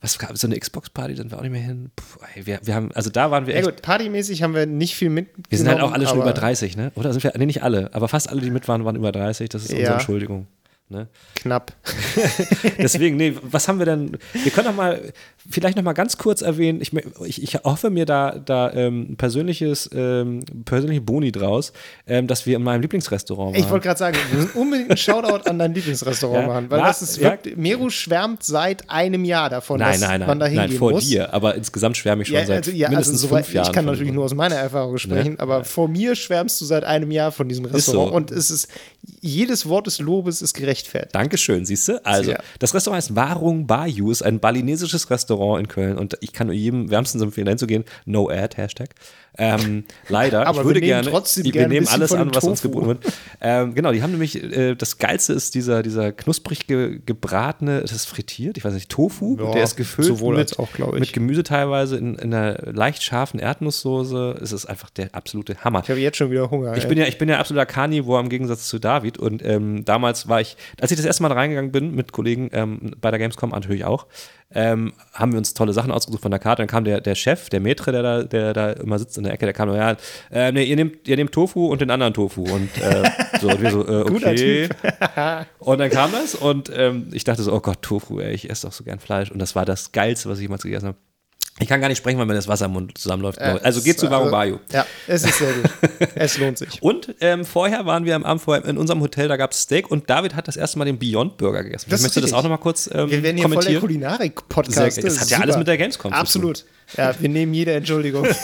was 0.00 0.16
gab 0.18 0.38
so 0.38 0.46
eine 0.46 0.56
Xbox-Party, 0.58 1.14
dann 1.16 1.30
wir 1.32 1.38
auch 1.38 1.42
nicht 1.42 1.50
mehr 1.50 1.60
hin. 1.60 1.90
Puh, 1.96 2.20
ey, 2.36 2.46
wir, 2.46 2.60
wir 2.62 2.74
haben, 2.74 2.90
also 2.94 3.10
da 3.10 3.30
waren 3.32 3.46
wir 3.48 3.54
Ja 3.54 3.60
echt. 3.60 3.68
gut, 3.68 3.82
partymäßig 3.82 4.42
haben 4.44 4.54
wir 4.54 4.64
nicht 4.66 4.94
viel 4.94 5.10
mitgenommen. 5.10 5.44
wir 5.48 5.58
sind 5.58 5.68
halt 5.68 5.80
auch 5.80 5.90
alle 5.92 6.06
schon 6.06 6.20
über 6.20 6.32
30, 6.32 6.76
ne? 6.76 6.92
Oder 6.94 7.12
sind 7.12 7.24
wir, 7.24 7.32
nee, 7.36 7.46
nicht 7.46 7.64
alle, 7.64 7.90
aber 7.92 8.06
fast 8.06 8.28
alle, 8.30 8.40
die 8.40 8.50
mit 8.52 8.68
waren, 8.68 8.84
waren 8.84 8.94
über 8.96 9.10
30. 9.10 9.48
Das 9.48 9.62
ist 9.64 9.70
unsere 9.70 9.88
Ja. 9.88 9.94
Entschuldigung. 9.94 10.46
Ne? 10.90 11.06
Knapp. 11.34 11.72
Deswegen, 12.78 13.16
nee, 13.16 13.34
was 13.42 13.68
haben 13.68 13.78
wir 13.78 13.86
denn? 13.86 14.16
Wir 14.32 14.50
können 14.52 14.68
doch 14.68 14.74
mal, 14.74 15.12
vielleicht 15.50 15.76
noch 15.76 15.82
mal 15.82 15.92
ganz 15.94 16.18
kurz 16.18 16.42
erwähnen, 16.42 16.80
ich, 16.82 16.92
ich, 17.24 17.42
ich 17.42 17.54
hoffe 17.64 17.90
mir 17.90 18.04
da, 18.04 18.38
da 18.38 18.70
ähm, 18.72 19.16
persönliches, 19.16 19.88
ähm, 19.94 20.40
persönliche 20.64 21.00
Boni 21.00 21.32
draus, 21.32 21.72
ähm, 22.06 22.26
dass 22.26 22.44
wir 22.46 22.56
in 22.56 22.62
meinem 22.62 22.82
Lieblingsrestaurant 22.82 23.54
waren. 23.54 23.60
Ich 23.64 23.70
wollte 23.70 23.86
gerade 23.86 23.98
sagen, 23.98 24.16
wir 24.30 24.38
müssen 24.40 24.50
unbedingt 24.58 24.90
einen 24.90 24.96
Shoutout 24.98 25.48
an 25.48 25.58
dein 25.58 25.72
Lieblingsrestaurant 25.74 26.42
Ja. 26.42 26.46
machen, 26.48 26.70
weil 26.70 26.80
Na, 26.80 26.88
das 26.88 27.00
ist 27.02 27.16
ja. 27.16 27.30
wirklich, 27.30 27.56
Meru 27.56 27.88
schwärmt 27.90 28.42
seit 28.42 28.88
einem 28.90 29.24
Jahr 29.24 29.48
davon, 29.48 29.78
Nein, 29.80 29.92
dass 29.92 30.00
nein, 30.08 30.20
man 30.20 30.38
da 30.38 30.44
nein, 30.46 30.52
hingehen 30.52 30.70
nein, 30.70 30.78
vor 30.78 30.90
muss. 30.92 31.08
dir, 31.08 31.32
aber 31.32 31.54
insgesamt 31.54 31.96
schwärme 31.96 32.22
ich 32.22 32.28
schon 32.28 32.36
Ja, 32.36 32.44
seit 32.46 32.56
also, 32.58 32.70
ja, 32.72 32.88
also 32.88 32.90
mindestens 32.96 33.20
soweit, 33.22 33.44
fünf 33.46 33.54
Jahren. 33.54 33.66
ich 33.68 33.72
kann 33.72 33.84
natürlich 33.86 34.12
nur 34.12 34.24
aus 34.24 34.34
meiner 34.34 34.56
Erfahrung 34.56 34.98
sprechen, 34.98 35.32
Ne? 35.32 35.40
aber 35.40 35.58
Ja. 35.58 35.64
vor 35.64 35.88
mir 35.88 36.14
schwärmst 36.14 36.60
du 36.60 36.66
seit 36.66 36.84
einem 36.84 37.10
Jahr 37.10 37.32
von 37.32 37.48
diesem 37.48 37.64
so. 37.66 37.70
Restaurant 37.72 38.12
und 38.12 38.30
es 38.30 38.50
ist 38.50 38.68
jedes 39.20 39.66
Wort 39.68 39.86
des 39.86 39.98
Lobes 39.98 40.42
ist 40.42 40.52
gerechtfertigt. 40.54 41.14
Dankeschön, 41.14 41.64
siehst 41.64 41.88
du? 41.88 42.04
Also, 42.04 42.32
Ja. 42.32 42.38
das 42.58 42.74
Restaurant 42.74 43.02
heißt 43.02 43.16
Warung 43.16 43.66
Bayou, 43.66 44.10
ist 44.10 44.22
ein 44.22 44.40
balinesisches 44.40 45.08
Restaurant 45.08 45.37
in 45.58 45.68
Köln 45.68 45.98
und 45.98 46.16
ich 46.20 46.32
kann 46.32 46.48
nur 46.48 46.56
jedem 46.56 46.90
wärmstens 46.90 47.22
empfehlen, 47.22 47.48
hinzugehen. 47.48 47.84
No 48.04 48.28
ad, 48.28 48.56
Hashtag. 48.56 48.90
Ähm, 49.38 49.84
leider. 50.08 50.46
Aber 50.46 50.60
ich 50.60 50.66
würde 50.66 50.80
wir 50.80 50.88
gerne, 50.88 51.08
trotzdem 51.08 51.44
wir 51.44 51.52
gerne 51.52 51.68
nehmen 51.68 51.86
alles 51.86 52.12
an, 52.12 52.34
was 52.34 52.42
uns 52.44 52.60
Tofu. 52.60 52.80
geboten 52.80 52.86
wird. 53.04 53.14
Ähm, 53.40 53.74
genau, 53.74 53.92
die 53.92 54.02
haben 54.02 54.10
nämlich, 54.10 54.42
äh, 54.42 54.74
das 54.74 54.98
Geilste 54.98 55.32
ist 55.32 55.54
dieser, 55.54 55.84
dieser 55.84 56.10
knusprig 56.12 56.66
ge 56.66 57.00
gebratene, 57.06 57.78
ist 57.78 57.94
das 57.94 58.04
frittiert? 58.04 58.58
Ich 58.58 58.64
weiß 58.64 58.74
nicht, 58.74 58.88
Tofu. 58.88 59.36
Ja, 59.38 59.52
der 59.52 59.62
ist 59.62 59.76
gefüllt 59.76 60.20
mit, 60.20 60.58
auch, 60.58 60.68
mit 60.92 61.12
Gemüse 61.12 61.44
teilweise 61.44 61.96
in, 61.96 62.16
in 62.16 62.34
einer 62.34 62.72
leicht 62.72 63.04
scharfen 63.04 63.38
Erdnusssoße. 63.38 64.40
Es 64.42 64.52
ist 64.52 64.66
einfach 64.66 64.90
der 64.90 65.14
absolute 65.14 65.56
Hammer. 65.62 65.82
Ich 65.84 65.90
habe 65.90 66.00
jetzt 66.00 66.16
schon 66.16 66.30
wieder 66.32 66.50
Hunger. 66.50 66.76
Ich 66.76 66.84
ey. 66.84 66.88
bin 66.88 66.98
ja, 66.98 67.06
ich 67.06 67.18
bin 67.18 67.28
ja 67.28 67.38
absoluter 67.38 67.66
Carnivore 67.66 68.20
im 68.20 68.28
Gegensatz 68.28 68.68
zu 68.68 68.80
David 68.80 69.18
und 69.18 69.44
ähm, 69.44 69.84
damals 69.84 70.28
war 70.28 70.40
ich, 70.40 70.56
als 70.80 70.90
ich 70.90 70.96
das 70.96 71.06
erste 71.06 71.22
Mal 71.22 71.32
reingegangen 71.32 71.70
bin 71.70 71.94
mit 71.94 72.10
Kollegen 72.10 72.50
ähm, 72.52 72.96
bei 73.00 73.10
der 73.10 73.20
Gamescom 73.20 73.50
natürlich 73.50 73.84
auch, 73.84 74.06
ähm, 74.54 74.92
haben 75.12 75.32
wir 75.32 75.38
uns 75.38 75.52
tolle 75.52 75.72
Sachen 75.72 75.90
ausgesucht 75.90 76.22
von 76.22 76.30
der 76.30 76.40
Karte. 76.40 76.62
Dann 76.62 76.68
kam 76.68 76.84
der, 76.84 77.00
der 77.00 77.14
Chef, 77.14 77.50
der 77.50 77.60
Maitre, 77.60 77.92
der 77.92 78.02
da, 78.02 78.22
der 78.22 78.54
da 78.54 78.72
immer 78.72 78.98
sitzt 78.98 79.18
in 79.18 79.24
der 79.24 79.27
Ecke, 79.32 79.46
der 79.46 79.52
kam 79.52 79.74
ja, 79.74 79.96
äh, 80.30 80.52
nee, 80.52 80.64
ihr 80.64 80.76
nehmt, 80.76 81.06
ihr 81.06 81.16
nehmt 81.16 81.32
Tofu 81.32 81.66
und 81.66 81.80
den 81.80 81.90
anderen 81.90 82.14
Tofu 82.14 82.42
und 82.42 82.70
äh, 82.78 83.10
so, 83.40 83.48
und 83.48 83.62
wir 83.62 83.70
so, 83.70 83.86
äh, 83.86 84.02
okay. 84.02 84.68
und 85.58 85.78
dann 85.78 85.90
kam 85.90 86.12
das 86.12 86.34
und 86.34 86.70
ähm, 86.74 87.08
ich 87.12 87.24
dachte 87.24 87.42
so, 87.42 87.52
oh 87.52 87.60
Gott, 87.60 87.82
Tofu, 87.82 88.20
ey, 88.20 88.32
ich 88.32 88.50
esse 88.50 88.66
doch 88.66 88.72
so 88.72 88.84
gern 88.84 88.98
Fleisch 88.98 89.30
und 89.30 89.38
das 89.38 89.54
war 89.54 89.64
das 89.64 89.92
Geilste, 89.92 90.28
was 90.28 90.38
ich 90.38 90.42
jemals 90.42 90.62
gegessen 90.62 90.88
habe. 90.88 90.98
Ich 91.60 91.68
kann 91.68 91.80
gar 91.80 91.88
nicht 91.88 91.98
sprechen, 91.98 92.18
weil 92.18 92.26
mir 92.26 92.34
das 92.34 92.46
Wasser 92.46 92.66
im 92.66 92.72
Mund 92.72 92.96
zusammenläuft. 92.96 93.40
Ja, 93.40 93.56
also 93.56 93.82
geht 93.82 93.98
zu 93.98 94.10
Warung 94.10 94.32
also-. 94.32 94.60
Ja, 94.72 94.86
es 95.06 95.24
ist 95.24 95.38
sehr 95.38 95.52
gut. 95.52 95.70
es 96.14 96.38
lohnt 96.38 96.58
sich. 96.58 96.82
Und 96.82 97.14
ähm, 97.20 97.44
vorher 97.44 97.84
waren 97.84 98.04
wir 98.04 98.14
am 98.14 98.24
Abend 98.24 98.42
vorher 98.42 98.64
in 98.64 98.78
unserem 98.78 99.00
Hotel, 99.00 99.28
da 99.28 99.36
gab 99.36 99.52
es 99.52 99.62
Steak 99.62 99.90
und 99.90 100.08
David 100.08 100.36
hat 100.36 100.46
das 100.46 100.56
erste 100.56 100.78
Mal 100.78 100.84
den 100.84 100.98
Beyond 100.98 101.36
Burger 101.36 101.64
gegessen. 101.64 101.90
Das 101.90 102.00
ist 102.00 102.04
Möchtest 102.04 102.16
du 102.16 102.20
das 102.20 102.32
auch 102.32 102.42
nochmal 102.42 102.58
kurz 102.58 102.88
ähm, 102.92 103.10
Wir 103.10 103.22
werden 103.22 103.36
hier 103.36 103.48
voll 103.48 103.50
der 103.50 103.58
kommentieren? 103.58 103.80
Kulinarik-Podcast. 103.80 105.02
Das 105.02 105.20
hat 105.20 105.30
ja 105.30 105.38
alles 105.40 105.56
mit 105.56 105.66
der 105.66 105.78
Gamescom 105.78 106.12
zu 106.12 106.14
tun. 106.14 106.20
Absolut. 106.20 106.64
Ja, 106.96 107.14
wir 107.20 107.28
nehmen 107.28 107.52
jede 107.54 107.72
Entschuldigung. 107.72 108.26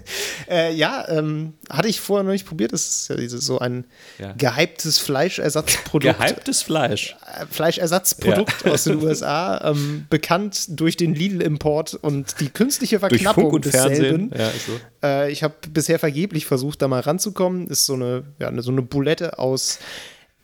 äh, 0.50 0.72
ja, 0.74 1.06
ähm, 1.08 1.54
hatte 1.70 1.88
ich 1.88 2.00
vorher 2.00 2.24
noch 2.24 2.32
nicht 2.32 2.46
probiert. 2.46 2.72
Das 2.72 2.86
ist 2.86 3.08
ja 3.08 3.16
dieses, 3.16 3.44
so 3.44 3.58
ein 3.58 3.84
Ja. 4.18 4.32
gehyptes 4.32 4.98
Fleischersatzprodukt. 4.98 6.18
Gehyptes 6.18 6.62
Fleisch. 6.62 7.16
äh, 7.40 7.46
Fleischersatzprodukt 7.50 8.66
aus 8.68 8.84
den 8.84 8.96
USA, 9.04 9.70
ähm, 9.70 10.06
bekannt 10.10 10.80
durch 10.80 10.96
den 10.96 11.14
Lidl-Import 11.14 11.94
und 11.94 12.40
die 12.40 12.48
künstliche 12.50 12.98
Durch 12.98 13.10
Verknappung 13.10 13.44
Funk 13.44 13.54
und 13.54 13.64
desselben. 13.64 14.30
Fernsehen. 14.30 14.32
Ja, 14.36 14.50
so. 14.66 15.06
Äh, 15.06 15.30
ich 15.32 15.42
habe 15.42 15.54
bisher 15.72 15.98
vergeblich 15.98 16.46
versucht, 16.46 16.82
da 16.82 16.88
mal 16.88 17.00
ranzukommen. 17.00 17.66
Ist 17.68 17.86
so 17.86 17.94
eine, 17.94 18.24
ja, 18.38 18.50
so 18.62 18.70
eine 18.70 18.82
Boulette 18.82 19.38
aus 19.38 19.78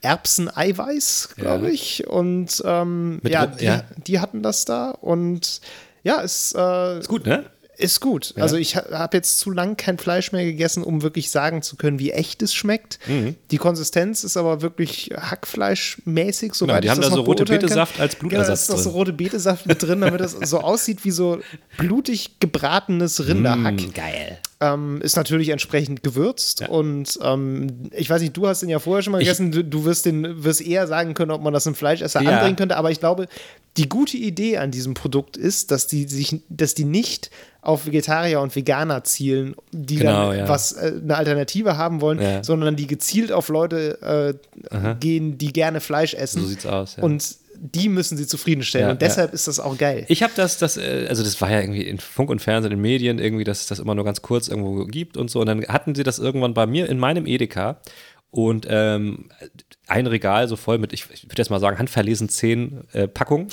Erbseneiweiß, 0.01 1.29
glaube 1.37 1.67
Ja. 1.67 1.73
ich. 1.73 2.07
Und 2.07 2.61
ähm, 2.65 3.19
ja, 3.23 3.47
die, 3.47 3.65
ja. 3.65 3.83
die 4.05 4.19
hatten 4.19 4.41
das 4.43 4.65
da. 4.65 4.91
Und 4.91 5.61
ja, 6.07 6.21
es 6.23 6.55
äh, 6.57 6.99
Ist 6.99 7.09
gut, 7.09 7.25
ne? 7.25 7.43
ist 7.77 7.99
gut. 7.99 8.33
Also 8.37 8.55
ich 8.55 8.75
ha 8.75 8.83
habe 8.91 9.17
jetzt 9.17 9.39
zu 9.39 9.51
lang 9.51 9.77
kein 9.77 9.97
Fleisch 9.97 10.31
mehr 10.31 10.45
gegessen, 10.45 10.83
um 10.83 11.03
wirklich 11.03 11.29
sagen 11.29 11.61
zu 11.61 11.75
können, 11.75 11.99
wie 11.99 12.11
echt 12.11 12.41
es 12.41 12.53
schmeckt. 12.53 12.97
Mhm. 13.07 13.35
Die 13.51 13.57
Konsistenz 13.57 14.23
ist 14.23 14.35
aber 14.35 14.61
wirklich 14.61 15.11
Hackfleischmäßig, 15.15 16.53
soweit 16.53 16.67
Genau, 16.67 16.79
die 16.81 16.85
ich 16.87 16.91
haben 16.91 17.01
das 17.01 17.09
da 17.09 17.15
so 17.17 17.21
rote. 17.21 17.45
Betesaft 17.45 17.99
als 17.99 18.15
Blutersatz 18.15 18.47
da 18.47 18.73
ist 18.73 18.77
noch 18.77 18.77
so 18.77 18.89
rote 18.91 19.13
Betesaft 19.13 19.67
mit 19.67 19.83
drin, 19.83 20.01
damit 20.01 20.21
das 20.21 20.31
so 20.31 20.59
aussieht 20.59 21.03
wie 21.03 21.11
so 21.11 21.39
blutig 21.77 22.39
gebratenes 22.39 23.27
Rinderhack. 23.27 23.75
Mm, 23.75 23.93
geil. 23.93 24.39
Ähm, 24.59 25.01
ist 25.03 25.15
natürlich 25.15 25.49
entsprechend 25.49 26.01
gewürzt 26.01 26.61
Ja. 26.61 26.69
und 26.69 27.19
ähm, 27.21 27.91
ich 27.91 28.09
weiß 28.09 28.21
nicht, 28.21 28.35
du 28.35 28.47
hast 28.47 28.61
den 28.63 28.69
ja 28.69 28.79
vorher 28.79 29.03
schon 29.03 29.11
mal 29.11 29.19
gegessen, 29.19 29.51
du, 29.51 29.63
du 29.63 29.85
wirst, 29.85 30.07
den, 30.07 30.43
wirst 30.43 30.61
eher 30.61 30.87
sagen 30.87 31.13
können, 31.13 31.29
ob 31.29 31.43
man 31.43 31.53
das 31.53 31.67
einem 31.67 31.75
Fleischesser 31.75 32.23
Ja. 32.23 32.31
andrehen 32.39 32.55
könnte, 32.55 32.75
aber 32.75 32.89
ich 32.89 32.99
glaube, 32.99 33.27
die 33.77 33.87
gute 33.87 34.17
Idee 34.17 34.57
an 34.57 34.71
diesem 34.71 34.95
Produkt 34.95 35.37
ist, 35.37 35.69
dass 35.69 35.85
die 35.85 36.07
sich, 36.07 36.41
dass 36.49 36.73
die 36.73 36.85
nicht 36.85 37.29
auf 37.61 37.85
Vegetarier 37.85 38.39
und 38.41 38.55
Veganer 38.55 39.03
zielen, 39.03 39.53
die 39.71 39.97
Genau, 39.97 40.29
dann 40.31 40.39
ja. 40.39 40.49
was 40.49 40.71
äh, 40.71 40.93
eine 41.03 41.17
Alternative 41.17 41.77
haben 41.77 42.01
wollen, 42.01 42.19
Ja. 42.19 42.43
sondern 42.43 42.75
die 42.75 42.87
gezielt 42.87 43.31
auf 43.31 43.49
Leute 43.49 44.39
äh, 44.71 44.93
gehen, 44.99 45.37
die 45.37 45.53
gerne 45.53 45.81
Fleisch 45.81 46.15
essen. 46.15 46.41
So 46.41 46.47
sieht's 46.47 46.65
aus, 46.65 46.95
ja. 46.95 47.03
Und 47.03 47.35
die 47.59 47.89
müssen 47.89 48.17
sie 48.17 48.27
zufriedenstellen. 48.27 48.87
Ja, 48.87 48.91
und 48.91 49.01
deshalb 49.01 49.33
ist 49.33 49.47
das 49.47 49.59
auch 49.59 49.77
geil. 49.77 50.05
Ich 50.07 50.23
habe 50.23 50.33
das, 50.35 50.57
das, 50.57 50.77
äh, 50.77 51.07
also 51.09 51.23
das 51.23 51.39
war 51.41 51.51
ja 51.51 51.59
irgendwie 51.59 51.83
in 51.83 51.99
Funk 51.99 52.29
und 52.29 52.41
Fernsehen, 52.41 52.71
in 52.71 52.81
Medien 52.81 53.19
irgendwie, 53.19 53.43
dass 53.43 53.61
es 53.61 53.67
das 53.67 53.79
immer 53.79 53.95
nur 53.95 54.05
ganz 54.05 54.21
kurz 54.21 54.47
irgendwo 54.47 54.85
gibt 54.85 55.17
und 55.17 55.29
so. 55.29 55.39
Und 55.41 55.47
dann 55.47 55.65
hatten 55.67 55.95
sie 55.95 56.03
das 56.03 56.19
irgendwann 56.19 56.53
bei 56.53 56.65
mir 56.65 56.89
in 56.89 56.99
meinem 56.99 57.25
Edeka 57.25 57.81
und 58.29 58.67
ähm, 58.69 59.29
ein 59.87 60.07
Regal 60.07 60.47
so 60.47 60.55
voll 60.55 60.77
mit, 60.77 60.93
ich, 60.93 61.05
ich 61.11 61.23
würde 61.23 61.37
jetzt 61.37 61.49
mal 61.49 61.59
sagen, 61.59 61.79
handverlesen 61.79 62.29
zehn 62.29 62.83
äh, 62.93 63.07
Packungen. 63.07 63.47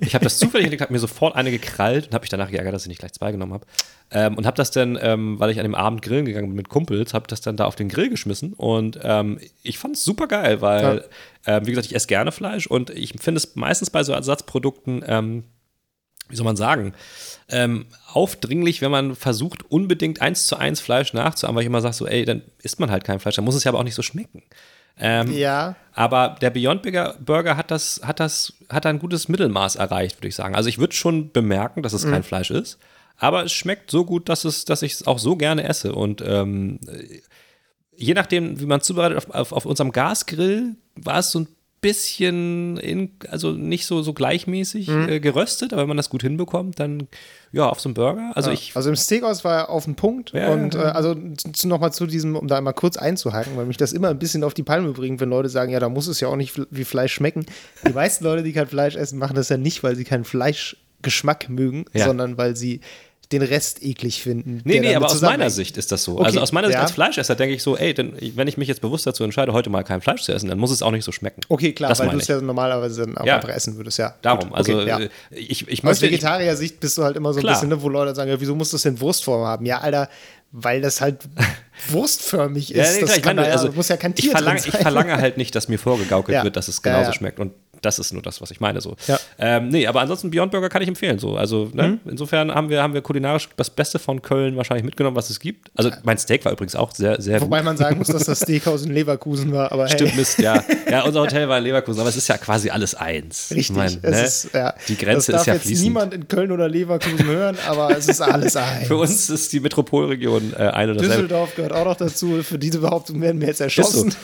Ich 0.00 0.14
habe 0.14 0.24
das 0.24 0.38
zufällig 0.38 0.66
entdeckt, 0.66 0.82
habe 0.82 0.92
mir 0.92 0.98
sofort 0.98 1.36
eine 1.36 1.50
gekrallt 1.50 2.06
und 2.06 2.14
habe 2.14 2.22
mich 2.22 2.30
danach 2.30 2.50
geärgert, 2.50 2.74
dass 2.74 2.82
ich 2.82 2.88
nicht 2.88 2.98
gleich 2.98 3.12
zwei 3.12 3.32
genommen 3.32 3.54
habe. 3.54 3.66
Ähm, 4.10 4.36
und 4.36 4.46
habe 4.46 4.56
das 4.56 4.70
dann, 4.70 4.98
ähm, 5.00 5.38
weil 5.40 5.50
ich 5.50 5.58
an 5.58 5.64
dem 5.64 5.74
Abend 5.74 6.02
grillen 6.02 6.24
gegangen 6.24 6.48
bin 6.48 6.56
mit 6.56 6.68
Kumpels, 6.68 7.14
habe 7.14 7.26
das 7.26 7.40
dann 7.40 7.56
da 7.56 7.64
auf 7.64 7.76
den 7.76 7.88
Grill 7.88 8.08
geschmissen 8.08 8.52
und 8.52 8.98
ähm, 9.02 9.40
ich 9.62 9.78
fand 9.78 9.96
es 9.96 10.04
super 10.04 10.28
geil, 10.28 10.60
weil, 10.60 11.04
ähm, 11.46 11.66
wie 11.66 11.70
gesagt, 11.70 11.86
ich 11.86 11.94
esse 11.94 12.06
gerne 12.06 12.30
Fleisch 12.30 12.66
und 12.66 12.90
ich 12.90 13.14
finde 13.20 13.38
es 13.38 13.56
meistens 13.56 13.90
bei 13.90 14.04
so 14.04 14.12
Ersatzprodukten, 14.12 15.04
ähm, 15.06 15.44
wie 16.28 16.36
soll 16.36 16.44
man 16.44 16.56
sagen, 16.56 16.94
ähm, 17.48 17.86
aufdringlich, 18.12 18.80
wenn 18.82 18.90
man 18.90 19.14
versucht, 19.14 19.70
unbedingt 19.70 20.20
eins 20.20 20.46
zu 20.46 20.56
eins 20.56 20.80
Fleisch 20.80 21.12
nachzuahmen, 21.12 21.56
weil 21.56 21.62
ich 21.62 21.68
immer 21.68 21.80
sage 21.80 21.94
so, 21.94 22.06
ey, 22.06 22.24
dann 22.24 22.42
isst 22.62 22.80
man 22.80 22.90
halt 22.90 23.04
kein 23.04 23.20
Fleisch, 23.20 23.36
dann 23.36 23.44
muss 23.44 23.54
es 23.54 23.64
ja 23.64 23.70
aber 23.70 23.78
auch 23.78 23.84
nicht 23.84 23.94
so 23.94 24.02
schmecken. 24.02 24.42
Ähm, 24.98 25.30
ja. 25.32 25.76
aber 25.92 26.36
der 26.40 26.50
Beyond 26.50 26.82
Burger, 27.24 27.56
hat 27.56 27.70
das, 27.70 28.00
hat 28.02 28.18
das, 28.20 28.54
hat 28.70 28.86
ein 28.86 28.98
gutes 28.98 29.28
Mittelmaß 29.28 29.76
erreicht, 29.76 30.18
würde 30.18 30.28
ich 30.28 30.34
sagen. 30.34 30.54
Also 30.54 30.68
ich 30.68 30.78
würde 30.78 30.94
schon 30.94 31.32
bemerken, 31.32 31.82
dass 31.82 31.92
es 31.92 32.04
Mhm. 32.04 32.10
kein 32.12 32.22
Fleisch 32.22 32.50
ist, 32.50 32.78
aber 33.18 33.44
es 33.44 33.52
schmeckt 33.52 33.90
so 33.90 34.04
gut, 34.04 34.28
dass 34.28 34.44
es, 34.44 34.64
dass 34.64 34.82
ich 34.82 34.92
es 34.92 35.06
auch 35.06 35.18
so 35.18 35.36
gerne 35.36 35.64
esse. 35.64 35.94
Und 35.94 36.22
ähm, 36.26 36.80
je 37.94 38.14
nachdem, 38.14 38.58
wie 38.60 38.66
man 38.66 38.80
es 38.80 38.86
zubereitet, 38.86 39.18
auf, 39.18 39.30
auf, 39.30 39.52
auf 39.52 39.66
unserem 39.66 39.92
Gasgrill 39.92 40.76
war 40.94 41.18
es 41.18 41.30
so 41.30 41.40
ein 41.40 41.48
bisschen, 41.80 42.76
in, 42.78 43.10
also 43.30 43.52
nicht 43.52 43.86
so, 43.86 44.02
so 44.02 44.12
gleichmäßig 44.12 44.88
Mhm. 44.88 45.08
äh, 45.08 45.20
geröstet, 45.20 45.72
aber 45.72 45.82
wenn 45.82 45.88
man 45.88 45.96
das 45.96 46.10
gut 46.10 46.22
hinbekommt, 46.22 46.78
dann 46.80 47.06
ja, 47.52 47.68
auf 47.68 47.80
so 47.80 47.88
einem 47.88 47.94
Burger. 47.94 48.32
Also 48.34 48.50
ich, 48.50 48.72
Also 48.74 48.88
im 48.90 48.96
Steakhouse 48.96 49.44
war 49.44 49.54
er 49.56 49.70
auf 49.70 49.84
den 49.84 49.94
Punkt. 49.94 50.32
Ja, 50.32 50.48
und 50.52 50.74
ja, 50.74 50.82
äh, 50.82 50.92
also 50.92 51.14
nochmal 51.64 51.92
zu 51.92 52.06
diesem, 52.06 52.34
um 52.36 52.48
da 52.48 52.60
mal 52.60 52.72
kurz 52.72 52.96
einzuhaken, 52.96 53.56
weil 53.56 53.66
mich 53.66 53.76
das 53.76 53.92
immer 53.92 54.08
ein 54.08 54.18
bisschen 54.18 54.42
auf 54.44 54.52
die 54.54 54.62
Palme 54.62 54.92
bringt, 54.92 55.20
wenn 55.20 55.28
Leute 55.30 55.48
sagen, 55.48 55.70
ja, 55.72 55.80
da 55.80 55.88
muss 55.88 56.06
es 56.08 56.20
ja 56.20 56.28
auch 56.28 56.36
nicht 56.36 56.60
wie 56.70 56.84
Fleisch 56.84 57.14
schmecken. 57.14 57.46
Die 57.86 57.92
meisten 57.92 58.24
Leute, 58.24 58.42
die 58.42 58.52
kein 58.52 58.66
Fleisch 58.66 58.96
essen, 58.96 59.18
machen 59.18 59.36
das 59.36 59.48
ja 59.48 59.56
nicht, 59.56 59.82
weil 59.82 59.96
sie 59.96 60.04
keinen 60.04 60.24
Fleischgeschmack 60.24 61.48
mögen, 61.48 61.84
Ja. 61.92 62.06
sondern 62.06 62.36
weil 62.36 62.56
sie 62.56 62.80
den 63.32 63.42
Rest 63.42 63.82
eklig 63.82 64.22
finden. 64.22 64.60
Nee, 64.64 64.78
nee, 64.78 64.94
aber 64.94 65.06
aus 65.06 65.20
meiner 65.20 65.50
Sicht 65.50 65.76
ist 65.76 65.90
das 65.90 66.04
so. 66.04 66.14
Okay, 66.16 66.26
Also 66.26 66.40
aus 66.40 66.52
meiner 66.52 66.68
Sicht 66.68 66.76
ja. 66.76 66.82
als 66.82 66.92
Fleischesser 66.92 67.34
denke 67.34 67.56
ich 67.56 67.62
so, 67.62 67.76
ey, 67.76 67.92
denn, 67.92 68.12
wenn 68.36 68.46
ich 68.46 68.56
mich 68.56 68.68
jetzt 68.68 68.80
bewusst 68.80 69.04
dazu 69.06 69.24
entscheide, 69.24 69.52
heute 69.52 69.68
mal 69.68 69.82
kein 69.82 70.00
Fleisch 70.00 70.22
zu 70.22 70.32
essen, 70.32 70.48
dann 70.48 70.58
muss 70.58 70.70
es 70.70 70.80
auch 70.80 70.92
nicht 70.92 71.04
so 71.04 71.10
schmecken. 71.10 71.40
Okay, 71.48 71.72
klar, 71.72 71.88
Das 71.88 71.98
weil 71.98 72.10
du 72.10 72.18
es 72.18 72.28
ja 72.28 72.40
normalerweise 72.40 73.04
dann 73.04 73.18
auch 73.18 73.26
Ja. 73.26 73.36
einfach 73.36 73.48
essen 73.48 73.76
würdest, 73.76 73.98
ja. 73.98 74.14
Darum, 74.22 74.50
Gut, 74.50 74.58
also 74.58 74.74
okay, 74.78 74.88
ja. 74.88 74.98
äh, 75.00 75.08
ich, 75.30 75.66
ich 75.66 75.78
Aus 75.80 75.82
möchte, 75.82 76.06
ich, 76.06 76.12
Vegetarier-Sicht 76.12 76.78
bist 76.78 76.96
du 76.98 77.02
halt 77.02 77.16
immer 77.16 77.32
so 77.32 77.40
ein 77.40 77.42
Klar. 77.42 77.54
bisschen, 77.54 77.68
ne, 77.70 77.82
wo 77.82 77.88
Leute 77.88 78.14
sagen, 78.14 78.30
ja, 78.30 78.40
wieso 78.40 78.54
muss 78.54 78.70
das 78.70 78.82
denn 78.82 79.00
Wurstform 79.00 79.44
haben? 79.44 79.66
Ja, 79.66 79.80
Alter, 79.80 80.08
weil 80.52 80.80
das 80.80 81.00
halt 81.00 81.18
wurstförmig 81.88 82.72
ist. 82.74 82.76
ja, 82.76 82.84
nee, 82.84 83.00
das 83.00 83.06
klar, 83.06 83.16
ich 83.16 83.22
kann 83.22 83.36
meine, 83.36 83.48
da 83.48 83.54
also 83.54 83.72
muss 83.72 83.88
ja 83.88 83.96
kein 83.96 84.12
ich 84.16 84.22
Tier 84.22 84.30
verlange, 84.30 84.60
drin 84.60 84.70
ich 84.74 84.80
verlange 84.80 85.16
halt 85.16 85.36
nicht, 85.36 85.54
dass 85.54 85.68
mir 85.68 85.78
vorgegaukelt 85.78 86.36
Ja. 86.36 86.44
wird, 86.44 86.56
dass 86.56 86.68
es 86.68 86.82
genauso 86.82 87.10
ja. 87.10 87.12
schmeckt 87.12 87.40
und 87.40 87.52
das 87.82 87.98
ist 87.98 88.12
nur 88.12 88.22
das, 88.22 88.40
was 88.40 88.50
ich 88.50 88.60
meine 88.60 88.80
so. 88.80 88.96
Ja. 89.06 89.18
Ähm, 89.38 89.68
nee, 89.68 89.86
aber 89.86 90.00
ansonsten 90.00 90.30
Beyond 90.30 90.50
Burger 90.52 90.68
kann 90.68 90.82
ich 90.82 90.88
empfehlen 90.88 91.18
so. 91.18 91.36
Also 91.36 91.70
ne? 91.72 91.88
Mhm. 91.88 92.10
insofern 92.10 92.54
haben 92.54 92.68
wir 92.70 92.82
haben 92.82 92.94
wir 92.94 93.02
kulinarisch 93.02 93.48
das 93.56 93.70
Beste 93.70 93.98
von 93.98 94.22
Köln 94.22 94.56
wahrscheinlich 94.56 94.84
mitgenommen, 94.84 95.16
was 95.16 95.30
es 95.30 95.40
gibt. 95.40 95.70
Also 95.76 95.90
mein 96.04 96.18
Steak 96.18 96.44
war 96.44 96.52
übrigens 96.52 96.76
auch 96.76 96.94
sehr 96.94 97.20
sehr 97.20 97.40
Wobei 97.40 97.58
gut. 97.58 97.64
man 97.64 97.76
sagen 97.76 97.98
muss, 97.98 98.08
dass 98.08 98.24
das 98.24 98.40
Steakhouse 98.40 98.84
in 98.84 98.92
Leverkusen 98.92 99.52
war, 99.52 99.72
aber 99.72 99.88
Stimmt, 99.88 100.10
hey, 100.10 100.18
Mist, 100.18 100.38
ja. 100.38 100.62
Ja, 100.90 101.02
unser 101.02 101.20
Hotel 101.22 101.48
war 101.48 101.58
in 101.58 101.64
Leverkusen, 101.64 102.00
aber 102.00 102.08
es 102.08 102.16
ist 102.16 102.28
ja 102.28 102.38
quasi 102.38 102.70
alles 102.70 102.94
eins. 102.94 103.50
Ich 103.50 103.56
richtig. 103.56 103.76
mein, 103.76 103.98
es 104.02 104.02
ne? 104.02 104.22
ist, 104.24 104.50
ja, 104.54 104.74
Die 104.88 104.96
Grenze 104.96 105.32
das 105.32 105.40
darf 105.40 105.40
ist 105.42 105.46
ja 105.46 105.54
jetzt 105.54 105.62
fließend. 105.66 105.84
niemand 105.84 106.14
in 106.14 106.28
Köln 106.28 106.52
oder 106.52 106.68
Leverkusen 106.68 107.26
hören, 107.26 107.56
aber 107.66 107.96
es 107.96 108.08
ist 108.08 108.20
alles 108.20 108.56
eins. 108.56 108.86
Für 108.86 108.96
uns 108.96 109.28
ist 109.30 109.52
die 109.52 109.60
Metropolregion 109.60 110.52
äh, 110.54 110.62
eine 110.68 110.92
oder. 110.92 111.00
Düsseldorf 111.02 111.54
gehört 111.56 111.72
auch 111.72 111.84
noch 111.84 111.96
dazu. 111.96 112.42
Für 112.42 112.58
diese 112.58 112.78
Behauptung 112.78 113.20
werden 113.20 113.40
wir 113.40 113.48
jetzt 113.48 113.60
erschossen. 113.60 114.14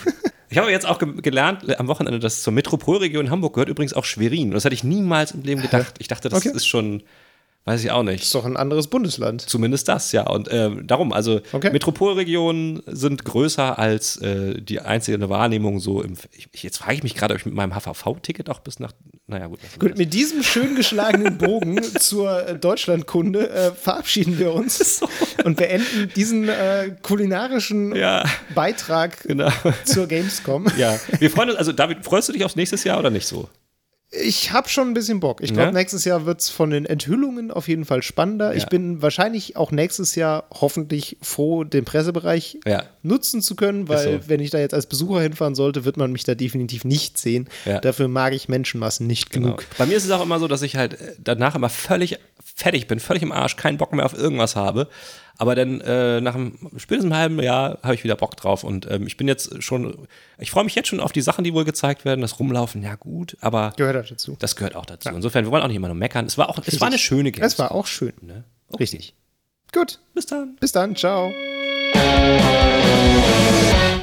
Ich 0.53 0.59
habe 0.59 0.70
jetzt 0.70 0.86
auch 0.86 0.98
ge 0.98 1.09
gelernt 1.22 1.66
äh, 1.68 1.76
am 1.76 1.88
Wochenende, 1.88 2.18
dass 2.18 2.42
zur 2.42 2.53
Metropolregion 2.53 3.30
Hamburg 3.30 3.55
gehört 3.55 3.70
übrigens 3.70 3.94
auch 3.94 4.05
Schwerin. 4.05 4.48
Und 4.48 4.55
das 4.55 4.64
hätte 4.66 4.74
ich 4.74 4.84
niemals 4.84 5.32
im 5.32 5.42
Leben 5.42 5.62
gedacht. 5.62 5.94
Ich 5.98 6.09
dachte, 6.09 6.28
das 6.28 6.40
Okay. 6.46 6.55
ist 6.55 6.66
schon, 6.66 7.03
weiß 7.65 7.85
ich 7.85 7.91
auch 7.91 8.03
nicht. 8.03 8.23
Ist 8.23 8.35
doch 8.35 8.45
ein 8.45 8.57
anderes 8.57 8.89
Bundesland. 8.89 9.43
Zumindest 9.43 9.89
das, 9.89 10.13
ja. 10.13 10.27
Und 10.29 10.49
ähm, 10.51 10.87
darum, 10.87 11.13
also 11.13 11.41
Okay. 11.53 11.71
Metropolregionen 11.71 12.83
sind 12.87 13.25
größer 13.25 13.79
als 13.79 14.17
äh, 14.17 14.61
die 14.61 14.81
einzige 14.81 15.29
Wahrnehmung 15.29 15.79
so 15.79 16.03
im. 16.03 16.15
Ich, 16.33 16.49
jetzt 16.63 16.79
frage 16.79 16.95
ich 16.95 17.03
mich 17.03 17.15
gerade, 17.15 17.35
ob 17.35 17.41
ich 17.41 17.47
mit 17.47 17.55
meinem 17.55 17.75
HVV-Ticket 17.75 18.51
auch 18.51 18.61
bis 18.61 18.81
nach. 18.81 18.93
Naja, 19.27 19.47
gut. 19.47 19.61
Gut, 19.79 19.97
mit 19.97 20.13
diesem 20.13 20.43
schön 20.43 20.75
geschlagenen 20.75 21.39
Bogen 21.39 21.83
zur 21.99 22.49
äh, 22.49 22.59
Deutschlandkunde 22.59 23.51
äh, 23.51 23.71
verabschieden 23.73 24.39
wir 24.39 24.53
uns 24.53 25.01
und 25.45 25.57
beenden 25.57 26.11
diesen 26.15 26.49
äh, 26.49 26.97
kulinarischen 27.03 27.91
das. 27.91 27.99
Ja, 27.99 28.25
Beitrag 28.55 29.23
genau. 29.23 29.51
zur 29.85 30.07
Gamescom. 30.07 30.67
Ja, 30.77 30.99
wir 31.19 31.31
freuen 31.31 31.51
uns. 31.51 31.59
Also, 31.59 31.73
David, 31.73 32.05
freust 32.05 32.29
du 32.29 32.33
dich 32.33 32.45
aufs 32.45 32.57
nächste 32.57 32.77
Jahr 32.89 32.99
oder 32.99 33.11
nicht 33.11 33.27
so? 33.27 33.49
Ich 34.15 34.53
habe 34.53 34.69
schon 34.69 34.89
ein 34.89 34.95
bisschen 34.95 35.21
Bock. 35.21 35.41
Ich 35.43 35.55
glaube, 35.55 35.69
Ja? 35.69 35.73
nächstes 35.73 36.05
Jahr 36.05 36.27
wird 36.27 36.41
es 36.43 36.51
von 36.51 36.69
den 36.69 36.85
Enthüllungen 36.85 37.51
auf 37.51 37.67
jeden 37.67 37.87
Fall 37.87 38.03
spannender. 38.03 38.55
Ich 38.55 38.65
Ja. 38.65 38.69
bin 38.69 39.01
wahrscheinlich 39.01 39.57
auch 39.57 39.71
nächstes 39.71 40.17
Jahr 40.17 40.45
hoffentlich 40.53 41.17
froh, 41.23 41.65
den 41.65 41.87
Pressebereich 41.87 42.59
Ja. 42.67 42.83
nutzen 43.03 43.41
zu 43.41 43.57
können, 43.57 43.89
weil 43.89 44.21
so. 44.23 44.29
wenn 44.29 44.41
ich 44.41 44.51
da 44.51 44.59
jetzt 44.59 44.75
als 44.75 44.85
Besucher 44.85 45.23
hinfahren 45.23 45.55
sollte, 45.55 45.87
wird 45.87 45.97
man 45.97 46.13
mich 46.13 46.25
da 46.25 46.35
definitiv 46.35 46.85
nicht 46.85 47.17
sehen. 47.17 47.49
Dafür 47.81 48.09
mag 48.09 48.35
ich 48.35 48.51
Menschenmassen 48.51 49.07
nicht 49.07 49.31
Genau. 49.31 49.47
genug. 49.47 49.65
Bei 49.79 49.87
mir 49.87 49.97
ist 49.97 50.05
es 50.05 50.11
auch 50.11 50.23
immer 50.23 50.39
so, 50.39 50.47
dass 50.47 50.61
ich 50.61 50.77
halt 50.77 51.01
äh, 51.01 51.15
danach 51.19 51.55
immer 51.55 51.71
völlig 51.71 52.19
fertig 52.55 52.87
bin, 52.89 53.01
völlig 53.01 53.23
im 53.23 53.33
Arsch, 53.33 53.57
keinen 53.57 53.79
Bock 53.79 53.95
mehr 53.95 54.05
auf 54.05 54.13
irgendwas 54.13 54.57
habe. 54.57 54.89
Aber 55.43 55.57
dann 55.57 55.80
äh, 55.80 56.20
nach 56.20 56.36
einem 56.36 56.57
spätestens 56.76 57.11
einem 57.11 57.16
halben 57.20 57.43
Jahr 57.43 57.78
habe 57.82 57.97
ich 57.97 58.05
wieder 58.05 58.14
Bock 58.14 58.36
drauf. 58.36 58.62
Und 58.62 58.88
ähm, 58.88 59.09
ich 59.09 59.16
bin 59.16 59.26
jetzt 59.26 59.61
schon, 59.61 60.07
ich 60.38 60.53
freue 60.53 60.62
mich 60.62 60.76
jetzt 60.76 60.86
schon 60.86 61.01
auf 61.01 61.11
die 61.11 61.20
Sachen, 61.20 61.43
die 61.43 61.53
wohl 61.53 61.64
gezeigt 61.64 62.05
werden. 62.05 62.20
Das 62.20 62.38
Rumlaufen, 62.38 62.80
ja 62.80 62.95
gut, 62.95 63.36
aber 63.40 63.72
Gehört 63.76 64.05
auch 64.05 64.09
dazu. 64.09 64.36
das 64.38 64.55
gehört 64.55 64.76
auch 64.76 64.86
dazu. 64.86 65.09
Insofern, 65.09 65.45
wir 65.45 65.51
wollen 65.51 65.64
auch 65.64 65.66
nicht 65.66 65.74
immer 65.78 65.88
nur 65.88 65.97
meckern. 65.97 66.26
Es 66.26 66.38
war 66.38 66.49
auch, 66.49 66.61
es 66.64 66.80
war 66.80 66.86
eine 66.86 66.97
schöne 66.99 67.32
Games. 67.32 67.55
Es 67.55 67.59
war 67.59 67.72
auch 67.72 67.88
schön. 67.88 68.12
Ne? 68.20 68.45
Richtig. 68.78 69.16
Gut. 69.72 69.99
Bis 70.14 70.26
dann. 70.26 70.55
Bis 70.61 70.70
dann. 70.70 70.95
Ciao. 70.95 71.32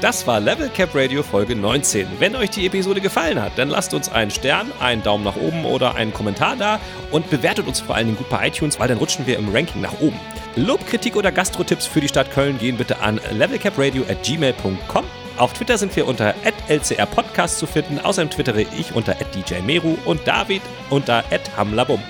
Das 0.01 0.27
war 0.27 0.41
Level 0.41 0.67
Cap 0.67 0.93
Radio 0.93 1.23
Folge 1.23 1.55
19. 1.55 2.05
Wenn 2.19 2.35
euch 2.35 2.49
die 2.49 2.65
Episode 2.65 2.99
gefallen 2.99 3.41
hat, 3.41 3.57
dann 3.57 3.69
lasst 3.69 3.93
uns 3.93 4.09
einen 4.09 4.31
Stern, 4.31 4.73
einen 4.81 5.03
Daumen 5.03 5.23
nach 5.23 5.37
oben 5.37 5.63
oder 5.63 5.95
einen 5.95 6.13
Kommentar 6.13 6.57
da 6.57 6.81
und 7.11 7.29
bewertet 7.29 7.65
uns 7.65 7.79
vor 7.79 7.95
allen 7.95 8.07
Dingen 8.07 8.17
gut 8.17 8.29
bei 8.29 8.45
iTunes, 8.45 8.77
weil 8.77 8.89
dann 8.89 8.97
rutschen 8.97 9.25
wir 9.25 9.37
im 9.37 9.55
Ranking 9.55 9.79
nach 9.79 10.01
oben. 10.01 10.19
Lob, 10.55 10.85
Kritik 10.87 11.15
oder 11.15 11.31
Gastrotipps 11.31 11.85
für 11.85 12.01
die 12.01 12.07
Stadt 12.07 12.31
Köln 12.31 12.57
gehen 12.57 12.77
bitte 12.77 12.99
an 12.99 13.19
levelcapradio@gmail.com. 13.31 15.05
Auf 15.37 15.53
Twitter 15.53 15.77
sind 15.77 15.95
wir 15.95 16.07
unter 16.07 16.35
@lcrpodcast 16.67 17.59
zu 17.59 17.65
finden. 17.65 17.99
Außerdem 17.99 18.29
twittere 18.29 18.61
ich 18.61 18.93
unter 18.93 19.15
@djmeru 19.15 19.97
und 20.05 20.27
David 20.27 20.61
unter 20.89 21.23
@hamlabum. 21.55 22.01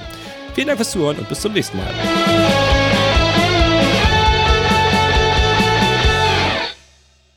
Vielen 0.55 0.67
Dank 0.67 0.79
fürs 0.79 0.91
Zuhören 0.91 1.17
und 1.17 1.29
bis 1.29 1.41
zum 1.41 1.53
nächsten 1.53 1.77
Mal. 1.77 2.78